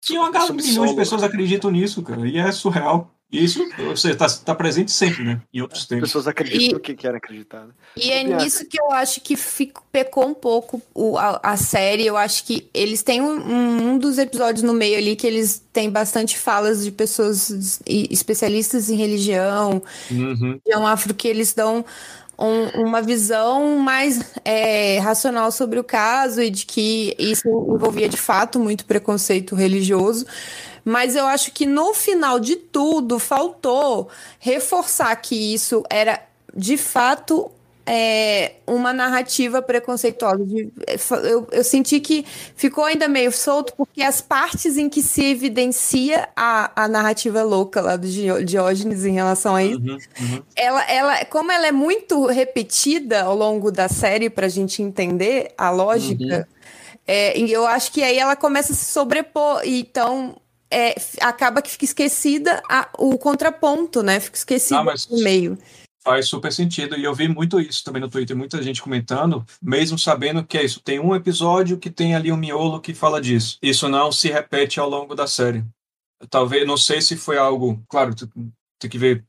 E 0.09 0.18
uma 0.18 0.30
galera, 0.30 0.53
milhões 0.53 0.90
de 0.90 0.97
pessoas 0.97 1.22
acreditam 1.22 1.70
nisso, 1.70 2.03
cara, 2.03 2.28
e 2.28 2.36
é 2.36 2.51
surreal. 2.53 3.12
Isso 3.32 3.66
você 3.78 4.10
está 4.10 4.28
tá 4.28 4.54
presente 4.54 4.92
sempre, 4.92 5.24
né? 5.24 5.40
Em 5.54 5.62
outros 5.62 5.80
As 5.82 5.86
tempos. 5.88 6.08
pessoas 6.10 6.26
acreditam 6.28 6.74
no 6.74 6.80
que 6.80 6.94
querem 6.94 7.16
acreditar. 7.16 7.64
né? 7.64 7.72
E 7.96 8.10
é 8.10 8.22
nisso 8.22 8.66
que 8.68 8.78
eu 8.78 8.90
acho 8.92 9.20
que 9.22 9.36
fico, 9.36 9.82
pecou 9.90 10.26
um 10.28 10.34
pouco 10.34 10.82
o- 10.94 11.16
a, 11.16 11.40
a 11.42 11.56
série. 11.56 12.04
Eu 12.06 12.16
acho 12.18 12.44
que 12.44 12.68
eles 12.74 13.02
têm 13.02 13.22
um, 13.22 13.92
um- 13.92 13.98
dos 13.98 14.18
episódios 14.18 14.62
no 14.62 14.74
meio 14.74 14.98
ali 14.98 15.16
que 15.16 15.26
eles 15.26 15.62
têm 15.72 15.88
bastante 15.90 16.36
falas 16.36 16.84
de 16.84 16.90
pessoas 16.92 17.80
especialistas 18.10 18.90
em 18.90 18.96
religião, 18.96 19.82
Uhum. 20.10 20.58
religião 20.64 20.86
afro, 20.86 21.14
que 21.14 21.26
eles 21.26 21.54
dão 21.54 21.84
um- 22.38 22.82
uma 22.86 23.00
visão 23.00 23.78
mais 23.78 24.20
é, 24.44 24.98
racional 24.98 25.50
sobre 25.52 25.78
o 25.78 25.84
caso 25.84 26.42
e 26.42 26.50
de 26.50 26.66
que 26.66 27.14
isso 27.18 27.48
envolvia 27.48 28.08
de 28.08 28.16
fato 28.16 28.58
muito 28.58 28.84
preconceito 28.84 29.54
religioso. 29.54 30.26
Mas 30.84 31.14
eu 31.16 31.26
acho 31.26 31.52
que 31.52 31.66
no 31.66 31.94
final 31.94 32.40
de 32.40 32.56
tudo 32.56 33.18
faltou 33.18 34.08
reforçar 34.38 35.14
que 35.16 35.54
isso 35.54 35.82
era 35.90 36.20
de 36.54 36.76
fato 36.76 37.50
é, 37.84 38.54
uma 38.66 38.92
narrativa 38.92 39.60
preconceituosa. 39.60 40.44
De- 40.44 40.70
Eu, 41.24 41.48
eu 41.50 41.64
senti 41.64 41.98
que 42.00 42.24
ficou 42.54 42.84
ainda 42.84 43.08
meio 43.08 43.32
solto, 43.32 43.72
porque 43.76 44.02
as 44.02 44.20
partes 44.20 44.76
em 44.76 44.88
que 44.88 45.02
se 45.02 45.24
evidencia 45.24 46.28
a, 46.36 46.70
a 46.84 46.88
narrativa 46.88 47.42
louca 47.42 47.80
lá 47.80 47.96
do 47.96 48.06
Diógenes 48.44 49.04
em 49.04 49.12
relação 49.12 49.56
a 49.56 49.64
isso 49.64 49.80
Uhum. 49.80 49.98
Uhum. 50.20 50.42
ela, 50.54 50.82
ela, 50.90 51.24
como 51.26 51.50
ela 51.50 51.66
é 51.66 51.72
muito 51.72 52.26
repetida 52.26 53.22
ao 53.22 53.34
longo 53.36 53.70
da 53.72 53.88
série 53.88 54.30
para 54.30 54.46
a 54.46 54.48
gente 54.48 54.80
entender 54.82 55.52
a 55.58 55.70
lógica, 55.70 56.48
é, 57.06 57.38
e 57.38 57.52
eu 57.52 57.66
acho 57.66 57.92
que 57.92 58.02
aí 58.02 58.18
ela 58.18 58.36
começa 58.36 58.72
a 58.72 58.76
se 58.76 58.86
sobrepor. 58.86 59.62
Então, 59.64 60.36
é, 60.72 60.94
acaba 61.20 61.60
que 61.62 61.70
fica 61.70 61.84
esquecida 61.84 62.62
a- 62.68 62.88
o 62.98 63.18
contraponto, 63.18 64.02
né? 64.02 64.18
Fica 64.18 64.36
esquecido 64.38 64.78
Ah, 64.80 64.84
mas- 64.84 65.06
no 65.08 65.18
meio. 65.22 65.58
Faz 66.04 66.26
super 66.26 66.52
sentido. 66.52 66.96
E 66.96 67.04
eu 67.04 67.14
vi 67.14 67.28
muito 67.28 67.60
isso 67.60 67.84
também 67.84 68.02
no 68.02 68.08
Twitter, 68.08 68.36
muita 68.36 68.60
gente 68.60 68.82
comentando, 68.82 69.44
mesmo 69.62 69.96
sabendo 69.96 70.44
que 70.44 70.58
é 70.58 70.64
isso. 70.64 70.80
Tem 70.80 70.98
um 70.98 71.14
episódio 71.14 71.78
que 71.78 71.90
tem 71.90 72.14
ali 72.16 72.32
um 72.32 72.36
miolo 72.36 72.80
que 72.80 72.92
fala 72.92 73.20
disso. 73.20 73.56
Isso 73.62 73.88
não 73.88 74.10
se 74.10 74.28
repete 74.28 74.80
ao 74.80 74.88
longo 74.88 75.14
da 75.14 75.28
série. 75.28 75.64
Talvez, 76.28 76.66
não 76.66 76.76
sei 76.76 77.00
se 77.00 77.16
foi 77.16 77.36
algo. 77.38 77.80
Claro, 77.88 78.14
tem 78.16 78.90
que 78.90 78.98
ver 78.98 79.24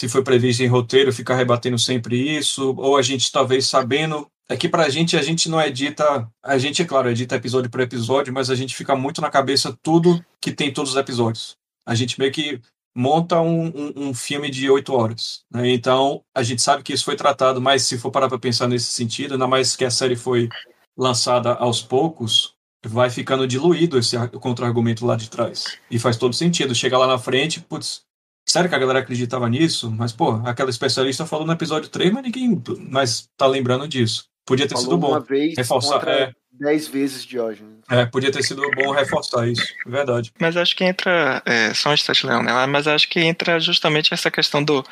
se 0.00 0.08
foi 0.08 0.22
previsto 0.24 0.62
em 0.62 0.66
roteiro, 0.66 1.12
ficar 1.12 1.36
rebatendo 1.36 1.78
sempre 1.78 2.36
isso, 2.36 2.74
ou 2.76 2.96
a 2.96 3.02
gente 3.02 3.30
talvez 3.30 3.66
sabendo. 3.68 4.26
É 4.48 4.56
que 4.56 4.68
pra 4.68 4.88
gente, 4.88 5.16
a 5.16 5.22
gente 5.22 5.48
não 5.48 5.60
edita. 5.60 6.30
A 6.42 6.56
gente, 6.56 6.80
é 6.80 6.84
claro, 6.84 7.10
edita 7.10 7.34
episódio 7.34 7.70
por 7.70 7.80
episódio, 7.80 8.32
mas 8.32 8.48
a 8.48 8.54
gente 8.54 8.76
fica 8.76 8.94
muito 8.94 9.20
na 9.20 9.30
cabeça 9.30 9.76
tudo 9.82 10.24
que 10.40 10.52
tem 10.52 10.72
todos 10.72 10.92
os 10.92 10.96
episódios. 10.96 11.56
A 11.84 11.94
gente 11.94 12.18
meio 12.18 12.30
que 12.32 12.60
monta 12.96 13.40
um, 13.40 13.66
um, 13.66 13.92
um 14.08 14.14
filme 14.14 14.48
de 14.50 14.70
oito 14.70 14.92
horas. 14.94 15.42
né? 15.52 15.68
Então, 15.70 16.22
a 16.34 16.42
gente 16.42 16.62
sabe 16.62 16.82
que 16.82 16.92
isso 16.92 17.04
foi 17.04 17.16
tratado, 17.16 17.60
mas 17.60 17.82
se 17.82 17.98
for 17.98 18.10
parar 18.10 18.28
para 18.28 18.38
pensar 18.38 18.66
nesse 18.68 18.86
sentido, 18.86 19.32
ainda 19.34 19.46
mais 19.46 19.74
que 19.76 19.84
a 19.84 19.90
série 19.90 20.16
foi 20.16 20.48
lançada 20.96 21.52
aos 21.54 21.82
poucos, 21.82 22.54
vai 22.84 23.10
ficando 23.10 23.46
diluído 23.46 23.98
esse 23.98 24.16
ar- 24.16 24.30
contra-argumento 24.30 25.04
lá 25.04 25.16
de 25.16 25.28
trás. 25.28 25.76
E 25.90 25.98
faz 25.98 26.16
todo 26.16 26.32
sentido. 26.34 26.74
Chega 26.74 26.96
lá 26.96 27.06
na 27.06 27.18
frente, 27.18 27.60
putz, 27.60 28.02
sério 28.48 28.68
que 28.70 28.74
a 28.76 28.78
galera 28.78 29.00
acreditava 29.00 29.48
nisso? 29.48 29.90
Mas, 29.90 30.12
pô, 30.12 30.30
aquela 30.46 30.70
especialista 30.70 31.26
falou 31.26 31.44
no 31.46 31.52
episódio 31.52 31.90
3, 31.90 32.12
mas 32.12 32.22
ninguém 32.22 32.62
mais 32.88 33.28
tá 33.36 33.46
lembrando 33.46 33.86
disso. 33.88 34.24
Podia 34.46 34.68
ter 34.68 34.74
Falou 34.74 34.84
sido 34.84 34.98
bom. 34.98 35.08
uma 35.08 35.20
vez 35.20 35.54
Reforçar, 35.56 36.08
é. 36.08 36.32
dez 36.52 36.86
vezes 36.86 37.24
Diógenes. 37.24 37.80
É, 37.90 38.06
podia 38.06 38.30
ter 38.30 38.44
sido 38.44 38.62
bom 38.76 38.92
reforçar 38.92 39.48
isso. 39.48 39.66
Verdade. 39.84 40.32
Mas 40.38 40.56
acho 40.56 40.74
que 40.76 40.84
entra. 40.84 41.42
É, 41.44 41.74
só 41.74 41.90
um 41.90 41.94
instante, 41.94 42.24
Leão, 42.24 42.42
né? 42.42 42.66
Mas 42.66 42.86
acho 42.86 43.08
que 43.08 43.20
entra 43.20 43.58
justamente 43.58 44.14
essa 44.14 44.30
questão 44.30 44.62
do. 44.62 44.84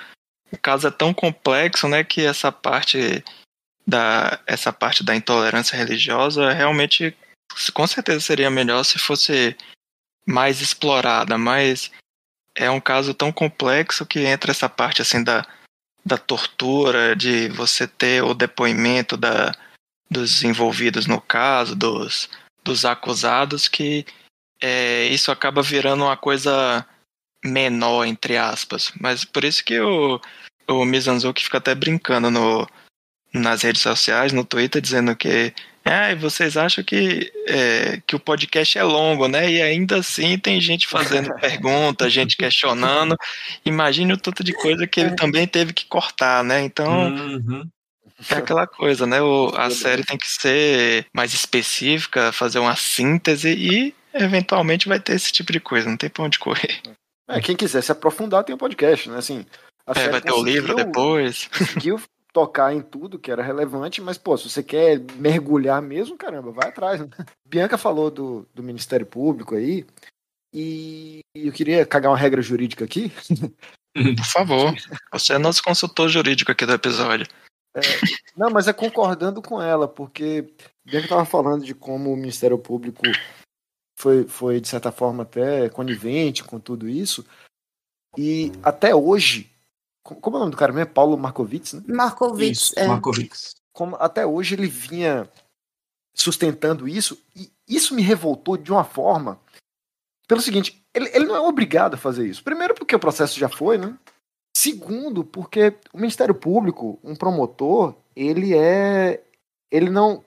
O 0.51 0.59
caso 0.59 0.89
é 0.89 0.91
tão 0.91 1.15
complexo, 1.15 1.87
né? 1.89 2.03
Que 2.03 2.27
essa 2.27 2.51
parte 2.51 3.23
da. 3.87 4.41
Essa 4.45 4.73
parte 4.73 5.05
da 5.05 5.15
intolerância 5.15 5.77
religiosa 5.77 6.53
realmente. 6.53 7.17
Com 7.73 7.87
certeza 7.87 8.19
seria 8.21 8.51
melhor 8.51 8.83
se 8.83 8.99
fosse 8.99 9.57
mais 10.27 10.61
explorada, 10.61 11.39
mas 11.39 11.93
é 12.57 12.71
um 12.71 12.81
caso 12.81 13.15
tão 13.15 13.31
complexo 13.31 14.07
que 14.07 14.21
entra 14.21 14.51
essa 14.51 14.69
parte 14.69 15.03
assim 15.03 15.23
da, 15.23 15.47
da 16.05 16.19
tortura, 16.19 17.17
de 17.17 17.49
você 17.49 17.87
ter 17.87 18.23
o 18.23 18.35
depoimento 18.35 19.17
da, 19.17 19.53
dos 20.11 20.43
envolvidos 20.45 21.07
no 21.07 21.21
caso, 21.21 21.75
dos, 21.75 22.29
dos 22.63 22.85
acusados, 22.85 23.69
que 23.69 24.05
é, 24.61 25.07
isso 25.07 25.31
acaba 25.31 25.63
virando 25.63 26.05
uma 26.05 26.17
coisa 26.17 26.87
menor, 27.45 28.05
entre 28.07 28.37
aspas. 28.37 28.93
Mas 29.01 29.25
por 29.25 29.45
isso 29.45 29.65
que 29.65 29.81
o, 29.81 30.21
o 30.69 30.85
Mizanzuki 30.85 31.43
fica 31.43 31.59
até 31.59 31.75
brincando 31.75 32.31
no, 32.31 32.67
nas 33.33 33.63
redes 33.63 33.83
sociais, 33.83 34.33
no 34.33 34.45
Twitter, 34.45 34.81
dizendo 34.81 35.17
que 35.17 35.55
ah, 35.85 36.13
e 36.13 36.15
vocês 36.15 36.57
acham 36.57 36.83
que, 36.83 37.31
é, 37.47 38.01
que 38.07 38.17
o 38.17 38.21
podcast 38.21 38.79
é 38.79 38.83
longo, 38.83 39.29
né? 39.29 39.51
E 39.51 39.61
ainda 39.61 39.99
assim 39.99 40.39
tem 40.39 40.61
gente 40.61 40.87
fazendo 40.87 41.35
pergunta, 41.41 42.09
gente 42.09 42.37
questionando. 42.37 43.17
Imagine 43.65 44.13
o 44.15 44.17
tanto 44.17 44.43
de 44.43 44.53
coisa 44.53 44.87
que 44.87 45.01
ele 45.01 45.15
também 45.15 45.47
teve 45.47 45.73
que 45.73 45.85
cortar, 45.87 46.43
né? 46.43 46.63
Então, 46.63 47.09
Uhum. 47.15 47.69
é 48.31 48.35
aquela 48.37 48.67
coisa, 48.67 49.07
né? 49.07 49.21
O, 49.21 49.53
a 49.57 49.69
série 49.71 50.05
tem 50.05 50.17
que 50.17 50.27
ser 50.29 51.07
mais 51.13 51.35
específica, 51.35 52.33
fazer 52.33 52.59
uma 52.61 52.77
síntese 52.77 53.51
e 53.53 53.95
eventualmente 54.15 54.89
vai 54.89 54.99
ter 55.01 55.15
esse 55.15 55.33
tipo 55.33 55.53
de 55.53 55.61
coisa, 55.61 55.89
não 55.89 55.97
tem 55.97 56.09
pra 56.09 56.25
onde 56.25 56.39
correr. 56.39 56.81
É, 57.29 57.41
quem 57.41 57.57
quiser 57.57 57.83
se 57.83 57.91
aprofundar 57.93 58.45
tem 58.45 58.55
o 58.55 58.59
podcast, 58.59 59.09
né? 59.11 59.19
Assim, 59.19 59.45
É, 59.95 60.09
vai 60.09 60.21
ter 60.21 60.33
o 60.33 60.43
livro 60.45 60.75
depois. 60.75 61.49
Conseguiu 61.57 62.01
tocar 62.35 62.75
em 62.75 62.83
tudo 62.83 63.19
que 63.19 63.31
era 63.31 63.45
relevante, 63.45 64.03
mas, 64.03 64.19
pô, 64.19 64.37
se 64.37 64.51
você 64.51 64.61
quer 64.61 65.01
mergulhar 65.15 65.81
mesmo, 65.81 66.19
caramba, 66.19 66.51
vai 66.51 66.69
atrás. 66.69 67.01
Né? 67.01 67.07
Bianca 67.47 67.79
falou 67.79 68.11
do, 68.11 68.45
do 68.53 68.61
Ministério 68.61 69.07
Público 69.07 69.55
aí, 69.55 69.87
e 70.53 71.21
eu 71.33 71.53
queria 71.53 71.87
cagar 71.87 72.11
uma 72.11 72.19
regra 72.19 72.43
jurídica 72.43 72.85
aqui. 72.85 73.13
Por 73.95 74.25
favor. 74.25 74.75
Você 75.13 75.35
é 75.35 75.39
nosso 75.39 75.63
consultor 75.63 76.09
jurídico 76.09 76.51
aqui 76.51 76.67
do 76.67 76.73
episódio. 76.73 77.27
Não, 78.37 78.51
mas 78.51 78.67
é 78.67 78.73
concordando 78.73 79.41
com 79.41 79.63
ela, 79.63 79.87
porque 79.87 80.53
Bianca 80.85 81.07
estava 81.07 81.25
falando 81.25 81.65
de 81.65 81.75
como 81.75 82.13
o 82.13 82.17
Ministério 82.17 82.59
Público 82.59 83.03
foi, 83.97 84.27
foi, 84.27 84.61
de 84.61 84.67
certa 84.67 84.91
forma, 84.91 85.23
até 85.23 85.69
conivente 85.69 86.43
com 86.43 86.59
tudo 86.59 86.89
isso. 86.89 87.25
E 88.19 88.51
até 88.63 88.93
hoje, 88.93 89.54
como 90.05 90.37
é 90.37 90.39
o 90.39 90.41
nome 90.41 90.51
do 90.51 90.57
cara 90.57 90.73
mesmo? 90.73 90.91
É 90.91 90.93
Paulo 90.93 91.17
Markovitz, 91.17 91.73
né? 91.73 91.83
Markovitz, 91.89 92.61
Isso, 92.61 92.79
é. 92.79 92.87
Como 93.73 93.97
até 93.97 94.27
hoje 94.27 94.55
ele 94.55 94.69
vinha 94.69 95.29
sustentando 96.15 96.87
isso, 96.87 97.19
e 97.35 97.51
isso 97.67 97.95
me 97.95 98.03
revoltou 98.03 98.57
de 98.57 98.71
uma 98.71 98.85
forma. 98.85 99.41
Pelo 100.29 100.41
seguinte, 100.41 100.85
ele, 100.95 101.11
ele 101.13 101.25
não 101.25 101.35
é 101.35 101.41
obrigado 101.41 101.95
a 101.95 101.99
fazer 101.99 102.27
isso. 102.27 102.45
Primeiro, 102.45 102.75
porque 102.75 102.95
o 102.95 103.01
processo 103.01 103.39
já 103.39 103.49
foi, 103.49 103.79
né? 103.79 103.99
Segundo, 104.57 105.25
porque 105.25 105.75
o 105.93 105.99
Ministério 105.99 106.35
Público, 106.35 106.99
um 107.03 107.17
promotor, 107.17 107.97
ele 108.15 108.55
é. 108.55 109.25
Ele 109.71 109.91
não. 109.91 110.23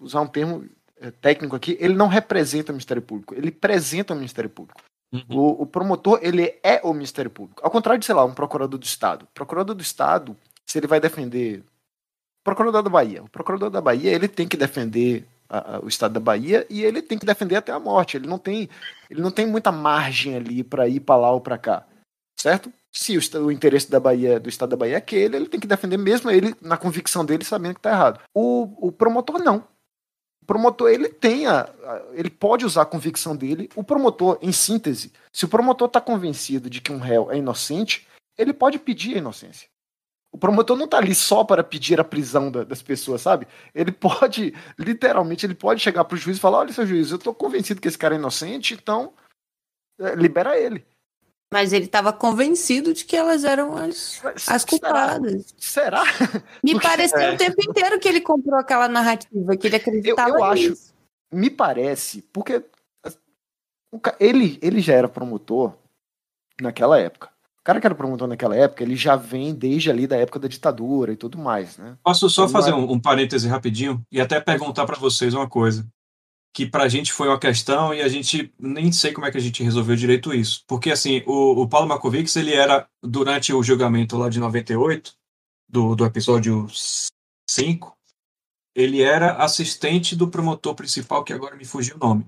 Usar 0.00 0.20
um 0.20 0.26
termo 0.26 0.68
eh, 0.98 1.10
técnico 1.10 1.56
aqui, 1.56 1.76
ele 1.80 1.94
não 1.94 2.08
representa 2.08 2.72
o 2.72 2.74
Ministério 2.74 3.02
Público, 3.02 3.34
ele 3.34 3.48
apresenta 3.48 4.12
o 4.12 4.16
Ministério 4.16 4.50
Público. 4.50 4.80
Uhum. 5.12 5.24
O, 5.28 5.62
o 5.62 5.66
promotor, 5.66 6.18
ele 6.22 6.58
é 6.62 6.80
o 6.82 6.92
Ministério 6.92 7.30
Público. 7.30 7.60
Ao 7.64 7.70
contrário 7.70 8.00
de, 8.00 8.06
sei 8.06 8.14
lá, 8.14 8.24
um 8.24 8.34
procurador 8.34 8.78
do 8.78 8.84
Estado. 8.84 9.28
Procurador 9.32 9.74
do 9.74 9.82
Estado, 9.82 10.36
se 10.66 10.78
ele 10.78 10.86
vai 10.86 11.00
defender. 11.00 11.62
Procurador 12.42 12.82
da 12.82 12.90
Bahia. 12.90 13.22
O 13.22 13.28
procurador 13.28 13.70
da 13.70 13.80
Bahia, 13.80 14.10
ele 14.10 14.28
tem 14.28 14.46
que 14.48 14.56
defender 14.56 15.26
a- 15.48 15.76
a- 15.76 15.80
o 15.80 15.88
Estado 15.88 16.14
da 16.14 16.20
Bahia 16.20 16.66
e 16.68 16.82
ele 16.82 17.00
tem 17.00 17.18
que 17.18 17.24
defender 17.26 17.56
até 17.56 17.72
a 17.72 17.78
morte. 17.80 18.16
Ele 18.16 18.26
não 18.26 18.38
tem, 18.38 18.68
ele 19.08 19.22
não 19.22 19.30
tem 19.30 19.46
muita 19.46 19.70
margem 19.72 20.36
ali 20.36 20.62
para 20.64 20.88
ir 20.88 21.00
para 21.00 21.16
lá 21.16 21.30
ou 21.30 21.40
para 21.40 21.56
cá. 21.58 21.86
Certo? 22.38 22.72
Se 22.92 23.16
o, 23.16 23.44
o 23.44 23.50
interesse 23.52 23.90
da 23.90 23.98
Bahia, 23.98 24.38
do 24.38 24.48
Estado 24.48 24.70
da 24.70 24.76
Bahia 24.76 24.94
é 24.94 24.98
aquele, 24.98 25.36
ele 25.36 25.48
tem 25.48 25.58
que 25.58 25.66
defender 25.66 25.96
mesmo 25.96 26.30
ele 26.30 26.54
na 26.60 26.76
convicção 26.76 27.24
dele, 27.24 27.44
sabendo 27.44 27.74
que 27.74 27.78
está 27.80 27.90
errado. 27.90 28.20
O, 28.34 28.88
o 28.88 28.92
promotor 28.92 29.38
não. 29.42 29.64
Promotor 30.46 30.90
ele 30.90 31.08
tem 31.08 31.46
a, 31.46 31.62
a- 31.62 32.02
ele 32.12 32.30
pode 32.30 32.64
usar 32.64 32.82
a 32.82 32.86
convicção 32.86 33.34
dele. 33.34 33.68
O 33.74 33.82
promotor, 33.82 34.38
em 34.42 34.52
síntese, 34.52 35.12
se 35.32 35.44
o 35.44 35.48
promotor 35.48 35.86
está 35.88 36.00
convencido 36.00 36.68
de 36.68 36.80
que 36.80 36.92
um 36.92 36.98
réu 36.98 37.30
é 37.30 37.36
inocente, 37.38 38.06
ele 38.36 38.52
pode 38.52 38.78
pedir 38.78 39.14
a 39.14 39.18
inocência. 39.18 39.68
O 40.32 40.38
promotor 40.38 40.76
não 40.76 40.86
está 40.86 40.98
ali 40.98 41.14
só 41.14 41.44
para 41.44 41.62
pedir 41.62 42.00
a 42.00 42.04
prisão 42.04 42.50
da- 42.50 42.64
das 42.64 42.82
pessoas, 42.82 43.20
sabe? 43.22 43.46
Ele 43.74 43.92
pode, 43.92 44.52
literalmente, 44.78 45.46
ele 45.46 45.54
pode 45.54 45.80
chegar 45.80 46.04
para 46.04 46.14
o 46.16 46.18
juiz 46.18 46.36
e 46.36 46.40
falar: 46.40 46.58
olha, 46.58 46.72
seu 46.72 46.84
juiz, 46.86 47.10
eu 47.10 47.16
estou 47.18 47.32
convencido 47.32 47.80
que 47.80 47.86
esse 47.86 47.96
cara 47.98 48.14
é 48.14 48.18
inocente, 48.18 48.74
então 48.74 49.12
é, 50.00 50.14
libera 50.16 50.58
ele. 50.58 50.84
Mas 51.52 51.72
ele 51.72 51.84
estava 51.84 52.12
convencido 52.12 52.92
de 52.92 53.04
que 53.04 53.16
elas 53.16 53.44
eram 53.44 53.76
as, 53.76 54.20
as 54.24 54.42
será? 54.42 54.64
culpadas. 54.66 55.54
Será? 55.58 56.02
Me 56.62 56.72
Porque- 56.72 56.86
pareceu 56.88 57.18
é. 57.20 57.34
o 57.34 57.36
tempo 57.36 57.62
inteiro 57.62 58.00
que 58.00 58.08
ele 58.08 58.20
comprou 58.20 58.58
aquela 58.58 58.88
narrativa, 58.88 59.56
que 59.56 59.66
ele 59.68 59.76
acreditava 59.76 60.30
Eu- 60.30 60.38
eu 60.38 60.44
acho- 60.44 60.70
nisso. 60.70 60.94
me 61.32 61.48
parece, 61.50 62.22
porque 62.32 62.64
o 63.92 64.00
ca- 64.00 64.16
ele, 64.18 64.58
ele 64.60 64.80
já 64.80 64.94
era 64.94 65.08
promotor 65.08 65.74
naquela 66.60 66.98
época. 66.98 67.30
cara 67.62 67.80
que 67.80 67.86
era 67.86 67.94
promotor 67.94 68.28
naquela 68.28 68.54
época, 68.54 68.82
ele 68.82 68.94
já 68.94 69.16
vem 69.16 69.54
desde 69.54 69.90
ali 69.90 70.06
da 70.06 70.16
época 70.16 70.38
da 70.38 70.48
ditadura 70.48 71.12
e 71.12 71.16
tudo 71.16 71.38
mais, 71.38 71.78
né? 71.78 71.96
Posso 72.02 72.28
só 72.28 72.46
fazer 72.46 72.74
um, 72.74 72.92
um 72.92 73.00
parêntese 73.00 73.48
rapidinho 73.48 74.04
e 74.12 74.20
até 74.20 74.38
perguntar 74.38 74.84
para 74.84 74.96
vocês 74.98 75.32
uma 75.32 75.48
coisa 75.48 75.86
que 76.54 76.64
para 76.64 76.84
a 76.84 76.88
gente 76.88 77.12
foi 77.12 77.26
uma 77.26 77.38
questão 77.38 77.92
e 77.92 78.00
a 78.00 78.06
gente 78.06 78.54
nem 78.56 78.92
sei 78.92 79.12
como 79.12 79.26
é 79.26 79.30
que 79.32 79.36
a 79.36 79.40
gente 79.40 79.64
resolveu 79.64 79.96
direito 79.96 80.32
isso. 80.32 80.62
Porque, 80.68 80.92
assim, 80.92 81.20
o, 81.26 81.62
o 81.62 81.68
Paulo 81.68 81.88
Markovics, 81.88 82.36
ele 82.36 82.54
era, 82.54 82.88
durante 83.02 83.52
o 83.52 83.60
julgamento 83.60 84.16
lá 84.16 84.28
de 84.28 84.38
98, 84.38 85.12
do, 85.68 85.96
do 85.96 86.06
episódio 86.06 86.68
5, 87.50 87.98
ele 88.72 89.02
era 89.02 89.32
assistente 89.32 90.14
do 90.14 90.28
promotor 90.28 90.76
principal, 90.76 91.24
que 91.24 91.32
agora 91.32 91.56
me 91.56 91.64
fugiu 91.64 91.96
o 91.96 91.98
nome. 91.98 92.24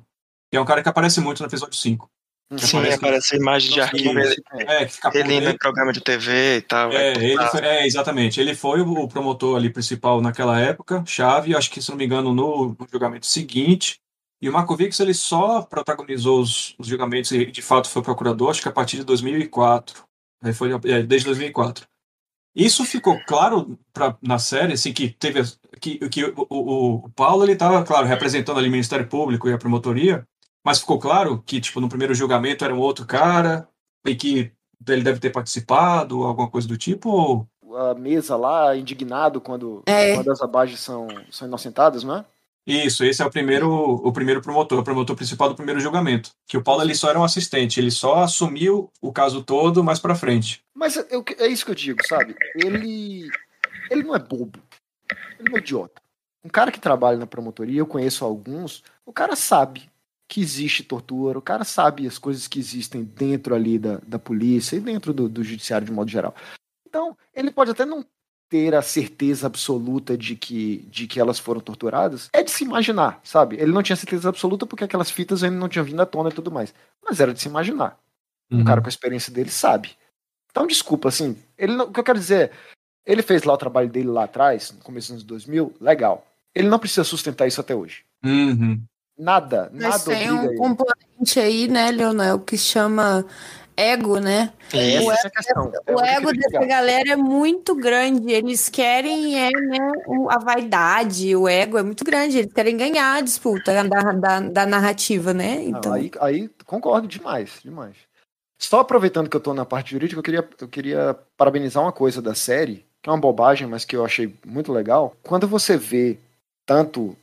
Que 0.50 0.56
é 0.56 0.60
um 0.60 0.64
cara 0.64 0.82
que 0.82 0.88
aparece 0.88 1.20
muito 1.20 1.40
no 1.40 1.48
episódio 1.48 1.78
5. 1.78 2.10
Sim, 2.58 2.78
aparece, 2.78 2.96
aparece 2.96 3.36
imagem 3.36 3.72
de 3.72 3.80
arquivo. 3.80 4.18
Ele, 4.18 4.42
é, 4.54 4.86
que 4.86 4.92
fica 4.92 5.16
ele 5.16 5.40
no 5.40 5.58
programa 5.58 5.92
de 5.92 6.00
TV 6.00 6.56
e 6.56 6.62
tal. 6.62 6.90
É, 6.90 7.12
ele 7.12 7.46
foi, 7.46 7.60
é, 7.60 7.86
exatamente. 7.86 8.40
Ele 8.40 8.56
foi 8.56 8.80
o 8.80 9.06
promotor 9.06 9.56
ali 9.56 9.70
principal 9.70 10.20
naquela 10.20 10.58
época, 10.58 11.04
chave, 11.06 11.54
acho 11.54 11.70
que, 11.70 11.80
se 11.80 11.90
não 11.90 11.96
me 11.96 12.04
engano, 12.04 12.34
no, 12.34 12.76
no 12.78 12.88
julgamento 12.90 13.26
seguinte. 13.26 14.00
E 14.46 14.48
o 14.48 14.52
Markovics 14.52 15.00
ele 15.00 15.12
só 15.12 15.62
protagonizou 15.62 16.40
os, 16.40 16.76
os, 16.78 16.86
julgamentos 16.86 17.32
e 17.32 17.46
de 17.46 17.60
fato 17.60 17.90
foi 17.90 18.00
procurador, 18.00 18.50
acho 18.50 18.62
que 18.62 18.68
a 18.68 18.72
partir 18.72 18.98
de 18.98 19.02
2004. 19.02 20.04
Aí 20.40 20.54
foi 20.54 20.70
é, 20.84 21.02
desde 21.02 21.26
2004. 21.26 21.84
Isso 22.54 22.84
ficou 22.84 23.18
claro 23.26 23.76
pra, 23.92 24.16
na 24.22 24.38
série, 24.38 24.74
assim, 24.74 24.92
que 24.92 25.08
teve 25.10 25.42
que, 25.80 25.98
que 26.08 26.24
o, 26.26 26.46
o, 26.48 26.94
o 27.06 27.10
Paulo 27.10 27.42
ele 27.42 27.54
estava, 27.54 27.82
claro, 27.82 28.06
representando 28.06 28.58
ali 28.58 28.68
o 28.68 28.70
Ministério 28.70 29.08
Público 29.08 29.48
e 29.48 29.52
a 29.52 29.58
promotoria, 29.58 30.24
mas 30.64 30.78
ficou 30.78 31.00
claro 31.00 31.42
que 31.42 31.60
tipo 31.60 31.80
no 31.80 31.88
primeiro 31.88 32.14
julgamento 32.14 32.64
era 32.64 32.72
um 32.72 32.78
outro 32.78 33.04
cara 33.04 33.68
e 34.06 34.14
que 34.14 34.52
ele 34.88 35.02
deve 35.02 35.18
ter 35.18 35.30
participado, 35.30 36.22
alguma 36.22 36.48
coisa 36.48 36.68
do 36.68 36.78
tipo. 36.78 37.10
Ou... 37.10 37.48
A 37.76 37.94
mesa 37.94 38.36
lá, 38.36 38.76
indignado 38.76 39.40
quando, 39.40 39.82
é. 39.86 40.14
quando 40.14 40.30
as 40.30 40.40
abages 40.40 40.78
são, 40.78 41.08
são 41.32 41.48
inocentadas, 41.48 42.04
não 42.04 42.18
é? 42.18 42.24
Isso, 42.66 43.04
esse 43.04 43.22
é 43.22 43.24
o 43.24 43.30
primeiro, 43.30 43.70
o 43.70 44.12
primeiro 44.12 44.42
promotor, 44.42 44.80
o 44.80 44.82
promotor 44.82 45.14
principal 45.14 45.48
do 45.48 45.54
primeiro 45.54 45.78
julgamento. 45.78 46.30
Que 46.48 46.56
o 46.56 46.62
Paulo 46.62 46.82
ele 46.82 46.96
só 46.96 47.10
era 47.10 47.20
um 47.20 47.22
assistente, 47.22 47.78
ele 47.78 47.92
só 47.92 48.24
assumiu 48.24 48.90
o 49.00 49.12
caso 49.12 49.42
todo 49.44 49.84
mais 49.84 50.00
para 50.00 50.16
frente. 50.16 50.64
Mas 50.74 50.96
eu, 50.96 51.24
é 51.38 51.46
isso 51.46 51.64
que 51.64 51.70
eu 51.70 51.76
digo, 51.76 52.04
sabe? 52.04 52.34
Ele, 52.56 53.30
ele 53.88 54.02
não 54.02 54.16
é 54.16 54.18
bobo, 54.18 54.58
ele 55.38 55.48
não 55.48 55.56
é 55.56 55.60
idiota. 55.60 56.02
Um 56.44 56.48
cara 56.48 56.72
que 56.72 56.80
trabalha 56.80 57.16
na 57.16 57.26
promotoria, 57.26 57.78
eu 57.78 57.86
conheço 57.86 58.24
alguns, 58.24 58.82
o 59.04 59.12
cara 59.12 59.36
sabe 59.36 59.88
que 60.28 60.40
existe 60.40 60.82
tortura, 60.82 61.38
o 61.38 61.42
cara 61.42 61.62
sabe 61.62 62.04
as 62.04 62.18
coisas 62.18 62.48
que 62.48 62.58
existem 62.58 63.04
dentro 63.04 63.54
ali 63.54 63.78
da, 63.78 64.00
da 64.04 64.18
polícia 64.18 64.76
e 64.76 64.80
dentro 64.80 65.14
do, 65.14 65.28
do 65.28 65.44
judiciário 65.44 65.86
de 65.86 65.92
modo 65.92 66.10
geral. 66.10 66.34
Então, 66.88 67.16
ele 67.32 67.52
pode 67.52 67.70
até 67.70 67.84
não 67.84 68.04
ter 68.48 68.74
a 68.74 68.82
certeza 68.82 69.46
absoluta 69.46 70.16
de 70.16 70.36
que, 70.36 70.86
de 70.88 71.06
que 71.06 71.18
elas 71.18 71.38
foram 71.38 71.60
torturadas 71.60 72.28
é 72.32 72.42
de 72.42 72.50
se 72.50 72.64
imaginar, 72.64 73.20
sabe? 73.24 73.56
Ele 73.56 73.72
não 73.72 73.82
tinha 73.82 73.96
certeza 73.96 74.28
absoluta 74.28 74.66
porque 74.66 74.84
aquelas 74.84 75.10
fitas 75.10 75.42
ainda 75.42 75.56
não 75.56 75.68
tinham 75.68 75.84
vindo 75.84 76.00
à 76.00 76.06
tona 76.06 76.30
e 76.30 76.32
tudo 76.32 76.50
mais. 76.50 76.72
Mas 77.04 77.20
era 77.20 77.34
de 77.34 77.40
se 77.40 77.48
imaginar. 77.48 77.98
Uhum. 78.50 78.60
Um 78.60 78.64
cara 78.64 78.80
com 78.80 78.86
a 78.86 78.90
experiência 78.90 79.32
dele 79.32 79.50
sabe. 79.50 79.96
Então, 80.50 80.66
desculpa, 80.66 81.08
assim, 81.08 81.36
ele 81.58 81.74
não, 81.74 81.86
o 81.86 81.92
que 81.92 82.00
eu 82.00 82.04
quero 82.04 82.18
dizer 82.18 82.50
é, 82.50 82.52
ele 83.04 83.22
fez 83.22 83.42
lá 83.42 83.52
o 83.54 83.58
trabalho 83.58 83.88
dele 83.88 84.08
lá 84.08 84.24
atrás, 84.24 84.72
no 84.72 84.82
começo 84.82 85.08
dos 85.08 85.16
anos 85.16 85.24
2000, 85.24 85.74
legal. 85.80 86.26
Ele 86.54 86.68
não 86.68 86.78
precisa 86.78 87.04
sustentar 87.04 87.46
isso 87.46 87.60
até 87.60 87.74
hoje. 87.74 88.04
Uhum. 88.24 88.80
Nada, 89.18 89.70
Mas 89.72 89.82
nada 89.82 90.04
tem 90.04 90.30
um 90.30 90.44
ele. 90.44 90.56
componente 90.56 91.40
aí, 91.40 91.68
né, 91.68 91.90
Leonel, 91.90 92.40
que 92.40 92.58
chama 92.58 93.24
ego, 93.76 94.18
né? 94.18 94.52
É, 94.72 95.00
o 95.00 95.12
essa 95.12 95.26
ego, 95.26 95.26
é 95.26 95.26
a 95.26 95.30
questão. 95.30 95.72
É 95.86 95.94
o 95.94 96.00
ego 96.00 96.32
dessa 96.32 96.64
galera 96.64 97.12
é 97.12 97.16
muito 97.16 97.74
grande. 97.74 98.32
Eles 98.32 98.68
querem 98.68 99.38
é, 99.38 99.50
né, 99.50 99.92
a 100.30 100.38
vaidade, 100.38 101.36
o 101.36 101.48
ego 101.48 101.78
é 101.78 101.82
muito 101.82 102.04
grande. 102.04 102.38
Eles 102.38 102.52
querem 102.52 102.76
ganhar 102.76 103.16
a 103.16 103.20
disputa 103.20 103.72
da, 103.84 104.00
da, 104.12 104.40
da 104.40 104.66
narrativa, 104.66 105.34
né? 105.34 105.62
Então... 105.64 105.92
Não, 105.92 105.94
aí, 105.94 106.10
aí 106.20 106.50
concordo 106.64 107.06
demais, 107.06 107.58
demais. 107.62 107.96
Só 108.58 108.80
aproveitando 108.80 109.28
que 109.28 109.36
eu 109.36 109.40
tô 109.40 109.52
na 109.52 109.66
parte 109.66 109.90
jurídica, 109.90 110.18
eu 110.18 110.22
queria, 110.22 110.48
eu 110.60 110.68
queria 110.68 111.18
parabenizar 111.36 111.82
uma 111.82 111.92
coisa 111.92 112.22
da 112.22 112.34
série, 112.34 112.86
que 113.02 113.08
é 113.08 113.12
uma 113.12 113.20
bobagem, 113.20 113.66
mas 113.68 113.84
que 113.84 113.94
eu 113.94 114.04
achei 114.04 114.34
muito 114.44 114.72
legal. 114.72 115.14
Quando 115.22 115.46
você 115.46 115.76
vê 115.76 116.18
tanto 116.64 117.14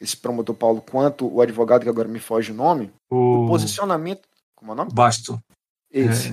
esse 0.00 0.16
promotor 0.16 0.54
Paulo 0.54 0.82
quanto 0.82 1.32
o 1.32 1.40
advogado, 1.40 1.82
que 1.82 1.88
agora 1.88 2.08
me 2.08 2.18
foge 2.18 2.50
o 2.50 2.54
nome, 2.54 2.90
o, 3.08 3.44
o 3.44 3.46
posicionamento. 3.46 4.28
Como 4.56 4.72
é 4.72 4.74
o 4.74 4.76
nome? 4.76 4.90
Basto. 4.92 5.40
Esse. 5.90 6.32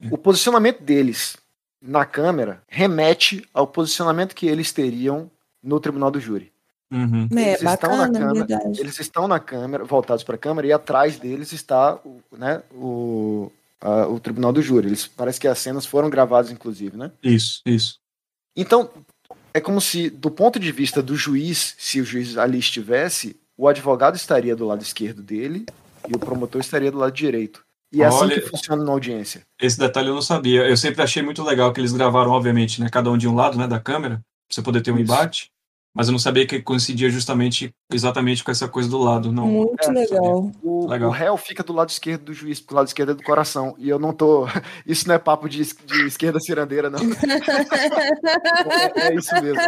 É. 0.00 0.08
O 0.10 0.18
posicionamento 0.18 0.82
deles 0.82 1.36
na 1.80 2.04
Câmara 2.04 2.62
remete 2.68 3.46
ao 3.52 3.66
posicionamento 3.66 4.34
que 4.34 4.46
eles 4.46 4.72
teriam 4.72 5.30
no 5.62 5.80
Tribunal 5.80 6.10
do 6.10 6.20
Júri. 6.20 6.52
Uhum. 6.90 7.28
É, 7.36 7.50
eles, 7.50 7.62
bacana, 7.62 7.94
estão 7.94 7.96
na 7.96 8.18
câmera, 8.18 8.62
eles 8.78 9.00
estão 9.00 9.28
na 9.28 9.40
Câmara, 9.40 9.84
voltados 9.84 10.22
para 10.22 10.36
a 10.36 10.38
Câmara, 10.38 10.66
e 10.66 10.72
atrás 10.72 11.18
deles 11.18 11.52
está 11.52 11.98
né, 12.30 12.62
o, 12.72 13.50
a, 13.80 14.06
o 14.06 14.20
Tribunal 14.20 14.52
do 14.52 14.62
Júri. 14.62 14.88
Eles, 14.88 15.06
parece 15.06 15.40
que 15.40 15.48
as 15.48 15.58
cenas 15.58 15.86
foram 15.86 16.08
gravadas, 16.08 16.50
inclusive, 16.50 16.96
né? 16.96 17.10
Isso, 17.22 17.62
isso. 17.66 17.98
Então, 18.56 18.90
é 19.52 19.60
como 19.60 19.80
se, 19.80 20.08
do 20.10 20.30
ponto 20.30 20.58
de 20.58 20.70
vista 20.70 21.02
do 21.02 21.16
juiz, 21.16 21.74
se 21.78 22.00
o 22.00 22.04
juiz 22.04 22.36
ali 22.36 22.58
estivesse, 22.58 23.40
o 23.56 23.66
advogado 23.68 24.16
estaria 24.16 24.54
do 24.54 24.66
lado 24.66 24.82
esquerdo 24.82 25.22
dele 25.22 25.66
e 26.08 26.14
o 26.14 26.18
promotor 26.18 26.60
estaria 26.60 26.90
do 26.90 26.98
lado 26.98 27.12
direito. 27.12 27.63
E 27.94 28.02
é 28.02 28.06
assim 28.06 28.28
que 28.28 28.40
funciona 28.40 28.82
na 28.82 28.90
audiência. 28.90 29.42
Esse 29.60 29.78
detalhe 29.78 30.08
eu 30.08 30.14
não 30.14 30.22
sabia. 30.22 30.68
Eu 30.68 30.76
sempre 30.76 31.00
achei 31.00 31.22
muito 31.22 31.42
legal 31.44 31.72
que 31.72 31.80
eles 31.80 31.92
gravaram, 31.92 32.32
obviamente, 32.32 32.80
né, 32.80 32.88
cada 32.90 33.10
um 33.10 33.16
de 33.16 33.28
um 33.28 33.34
lado 33.34 33.56
né, 33.56 33.68
da 33.68 33.78
câmera, 33.78 34.16
pra 34.16 34.24
você 34.50 34.62
poder 34.62 34.82
ter 34.82 34.90
um 34.90 34.98
Isso. 34.98 35.04
embate. 35.04 35.54
Mas 35.96 36.08
eu 36.08 36.12
não 36.12 36.18
sabia 36.18 36.44
que 36.44 36.60
coincidia 36.60 37.08
justamente, 37.08 37.72
exatamente 37.92 38.42
com 38.42 38.50
essa 38.50 38.66
coisa 38.66 38.90
do 38.90 38.98
lado. 38.98 39.30
Não, 39.30 39.46
muito 39.46 39.88
é, 39.88 39.92
legal. 39.92 40.50
O, 40.60 40.88
legal. 40.88 41.08
o 41.08 41.12
réu 41.12 41.36
fica 41.36 41.62
do 41.62 41.72
lado 41.72 41.88
esquerdo 41.90 42.24
do 42.24 42.34
juiz, 42.34 42.58
porque 42.58 42.74
o 42.74 42.76
lado 42.76 42.88
esquerdo 42.88 43.12
é 43.12 43.14
do 43.14 43.22
coração. 43.22 43.76
E 43.78 43.88
eu 43.88 43.96
não 43.96 44.12
tô. 44.12 44.44
Isso 44.84 45.06
não 45.06 45.14
é 45.14 45.20
papo 45.20 45.48
de, 45.48 45.62
de 45.62 46.04
esquerda 46.04 46.40
cirandeira, 46.40 46.90
não. 46.90 46.98
é, 48.96 49.06
é 49.06 49.14
isso 49.14 49.32
mesmo. 49.40 49.60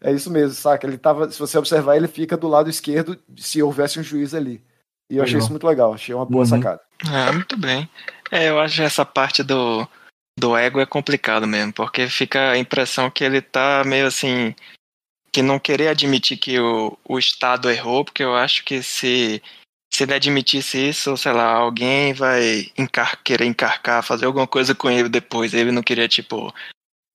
é 0.00 0.12
isso 0.12 0.30
mesmo, 0.30 0.54
saca? 0.54 0.86
Ele 0.86 0.96
tava. 0.96 1.30
Se 1.30 1.38
você 1.38 1.58
observar, 1.58 1.96
ele 1.96 2.08
fica 2.08 2.38
do 2.38 2.48
lado 2.48 2.70
esquerdo 2.70 3.18
se 3.36 3.62
houvesse 3.62 4.00
um 4.00 4.02
juiz 4.02 4.32
ali. 4.32 4.62
E 5.10 5.16
eu 5.16 5.24
achei 5.24 5.38
isso 5.38 5.50
muito 5.50 5.66
legal, 5.66 5.92
achei 5.92 6.14
uma 6.14 6.24
boa 6.24 6.44
uhum. 6.44 6.48
sacada. 6.48 6.80
Ah, 7.08 7.32
muito 7.32 7.56
bem. 7.56 7.88
É, 8.30 8.48
eu 8.48 8.60
acho 8.60 8.80
essa 8.80 9.04
parte 9.04 9.42
do, 9.42 9.86
do 10.38 10.56
ego 10.56 10.78
é 10.78 10.86
complicado 10.86 11.48
mesmo, 11.48 11.72
porque 11.72 12.08
fica 12.08 12.52
a 12.52 12.58
impressão 12.58 13.10
que 13.10 13.24
ele 13.24 13.42
tá 13.42 13.82
meio 13.84 14.06
assim. 14.06 14.54
que 15.32 15.42
não 15.42 15.58
querer 15.58 15.88
admitir 15.88 16.38
que 16.38 16.60
o, 16.60 16.96
o 17.04 17.18
Estado 17.18 17.68
errou, 17.68 18.04
porque 18.04 18.22
eu 18.22 18.36
acho 18.36 18.64
que 18.64 18.82
se, 18.84 19.42
se 19.92 20.04
ele 20.04 20.14
admitisse 20.14 20.78
isso, 20.88 21.16
sei 21.16 21.32
lá, 21.32 21.52
alguém 21.54 22.12
vai 22.12 22.70
encar 22.78 23.20
querer 23.24 23.46
encarcar, 23.46 24.04
fazer 24.04 24.26
alguma 24.26 24.46
coisa 24.46 24.76
com 24.76 24.88
ele 24.88 25.08
depois. 25.08 25.52
Ele 25.52 25.72
não 25.72 25.82
queria, 25.82 26.06
tipo, 26.06 26.54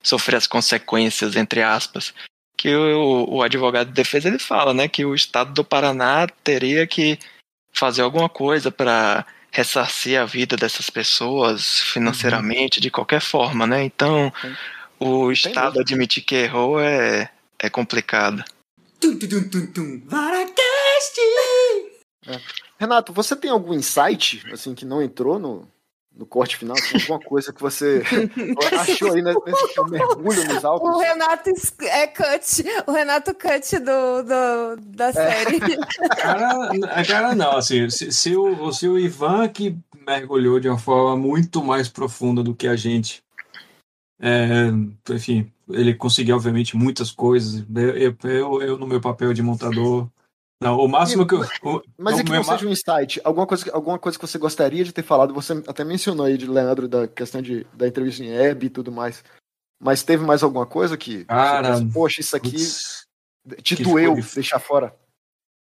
sofrer 0.04 0.36
as 0.36 0.48
consequências, 0.48 1.38
entre 1.38 1.62
aspas. 1.64 2.14
Que 2.58 2.76
o, 2.76 3.36
o 3.36 3.42
advogado 3.42 3.88
de 3.88 3.94
defesa 3.94 4.28
ele 4.28 4.40
fala, 4.40 4.74
né, 4.74 4.88
que 4.88 5.06
o 5.06 5.16
Estado 5.16 5.54
do 5.54 5.64
Paraná 5.64 6.28
teria 6.44 6.86
que 6.86 7.20
fazer 7.76 8.02
alguma 8.02 8.30
coisa 8.30 8.72
para 8.72 9.26
ressarcir 9.52 10.20
a 10.20 10.26
vida 10.26 10.58
dessum 10.58 10.84
pessoas 10.92 11.80
financeiramente, 11.82 12.80
uhum. 12.80 12.82
de 12.82 12.92
qualquer 12.92 13.22
forma, 13.22 13.68
né? 13.68 13.84
Então, 13.84 14.32
o 15.00 15.32
Estado 15.32 15.80
admitir 15.80 16.24
que 16.24 16.36
errou 16.36 16.80
é, 16.80 17.30
é 17.60 17.70
complicado. 17.70 18.44
Tum, 19.00 19.18
tum, 19.18 19.50
tum, 19.50 19.68
tum, 19.68 20.02
Varacast! 20.06 21.20
É. 22.28 22.40
Renato, 22.80 23.14
você 23.14 23.36
tem 23.36 23.52
algum 23.52 23.74
insight 23.74 24.44
assim 24.52 24.74
que 24.74 24.84
não 24.84 25.02
entrou 25.02 25.40
no, 25.40 25.68
no 26.18 26.26
corte 26.26 26.58
final? 26.58 26.76
Tem 26.76 27.02
alguma 27.02 27.20
coisa 27.20 27.52
que 27.52 27.62
você 27.62 28.02
achou 28.80 29.14
aí 29.14 29.22
nesse 29.22 29.84
mergulho 29.90 30.48
nos 30.48 30.66
álbuns? 30.66 30.96
O 30.96 31.00
Renato 31.00 31.50
é 31.82 32.08
cut, 32.08 32.64
o 32.88 32.92
Renato 32.92 33.34
cut 33.34 33.80
do, 33.80 34.24
do 34.24 34.82
da 34.96 35.10
é. 35.10 35.14
série. 35.14 35.58
É. 35.58 36.08
Cara, 36.16 37.06
cara, 37.06 37.36
não, 37.36 37.58
assim, 37.58 37.90
se, 37.90 38.12
se, 38.12 38.36
o, 38.36 38.72
se 38.72 38.88
o 38.88 38.98
Ivan 38.98 39.48
que 39.50 39.78
mergulhou 40.08 40.60
de 40.60 40.70
uma 40.70 40.78
forma 40.78 41.18
muito 41.18 41.64
mais 41.64 41.90
profunda 41.90 42.44
do 42.44 42.56
que 42.56 42.68
a 42.68 42.76
gente, 42.76 43.24
é, 44.20 44.68
enfim, 45.12 45.52
ele 45.70 45.94
conseguiu, 45.94 46.36
obviamente, 46.36 46.78
muitas 46.78 47.12
coisas. 47.12 47.66
Eu, 47.76 48.16
eu, 48.30 48.62
eu, 48.62 48.78
no 48.78 48.88
meu 48.88 49.02
papel 49.02 49.34
de 49.34 49.42
montador, 49.42 50.08
não, 50.62 50.78
o 50.78 50.88
máximo 50.88 51.28
que 51.28 51.36
eu. 51.36 51.42
O, 51.64 51.82
mas 51.98 52.20
é 52.20 52.24
que 52.24 52.32
não 52.32 52.44
seja 52.44 52.66
um 52.66 52.72
insight, 52.72 53.20
alguma 53.24 53.46
coisa, 53.46 53.72
alguma 53.74 54.00
coisa 54.00 54.18
que 54.18 54.26
você 54.26 54.38
gostaria 54.38 54.84
de 54.84 54.94
ter 54.94 55.04
falado, 55.04 55.34
você 55.34 55.54
até 55.68 55.84
mencionou 55.84 56.26
aí 56.26 56.38
de 56.38 56.48
Leandro 56.48 56.88
da 56.88 57.08
questão 57.08 57.42
de, 57.42 57.66
da 57.74 57.88
entrevista 57.88 58.24
em 58.24 58.32
Hebe 58.32 58.68
e 58.68 58.70
tudo 58.70 58.92
mais. 58.92 59.24
Mas 59.82 60.04
teve 60.04 60.24
mais 60.24 60.44
alguma 60.44 60.66
coisa 60.66 60.96
que. 60.96 61.26
Cara, 61.26 61.74
pensa, 61.74 61.90
Poxa, 61.94 62.22
isso 62.22 62.36
aqui 62.36 62.52
putz, 62.52 63.06
te 63.62 63.84
doeu 63.84 64.16
de, 64.16 64.22
deixar 64.34 64.60
fora? 64.60 64.96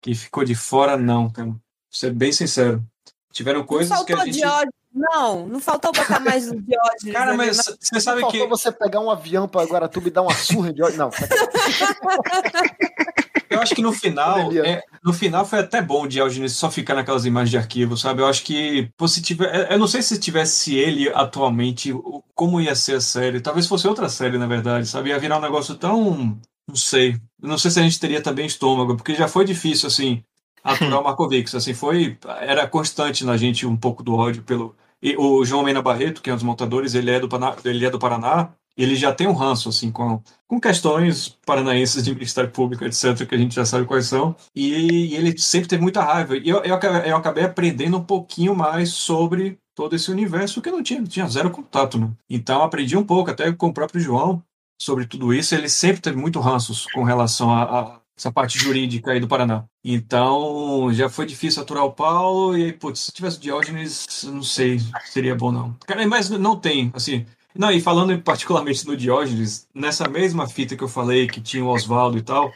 Que 0.02 0.14
ficou 0.14 0.44
de 0.44 0.54
fora, 0.54 0.96
não, 0.96 1.30
cara. 1.30 1.56
Ser 1.89 2.12
bem 2.12 2.32
sincero. 2.32 2.84
Tiveram 3.32 3.66
coisas 3.66 4.04
que 4.04 4.14
a 4.14 4.26
gente. 4.26 4.38
De 4.38 4.46
ódio 4.46 4.72
Não, 4.94 5.48
não 5.48 5.60
faltou 5.60 5.91
botar 5.91 6.20
mais 6.20 6.50
o 6.50 6.62
Diógenes. 6.62 7.14
Cara, 7.14 7.36
mas 7.36 7.58
você 7.80 8.00
sabe 8.00 8.22
não 8.22 8.30
que. 8.30 8.38
Faltou 8.38 8.58
você 8.58 8.72
pegar 8.72 9.00
um 9.00 9.10
avião 9.10 9.48
para 9.48 9.68
Guaratuba 9.68 10.08
e 10.08 10.12
dar 10.12 10.22
uma 10.22 10.36
surra 10.36 10.70
de 10.70 10.76
Diógenes. 10.76 11.00
Não. 11.00 11.10
Acho 13.64 13.76
que 13.76 13.82
no 13.82 13.91
final, 13.93 14.51
é, 14.53 14.84
no 15.03 15.14
final 15.14 15.45
foi 15.45 15.59
até 15.59 15.82
bom 15.82 16.03
o 16.03 16.07
Diógenes 16.07 16.53
só 16.53 16.70
ficar 16.70 16.93
naquelas 16.95 17.26
imagens 17.26 17.51
de 17.51 17.57
arquivo, 17.57 17.97
sabe? 17.97 18.22
Eu 18.22 18.28
acho 18.28 18.43
que 18.43 18.89
se 19.07 19.22
tiver, 19.22 19.53
é, 19.53 19.74
eu 19.74 19.80
não 19.80 19.88
sei 19.88 20.01
se 20.01 20.20
tivesse 20.20 20.76
ele 20.76 21.09
atualmente, 21.09 21.91
como 22.36 22.61
ia 22.61 22.76
ser 22.76 22.97
a 22.97 23.01
série. 23.01 23.41
Talvez 23.41 23.68
fosse 23.68 23.88
outra 23.88 24.09
série, 24.09 24.38
na 24.38 24.47
verdade, 24.47 24.88
sabe? 24.88 25.09
Ia 25.09 25.20
virar 25.20 25.38
um 25.38 25.41
negócio 25.41 25.76
tão, 25.76 26.39
não 26.68 26.76
sei. 26.76 27.20
Não 27.41 27.57
sei 27.57 27.72
se 27.72 27.80
a 27.80 27.84
gente 27.84 27.99
teria 27.99 28.22
também 28.22 28.45
estômago, 28.45 28.95
porque 28.95 29.16
já 29.16 29.28
foi 29.28 29.45
difícil 29.45 29.88
assim 29.88 30.24
aturar 30.64 31.01
o 31.01 31.03
Markovics, 31.03 31.55
assim, 31.55 31.74
foi 31.74 32.18
era 32.41 32.68
constante 32.68 33.26
na 33.26 33.36
gente 33.38 33.66
um 33.66 33.76
pouco 33.76 34.03
do 34.03 34.16
ódio 34.16 34.43
pelo 34.43 34.76
e 35.01 35.18
o 35.18 35.43
João 35.43 35.64
Mena 35.64 35.82
Barreto, 35.82 36.22
que 36.22 36.30
é 36.30 36.34
um 36.34 36.38
dos 36.38 36.45
montadores, 36.45 36.95
ele 36.95 37.11
é 37.11 37.20
do 37.20 37.28
ele 37.66 37.86
é 37.86 37.89
do 37.89 37.99
Paraná 37.99 38.53
ele 38.78 38.95
já 38.95 39.13
tem 39.13 39.28
um 39.28 39.34
ranço, 39.34 39.69
assim, 39.69 39.91
com, 39.91 40.21
com 40.47 40.59
questões 40.59 41.30
paranaenses 41.45 42.03
de 42.03 42.13
Ministério 42.13 42.51
Público, 42.51 42.84
etc., 42.84 43.28
que 43.28 43.36
a 43.36 43.38
gente 43.38 43.55
já 43.55 43.65
sabe 43.65 43.86
quais 43.86 44.07
são, 44.07 44.36
e, 44.55 45.11
e 45.11 45.15
ele 45.15 45.38
sempre 45.38 45.69
teve 45.69 45.82
muita 45.82 46.03
raiva. 46.03 46.36
E 46.38 46.49
eu, 46.49 46.63
eu, 46.63 46.80
eu, 47.05 47.17
acabei 47.17 47.43
aprendendo 47.43 47.97
um 47.97 48.03
pouquinho 48.03 48.55
mais 48.55 48.89
sobre 48.89 49.57
todo 49.76 49.95
esse 49.95 50.11
universo, 50.11 50.61
que 50.61 50.69
eu 50.69 50.74
não 50.74 50.84
tinha, 50.84 51.03
tinha 51.03 51.28
zero 51.28 51.49
contato, 51.49 51.97
né? 51.97 52.11
Então 52.30 52.61
aprendi 52.61 52.97
um 52.97 53.03
pouco, 53.03 53.32
até 53.32 53.51
com 53.51 53.67
o 53.67 53.74
próprio 53.74 54.01
João, 54.01 54.43
sobre 54.80 55.05
tudo 55.05 55.34
isso. 55.34 55.55
Ele 55.55 55.69
sempre 55.69 56.01
teve 56.01 56.17
muito 56.17 56.39
ranços 56.39 56.86
com 56.93 57.03
relação 57.03 57.51
a, 57.51 57.63
a 57.63 58.03
essa 58.15 58.32
parte 58.32 58.59
jurídica 58.59 59.11
aí 59.11 59.19
do 59.19 59.28
Paraná. 59.28 59.65
Então, 59.84 60.93
já 60.93 61.09
foi 61.09 61.26
difícil 61.26 61.61
aturar 61.61 61.84
o 61.84 61.91
Paulo, 61.91 62.57
e 62.57 62.65
aí, 62.65 62.74
putz, 62.74 62.99
se 62.99 63.11
tivesse 63.11 63.39
Diógenes, 63.39 64.24
não 64.26 64.43
sei, 64.43 64.80
seria 65.05 65.36
bom 65.36 65.51
não. 65.51 65.74
Cara, 65.86 66.07
mas 66.07 66.30
não 66.30 66.55
tem, 66.55 66.91
assim, 66.93 67.26
não, 67.56 67.72
e 67.72 67.80
falando 67.80 68.20
particularmente 68.22 68.86
no 68.88 68.97
Diógenes, 68.97 69.68
nessa 69.74 70.08
mesma 70.08 70.47
fita 70.47 70.76
que 70.76 70.84
eu 70.84 70.88
falei, 70.88 71.28
que 71.28 71.39
tinha 71.39 71.64
o 71.64 71.68
Oswaldo 71.68 72.18
e 72.18 72.22
tal, 72.22 72.51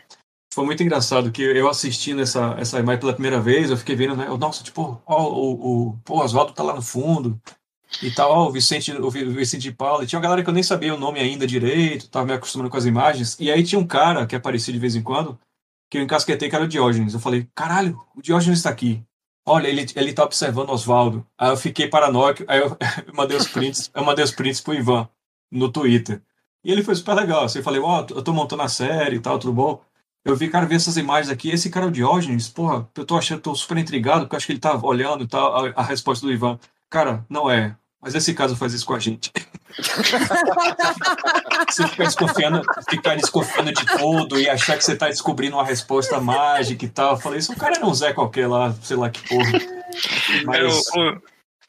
foi 0.54 0.66
muito 0.66 0.82
engraçado 0.82 1.32
que 1.32 1.44
eu 1.44 1.70
assistindo 1.70 2.22
essa, 2.22 2.56
essa 2.58 2.80
imagem 2.80 3.00
pela 3.00 3.14
primeira 3.14 3.40
vez, 3.40 3.70
eu 3.70 3.78
fiquei 3.78 3.96
vendo, 3.96 4.16
né? 4.16 4.28
Nossa, 4.40 4.64
tipo, 4.64 5.00
ó, 5.06 5.24
o, 5.30 5.90
o, 5.90 6.00
o 6.10 6.20
Oswaldo 6.20 6.52
tá 6.52 6.64
lá 6.64 6.74
no 6.74 6.82
fundo 6.82 7.40
e 8.02 8.10
tal, 8.12 8.32
ó, 8.32 8.48
o 8.48 8.52
Vicente, 8.52 8.92
o 8.92 9.12
Vicente 9.12 9.62
de 9.62 9.72
Paula. 9.72 10.04
E 10.04 10.08
tinha 10.08 10.18
uma 10.18 10.24
galera 10.24 10.44
que 10.44 10.50
eu 10.50 10.54
nem 10.54 10.64
sabia 10.64 10.96
o 10.96 11.00
nome 11.00 11.20
ainda 11.20 11.46
direito, 11.46 12.10
tava 12.10 12.26
me 12.26 12.34
acostumando 12.34 12.70
com 12.72 12.78
as 12.78 12.86
imagens. 12.86 13.38
E 13.40 13.52
aí 13.52 13.64
tinha 13.64 13.80
um 13.80 13.86
cara 13.86 14.26
que 14.26 14.36
aparecia 14.36 14.74
de 14.74 14.80
vez 14.80 14.96
em 14.96 15.04
quando, 15.04 15.40
que 15.92 16.00
eu 16.00 16.02
encasquetei, 16.02 16.50
que 16.50 16.56
era 16.56 16.66
o 16.66 16.68
Diógenes. 16.68 17.14
Eu 17.14 17.20
falei, 17.20 17.48
caralho, 17.54 18.02
o 18.16 18.22
Diógenes 18.22 18.60
está 18.60 18.72
aqui 18.72 19.04
olha, 19.48 19.68
ele, 19.68 19.86
ele 19.96 20.14
tá 20.14 20.24
observando 20.24 20.70
Oswaldo. 20.70 21.26
Aí 21.38 21.50
eu 21.50 21.58
fiquei 21.58 21.88
paranoico, 21.88 22.44
aí 22.48 22.60
eu, 22.60 22.78
mandei 23.16 23.38
os 23.38 23.48
prints, 23.48 23.90
eu 23.96 24.04
mandei 24.04 24.24
os 24.24 24.32
prints 24.32 24.62
pro 24.62 24.76
Ivan 24.76 25.10
no 25.52 25.72
Twitter. 25.72 26.22
E 26.64 26.72
ele 26.72 26.84
foi 26.84 26.96
super 26.96 27.16
legal. 27.16 27.46
Assim, 27.46 27.60
eu 27.60 27.64
falei, 27.64 27.80
ó, 27.80 28.02
oh, 28.02 28.14
eu 28.14 28.22
tô 28.22 28.34
montando 28.34 28.62
a 28.62 28.68
série 28.68 29.16
e 29.16 29.20
tal, 29.20 29.40
tudo 29.40 29.54
bom. 29.54 29.82
Eu 30.26 30.36
vi, 30.36 30.50
cara, 30.50 30.66
ver 30.66 30.76
essas 30.76 30.98
imagens 30.98 31.32
aqui. 31.32 31.50
Esse 31.50 31.70
cara 31.70 31.86
é 31.86 31.90
o 31.90 31.92
Diógenes, 31.92 32.50
porra, 32.50 32.88
eu 32.96 33.06
tô 33.06 33.18
achando, 33.18 33.42
tô 33.42 33.56
super 33.56 33.78
intrigado, 33.78 34.22
porque 34.22 34.36
eu 34.36 34.38
acho 34.38 34.46
que 34.46 34.52
ele 34.52 34.60
tá 34.60 34.76
olhando 34.84 35.24
e 35.24 35.28
tal, 35.28 35.66
a, 35.66 35.70
a 35.78 35.84
resposta 35.84 36.26
do 36.26 36.32
Ivan. 36.32 36.60
Cara, 36.90 37.26
não 37.30 37.50
é. 37.50 37.76
Mas 38.02 38.16
esse 38.16 38.34
caso 38.34 38.56
faz 38.56 38.74
isso 38.74 38.86
com 38.86 38.94
a 38.94 39.00
gente. 39.00 39.32
você 41.70 41.88
ficar 41.88 42.04
desconfiando, 42.06 42.62
ficar 42.90 43.16
desconfiando 43.16 43.74
de 43.74 43.86
tudo 43.86 44.40
e 44.40 44.50
achar 44.50 44.78
que 44.78 44.84
você 44.84 44.96
tá 44.96 45.08
descobrindo 45.08 45.56
uma 45.56 45.66
resposta 45.66 46.20
mágica 46.20 46.86
e 46.86 46.90
tal. 46.90 47.14
Eu 47.14 47.18
falei, 47.18 47.40
isso 47.40 47.54
o 47.54 47.56
cara 47.56 47.76
era 47.76 47.86
um 47.86 47.94
Zé 47.94 48.14
qualquer 48.14 48.48
lá, 48.48 48.74
sei 48.82 48.98
lá 48.98 49.10
que 49.10 49.28
porra. 49.28 49.52
Mas... 50.46 50.88
O, 50.96 51.00
o, 51.00 51.22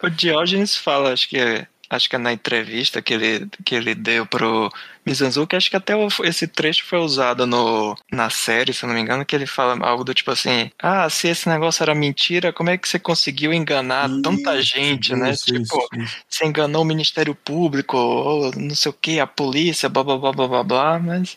o 0.05 0.11
Diógenes 0.11 0.76
fala, 0.76 1.12
acho 1.12 1.28
que 1.28 1.38
é 1.38 1.66
acho 1.91 2.09
que 2.09 2.16
é 2.16 2.18
na 2.18 2.32
entrevista 2.32 3.01
que 3.01 3.14
ele, 3.14 3.49
que 3.64 3.74
ele 3.74 3.95
deu 3.95 4.26
pro 4.26 4.70
Mizanzuki, 5.07 5.57
acho 5.57 5.70
que 5.70 5.76
até 5.76 5.95
esse 6.24 6.47
trecho 6.47 6.84
foi 6.84 6.99
usado 6.99 7.47
no, 7.47 7.97
na 8.12 8.28
série, 8.28 8.72
se 8.72 8.86
não 8.86 8.95
me 8.95 9.01
engano, 9.01 9.24
que 9.24 9.34
ele 9.34 9.47
fala 9.47 9.78
algo 9.86 10.05
do 10.05 10.12
tipo 10.12 10.30
assim, 10.30 10.70
ah, 10.78 11.09
se 11.09 11.28
esse 11.28 11.49
negócio 11.49 11.82
era 11.82 11.95
mentira, 11.95 12.53
como 12.53 12.70
é 12.70 12.76
que 12.76 12.89
você 12.89 12.99
conseguiu 12.99 13.53
enganar 13.53 14.09
isso, 14.09 14.22
tanta 14.22 14.61
gente, 14.61 15.14
né? 15.14 15.30
Isso, 15.30 15.47
tipo, 15.47 15.89
isso, 15.97 16.16
você 16.28 16.45
enganou 16.45 16.82
o 16.82 16.86
Ministério 16.86 17.34
Público, 17.34 17.97
ou 17.97 18.53
não 18.55 18.74
sei 18.74 18.91
o 18.91 18.95
que, 18.95 19.18
a 19.18 19.26
polícia, 19.26 19.89
blá 19.89 20.05
blá 20.05 20.18
blá 20.18 20.32
blá 20.32 20.49
blá 20.49 20.62
blá, 20.62 20.99
mas 20.99 21.36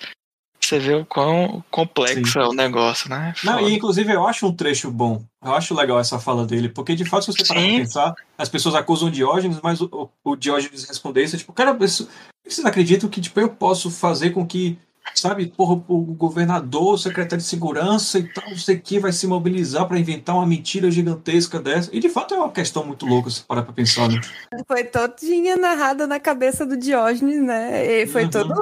você 0.60 0.80
vê 0.80 0.94
o 0.94 1.06
quão 1.06 1.64
complexo 1.72 2.34
Sim. 2.34 2.40
é 2.40 2.44
o 2.44 2.54
negócio, 2.54 3.10
né? 3.10 3.34
Foda. 3.36 3.54
Não, 3.54 3.70
e 3.70 3.74
inclusive 3.74 4.14
eu 4.14 4.28
acho 4.28 4.48
um 4.48 4.56
trecho 4.56 4.92
bom. 4.92 5.24
Eu 5.44 5.54
acho 5.54 5.74
legal 5.74 6.00
essa 6.00 6.20
fala 6.20 6.46
dele, 6.46 6.70
porque 6.70 6.96
de 6.96 7.04
fato, 7.04 7.26
se 7.26 7.34
você 7.34 7.48
parar 7.48 7.62
pra 7.62 7.70
pensar, 7.70 8.16
as 8.38 8.48
pessoas 8.48 8.76
acusam 8.76 9.08
o 9.08 9.12
Diógenes, 9.12 9.60
mas 9.62 9.82
o, 9.82 10.10
o 10.24 10.36
Diógenes 10.36 10.84
responder 10.84 11.24
isso, 11.24 11.38
tipo, 11.38 11.52
cara, 11.52 11.76
isso, 11.84 12.08
vocês 12.46 12.64
acreditam 12.64 13.10
que 13.10 13.20
tipo, 13.20 13.40
eu 13.40 13.50
posso 13.50 13.90
fazer 13.90 14.30
com 14.30 14.46
que 14.46 14.78
sabe, 15.16 15.48
porra, 15.48 15.84
o 15.88 16.02
governador, 16.14 16.94
o 16.94 16.98
secretário 16.98 17.44
de 17.44 17.50
segurança 17.50 18.20
e 18.20 18.24
tal, 18.24 18.50
não 18.50 18.58
sei 18.58 18.76
o 18.76 18.82
que, 18.82 19.00
vai 19.00 19.12
se 19.12 19.28
mobilizar 19.28 19.88
para 19.88 20.00
inventar 20.00 20.36
uma 20.36 20.46
mentira 20.46 20.90
gigantesca 20.90 21.60
dessa. 21.60 21.90
E 21.94 22.00
de 22.00 22.10
fato 22.10 22.34
é 22.34 22.38
uma 22.38 22.52
questão 22.52 22.86
muito 22.86 23.06
louca 23.06 23.30
se 23.30 23.44
parar 23.44 23.64
para 23.64 23.74
pensar, 23.74 24.08
né? 24.10 24.20
Foi 24.68 24.84
todinha 24.84 25.56
narrada 25.58 26.08
na 26.08 26.20
cabeça 26.20 26.66
do 26.66 26.78
Diógenes, 26.78 27.42
né? 27.42 28.04
E 28.04 28.08
foi 28.08 28.24
uhum. 28.24 28.30
todo 28.30 28.54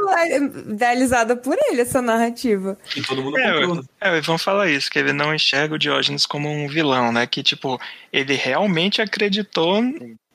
idealizada 0.70 1.36
por 1.36 1.58
ele 1.70 1.82
essa 1.82 2.02
narrativa. 2.02 2.78
E 2.96 3.02
todo 3.02 3.22
mundo 3.22 3.38
é, 3.38 3.52
comprou, 3.52 3.76
né? 3.76 3.82
É, 4.02 4.22
vamos 4.22 4.44
falar 4.44 4.70
isso, 4.70 4.90
que 4.90 5.00
ele 5.00 5.14
não 5.14 5.34
enxerga 5.34 5.76
o 5.76 5.80
Diógenes 5.80 6.26
como 6.26 6.50
um 6.50 6.68
vilão, 6.68 7.12
né? 7.12 7.26
Que, 7.28 7.44
tipo, 7.44 7.80
ele 8.12 8.36
realmente 8.36 9.02
acreditou 9.02 9.82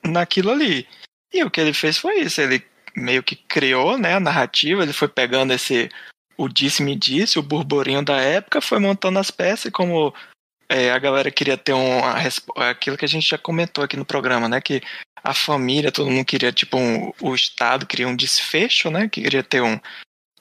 naquilo 0.03 0.51
ali. 0.51 0.87
E 1.33 1.43
o 1.43 1.51
que 1.51 1.59
ele 1.59 1.73
fez 1.73 1.97
foi 1.97 2.21
isso, 2.21 2.39
ele 2.39 2.63
meio 2.95 3.23
que 3.23 3.35
criou 3.35 3.97
né, 3.97 4.15
a 4.15 4.19
narrativa, 4.19 4.83
ele 4.83 4.93
foi 4.93 5.07
pegando 5.07 5.53
esse 5.53 5.89
o 6.37 6.49
disse-me 6.49 6.95
disse, 6.95 7.39
o 7.39 7.43
burburinho 7.43 8.03
da 8.03 8.17
época, 8.17 8.59
foi 8.59 8.77
montando 8.79 9.19
as 9.19 9.31
peças 9.31 9.71
como 9.71 10.13
é, 10.67 10.91
a 10.91 10.99
galera 10.99 11.31
queria 11.31 11.57
ter 11.57 11.73
um, 11.73 12.01
aquilo 12.57 12.97
que 12.97 13.05
a 13.05 13.07
gente 13.07 13.27
já 13.27 13.37
comentou 13.37 13.83
aqui 13.83 13.95
no 13.95 14.05
programa, 14.05 14.49
né? 14.49 14.59
Que 14.59 14.81
a 15.23 15.33
família, 15.33 15.91
todo 15.91 16.09
mundo 16.09 16.25
queria, 16.25 16.51
tipo, 16.51 16.77
um, 16.77 17.11
o 17.21 17.33
Estado 17.33 17.85
queria 17.85 18.07
um 18.07 18.15
desfecho, 18.15 18.89
né? 18.89 19.07
Que 19.07 19.21
queria 19.21 19.43
ter 19.43 19.61
um, 19.61 19.79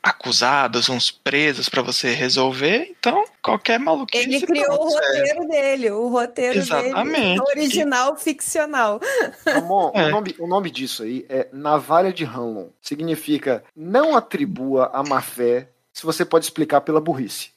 acusados, 0.05 0.91
uns 0.91 1.11
presos 1.11 1.71
para 1.71 1.81
você 1.81 2.13
resolver. 2.13 2.95
Então, 2.99 3.25
qualquer 3.41 3.81
maluquice. 3.81 4.25
Ele 4.25 4.47
criou 4.47 4.73
o 4.73 4.91
roteiro 4.91 5.49
dele, 5.49 5.91
o 5.91 6.09
roteiro 6.09 6.59
Exatamente. 6.59 7.21
dele, 7.21 7.41
original 7.41 8.15
ficcional. 8.15 9.01
Amor, 9.47 9.93
é. 9.95 10.07
o, 10.07 10.11
nome, 10.11 10.37
o 10.39 10.47
nome 10.47 10.71
disso 10.71 11.05
aí 11.05 11.25
é 11.27 11.49
Navalha 11.55 12.13
de 12.13 12.23
Hanlon. 12.23 12.69
Significa 12.83 13.65
não 13.75 14.15
atribua 14.15 14.91
a 14.93 15.03
má 15.03 15.23
fé 15.23 15.71
se 15.91 16.05
você 16.05 16.23
pode 16.23 16.45
explicar 16.45 16.83
pela 16.83 17.01
burrice. 17.01 17.51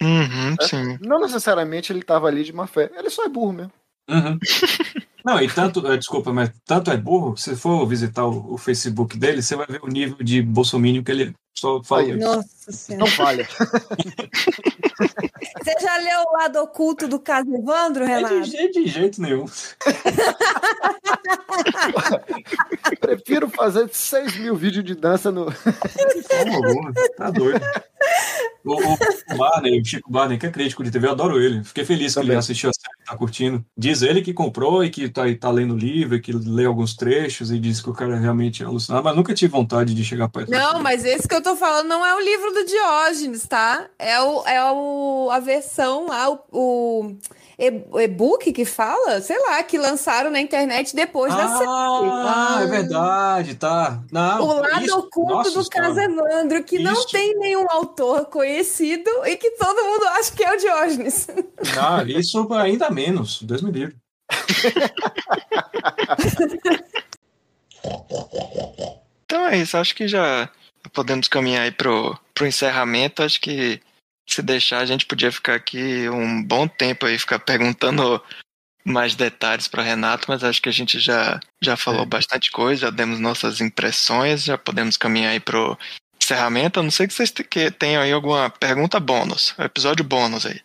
Uhum, 0.00 0.54
é? 0.60 0.64
sim. 0.64 0.98
Não 1.00 1.18
necessariamente 1.18 1.92
ele 1.92 2.00
estava 2.00 2.28
ali 2.28 2.44
de 2.44 2.52
má 2.52 2.68
fé, 2.68 2.88
ele 2.96 3.10
só 3.10 3.24
é 3.24 3.28
burro 3.28 3.52
mesmo. 3.52 3.72
Uhum. 4.08 4.38
Não, 5.24 5.40
e 5.40 5.48
tanto, 5.48 5.86
eh, 5.86 5.98
desculpa, 5.98 6.32
mas 6.32 6.50
tanto 6.64 6.90
é 6.90 6.96
burro, 6.96 7.36
se 7.36 7.54
for 7.54 7.86
visitar 7.86 8.24
o, 8.24 8.54
o, 8.54 8.58
Facebook 8.58 9.18
dele, 9.18 9.42
você 9.42 9.54
vai 9.54 9.66
ver 9.66 9.80
o 9.82 9.86
nível 9.86 10.16
de 10.24 10.40
bolsomínio 10.40 11.04
que 11.04 11.12
ele 11.12 11.34
só 11.60 11.82
fala. 11.82 12.16
Nossa 12.16 12.72
Senhora. 12.72 13.04
Não 13.04 13.10
falha. 13.10 13.46
Você 15.62 15.74
já 15.80 15.96
leu 15.98 16.24
o 16.26 16.32
lado 16.38 16.62
oculto 16.62 17.06
do 17.06 17.20
caso 17.20 17.54
Evandro, 17.54 18.04
Renato? 18.04 18.34
É 18.34 18.40
de, 18.40 18.70
de 18.70 18.86
jeito 18.86 19.20
nenhum. 19.20 19.44
Prefiro 23.00 23.50
fazer 23.50 23.88
6 23.90 24.38
mil 24.38 24.56
vídeos 24.56 24.84
de 24.84 24.94
dança 24.94 25.30
no. 25.30 25.46
tá 27.16 27.30
doido. 27.30 27.60
O, 28.64 28.74
o, 28.74 29.36
Barney, 29.36 29.80
o 29.80 29.84
Chico 29.84 30.10
Barney, 30.10 30.38
que 30.38 30.46
é 30.46 30.50
crítico 30.50 30.84
de 30.84 30.90
TV, 30.90 31.06
eu 31.06 31.12
adoro 31.12 31.40
ele. 31.40 31.64
Fiquei 31.64 31.84
feliz 31.84 32.12
Também. 32.12 32.26
que 32.26 32.32
ele 32.32 32.38
assistiu 32.38 32.70
a 32.70 32.72
série, 32.72 33.06
tá 33.06 33.16
curtindo. 33.16 33.64
Diz 33.76 34.02
ele 34.02 34.20
que 34.20 34.34
comprou 34.34 34.84
e 34.84 34.90
que 34.90 35.08
tá, 35.08 35.22
tá 35.38 35.50
lendo 35.50 35.74
o 35.74 35.78
livro, 35.78 36.16
e 36.16 36.20
que 36.20 36.32
lê 36.32 36.66
alguns 36.66 36.94
trechos 36.94 37.50
e 37.50 37.58
diz 37.58 37.80
que 37.80 37.88
o 37.88 37.94
cara 37.94 38.16
realmente 38.16 38.62
é 38.62 38.66
alucinado, 38.66 39.02
mas 39.02 39.16
nunca 39.16 39.34
tive 39.34 39.50
vontade 39.50 39.94
de 39.94 40.04
chegar 40.04 40.28
perto. 40.28 40.50
Não, 40.50 40.82
mas 40.82 41.04
esse 41.04 41.26
que 41.26 41.34
eu 41.34 41.42
tô 41.42 41.49
falando 41.56 41.88
não 41.88 42.04
é 42.04 42.14
o 42.14 42.20
livro 42.20 42.52
do 42.52 42.64
Diógenes, 42.64 43.46
tá? 43.46 43.86
É, 43.98 44.20
o, 44.20 44.46
é 44.46 44.72
o, 44.72 45.28
a 45.30 45.38
versão 45.38 46.06
lá, 46.06 46.30
o, 46.50 47.14
o 47.92 48.00
e-book 48.00 48.50
que 48.52 48.64
fala, 48.64 49.20
sei 49.20 49.38
lá, 49.38 49.62
que 49.62 49.76
lançaram 49.76 50.30
na 50.30 50.40
internet 50.40 50.96
depois 50.96 51.30
ah, 51.32 51.36
da 51.36 51.58
série. 51.58 51.68
Ah, 51.68 52.60
é 52.62 52.66
verdade, 52.66 53.54
tá. 53.56 54.02
Não, 54.10 54.42
o 54.42 54.60
lado 54.60 54.84
isso, 54.84 54.98
oculto 54.98 55.34
nossa, 55.34 55.92
do 55.92 56.00
Evandro, 56.00 56.64
que 56.64 56.76
isso. 56.76 56.84
não 56.84 57.06
tem 57.06 57.38
nenhum 57.38 57.70
autor 57.70 58.24
conhecido 58.26 59.10
e 59.26 59.36
que 59.36 59.50
todo 59.52 59.84
mundo 59.84 60.06
acha 60.06 60.32
que 60.32 60.42
é 60.42 60.54
o 60.54 60.58
Diógenes. 60.58 61.28
Ah, 61.78 62.02
isso 62.06 62.50
ainda 62.54 62.90
menos, 62.90 63.42
Deus 63.42 63.62
me 63.62 63.70
livre. 63.70 63.94
então 69.24 69.48
é 69.48 69.58
isso, 69.58 69.76
acho 69.76 69.94
que 69.94 70.08
já 70.08 70.48
podemos 70.92 71.28
caminhar 71.28 71.62
aí 71.62 71.70
pro, 71.70 72.18
pro 72.34 72.46
encerramento. 72.46 73.22
Acho 73.22 73.40
que 73.40 73.80
se 74.28 74.42
deixar, 74.42 74.78
a 74.78 74.86
gente 74.86 75.06
podia 75.06 75.32
ficar 75.32 75.54
aqui 75.54 76.08
um 76.08 76.42
bom 76.42 76.68
tempo 76.68 77.06
aí, 77.06 77.18
ficar 77.18 77.38
perguntando 77.38 78.22
mais 78.84 79.14
detalhes 79.14 79.68
para 79.68 79.82
Renato, 79.82 80.26
mas 80.28 80.42
acho 80.42 80.62
que 80.62 80.68
a 80.68 80.72
gente 80.72 80.98
já, 80.98 81.38
já 81.60 81.76
falou 81.76 82.02
é. 82.02 82.06
bastante 82.06 82.50
coisa, 82.50 82.82
já 82.82 82.90
demos 82.90 83.20
nossas 83.20 83.60
impressões, 83.60 84.44
já 84.44 84.56
podemos 84.56 84.96
caminhar 84.96 85.32
aí 85.32 85.40
pro 85.40 85.76
encerramento. 86.22 86.80
A 86.80 86.82
não 86.82 86.90
sei 86.90 87.06
que 87.06 87.14
vocês 87.14 87.32
tenham 87.78 88.02
aí 88.02 88.12
alguma 88.12 88.50
pergunta 88.50 89.00
bônus, 89.00 89.54
episódio 89.58 90.04
bônus 90.04 90.46
aí. 90.46 90.60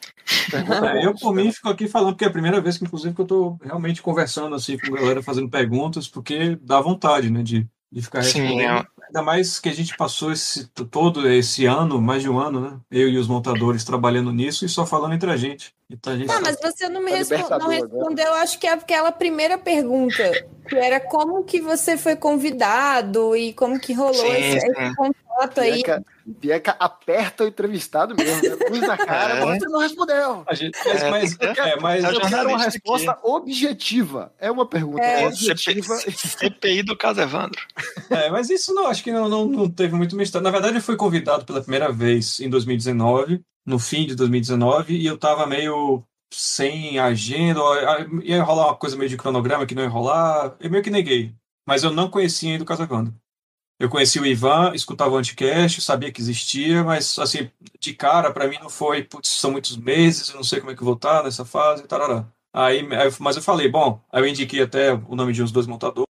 É, 0.54 1.06
eu, 1.06 1.14
por 1.14 1.34
mim, 1.34 1.52
fico 1.52 1.70
aqui 1.70 1.88
falando, 1.88 2.14
porque 2.14 2.26
é 2.26 2.28
a 2.28 2.32
primeira 2.32 2.60
vez 2.60 2.78
que, 2.78 2.86
inclusive, 2.86 3.14
que 3.14 3.22
eu 3.22 3.28
tô 3.28 3.58
realmente 3.64 4.02
conversando 4.02 4.56
assim 4.56 4.78
com 4.78 4.96
a 4.96 5.00
galera, 5.00 5.22
fazendo 5.22 5.50
perguntas, 5.50 6.08
porque 6.08 6.58
dá 6.62 6.82
vontade, 6.82 7.30
né, 7.30 7.44
de, 7.44 7.68
de 7.92 8.02
ficar 8.02 8.22
respondendo. 8.22 8.58
Sim, 8.58 8.62
é... 8.62 8.86
Ainda 9.08 9.22
mais 9.22 9.60
que 9.60 9.70
a 9.70 9.74
gente 9.74 9.96
passou 9.96 10.32
esse, 10.32 10.68
todo 10.68 11.30
esse 11.30 11.66
ano, 11.66 12.02
mais 12.02 12.24
de 12.24 12.30
um 12.30 12.40
ano, 12.40 12.60
né? 12.60 12.80
Eu 12.92 13.08
e 13.08 13.18
os 13.18 13.28
montadores 13.28 13.84
trabalhando 13.84 14.32
nisso 14.32 14.66
e 14.66 14.70
só 14.70 14.86
falando 14.86 15.14
entre 15.14 15.30
a 15.30 15.38
gente. 15.38 15.74
Então 15.90 16.14
a 16.14 16.18
gente 16.18 16.28
não, 16.28 16.42
mas 16.42 16.58
você 16.60 16.90
não 16.90 17.02
me 17.02 17.12
tá 17.12 17.18
respo 17.18 17.60
não 17.60 17.68
respondeu, 17.68 18.34
acho 18.36 18.58
que 18.58 18.66
é 18.66 18.74
aquela 18.74 19.12
primeira 19.12 19.58
pergunta, 19.58 20.24
que 20.68 20.76
era 20.76 21.00
como 21.00 21.44
que 21.44 21.62
você 21.62 21.96
foi 21.96 22.16
convidado 22.16 23.36
e 23.36 23.54
como 23.54 23.80
que 23.80 23.94
rolou 23.94 24.14
sim, 24.16 24.32
esse, 24.32 24.60
sim. 24.62 24.72
esse 24.72 24.96
contato 24.96 25.62
aí. 25.62 25.84
Bianca 26.26 26.76
aperta 26.80 27.44
o 27.44 27.48
entrevistado 27.48 28.16
mesmo, 28.16 28.42
né? 28.42 28.66
luz 28.70 28.82
na 28.82 28.98
cara, 28.98 29.36
é. 29.36 29.60
você 29.60 29.66
não 29.68 29.80
respondeu. 29.80 30.44
A 30.48 30.56
gente, 30.56 30.76
mas, 30.84 31.02
é, 31.02 31.10
mas, 31.12 31.40
é, 31.40 31.76
mas 31.80 32.04
eu 32.04 32.22
quero 32.22 32.50
uma 32.50 32.64
resposta 32.64 33.12
aqui. 33.12 33.22
objetiva. 33.24 34.34
É 34.40 34.50
uma 34.50 34.66
pergunta 34.66 35.04
é. 35.04 35.28
objetiva. 35.28 35.96
CPI 35.96 36.82
do 36.82 36.98
caso 36.98 37.22
Evandro. 37.22 37.62
É, 38.10 38.32
mas 38.32 38.50
isso 38.50 38.74
não, 38.74 38.88
acho 38.88 39.04
que 39.04 39.12
não, 39.12 39.30
não, 39.30 39.46
não 39.46 39.70
teve 39.70 39.96
muito 39.96 40.16
mistério. 40.16 40.44
Na 40.44 40.52
verdade, 40.52 40.78
eu 40.78 40.82
fui 40.82 40.96
convidado 40.96 41.46
pela 41.46 41.62
primeira 41.62 41.92
vez 41.92 42.40
em 42.40 42.50
2019, 42.50 43.42
no 43.64 43.78
fim 43.78 44.08
de 44.08 44.16
2019, 44.16 44.96
e 44.96 45.06
eu 45.06 45.18
tava 45.20 45.46
meio 45.46 46.04
sem 46.34 46.98
agenda, 46.98 47.60
ia 48.24 48.44
rolar 48.44 48.68
uma 48.68 48.76
coisa 48.76 48.98
meio 48.98 49.10
de 49.10 49.18
cronograma 49.18 49.66
que 49.66 49.76
não 49.76 49.84
ia 49.84 49.90
rolar, 49.90 50.56
eu 50.60 50.72
meio 50.72 50.84
que 50.84 50.90
neguei. 50.90 51.34
Mas 51.68 51.84
eu 51.84 51.92
não 51.92 52.10
conhecia 52.10 52.52
ainda 52.52 52.64
o 52.64 52.68
Casa 52.68 52.84
Evandro. 52.84 53.14
Eu 53.78 53.90
conheci 53.90 54.20
o 54.20 54.26
Ivan, 54.26 54.74
escutava 54.74 55.12
o 55.12 55.18
Anticast, 55.18 55.82
sabia 55.82 56.12
que 56.12 56.22
existia, 56.22 56.84
mas 56.84 57.20
assim, 57.20 57.52
de 57.80 57.94
cara, 57.94 58.32
para 58.32 58.48
mim 58.48 58.58
não 58.62 58.70
foi, 58.70 59.04
putz, 59.04 59.30
são 59.30 59.52
muitos 59.52 59.76
meses, 59.76 60.30
eu 60.30 60.36
não 60.36 60.44
sei 60.44 60.60
como 60.60 60.72
é 60.72 60.76
que 60.76 60.84
vou 60.84 60.94
estar 60.94 61.24
nessa 61.24 61.44
fase, 61.44 61.84
tarará. 61.84 62.26
Aí, 62.54 62.88
mas 63.20 63.36
eu 63.36 63.42
falei, 63.42 63.68
bom, 63.68 64.02
aí 64.10 64.22
eu 64.24 64.28
indiquei 64.28 64.62
até 64.62 64.94
o 64.94 65.14
nome 65.14 65.34
de 65.34 65.44
uns 65.44 65.52
dois 65.52 65.68
montadores 65.68 66.08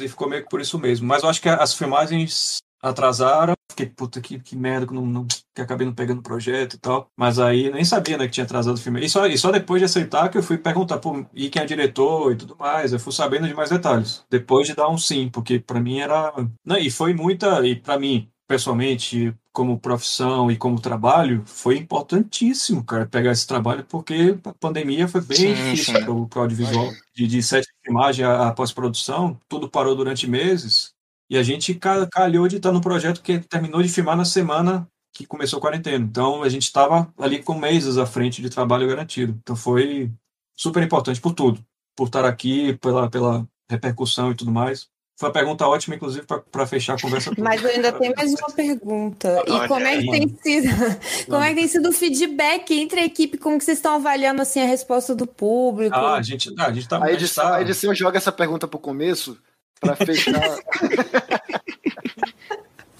e 0.00 0.08
ficou 0.08 0.28
meio 0.28 0.44
que 0.44 0.48
por 0.48 0.60
isso 0.60 0.78
mesmo. 0.78 1.06
Mas 1.06 1.24
eu 1.24 1.28
acho 1.28 1.42
que 1.42 1.48
as 1.48 1.74
filmagens 1.74 2.58
atrasaram. 2.88 3.54
Fiquei, 3.70 3.86
puta, 3.86 4.20
que, 4.20 4.38
que 4.38 4.56
merda, 4.56 4.86
que, 4.86 4.94
não, 4.94 5.04
não, 5.04 5.26
que 5.26 5.60
acabei 5.60 5.86
não 5.86 5.94
pegando 5.94 6.18
o 6.20 6.22
projeto 6.22 6.74
e 6.74 6.78
tal. 6.78 7.08
Mas 7.16 7.38
aí 7.38 7.70
nem 7.70 7.84
sabia, 7.84 8.16
né, 8.16 8.26
que 8.26 8.32
tinha 8.32 8.44
atrasado 8.44 8.76
o 8.76 8.80
filme. 8.80 9.04
E 9.04 9.08
só, 9.08 9.26
e 9.26 9.36
só 9.36 9.50
depois 9.50 9.80
de 9.80 9.86
aceitar 9.86 10.28
que 10.28 10.38
eu 10.38 10.42
fui 10.42 10.58
perguntar, 10.58 10.98
pô, 10.98 11.24
e 11.34 11.48
quem 11.48 11.62
é 11.62 11.66
diretor 11.66 12.32
e 12.32 12.36
tudo 12.36 12.56
mais. 12.56 12.92
Eu 12.92 13.00
fui 13.00 13.12
sabendo 13.12 13.48
de 13.48 13.54
mais 13.54 13.70
detalhes. 13.70 14.24
Depois 14.30 14.66
de 14.68 14.74
dar 14.74 14.88
um 14.88 14.98
sim, 14.98 15.28
porque 15.28 15.58
para 15.58 15.80
mim 15.80 15.98
era. 16.00 16.32
Não, 16.64 16.76
e 16.78 16.90
foi 16.90 17.14
muita. 17.14 17.66
E 17.66 17.74
para 17.76 17.98
mim, 17.98 18.28
pessoalmente, 18.46 19.34
como 19.52 19.78
profissão 19.78 20.50
e 20.50 20.56
como 20.56 20.80
trabalho, 20.80 21.42
foi 21.46 21.78
importantíssimo, 21.78 22.84
cara, 22.84 23.06
pegar 23.06 23.32
esse 23.32 23.46
trabalho, 23.46 23.84
porque 23.84 24.38
a 24.44 24.52
pandemia 24.54 25.08
foi 25.08 25.20
bem 25.20 25.36
sim, 25.36 25.54
difícil 25.54 25.94
para 26.28 26.40
o 26.40 26.42
audiovisual. 26.42 26.90
De, 27.14 27.26
de 27.26 27.42
sete 27.42 27.66
de 27.66 27.74
filmagem 27.84 28.24
a, 28.24 28.48
a 28.48 28.52
pós-produção, 28.52 29.38
tudo 29.48 29.70
parou 29.70 29.94
durante 29.94 30.28
meses. 30.28 30.93
E 31.28 31.38
a 31.38 31.42
gente 31.42 31.78
calhou 32.10 32.46
de 32.46 32.56
estar 32.56 32.72
no 32.72 32.80
projeto 32.80 33.22
que 33.22 33.38
terminou 33.38 33.82
de 33.82 33.88
filmar 33.88 34.16
na 34.16 34.24
semana 34.24 34.86
que 35.12 35.26
começou 35.26 35.58
a 35.58 35.62
quarentena. 35.62 36.04
Então 36.04 36.42
a 36.42 36.48
gente 36.48 36.64
estava 36.64 37.12
ali 37.18 37.42
com 37.42 37.54
meses 37.54 37.96
à 37.96 38.04
frente 38.04 38.42
de 38.42 38.50
trabalho 38.50 38.88
garantido. 38.88 39.38
Então 39.42 39.56
foi 39.56 40.10
super 40.56 40.82
importante 40.82 41.20
por 41.20 41.32
tudo, 41.32 41.64
por 41.96 42.06
estar 42.06 42.24
aqui, 42.24 42.76
pela, 42.78 43.08
pela 43.08 43.46
repercussão 43.70 44.32
e 44.32 44.34
tudo 44.34 44.50
mais. 44.50 44.88
Foi 45.16 45.28
uma 45.28 45.32
pergunta 45.32 45.66
ótima, 45.68 45.94
inclusive, 45.94 46.26
para 46.50 46.66
fechar 46.66 46.94
a 46.94 47.00
conversa. 47.00 47.30
Mas 47.38 47.62
eu 47.62 47.70
ainda 47.70 47.92
tenho 47.92 48.12
mais 48.16 48.34
uma 48.34 48.50
pergunta. 48.50 49.44
E 49.46 49.68
como 49.68 49.86
é 49.86 49.98
que 49.98 50.10
tem 50.10 50.28
sido, 50.42 50.68
como 51.30 51.42
é 51.42 51.50
que 51.50 51.54
tem 51.54 51.68
sido 51.68 51.88
o 51.88 51.92
feedback 51.92 52.74
entre 52.74 53.00
a 53.00 53.04
equipe? 53.04 53.38
Como 53.38 53.56
que 53.56 53.64
vocês 53.64 53.78
estão 53.78 53.94
avaliando 53.94 54.42
assim 54.42 54.60
a 54.60 54.66
resposta 54.66 55.14
do 55.14 55.24
público? 55.24 55.94
Ah, 55.94 56.14
a 56.14 56.22
gente, 56.22 56.52
ah, 56.58 56.66
a 56.66 56.72
gente 56.72 56.88
tá. 56.88 57.02
A 57.02 57.12
edição, 57.12 57.52
a 57.52 57.62
edição 57.62 57.94
joga 57.94 58.18
essa 58.18 58.32
pergunta 58.32 58.66
para 58.66 58.76
o 58.76 58.80
começo 58.80 59.38
para 59.84 59.96
fechar. 60.06 60.58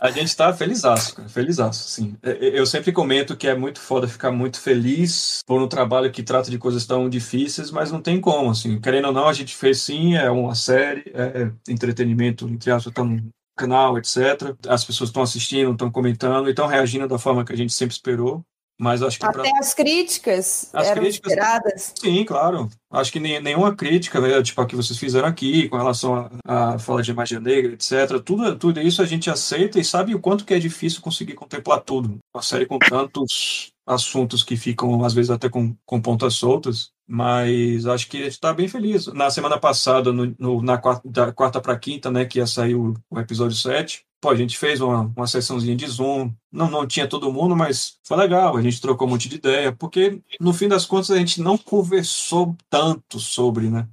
A 0.01 0.11
gente 0.11 0.27
está 0.27 0.53
felizaço, 0.53 1.17
cara, 1.17 1.29
felizaço, 1.31 1.89
sim. 1.89 2.15
É, 2.23 2.31
é, 2.31 2.61
eu 2.61 2.67
sempre 2.67 2.93
comento 2.93 3.35
que 3.35 3.49
é 3.49 3.55
muito 3.55 3.81
foda 3.81 4.07
ficar 4.07 4.31
muito 4.31 4.61
feliz 4.61 5.41
por 5.47 5.63
um 5.63 5.67
trabalho 5.67 6.13
que 6.13 6.23
trata 6.23 6.51
de 6.51 6.59
coisas 6.59 6.85
tão 6.85 7.09
difíceis, 7.09 7.71
mas 7.71 7.91
não 7.91 8.03
tem 8.03 8.21
como, 8.21 8.51
assim. 8.51 8.79
Querendo 8.79 9.07
ou 9.07 9.13
não, 9.15 9.27
a 9.27 9.33
gente 9.33 9.57
fez 9.57 9.81
sim, 9.81 10.15
é 10.15 10.31
uma 10.31 10.55
série, 10.55 11.11
é, 11.15 11.45
é 11.45 11.73
entretenimento, 11.73 12.47
entre 12.47 12.71
aspas, 12.71 12.93
tá 12.93 13.03
no 13.03 13.31
canal, 13.57 13.97
etc. 13.97 14.55
As 14.69 14.85
pessoas 14.85 15.09
estão 15.09 15.23
assistindo, 15.23 15.73
estão 15.73 15.91
comentando, 15.91 16.51
estão 16.51 16.67
reagindo 16.67 17.09
da 17.09 17.19
forma 17.19 17.43
que 17.43 17.55
a 17.55 17.57
gente 17.57 17.73
sempre 17.73 17.95
esperou. 17.95 18.45
Mas 18.79 19.03
acho 19.03 19.19
que 19.19 19.25
Até 19.25 19.51
pra... 19.51 19.59
as 19.59 19.73
críticas 19.73 20.69
as 20.73 20.89
eram 20.89 21.03
críticas, 21.03 21.33
esperadas. 21.33 21.93
Sim, 21.99 22.25
claro. 22.25 22.69
Acho 22.91 23.13
que 23.13 23.21
nem, 23.21 23.41
nenhuma 23.41 23.75
crítica, 23.75 24.21
né, 24.21 24.43
tipo 24.43 24.61
a 24.61 24.67
que 24.67 24.75
vocês 24.75 24.99
fizeram 24.99 25.29
aqui, 25.29 25.69
com 25.69 25.77
relação 25.77 26.29
à 26.45 26.79
fala 26.79 27.03
de 27.03 27.13
magia 27.15 27.41
negra, 27.41 27.73
etc. 27.73 28.21
Tudo, 28.25 28.57
tudo 28.57 28.81
isso 28.81 29.01
a 29.01 29.07
gente 29.07 29.31
aceita 29.31 29.79
e 29.79 29.85
sabe 29.85 30.15
o 30.15 30.21
quanto 30.21 30.45
que 30.45 30.55
é 30.55 30.59
difícil 30.59 31.01
conseguir 31.01 31.35
contemplar 31.35 31.81
tudo. 31.81 32.19
Uma 32.35 32.43
série 32.43 32.67
com 32.67 32.79
tantos 32.79 33.74
assuntos 33.87 34.43
que 34.43 34.57
ficam, 34.57 35.05
às 35.05 35.15
vezes, 35.15 35.31
até 35.31 35.49
com, 35.49 35.77
com 35.85 36.01
pontas 36.01 36.35
soltas. 36.35 36.93
Mas 37.07 37.87
acho 37.87 38.09
que 38.09 38.19
está 38.19 38.53
bem 38.53 38.67
feliz. 38.67 39.07
Na 39.09 39.31
semana 39.31 39.59
passada, 39.59 40.13
no, 40.13 40.35
no 40.39 40.63
na 40.63 40.79
quarta, 40.79 41.09
da 41.09 41.33
quarta 41.33 41.61
para 41.61 41.79
quinta, 41.79 42.11
né, 42.11 42.25
que 42.25 42.39
ia 42.39 42.47
sair 42.47 42.75
o, 42.75 42.95
o 43.11 43.21
episódio 43.21 43.57
7, 43.57 44.05
Pô, 44.25 44.31
a 44.31 44.35
gente 44.35 44.57
fez 44.57 44.81
uma, 44.81 45.13
uma 45.15 45.27
sessãozinha 45.27 45.77
de 45.77 45.87
Zoom, 45.87 46.33
não, 46.51 46.71
não 46.71 46.87
tinha 46.87 47.07
todo 47.07 47.31
mundo, 47.31 47.55
mas 47.55 47.99
foi 48.03 48.17
legal, 48.17 48.57
a 48.57 48.63
gente 48.63 48.81
trocou 48.81 49.07
um 49.07 49.11
monte 49.11 49.29
de 49.29 49.37
ideia, 49.37 49.71
porque 49.71 50.19
no 50.41 50.55
fim 50.55 50.67
das 50.67 50.87
contas 50.87 51.11
a 51.11 51.19
gente 51.19 51.43
não 51.43 51.59
conversou 51.59 52.57
tanto 52.71 53.21
sobre, 53.21 53.69
né? 53.69 53.87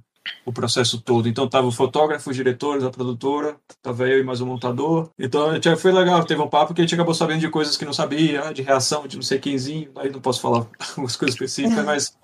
O 0.44 0.52
processo 0.52 1.00
todo. 1.00 1.28
Então 1.28 1.48
tava 1.48 1.66
o 1.66 1.72
fotógrafo, 1.72 2.30
os 2.30 2.36
diretores, 2.36 2.84
a 2.84 2.90
produtora, 2.90 3.56
tava 3.82 4.08
eu 4.08 4.20
e 4.20 4.24
mais 4.24 4.40
um 4.40 4.46
montador. 4.46 5.10
Então 5.18 5.52
foi 5.76 5.92
legal, 5.92 6.24
teve 6.24 6.40
um 6.40 6.48
papo 6.48 6.74
que 6.74 6.80
a 6.80 6.84
gente 6.84 6.94
acabou 6.94 7.14
sabendo 7.14 7.40
de 7.40 7.48
coisas 7.48 7.76
que 7.76 7.84
não 7.84 7.92
sabia, 7.92 8.52
de 8.52 8.62
reação 8.62 9.06
de 9.06 9.16
não 9.16 9.22
sei 9.22 9.38
quemzinho, 9.38 9.90
aí 9.96 10.10
não 10.10 10.20
posso 10.20 10.40
falar 10.40 10.66
algumas 10.90 11.16
coisas 11.16 11.34
específicas, 11.34 11.84
mas 11.84 12.16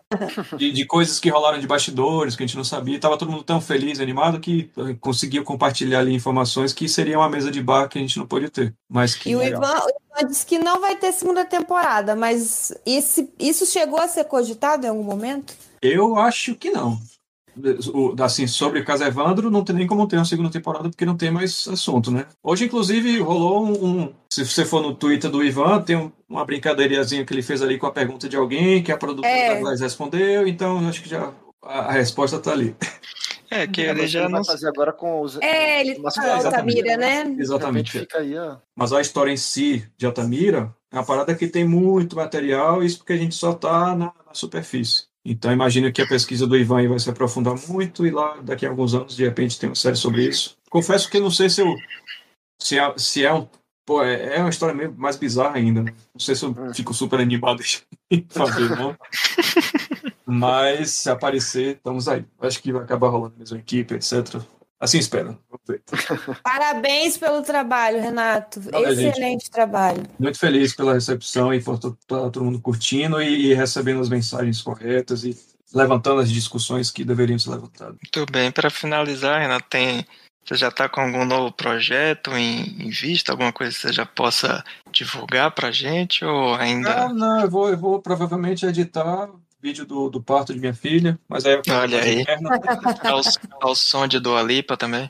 de, 0.57 0.73
de, 0.73 0.87
coisas 0.87 1.20
que 1.20 1.29
rolaram 1.29 1.59
de 1.59 1.66
bastidores 1.66 2.35
que 2.35 2.43
a 2.43 2.47
gente 2.47 2.57
não 2.57 2.65
sabia. 2.65 2.99
Tava 2.99 3.19
todo 3.19 3.31
mundo 3.31 3.45
tão 3.45 3.61
feliz, 3.61 4.01
animado 4.01 4.41
que 4.41 4.70
conseguiu 5.01 5.45
compartilhar 5.45 6.01
ali 6.01 6.15
informações 6.15 6.73
que 6.73 6.89
seria 6.89 7.19
uma 7.19 7.29
mesa 7.29 7.51
de 7.51 7.62
bar 7.62 7.89
que 7.89 7.99
a 7.99 8.01
gente 8.01 8.19
não 8.19 8.27
pôde 8.27 8.49
ter. 8.49 8.75
Mas 8.89 9.15
que 9.15 9.31
e 9.31 9.37
o 9.37 9.43
Ivan, 9.43 9.61
o 9.61 10.20
Ivan 10.20 10.29
disse 10.29 10.47
que 10.47 10.59
não 10.59 10.81
vai 10.81 10.97
ter 10.97 11.12
segunda 11.12 11.45
temporada, 11.45 12.16
mas 12.16 12.73
esse, 12.87 13.31
isso 13.39 13.66
chegou 13.66 14.01
a 14.01 14.09
ser 14.09 14.25
cogitado 14.25 14.87
em 14.87 14.89
algum 14.89 15.05
momento? 15.05 15.55
Eu 15.83 16.16
acho 16.16 16.55
que 16.55 16.70
não 16.70 16.99
assim, 18.22 18.47
sobre 18.47 18.82
Casa 18.82 19.06
Evandro, 19.06 19.51
não 19.51 19.64
tem 19.64 19.76
nem 19.76 19.86
como 19.86 20.06
ter 20.06 20.16
uma 20.16 20.24
segunda 20.24 20.51
temporada, 20.51 20.89
porque 20.89 21.05
não 21.05 21.16
tem 21.16 21.30
mais 21.30 21.66
assunto, 21.68 22.10
né? 22.10 22.26
Hoje, 22.43 22.64
inclusive, 22.64 23.18
rolou 23.20 23.85
um. 23.85 24.12
se 24.32 24.44
você 24.44 24.64
for 24.64 24.82
no 24.82 24.94
Twitter 24.94 25.30
do 25.30 25.43
Ivan, 25.43 25.82
tem 25.82 26.12
uma 26.28 26.44
brincadeirazinha 26.44 27.24
que 27.24 27.32
ele 27.32 27.43
fez 27.43 27.62
ali 27.62 27.78
com 27.78 27.86
a 27.86 27.93
pergunta 27.93 28.28
de 28.28 28.36
alguém, 28.36 28.82
que 28.82 28.93
a 28.93 28.97
produtora 28.97 29.32
é. 29.32 29.62
da 29.62 29.74
respondeu, 29.74 30.47
então 30.47 30.89
acho 30.89 31.02
que 31.02 31.09
já 31.09 31.32
a, 31.62 31.80
a 31.80 31.93
resposta 31.93 32.39
tá 32.39 32.52
ali. 32.52 32.74
É, 33.51 33.66
que 33.66 33.80
ele 33.80 34.06
já 34.06 34.28
não... 34.28 34.43
vai 34.43 34.44
fazer 34.44 34.68
agora 34.68 34.93
com 34.93 35.22
os. 35.22 35.39
É, 35.40 35.80
ele 35.80 35.94
tá 35.97 36.10
com 36.10 36.20
Altamira, 36.20 36.97
né? 36.97 37.35
Exatamente. 37.39 37.98
Fica 38.01 38.18
aí, 38.18 38.36
ó. 38.36 38.56
Mas 38.76 38.93
a 38.93 39.01
história 39.01 39.32
em 39.32 39.36
si 39.36 39.90
de 39.97 40.05
Altamira 40.05 40.74
é 40.93 40.97
uma 40.97 41.05
parada 41.05 41.35
que 41.35 41.48
tem 41.48 41.66
muito 41.66 42.16
material, 42.16 42.82
isso 42.82 42.98
porque 42.98 43.14
a 43.14 43.16
gente 43.16 43.35
só 43.35 43.55
tá 43.55 43.94
na, 43.97 44.12
na 44.26 44.35
superfície. 44.35 45.07
Então, 45.30 45.52
imagino 45.52 45.92
que 45.92 46.00
a 46.00 46.09
pesquisa 46.09 46.46
do 46.46 46.56
Ivan 46.56 46.88
vai 46.88 46.98
se 46.98 47.10
aprofundar 47.10 47.55
muito 47.68 48.06
e 48.06 48.10
lá, 48.10 48.38
daqui 48.42 48.64
a 48.64 48.70
alguns 48.70 48.94
anos, 48.94 49.14
de 49.14 49.24
repente, 49.24 49.60
tem 49.60 49.68
uma 49.68 49.74
série 49.74 49.94
sobre 49.94 50.26
isso. 50.26 50.56
Confesso 50.70 51.10
que 51.10 51.20
não 51.20 51.30
sei 51.30 51.50
se 51.50 51.60
eu. 51.60 51.76
Se 52.59 52.78
é, 52.78 52.94
se 52.96 53.26
é 53.26 53.34
um. 53.34 53.46
Pô, 53.84 54.02
é, 54.02 54.36
é 54.36 54.40
uma 54.40 54.48
história 54.48 54.74
meio 54.74 54.94
mais 54.96 55.16
bizarra 55.16 55.56
ainda. 55.56 55.82
Né? 55.82 55.92
Não 56.14 56.20
sei 56.20 56.34
se 56.34 56.46
eu 56.46 56.56
é. 56.70 56.72
fico 56.72 56.94
super 56.94 57.20
animado 57.20 57.62
em 58.10 58.24
fazer, 58.30 58.70
não. 58.70 58.96
Mas, 60.24 60.92
se 60.92 61.10
aparecer, 61.10 61.76
estamos 61.76 62.09
aí. 62.09 62.24
Acho 62.40 62.62
que 62.62 62.72
vai 62.72 62.82
acabar 62.82 63.09
rolando 63.09 63.34
a 63.36 63.38
mesma 63.38 63.59
equipe, 63.59 63.94
etc. 63.94 64.40
Assim 64.80 64.98
espero. 64.98 65.36
Parabéns 66.42 67.18
pelo 67.18 67.42
trabalho, 67.42 68.00
Renato. 68.00 68.60
Valeu, 68.60 68.92
Excelente 68.92 69.16
gente. 69.16 69.50
trabalho. 69.50 70.02
Muito 70.18 70.38
feliz 70.38 70.74
pela 70.74 70.94
recepção 70.94 71.52
e 71.52 71.60
por 71.60 71.78
todo 71.78 72.44
mundo 72.44 72.60
curtindo 72.60 73.20
e, 73.20 73.50
e, 73.50 73.55
recebendo 73.55 74.00
as 74.00 74.09
mensagens 74.09 74.62
corretas 74.62 75.24
e 75.24 75.36
levantando 75.74 76.20
as 76.20 76.30
discussões 76.30 76.90
que 76.90 77.05
deveriam 77.05 77.38
ser 77.38 77.50
levantadas. 77.50 77.96
Muito 78.02 78.32
bem. 78.32 78.52
Para 78.52 78.70
finalizar, 78.70 79.40
Renato, 79.40 79.66
tem 79.68 80.06
você 80.48 80.55
já 80.55 80.68
está 80.68 80.88
com 80.88 81.02
algum 81.02 81.26
novo 81.26 81.52
projeto 81.52 82.30
em, 82.30 82.86
em, 82.86 82.88
vista? 82.88 83.32
Alguma 83.32 83.52
coisa 83.52 83.70
que 83.70 83.82
você 83.82 83.92
já 83.92 84.06
possa 84.06 84.64
divulgar 84.90 85.50
para 85.50 85.70
gente 85.70 86.24
ou 86.24 86.55
ainda? 86.55 87.09
Não, 87.09 87.14
não, 87.14 87.40
eu 87.42 87.50
vou, 87.50 87.68
eu 87.68 87.76
vou 87.76 88.00
provavelmente 88.00 88.64
editar 88.64 89.28
vídeo 89.60 89.85
do, 89.85 90.09
do 90.09 90.22
parto 90.22 90.55
de 90.55 90.60
minha 90.60 90.74
filha, 90.74 91.18
mas 91.28 91.44
aí... 91.44 91.60
Olha 91.70 92.01
aí. 92.01 92.24
ao, 93.05 93.20
ao 93.68 93.74
som 93.74 94.06
de 94.06 94.20
Dua 94.20 94.43
Lipa 94.43 94.76
também. 94.76 95.09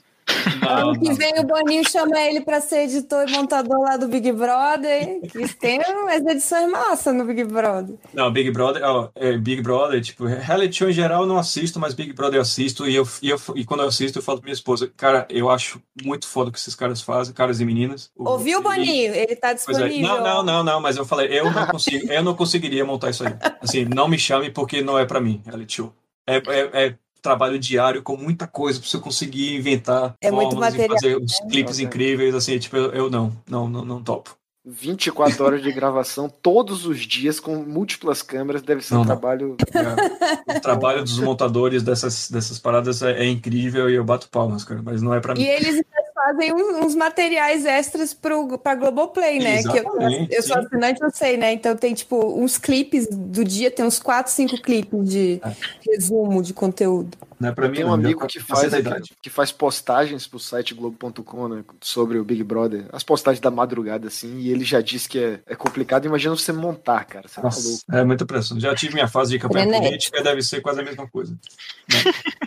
Ano 0.68 1.00
que 1.00 1.12
vem 1.12 1.32
o 1.38 1.44
Boninho 1.44 1.88
chama 1.88 2.20
ele 2.20 2.40
para 2.40 2.60
ser 2.60 2.84
editor 2.84 3.28
e 3.28 3.32
montador 3.32 3.80
lá 3.80 3.96
do 3.96 4.08
Big 4.08 4.30
Brother. 4.32 5.20
Que 5.22 5.48
tem 5.54 5.80
umas 5.80 6.24
edições 6.26 6.70
massa 6.70 7.12
no 7.12 7.24
Big 7.24 7.44
Brother. 7.44 7.96
Não, 8.12 8.30
Big 8.30 8.50
Brother, 8.50 8.82
ó, 8.84 9.08
é, 9.14 9.36
Big 9.36 9.62
Brother, 9.62 10.00
tipo, 10.00 10.24
reality 10.24 10.76
show 10.76 10.88
em 10.88 10.92
geral 10.92 11.22
eu 11.22 11.28
não 11.28 11.38
assisto, 11.38 11.80
mas 11.80 11.94
Big 11.94 12.12
Brother 12.12 12.38
eu 12.38 12.42
assisto 12.42 12.86
e, 12.86 12.94
eu, 12.94 13.06
e, 13.22 13.30
eu, 13.30 13.40
e 13.54 13.64
quando 13.64 13.82
eu 13.82 13.88
assisto 13.88 14.18
eu 14.18 14.22
falo 14.22 14.38
pra 14.38 14.46
minha 14.46 14.54
esposa, 14.54 14.90
cara, 14.96 15.26
eu 15.30 15.50
acho 15.50 15.80
muito 16.04 16.26
foda 16.26 16.50
o 16.50 16.52
que 16.52 16.58
esses 16.58 16.74
caras 16.74 17.00
fazem, 17.00 17.34
caras 17.34 17.60
e 17.60 17.64
meninas. 17.64 18.10
Ouviu, 18.16 18.62
Boninho? 18.62 19.14
Ele 19.14 19.36
tá 19.36 19.52
disponível. 19.52 19.86
É, 19.86 20.00
não, 20.00 20.22
não, 20.22 20.42
não, 20.42 20.64
não, 20.64 20.80
mas 20.80 20.96
eu 20.96 21.04
falei, 21.04 21.28
eu 21.28 21.50
não 21.50 21.66
consigo, 21.66 22.12
eu 22.12 22.22
não 22.22 22.34
conseguiria 22.34 22.84
montar 22.84 23.10
isso 23.10 23.26
aí. 23.26 23.34
Assim, 23.60 23.84
não 23.84 24.08
me 24.08 24.18
chame 24.18 24.50
porque 24.50 24.82
não 24.82 24.98
é 24.98 25.04
para 25.04 25.20
mim, 25.20 25.42
reality 25.44 25.76
show. 25.76 25.92
É, 26.26 26.36
é, 26.36 26.84
é 26.86 26.94
trabalho 27.22 27.58
diário 27.58 28.02
com 28.02 28.16
muita 28.16 28.46
coisa 28.46 28.78
para 28.80 28.88
você 28.88 28.98
conseguir 28.98 29.54
inventar 29.54 30.14
é 30.20 30.30
muito 30.30 30.56
material, 30.56 30.96
e 30.96 31.00
fazer 31.00 31.16
uns 31.16 31.40
né? 31.40 31.46
clipes 31.50 31.78
incríveis, 31.78 32.34
assim, 32.34 32.58
tipo, 32.58 32.76
eu, 32.76 32.92
eu 32.92 33.10
não, 33.10 33.32
não, 33.48 33.68
não, 33.68 33.84
não 33.84 34.02
topo. 34.02 34.36
24 34.68 35.44
horas 35.44 35.62
de 35.62 35.72
gravação 35.72 36.28
todos 36.28 36.84
os 36.84 37.00
dias 37.00 37.40
com 37.40 37.56
múltiplas 37.56 38.20
câmeras 38.22 38.60
deve 38.60 38.82
ser 38.84 38.94
não, 38.94 39.02
um 39.02 39.06
trabalho. 39.06 39.56
É, 39.72 40.58
o 40.58 40.60
trabalho 40.60 41.02
dos 41.02 41.18
montadores 41.18 41.82
dessas, 41.82 42.30
dessas 42.30 42.58
paradas 42.58 43.02
é, 43.02 43.12
é, 43.12 43.26
incrível 43.26 43.88
e 43.88 43.94
eu 43.94 44.04
bato 44.04 44.28
palmas, 44.28 44.64
cara, 44.64 44.82
mas 44.82 45.00
não 45.00 45.14
é 45.14 45.20
para 45.20 45.34
mim. 45.34 45.40
E 45.40 45.48
eles 45.48 45.82
fazem 46.18 46.52
uns 46.52 46.94
materiais 46.94 47.64
extras 47.64 48.12
pro, 48.12 48.58
pra 48.58 48.74
Globoplay, 48.74 49.38
né? 49.38 49.62
que 49.62 49.78
eu, 49.78 50.28
eu 50.30 50.42
sou 50.42 50.58
assinante, 50.58 51.00
eu 51.00 51.10
sei, 51.12 51.36
né? 51.36 51.52
Então 51.52 51.76
tem 51.76 51.94
tipo 51.94 52.16
uns 52.42 52.58
clipes 52.58 53.06
do 53.08 53.44
dia, 53.44 53.70
tem 53.70 53.84
uns 53.84 54.00
4, 54.00 54.32
5 54.32 54.60
clipes 54.60 55.08
de 55.08 55.40
é. 55.44 55.52
resumo 55.86 56.42
de 56.42 56.52
conteúdo. 56.52 57.16
Não 57.38 57.50
é 57.50 57.52
pra 57.52 57.68
mim, 57.68 57.76
tem 57.76 57.84
um 57.84 57.92
amigo 57.92 58.26
que 58.26 58.40
faz, 58.40 58.68
que, 58.68 59.14
que, 59.22 59.30
faz 59.30 59.52
postagens 59.52 60.26
pro 60.26 60.40
site 60.40 60.74
Globo.com 60.74 61.46
né, 61.46 61.64
sobre 61.80 62.18
o 62.18 62.24
Big 62.24 62.42
Brother, 62.42 62.86
as 62.92 63.04
postagens 63.04 63.40
da 63.40 63.50
madrugada, 63.50 64.08
assim, 64.08 64.38
e 64.38 64.50
ele 64.50 64.64
já 64.64 64.80
disse 64.80 65.08
que 65.08 65.20
é, 65.20 65.40
é 65.46 65.54
complicado. 65.54 66.04
Imagina 66.04 66.34
você 66.34 66.52
montar, 66.52 67.04
cara. 67.04 67.28
Você 67.28 67.36
tá 67.36 67.42
Nossa, 67.42 67.84
é 67.92 68.02
muita 68.02 68.26
pressão. 68.26 68.58
Já 68.58 68.74
tive 68.74 68.94
minha 68.94 69.06
fase 69.06 69.30
de 69.30 69.38
campanha 69.38 69.66
Frenet. 69.66 69.86
política, 69.86 70.20
deve 70.20 70.42
ser 70.42 70.60
quase 70.60 70.80
a 70.80 70.84
mesma 70.84 71.06
coisa. 71.06 71.36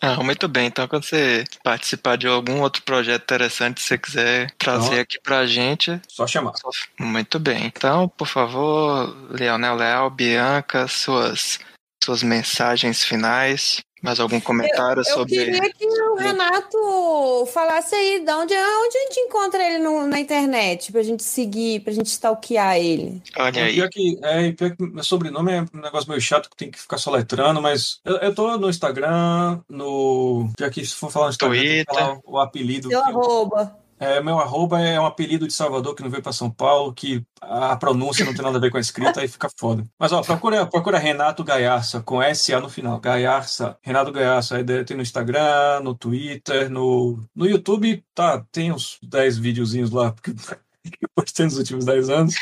ah, 0.00 0.22
muito 0.22 0.48
bem. 0.48 0.66
Então, 0.66 0.86
quando 0.88 1.04
você 1.04 1.44
participar 1.62 2.16
de 2.16 2.26
algum 2.26 2.60
outro 2.60 2.82
projeto 2.82 3.22
interessante, 3.22 3.80
se 3.80 3.88
você 3.88 3.98
quiser 3.98 4.50
trazer 4.58 4.86
então, 4.86 5.00
aqui 5.00 5.20
pra 5.20 5.46
gente. 5.46 6.00
Só 6.08 6.26
chamar. 6.26 6.52
Muito 6.98 7.38
bem. 7.38 7.66
Então, 7.66 8.08
por 8.08 8.26
favor, 8.26 9.14
Leonel 9.30 9.76
Leal, 9.76 10.10
Bianca, 10.10 10.88
suas 10.88 11.58
suas 12.02 12.22
mensagens 12.22 13.02
finais. 13.02 13.80
Mais 14.02 14.20
algum 14.20 14.40
comentário 14.40 15.00
eu, 15.00 15.04
sobre. 15.04 15.36
Eu 15.36 15.44
queria 15.44 15.72
que 15.72 15.86
o 15.86 16.14
Renato 16.16 17.46
falasse 17.52 17.94
aí 17.94 18.24
de 18.24 18.30
onde, 18.30 18.54
onde 18.54 18.98
a 18.98 19.00
gente 19.02 19.20
encontra 19.20 19.62
ele 19.62 19.78
no, 19.78 20.06
na 20.06 20.20
internet, 20.20 20.92
pra 20.92 21.02
gente 21.02 21.22
seguir, 21.22 21.80
pra 21.80 21.92
gente 21.92 22.06
stalkear 22.06 22.76
ele. 22.76 23.22
Olha 23.36 23.64
aí. 23.64 23.74
Pior 23.74 23.88
que, 23.88 24.18
é, 24.22 24.52
pior 24.52 24.76
que 24.76 24.82
meu 24.82 25.04
sobrenome 25.04 25.52
é 25.52 25.62
um 25.62 25.80
negócio 25.80 26.08
meio 26.08 26.20
chato 26.20 26.50
que 26.50 26.56
tem 26.56 26.70
que 26.70 26.78
ficar 26.78 26.98
soletrando, 26.98 27.60
mas 27.62 28.00
eu, 28.04 28.16
eu 28.16 28.34
tô 28.34 28.56
no 28.58 28.68
Instagram, 28.68 29.60
no. 29.68 30.50
Já 30.58 30.68
que 30.68 30.84
se 30.84 30.94
for 30.94 31.10
falar 31.10 31.26
no 31.26 31.30
Instagram, 31.30 31.84
Twitter. 31.84 32.20
o 32.24 32.38
apelido. 32.38 32.88
Seu 32.88 33.02
arroba. 33.02 33.85
É, 33.98 34.20
meu 34.20 34.38
arroba 34.38 34.80
é 34.80 35.00
um 35.00 35.06
apelido 35.06 35.46
de 35.46 35.52
Salvador 35.52 35.94
que 35.94 36.02
não 36.02 36.10
veio 36.10 36.22
para 36.22 36.32
São 36.32 36.50
Paulo, 36.50 36.92
que 36.92 37.24
a 37.40 37.76
pronúncia 37.76 38.24
não 38.24 38.34
tem 38.34 38.44
nada 38.44 38.58
a 38.58 38.60
ver 38.60 38.70
com 38.70 38.76
a 38.76 38.80
escrita, 38.80 39.20
aí 39.20 39.28
fica 39.28 39.48
foda. 39.56 39.84
Mas 39.98 40.12
ó, 40.12 40.22
procura, 40.22 40.66
procura 40.66 40.98
Renato 40.98 41.42
Gaiarça, 41.42 42.00
com 42.00 42.20
SA 42.34 42.60
no 42.60 42.68
final. 42.68 43.00
Gaiarça, 43.00 43.78
Renato 43.80 44.12
Gaiarça, 44.12 44.56
aí 44.56 44.84
tem 44.84 44.96
no 44.96 45.02
Instagram, 45.02 45.80
no 45.82 45.94
Twitter, 45.94 46.70
no, 46.70 47.18
no 47.34 47.46
YouTube, 47.46 48.04
tá, 48.14 48.44
tem 48.52 48.70
uns 48.70 48.98
10 49.02 49.38
videozinhos 49.38 49.90
lá, 49.90 50.12
porque 50.12 50.30
eu 51.00 51.08
postei 51.14 51.46
nos 51.46 51.56
últimos 51.56 51.84
10 51.84 52.10
anos, 52.10 52.34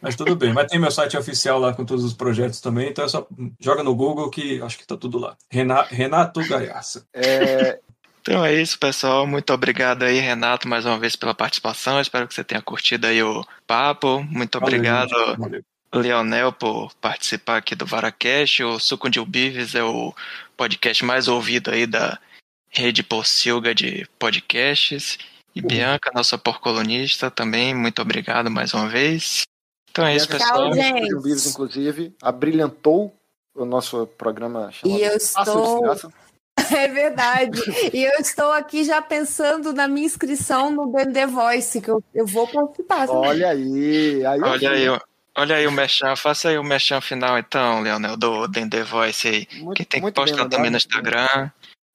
mas 0.00 0.14
tudo 0.14 0.36
bem. 0.36 0.52
Mas 0.52 0.66
tem 0.66 0.78
meu 0.78 0.90
site 0.90 1.16
oficial 1.16 1.58
lá 1.58 1.72
com 1.72 1.84
todos 1.84 2.04
os 2.04 2.12
projetos 2.12 2.60
também, 2.60 2.90
então 2.90 3.04
é 3.04 3.08
só 3.08 3.26
joga 3.58 3.82
no 3.82 3.94
Google 3.94 4.30
que 4.30 4.60
acho 4.60 4.78
que 4.78 4.86
tá 4.86 4.96
tudo 4.96 5.18
lá. 5.18 5.36
Renato, 5.50 5.94
Renato 5.94 6.46
Gaiarça. 6.46 7.06
É, 7.14 7.80
então 8.22 8.44
é 8.44 8.54
isso, 8.54 8.78
pessoal. 8.78 9.26
Muito 9.26 9.52
obrigado 9.52 10.04
aí, 10.04 10.20
Renato, 10.20 10.68
mais 10.68 10.86
uma 10.86 10.96
vez 10.96 11.16
pela 11.16 11.34
participação. 11.34 12.00
Espero 12.00 12.28
que 12.28 12.32
você 12.32 12.44
tenha 12.44 12.62
curtido 12.62 13.08
aí 13.08 13.20
o 13.20 13.44
papo. 13.66 14.22
Muito 14.22 14.56
obrigado, 14.58 15.10
valeu. 15.36 15.60
Leonel, 15.92 16.52
por 16.52 16.94
participar 16.94 17.56
aqui 17.56 17.74
do 17.74 17.84
VaraCast. 17.84 18.62
O 18.62 18.78
Suco 18.78 19.10
de 19.10 19.18
Ubives 19.18 19.74
é 19.74 19.82
o 19.82 20.14
podcast 20.56 21.04
mais 21.04 21.26
ouvido 21.26 21.72
aí 21.72 21.84
da 21.84 22.16
rede 22.70 23.02
Pocilga 23.02 23.74
de 23.74 24.06
podcasts. 24.20 25.18
E 25.54 25.60
uhum. 25.60 25.66
Bianca, 25.66 26.12
nossa 26.14 26.38
porcolonista, 26.38 27.28
também, 27.28 27.74
muito 27.74 28.00
obrigado 28.00 28.48
mais 28.48 28.72
uma 28.72 28.88
vez. 28.88 29.42
Então 29.90 30.06
é 30.06 30.14
isso, 30.14 30.28
pessoal. 30.28 30.70
Tchau, 30.70 30.74
gente. 30.74 31.12
Ubives, 31.12 31.46
inclusive, 31.48 32.14
abrilhantou 32.22 33.12
o 33.52 33.64
nosso 33.64 34.06
programa 34.06 34.70
chamado 34.70 34.98
E 34.98 35.02
eu 35.02 35.16
estou 35.16 35.94
É 36.72 36.88
verdade. 36.88 37.60
E 37.92 38.02
eu 38.02 38.18
estou 38.20 38.50
aqui 38.52 38.84
já 38.84 39.00
pensando 39.02 39.72
na 39.72 39.86
minha 39.88 40.06
inscrição 40.06 40.70
no 40.70 40.92
The 40.92 41.26
Voice, 41.26 41.80
que 41.80 41.90
eu, 41.90 42.02
eu 42.14 42.26
vou 42.26 42.46
participar. 42.46 43.08
Olha 43.10 43.50
aí. 43.50 44.24
aí 44.24 44.40
olha 44.40 44.70
aí, 44.70 45.00
olha 45.36 45.56
aí 45.56 45.66
o 45.66 45.72
mechan, 45.72 46.16
faça 46.16 46.48
aí 46.48 46.58
o 46.58 46.64
mechan 46.64 47.00
final 47.00 47.38
então, 47.38 47.82
Leonel, 47.82 48.16
do 48.16 48.48
The 48.50 48.82
Voice 48.82 49.28
aí. 49.28 49.48
Muito, 49.60 49.76
que 49.76 49.84
tem 49.84 50.02
que 50.02 50.12
postar 50.12 50.48
também 50.48 50.70
no 50.70 50.76
Instagram. 50.76 51.50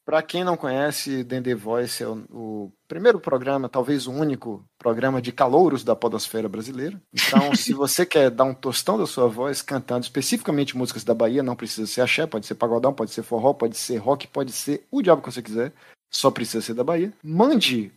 Para 0.07 0.23
quem 0.23 0.41
não 0.41 0.55
conhece, 0.55 1.25
The 1.25 1.53
Voice 1.53 2.01
é 2.01 2.07
o, 2.07 2.23
o, 2.31 2.71
primeiro 2.87 3.19
programa, 3.19 3.67
talvez 3.67 4.07
o 4.07 4.11
único 4.13 4.63
programa 4.77 5.21
de 5.21 5.33
calouros 5.33 5.83
da 5.83 5.97
podosfera 5.97 6.47
brasileira. 6.47 6.97
Então, 7.13 7.51
se 7.53 7.73
você 7.73 8.05
quer 8.05 8.31
dar 8.31 8.45
um 8.45 8.53
tostão 8.53 8.97
da 8.97 9.05
sua 9.05 9.27
voz 9.27 9.61
cantando 9.61 10.03
especificamente 10.03 10.77
músicas 10.77 11.03
da 11.03 11.13
Bahia, 11.13 11.43
não 11.43 11.57
precisa 11.57 11.85
ser 11.85 11.99
axé, 11.99 12.25
pode 12.25 12.45
ser 12.45 12.55
pagodão, 12.55 12.93
pode 12.93 13.11
ser 13.11 13.21
forró, 13.21 13.51
pode 13.51 13.75
ser 13.75 13.97
rock, 13.97 14.25
pode 14.27 14.53
ser 14.53 14.87
o 14.89 15.01
diabo 15.01 15.21
que 15.21 15.29
você 15.29 15.41
quiser, 15.41 15.73
só 16.09 16.31
precisa 16.31 16.61
ser 16.61 16.73
da 16.73 16.85
Bahia. 16.85 17.11
Mande 17.21 17.91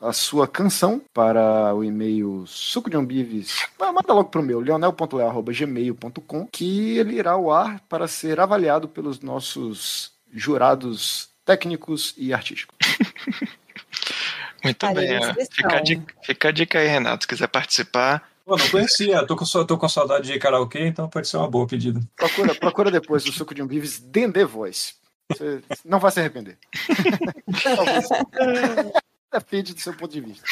a 0.00 0.14
sua 0.14 0.48
canção 0.48 1.02
para 1.12 1.74
o 1.74 1.84
e-mail 1.84 2.42
suco 2.46 2.88
de 2.88 2.96
umbives. 2.96 3.68
Manda 3.78 4.14
logo 4.14 4.30
para 4.30 4.40
o 4.40 4.44
meu, 4.44 4.60
leonel.leo.gmail.com, 4.60 6.46
que 6.50 6.96
ele 6.96 7.16
irá 7.16 7.32
ao 7.32 7.52
ar 7.52 7.80
para 7.86 8.08
ser 8.08 8.40
avaliado 8.40 8.88
pelos 8.88 9.20
nossos 9.20 10.18
jurados 10.32 11.29
técnicos 11.50 12.14
e 12.16 12.32
artísticos. 12.32 12.76
Muito 14.62 14.94
bem. 14.94 15.18
Fica 15.50 15.76
a, 15.76 15.80
dica, 15.80 16.14
fica 16.22 16.48
a 16.48 16.52
dica 16.52 16.78
aí, 16.78 16.86
Renato, 16.86 17.24
se 17.24 17.28
quiser 17.28 17.48
participar. 17.48 18.30
Pô, 18.44 18.56
não 18.56 18.68
conhecia, 18.68 19.26
tô 19.26 19.34
com, 19.34 19.44
tô 19.64 19.76
com 19.76 19.88
saudade 19.88 20.32
de 20.32 20.38
karaokê, 20.38 20.86
então 20.86 21.08
pode 21.08 21.26
ser 21.26 21.38
uma 21.38 21.50
boa 21.50 21.66
pedida. 21.66 22.00
Procura, 22.14 22.54
procura 22.54 22.90
depois 22.90 23.26
o 23.26 23.32
suco 23.32 23.52
de 23.52 23.62
um 23.62 23.66
bives 23.66 23.98
Dendê 23.98 24.44
Voice. 24.44 24.94
Você 25.28 25.60
não 25.84 25.98
vai 25.98 26.12
se 26.12 26.20
arrepender. 26.20 26.56
Depende 29.32 29.74
do 29.74 29.80
seu 29.80 29.94
ponto 29.94 30.12
de 30.12 30.20
vista. 30.20 30.44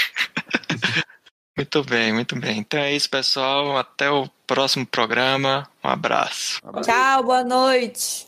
Muito 1.56 1.84
bem, 1.84 2.12
muito 2.12 2.36
bem. 2.36 2.58
Então 2.58 2.80
é 2.80 2.92
isso, 2.92 3.10
pessoal. 3.10 3.76
Até 3.76 4.10
o 4.10 4.28
próximo 4.46 4.86
programa. 4.86 5.68
Um 5.84 5.88
abraço. 5.88 6.60
Um 6.64 6.70
abraço. 6.70 6.88
Tchau, 6.88 7.24
boa 7.24 7.44
noite. 7.44 8.27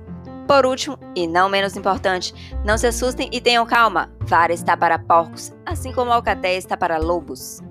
Por 0.47 0.65
último, 0.65 0.97
e 1.15 1.27
não 1.27 1.49
menos 1.49 1.75
importante, 1.75 2.33
não 2.65 2.77
se 2.77 2.87
assustem 2.87 3.29
e 3.31 3.39
tenham 3.39 3.65
calma. 3.65 4.09
Vara 4.21 4.53
está 4.53 4.75
para 4.75 4.99
porcos, 4.99 5.53
assim 5.65 5.91
como 5.91 6.11
a 6.11 6.15
alcatéia 6.15 6.57
está 6.57 6.75
para 6.75 6.97
lobos. 6.97 7.61